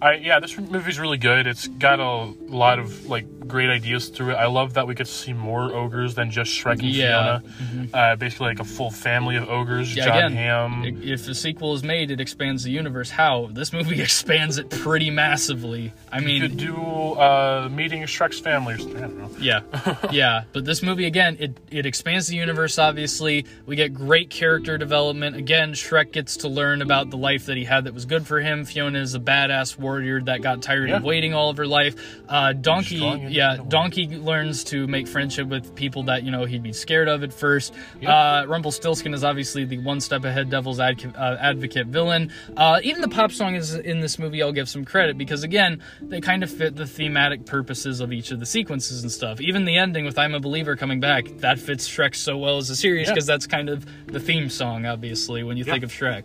I 0.00 0.14
yeah, 0.14 0.40
this 0.40 0.56
movie's 0.58 0.98
really 0.98 1.18
good. 1.18 1.46
It's 1.46 1.66
got 1.68 2.00
a 2.00 2.32
lot 2.46 2.78
of 2.78 3.06
like 3.06 3.26
great 3.48 3.70
ideas 3.70 4.08
through 4.08 4.30
it. 4.32 4.34
I 4.34 4.46
love 4.46 4.74
that 4.74 4.86
we 4.86 4.94
get 4.94 5.06
to 5.06 5.12
see 5.12 5.32
more 5.32 5.72
ogres 5.74 6.14
than 6.14 6.30
just 6.30 6.52
Shrek 6.52 6.74
and 6.80 6.82
Yeah. 6.82 7.40
Mm-hmm. 7.42 7.84
Fiona. 7.86 8.12
Uh, 8.12 8.16
basically, 8.16 8.48
like 8.48 8.60
a 8.60 8.64
full 8.64 8.90
family 8.90 9.36
of 9.36 9.48
ogres. 9.48 9.94
Yeah, 9.96 10.04
John 10.06 10.16
again, 10.18 10.32
Hamm. 10.32 10.84
If 11.02 11.26
a 11.28 11.34
sequel 11.34 11.74
is 11.74 11.82
made, 11.82 12.10
it 12.10 12.20
expands 12.20 12.62
the 12.62 12.70
universe. 12.70 13.10
How? 13.10 13.48
This 13.52 13.72
movie 13.72 14.00
expands 14.08 14.58
it 14.58 14.70
pretty 14.70 15.10
massively. 15.10 15.92
I 16.12 16.18
you 16.20 16.40
could 16.42 16.56
mean, 16.56 16.56
do 16.58 16.76
uh, 17.14 17.68
meeting 17.70 18.02
Shrek's 18.02 18.38
family 18.38 18.74
or 18.74 18.78
something. 18.78 18.98
I 18.98 19.00
don't 19.08 19.18
know. 19.18 19.30
yeah, 19.40 19.60
yeah. 20.12 20.44
But 20.52 20.64
this 20.64 20.82
movie 20.82 21.06
again, 21.06 21.36
it 21.40 21.56
it 21.70 21.86
expands 21.86 22.28
the 22.28 22.36
universe. 22.36 22.78
Obviously, 22.78 23.46
we 23.66 23.76
get 23.76 23.94
great 23.94 24.30
character 24.30 24.78
development. 24.78 25.36
Again, 25.36 25.72
Shrek 25.72 26.12
gets 26.12 26.36
to 26.38 26.48
learn 26.48 26.82
about 26.82 27.10
the 27.10 27.16
life 27.16 27.46
that 27.46 27.56
he 27.56 27.64
had 27.64 27.84
that 27.84 27.94
was 27.94 28.04
good 28.04 28.26
for 28.26 28.40
him. 28.40 28.64
Fiona 28.64 28.98
is 29.00 29.14
a 29.14 29.20
badass 29.20 29.78
warrior 29.88 30.20
that 30.20 30.42
got 30.42 30.60
tired 30.60 30.90
of 30.90 31.02
waiting 31.02 31.32
all 31.32 31.48
of 31.50 31.56
her 31.56 31.66
life. 31.66 31.94
Uh, 32.28 32.52
Donkey, 32.52 32.96
yeah. 33.30 33.56
Donkey 33.68 34.06
learns 34.06 34.64
to 34.64 34.86
make 34.86 35.08
friendship 35.08 35.48
with 35.48 35.74
people 35.74 36.02
that 36.04 36.22
you 36.24 36.30
know 36.30 36.44
he'd 36.44 36.62
be 36.62 36.72
scared 36.74 37.08
of 37.08 37.22
at 37.22 37.32
first. 37.32 37.72
Uh, 38.06 38.44
Rumpelstiltskin 38.46 39.14
is 39.14 39.24
obviously 39.24 39.64
the 39.64 39.78
one 39.78 40.00
step 40.00 40.24
ahead 40.24 40.50
devil's 40.50 40.78
advocate, 40.78 41.16
uh, 41.16 41.36
advocate 41.40 41.86
villain. 41.86 42.30
Uh, 42.56 42.80
even 42.82 43.00
the 43.00 43.08
pop 43.08 43.32
song 43.32 43.54
is 43.54 43.74
in 43.74 44.00
this 44.00 44.18
movie. 44.18 44.42
I'll 44.42 44.52
give 44.52 44.68
some 44.68 44.84
credit 44.84 45.16
because 45.16 45.42
again, 45.42 45.80
they 46.02 46.20
kind 46.20 46.42
of 46.42 46.50
fit 46.50 46.76
the 46.76 46.86
thematic 46.86 47.46
purposes 47.46 48.00
of 48.00 48.12
each 48.12 48.30
of 48.30 48.40
the 48.40 48.46
sequences 48.46 49.02
and 49.02 49.10
stuff. 49.10 49.40
Even 49.40 49.64
the 49.64 49.76
ending 49.78 50.04
with 50.04 50.18
"I'm 50.18 50.34
a 50.34 50.40
Believer" 50.40 50.76
coming 50.76 51.00
back 51.00 51.26
that 51.38 51.58
fits 51.58 51.88
Shrek 51.88 52.14
so 52.14 52.36
well 52.36 52.58
as 52.58 52.68
a 52.68 52.76
series 52.76 53.06
Yeah. 53.06 53.14
because 53.14 53.26
that's 53.26 53.46
kind 53.46 53.68
of 53.70 53.86
the 54.06 54.20
theme 54.20 54.50
song, 54.50 54.84
obviously, 54.86 55.42
when 55.42 55.56
you 55.56 55.64
Yeah. 55.64 55.72
think 55.72 55.84
of 55.84 55.90
Shrek. 55.92 56.24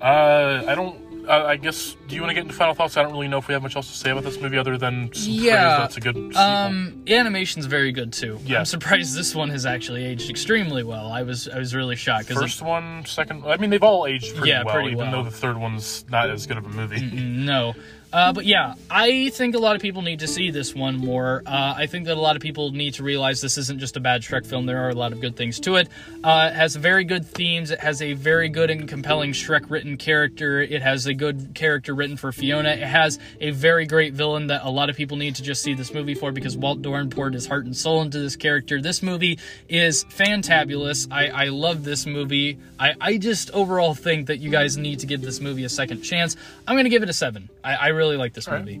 Uh, 0.00 0.62
I 0.68 0.74
don't. 0.76 0.96
Uh, 1.28 1.44
I 1.46 1.56
guess. 1.56 1.94
Do 2.06 2.14
you 2.14 2.22
want 2.22 2.30
to 2.30 2.34
get 2.34 2.44
into 2.44 2.54
final 2.54 2.72
thoughts? 2.74 2.96
I 2.96 3.02
don't 3.02 3.12
really 3.12 3.28
know 3.28 3.36
if 3.38 3.48
we 3.48 3.52
have 3.54 3.62
much 3.62 3.76
else 3.76 3.86
to 3.90 3.96
say 3.96 4.10
about 4.10 4.24
this 4.24 4.40
movie 4.40 4.56
other 4.56 4.78
than 4.78 5.10
Yeah, 5.14 5.78
that 5.78 5.84
it's 5.86 5.96
a 5.98 6.00
good 6.00 6.16
sequel. 6.16 6.38
Um, 6.40 7.02
the 7.04 7.14
animation's 7.16 7.66
very 7.66 7.92
good 7.92 8.12
too. 8.14 8.38
Yeah. 8.46 8.60
I'm 8.60 8.64
surprised 8.64 9.14
this 9.14 9.34
one 9.34 9.50
has 9.50 9.66
actually 9.66 10.04
aged 10.06 10.30
extremely 10.30 10.82
well. 10.84 11.12
I 11.12 11.22
was 11.22 11.46
I 11.46 11.58
was 11.58 11.74
really 11.74 11.96
shocked 11.96 12.28
because 12.28 12.42
First 12.42 12.62
one, 12.62 13.04
second. 13.04 13.44
I 13.46 13.58
mean, 13.58 13.68
they've 13.70 13.82
all 13.82 14.06
aged 14.06 14.34
pretty 14.36 14.50
Yeah, 14.50 14.62
well, 14.64 14.74
pretty 14.74 14.92
even 14.92 15.10
well. 15.10 15.22
though 15.24 15.30
the 15.30 15.36
third 15.36 15.58
one's 15.58 16.04
not 16.08 16.30
as 16.30 16.46
good 16.46 16.56
of 16.56 16.64
a 16.64 16.70
movie. 16.70 17.00
No. 17.00 17.74
Uh, 18.12 18.32
but 18.32 18.46
yeah, 18.46 18.74
I 18.90 19.28
think 19.30 19.54
a 19.54 19.58
lot 19.58 19.76
of 19.76 19.82
people 19.82 20.00
need 20.00 20.20
to 20.20 20.26
see 20.26 20.50
this 20.50 20.74
one 20.74 20.96
more. 20.96 21.42
Uh, 21.44 21.74
I 21.76 21.86
think 21.86 22.06
that 22.06 22.16
a 22.16 22.20
lot 22.20 22.36
of 22.36 22.42
people 22.42 22.70
need 22.70 22.94
to 22.94 23.02
realize 23.02 23.40
this 23.40 23.58
isn't 23.58 23.80
just 23.80 23.96
a 23.96 24.00
bad 24.00 24.22
Shrek 24.22 24.46
film. 24.46 24.64
There 24.64 24.82
are 24.84 24.88
a 24.88 24.94
lot 24.94 25.12
of 25.12 25.20
good 25.20 25.36
things 25.36 25.60
to 25.60 25.76
it. 25.76 25.88
Uh, 26.24 26.50
it 26.50 26.56
has 26.56 26.74
very 26.74 27.04
good 27.04 27.26
themes. 27.26 27.70
It 27.70 27.80
has 27.80 28.00
a 28.00 28.14
very 28.14 28.48
good 28.48 28.70
and 28.70 28.88
compelling 28.88 29.32
Shrek 29.32 29.70
written 29.70 29.98
character. 29.98 30.62
It 30.62 30.80
has 30.80 31.06
a 31.06 31.12
good 31.12 31.54
character 31.54 31.94
written 31.94 32.16
for 32.16 32.32
Fiona. 32.32 32.70
It 32.70 32.78
has 32.80 33.18
a 33.40 33.50
very 33.50 33.84
great 33.84 34.14
villain 34.14 34.46
that 34.46 34.62
a 34.64 34.70
lot 34.70 34.88
of 34.88 34.96
people 34.96 35.18
need 35.18 35.34
to 35.36 35.42
just 35.42 35.62
see 35.62 35.74
this 35.74 35.92
movie 35.92 36.14
for 36.14 36.32
because 36.32 36.56
Walt 36.56 36.80
Dohrn 36.80 37.10
poured 37.10 37.34
his 37.34 37.46
heart 37.46 37.66
and 37.66 37.76
soul 37.76 38.00
into 38.00 38.18
this 38.18 38.36
character. 38.36 38.80
This 38.80 39.02
movie 39.02 39.38
is 39.68 40.04
fantabulous. 40.04 41.06
I, 41.10 41.28
I 41.28 41.44
love 41.48 41.84
this 41.84 42.06
movie. 42.06 42.58
I, 42.78 42.94
I 43.00 43.18
just 43.18 43.50
overall 43.50 43.94
think 43.94 44.28
that 44.28 44.38
you 44.38 44.50
guys 44.50 44.78
need 44.78 45.00
to 45.00 45.06
give 45.06 45.20
this 45.20 45.40
movie 45.40 45.64
a 45.64 45.68
second 45.68 46.02
chance. 46.02 46.36
I'm 46.66 46.74
going 46.74 46.84
to 46.84 46.90
give 46.90 47.02
it 47.02 47.10
a 47.10 47.14
seven. 47.14 47.50
I, 47.62 47.74
I 47.74 47.88
really 47.98 48.16
like 48.16 48.32
this 48.32 48.48
right. 48.48 48.64
movie. 48.64 48.80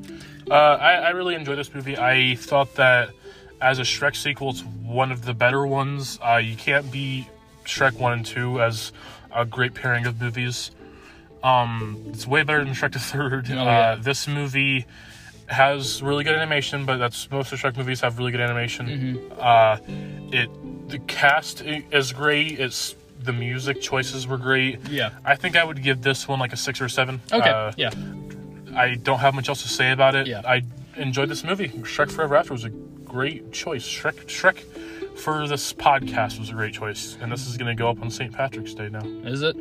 Uh, 0.50 0.54
I, 0.54 0.92
I 0.94 1.10
really 1.10 1.34
enjoyed 1.34 1.58
this 1.58 1.74
movie. 1.74 1.98
I 1.98 2.36
thought 2.36 2.74
that 2.76 3.10
as 3.60 3.78
a 3.78 3.82
Shrek 3.82 4.16
sequel, 4.16 4.50
it's 4.50 4.62
one 4.62 5.12
of 5.12 5.24
the 5.24 5.34
better 5.34 5.66
ones. 5.66 6.18
Uh, 6.22 6.36
you 6.36 6.56
can't 6.56 6.90
beat 6.90 7.26
Shrek 7.64 7.98
1 7.98 8.12
and 8.12 8.26
2 8.26 8.62
as 8.62 8.92
a 9.34 9.44
great 9.44 9.74
pairing 9.74 10.06
of 10.06 10.20
movies. 10.20 10.70
Um, 11.42 12.02
it's 12.08 12.26
way 12.26 12.42
better 12.42 12.64
than 12.64 12.74
Shrek 12.74 12.92
the 12.92 12.98
Third. 12.98 13.46
Oh, 13.50 13.54
yeah. 13.54 13.62
uh, 13.62 13.96
this 13.96 14.26
movie 14.26 14.86
has 15.46 16.02
really 16.02 16.24
good 16.24 16.34
animation, 16.34 16.84
but 16.84 16.98
that's 16.98 17.30
most 17.30 17.52
of 17.52 17.60
Shrek 17.60 17.76
movies 17.76 18.00
have 18.00 18.18
really 18.18 18.32
good 18.32 18.40
animation. 18.40 18.86
Mm-hmm. 18.86 19.32
Uh, 19.38 19.78
it 20.32 20.50
the 20.88 20.98
cast 21.00 21.62
is 21.62 22.12
great. 22.12 22.58
It's 22.58 22.94
the 23.20 23.32
music 23.32 23.80
choices 23.80 24.26
were 24.26 24.38
great. 24.38 24.88
Yeah. 24.88 25.10
I 25.24 25.36
think 25.36 25.56
I 25.56 25.64
would 25.64 25.82
give 25.82 26.02
this 26.02 26.26
one 26.26 26.38
like 26.38 26.52
a 26.52 26.56
six 26.56 26.80
or 26.80 26.88
seven. 26.88 27.20
Okay. 27.32 27.50
Uh, 27.50 27.72
yeah. 27.76 27.90
I 28.74 28.94
don't 28.94 29.18
have 29.18 29.34
much 29.34 29.48
else 29.48 29.62
to 29.62 29.68
say 29.68 29.90
about 29.92 30.14
it. 30.14 30.26
Yeah. 30.26 30.42
I 30.44 30.62
enjoyed 30.96 31.28
this 31.28 31.44
movie. 31.44 31.68
Shrek 31.68 32.10
Forever 32.10 32.36
After 32.36 32.52
was 32.52 32.64
a 32.64 32.70
great 32.70 33.52
choice. 33.52 33.86
Shrek 33.86 34.26
Shrek 34.26 34.58
for 35.18 35.46
this 35.48 35.72
podcast 35.72 36.38
was 36.38 36.50
a 36.50 36.52
great 36.52 36.74
choice. 36.74 37.16
And 37.20 37.30
this 37.32 37.46
is 37.46 37.56
gonna 37.56 37.74
go 37.74 37.88
up 37.88 38.00
on 38.02 38.10
St. 38.10 38.32
Patrick's 38.32 38.74
Day 38.74 38.88
now. 38.88 39.04
Is 39.28 39.42
it? 39.42 39.56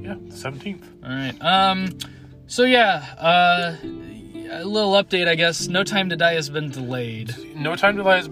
Yeah, 0.00 0.16
the 0.28 0.36
seventeenth. 0.36 0.86
All 1.04 1.10
right. 1.10 1.34
Um. 1.42 1.90
So 2.46 2.64
yeah. 2.64 3.04
Uh. 3.18 3.76
A 4.50 4.62
little 4.62 4.92
update, 4.92 5.26
I 5.26 5.34
guess. 5.36 5.68
No 5.68 5.82
Time 5.84 6.10
to 6.10 6.16
Die 6.16 6.34
has 6.34 6.50
been 6.50 6.70
delayed. 6.70 7.34
No 7.56 7.74
Time 7.76 7.96
to 7.96 8.02
Die 8.02 8.16
has, 8.16 8.28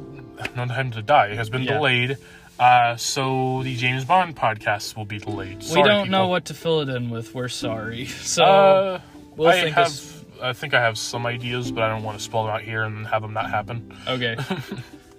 No 0.55 0.67
Time 0.67 0.91
to 0.93 1.01
Die 1.03 1.35
has 1.35 1.49
been 1.49 1.63
Yeah. 1.63 1.75
delayed. 1.79 2.19
Uh, 2.61 2.97
so 2.97 3.63
the 3.65 3.75
James 3.75 4.05
Bond 4.05 4.37
podcast 4.37 4.95
will 4.95 5.07
be 5.07 5.19
delayed. 5.19 5.63
Sorry, 5.63 5.83
we 5.83 5.89
don't 5.89 6.11
know 6.11 6.29
what 6.29 6.45
to 6.45 6.55
fill 6.55 6.81
it 6.83 6.91
in 6.91 7.09
with. 7.09 7.35
We're 7.35 7.49
sorry. 7.49 8.05
So 8.23 8.45
Uh, 8.45 9.01
we'll 9.37 9.49
I 9.49 9.61
think 9.61 9.75
have. 9.77 9.87
this- 9.89 10.19
I 10.43 10.53
think 10.53 10.75
I 10.75 10.81
have 10.81 10.99
some 10.99 11.25
ideas, 11.25 11.71
but 11.71 11.85
I 11.85 11.89
don't 11.89 12.03
want 12.03 12.19
to 12.19 12.25
spell 12.25 12.45
them 12.45 12.53
out 12.53 12.63
here 12.63 12.83
and 12.83 13.07
have 13.07 13.23
them 13.23 13.33
not 13.33 13.49
happen. 13.51 13.97
okay. 14.09 14.37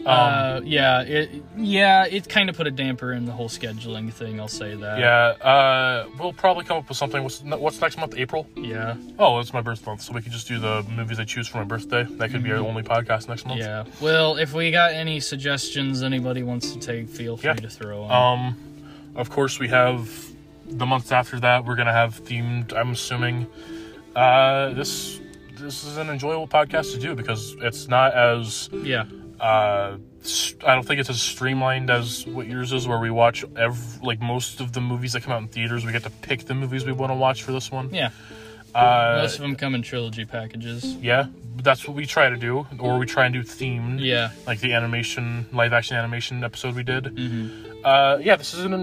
Um, 0.06 0.10
uh. 0.10 0.62
Yeah. 0.66 1.02
It. 1.04 1.30
Yeah. 1.56 2.06
It 2.06 2.28
kind 2.28 2.50
of 2.50 2.58
put 2.58 2.68
a 2.68 2.72
damper 2.72 3.14
in 3.14 3.26
the 3.26 3.32
whole 3.32 3.48
scheduling 3.48 4.12
thing. 4.12 4.38
I'll 4.38 4.50
say 4.50 4.76
that. 4.76 5.00
Yeah, 5.00 5.28
uh, 5.48 6.10
we'll 6.20 6.34
probably 6.34 6.66
come 6.66 6.76
up 6.80 6.90
with 6.90 6.98
something. 6.98 7.24
What's, 7.24 7.42
what's 7.42 7.80
next 7.80 7.98
month? 7.98 8.14
April? 8.18 8.46
Yeah. 8.58 8.96
Oh, 9.18 9.40
it's 9.40 9.54
my 9.54 9.62
birth 9.62 9.86
month, 9.86 10.02
so 10.02 10.12
we 10.12 10.22
could 10.22 10.34
just 10.34 10.46
do 10.46 10.60
the 10.60 10.84
movies 10.94 11.22
I 11.22 11.24
choose 11.24 11.48
for 11.48 11.60
my 11.60 11.64
birthday. 11.64 12.04
That 12.04 12.32
could 12.32 12.44
be 12.44 12.52
our 12.52 12.58
only 12.58 12.84
podcast 12.84 13.30
next 13.30 13.46
month. 13.46 13.62
Mm-hmm. 13.62 13.88
Yeah. 13.88 13.94
Well, 14.02 14.36
if 14.36 14.52
we 14.54 14.72
got 14.72 14.92
any 14.92 15.22
suggestions 15.22 16.04
anybody 16.04 16.44
wants 16.44 16.74
to 16.74 16.80
take, 16.80 17.08
feel 17.08 17.38
free 17.38 17.52
Yeah. 17.52 17.54
to 17.54 17.70
throw 17.70 18.02
on. 18.04 18.40
Um, 18.40 18.58
of 19.16 19.30
course, 19.30 19.58
we 19.58 19.70
have 19.70 20.10
the 20.66 20.86
months 20.86 21.14
after 21.14 21.40
that. 21.40 21.64
We're 21.64 21.76
gonna 21.78 21.94
have 21.94 22.22
themed. 22.26 22.76
I'm 22.76 22.92
assuming. 22.92 23.48
Uh, 24.16 24.74
this 24.74 25.20
this 25.58 25.84
is 25.84 25.98
an 25.98 26.10
enjoyable 26.10 26.48
podcast 26.48 26.92
to 26.94 27.00
do 27.00 27.16
because 27.16 27.56
it's 27.62 27.88
not 27.88 28.14
as 28.14 28.70
yeah. 28.74 29.06
uh, 29.40 29.98
I 30.66 30.76
don't 30.76 30.84
think 30.86 31.00
it's 31.00 31.10
as 31.10 31.22
streamlined 31.22 31.90
as 31.90 32.26
what 32.28 32.48
yours 32.48 32.72
is, 32.74 32.88
where 32.88 33.00
we 33.00 33.12
watch 33.12 33.44
ev- 33.58 34.02
like 34.02 34.20
most 34.22 34.60
of 34.62 34.74
the 34.74 34.82
movies 34.82 35.14
that 35.14 35.24
come 35.24 35.34
out 35.34 35.42
in 35.42 35.48
theaters. 35.48 35.86
We 35.86 35.92
get 35.92 36.04
to 36.04 36.10
pick 36.10 36.46
the 36.46 36.54
movies 36.54 36.86
we 36.86 36.92
want 36.92 37.12
to 37.12 37.16
watch 37.16 37.44
for 37.44 37.52
this 37.52 37.72
one. 37.72 37.94
Yeah. 37.94 38.10
Uh, 38.76 39.20
Most 39.22 39.36
of 39.36 39.42
them 39.42 39.56
come 39.56 39.76
in 39.76 39.84
trilogy 39.84 40.26
packages. 40.26 40.96
yeah, 40.96 41.28
that's 41.58 41.88
what 41.88 41.96
we 41.96 42.08
try 42.08 42.30
to 42.30 42.38
do, 42.38 42.66
or 42.80 42.98
we 42.98 43.06
try 43.06 43.26
and 43.26 43.34
do 43.34 43.44
themed. 43.44 44.00
Yeah. 44.00 44.32
like 44.48 44.62
the 44.62 44.74
animation, 44.74 45.46
live 45.54 45.74
action 45.74 45.96
animation 45.96 46.44
episode 46.44 46.76
we 46.76 46.82
did. 46.82 47.04
Mm-hmm. 47.06 47.82
Uh, 47.86 48.18
yeah, 48.20 48.36
this 48.36 48.56
is 48.56 48.66
an 48.66 48.74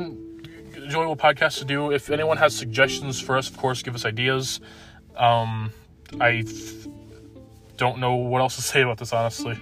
enjoyable 0.76 1.16
podcast 1.16 1.58
to 1.58 1.64
do. 1.64 1.90
If 1.90 2.08
anyone 2.08 2.36
has 2.36 2.54
suggestions 2.54 3.20
for 3.20 3.36
us, 3.36 3.48
of 3.50 3.56
course, 3.56 3.82
give 3.82 3.96
us 3.96 4.04
ideas. 4.04 4.60
Um, 5.20 5.70
I 6.18 6.42
don't 7.80 7.98
know 7.98 8.14
what 8.14 8.42
else 8.42 8.56
to 8.56 8.62
say 8.62 8.82
about 8.82 8.98
this, 8.98 9.12
honestly. 9.12 9.58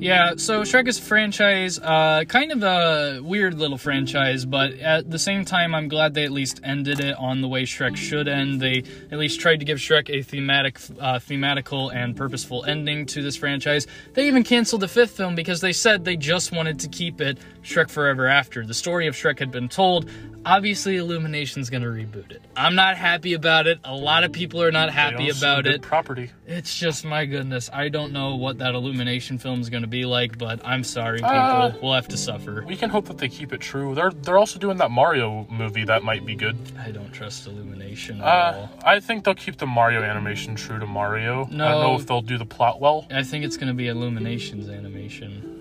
Yeah, 0.00 0.32
so 0.36 0.62
Shrek 0.62 0.88
is 0.88 0.98
a 0.98 1.02
franchise, 1.02 1.78
uh, 1.78 2.24
kind 2.26 2.50
of 2.50 2.64
a 2.64 3.20
weird 3.22 3.54
little 3.54 3.78
franchise, 3.78 4.44
but 4.44 4.72
at 4.74 5.10
the 5.10 5.18
same 5.18 5.44
time, 5.44 5.72
I'm 5.72 5.86
glad 5.86 6.12
they 6.12 6.24
at 6.24 6.32
least 6.32 6.60
ended 6.64 6.98
it 6.98 7.16
on 7.16 7.42
the 7.42 7.48
way 7.48 7.62
Shrek 7.62 7.96
should 7.96 8.26
end. 8.26 8.60
They 8.60 8.82
at 9.12 9.18
least 9.18 9.40
tried 9.40 9.60
to 9.60 9.64
give 9.64 9.78
Shrek 9.78 10.10
a 10.10 10.22
thematic, 10.22 10.78
uh, 10.98 11.20
thematical 11.20 11.94
and 11.94 12.16
purposeful 12.16 12.64
ending 12.64 13.06
to 13.06 13.22
this 13.22 13.36
franchise. 13.36 13.86
They 14.14 14.26
even 14.26 14.42
canceled 14.42 14.82
the 14.82 14.88
fifth 14.88 15.12
film 15.12 15.36
because 15.36 15.60
they 15.60 15.72
said 15.72 16.04
they 16.04 16.16
just 16.16 16.50
wanted 16.50 16.80
to 16.80 16.88
keep 16.88 17.20
it 17.20 17.38
Shrek 17.62 17.90
Forever 17.90 18.26
After. 18.26 18.66
The 18.66 18.74
story 18.74 19.06
of 19.06 19.14
Shrek 19.14 19.38
had 19.38 19.52
been 19.52 19.68
told. 19.68 20.10
Obviously, 20.44 20.96
Illumination's 20.96 21.70
gonna 21.70 21.86
reboot 21.86 22.30
it. 22.30 22.40
I'm 22.56 22.76
not 22.76 22.96
happy 22.96 23.34
about 23.34 23.66
it. 23.66 23.80
A 23.84 23.94
lot 23.94 24.22
of 24.22 24.30
people 24.30 24.62
are 24.62 24.70
not 24.70 24.90
happy 24.90 25.28
about 25.28 25.66
it. 25.66 25.82
Property. 25.82 26.30
It's 26.46 26.78
just 26.78 27.04
my 27.04 27.26
goodness. 27.36 27.68
I 27.72 27.88
don't 27.90 28.12
know 28.12 28.36
what 28.36 28.58
that 28.58 28.74
Illumination 28.74 29.36
film 29.38 29.60
is 29.60 29.68
going 29.68 29.82
to 29.82 29.88
be 29.88 30.04
like, 30.06 30.38
but 30.38 30.60
I'm 30.64 30.82
sorry, 30.82 31.18
people. 31.18 31.30
Uh, 31.34 31.72
we'll 31.82 31.92
have 31.92 32.08
to 32.08 32.16
suffer. 32.16 32.64
We 32.66 32.76
can 32.76 32.88
hope 32.88 33.06
that 33.08 33.18
they 33.18 33.28
keep 33.28 33.52
it 33.52 33.60
true. 33.60 33.94
They're 33.94 34.10
they're 34.10 34.38
also 34.38 34.58
doing 34.58 34.78
that 34.78 34.90
Mario 34.90 35.46
movie 35.50 35.84
that 35.84 36.02
might 36.02 36.24
be 36.24 36.34
good. 36.34 36.56
I 36.78 36.90
don't 36.92 37.12
trust 37.12 37.46
Illumination 37.46 38.20
at 38.20 38.26
Uh, 38.26 38.56
all. 38.58 38.70
I 38.84 39.00
think 39.00 39.24
they'll 39.24 39.34
keep 39.34 39.58
the 39.58 39.66
Mario 39.66 40.02
animation 40.02 40.54
true 40.54 40.78
to 40.78 40.86
Mario. 40.86 41.42
I 41.44 41.48
don't 41.48 41.56
No. 41.58 41.82
know 41.82 41.94
if 41.96 42.06
they'll 42.06 42.22
do 42.22 42.38
the 42.38 42.46
plot 42.46 42.80
well. 42.80 43.06
I 43.10 43.22
think 43.22 43.44
it's 43.44 43.56
going 43.58 43.68
to 43.68 43.74
be 43.74 43.88
Illumination's 43.88 44.68
animation. 44.70 45.52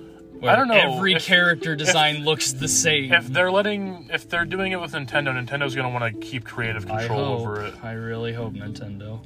I 0.43 0.55
don't 0.55 0.67
know. 0.67 0.75
Every 0.95 1.13
If- 1.13 1.25
character 1.25 1.75
design 1.75 2.23
looks 2.23 2.51
the 2.53 2.67
same. 2.67 3.11
If 3.11 3.27
they're 3.27 3.51
letting, 3.51 4.09
if 4.13 4.29
they're 4.29 4.45
doing 4.45 4.71
it 4.73 4.79
with 4.79 4.91
Nintendo, 4.93 5.29
Nintendo's 5.33 5.73
gonna 5.75 5.89
want 5.89 6.05
to 6.13 6.19
keep 6.19 6.43
creative 6.45 6.85
I 6.89 6.99
control 6.99 7.25
hope. 7.25 7.39
over 7.39 7.65
it. 7.65 7.73
I 7.83 7.93
really 7.93 8.31
hope 8.33 8.53
Nintendo. 8.53 9.21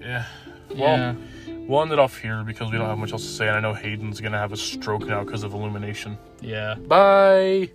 Yeah. 0.00 0.24
Well, 0.70 0.78
yeah. 0.78 1.14
we'll 1.66 1.82
end 1.82 1.92
it 1.92 1.98
off 1.98 2.18
here 2.18 2.42
because 2.44 2.70
we 2.70 2.78
don't 2.78 2.86
have 2.86 2.98
much 2.98 3.12
else 3.12 3.22
to 3.22 3.28
say, 3.28 3.48
and 3.48 3.56
I 3.56 3.60
know 3.60 3.74
Hayden's 3.74 4.20
gonna 4.20 4.38
have 4.38 4.52
a 4.52 4.56
stroke 4.56 5.06
now 5.06 5.24
because 5.24 5.42
of 5.42 5.54
Illumination. 5.54 6.18
Yeah. 6.40 6.74
Bye. 6.74 7.70